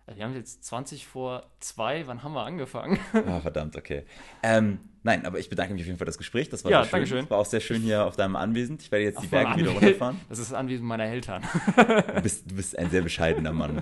Also 0.06 0.18
wir 0.18 0.26
haben 0.26 0.36
jetzt 0.36 0.66
20 0.66 1.08
vor 1.08 1.50
2. 1.62 2.08
Wann 2.08 2.24
haben 2.24 2.34
wir 2.34 2.44
angefangen? 2.46 3.00
Ah, 3.14 3.40
verdammt, 3.40 3.78
okay. 3.78 4.04
Ähm, 4.44 4.80
nein, 5.04 5.26
aber 5.26 5.40
ich 5.40 5.50
bedanke 5.50 5.74
mich 5.74 5.82
auf 5.84 5.86
jeden 5.88 5.98
Fall 5.98 6.06
für 6.06 6.10
das 6.10 6.18
Gespräch. 6.18 6.50
Das 6.50 6.64
war 6.66 6.72
Ja, 6.72 6.80
sehr 6.80 6.86
schön. 6.86 6.92
dankeschön. 6.92 7.24
Es 7.26 7.30
war 7.30 7.38
auch 7.38 7.46
sehr 7.46 7.62
schön 7.62 7.82
hier 7.82 8.06
auf 8.06 8.16
deinem 8.18 8.36
Anwesen. 8.36 8.78
Ich 8.82 8.92
werde 8.92 9.06
jetzt 9.06 9.22
die 9.22 9.28
Von 9.28 9.40
Berge 9.44 9.60
wieder 9.62 9.72
runterfahren. 9.72 10.20
Das 10.28 10.40
ist 10.40 10.52
das 10.52 10.58
Anwesen 10.58 10.86
meiner 10.86 11.06
Eltern. 11.06 11.44
Du 12.16 12.22
bist, 12.22 12.52
du 12.52 12.56
bist 12.56 12.78
ein 12.78 12.90
sehr 12.90 13.02
bescheidener 13.02 13.54
Mann. 13.54 13.82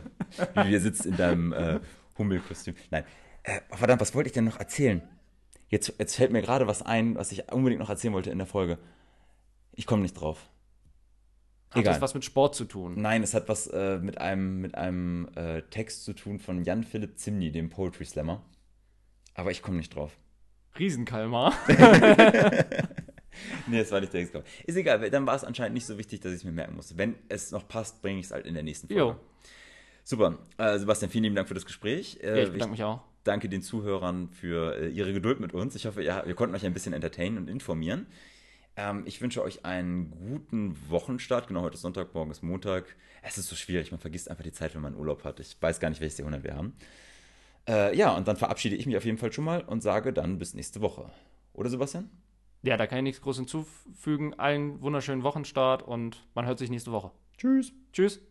Wie 0.56 0.70
wir 0.70 0.80
sitzt 0.80 1.06
in 1.06 1.18
deinem 1.18 1.54
äh, 1.54 1.80
Hummelkostüm. 2.18 2.76
Nein. 2.92 3.04
Äh, 3.44 3.60
oh, 3.72 3.76
verdammt, 3.78 4.02
was 4.02 4.14
wollte 4.14 4.28
ich 4.28 4.34
denn 4.34 4.46
noch 4.46 4.60
erzählen? 4.60 5.02
Jetzt, 5.70 5.94
jetzt 5.98 6.16
fällt 6.16 6.32
mir 6.32 6.42
gerade 6.42 6.68
was 6.68 6.82
ein, 6.84 7.16
was 7.16 7.32
ich 7.32 7.52
unbedingt 7.52 7.80
noch 7.82 7.90
erzählen 7.90 8.14
wollte 8.14 8.30
in 8.30 8.38
der 8.38 8.48
Folge. 8.48 8.78
Ich 9.74 9.86
komme 9.88 10.02
nicht 10.04 10.14
drauf. 10.14 10.50
Hat 11.72 11.82
Egal. 11.82 11.94
das 11.94 12.02
was 12.02 12.14
mit 12.14 12.26
Sport 12.26 12.56
zu 12.56 12.66
tun? 12.66 12.96
Nein, 12.98 13.24
es 13.24 13.34
hat 13.34 13.48
was 13.50 13.68
äh, 13.68 13.98
mit 14.00 14.20
einem, 14.20 14.62
mit 14.62 14.76
einem 14.76 15.30
äh, 15.36 15.62
Text 15.64 16.04
zu 16.04 16.14
tun 16.14 16.40
von 16.40 16.64
Jan-Philipp 16.64 17.18
Zimny, 17.18 17.52
dem 17.52 17.70
Poetry 17.70 18.06
Slammer. 18.06 18.44
Aber 19.34 19.52
ich 19.52 19.62
komme 19.62 19.78
nicht 19.78 19.96
drauf. 19.96 20.18
Riesenkalmar. 20.78 21.54
Nee, 23.68 23.80
das 23.80 23.92
war 23.92 24.02
nicht 24.02 24.14
der 24.14 24.22
ich. 24.22 24.30
Ist 24.66 24.76
egal, 24.76 25.10
dann 25.10 25.26
war 25.26 25.36
es 25.36 25.44
anscheinend 25.44 25.74
nicht 25.74 25.86
so 25.86 25.98
wichtig, 25.98 26.22
dass 26.22 26.32
ich 26.32 26.40
es 26.40 26.44
mir 26.44 26.52
merken 26.52 26.76
musste. 26.76 26.98
Wenn 26.98 27.16
es 27.30 27.52
noch 27.52 27.68
passt, 27.68 28.02
bringe 28.02 28.20
ich 28.20 28.26
es 28.28 28.32
halt 28.32 28.46
in 28.46 28.54
der 28.54 28.64
nächsten 28.64 28.88
Folge. 28.88 29.02
Jo. 29.02 29.16
Super. 30.04 30.40
Äh, 30.58 30.80
Sebastian, 30.80 31.12
vielen 31.12 31.24
lieben 31.26 31.36
Dank 31.36 31.48
für 31.48 31.54
das 31.54 31.66
Gespräch. 31.66 32.20
Äh, 32.22 32.38
Ja, 32.38 32.44
ich 32.44 32.52
bedanke 32.52 32.72
mich 32.72 32.84
auch. 32.84 33.02
danke 33.24 33.50
den 33.50 33.62
Zuhörern 33.62 34.30
für 34.30 34.76
äh, 34.78 34.90
ihre 34.90 35.14
Geduld 35.14 35.40
mit 35.40 35.54
uns. 35.54 35.76
Ich 35.76 35.86
hoffe, 35.86 36.04
ja, 36.04 36.26
wir 36.26 36.36
konnten 36.36 36.56
euch 36.56 36.66
ein 36.66 36.74
bisschen 36.74 36.94
entertainen 36.94 37.38
und 37.38 37.50
informieren. 37.50 38.08
Ähm, 38.76 39.04
ich 39.06 39.22
wünsche 39.22 39.44
euch 39.44 39.66
einen 39.66 40.12
guten 40.12 40.78
Wochenstart. 40.90 41.48
Genau, 41.48 41.62
heute 41.62 41.76
ist 41.76 41.82
Sonntag, 41.82 42.14
morgen 42.14 42.32
ist 42.32 42.42
Montag. 42.42 42.96
Es 43.22 43.38
ist 43.38 43.48
so 43.48 43.56
schwierig, 43.56 43.92
man 43.92 44.00
vergisst 44.00 44.30
einfach 44.30 44.44
die 44.44 44.52
Zeit, 44.52 44.74
wenn 44.76 44.82
man 44.82 44.96
Urlaub 44.96 45.24
hat. 45.24 45.40
Ich 45.40 45.58
weiß 45.62 45.80
gar 45.80 45.90
nicht, 45.90 46.02
welches 46.02 46.18
Jahrhundert 46.18 46.44
wir 46.44 46.56
haben. 46.56 46.74
Äh, 47.68 47.96
ja, 47.96 48.16
und 48.16 48.28
dann 48.28 48.38
verabschiede 48.38 48.76
ich 48.76 48.86
mich 48.86 48.98
auf 48.98 49.06
jeden 49.06 49.18
Fall 49.18 49.32
schon 49.32 49.46
mal 49.46 49.62
und 49.62 49.82
sage 49.82 50.14
dann 50.14 50.40
bis 50.40 50.54
nächste 50.54 50.82
Woche. 50.82 51.12
Oder 51.54 51.70
Sebastian? 51.70 52.10
Ja, 52.64 52.78
da 52.78 52.88
kann 52.88 53.00
ich 53.00 53.04
nichts 53.04 53.22
groß 53.22 53.38
hinzufügen. 53.38 54.34
Allen 54.36 54.82
wunderschönen 54.82 55.24
Wochenstart 55.24 55.84
und 55.84 56.26
man 56.34 56.46
hört 56.46 56.60
sich 56.60 56.70
nächste 56.70 56.92
Woche. 56.92 57.12
Tschüss. 57.38 57.74
Tschüss. 57.92 58.22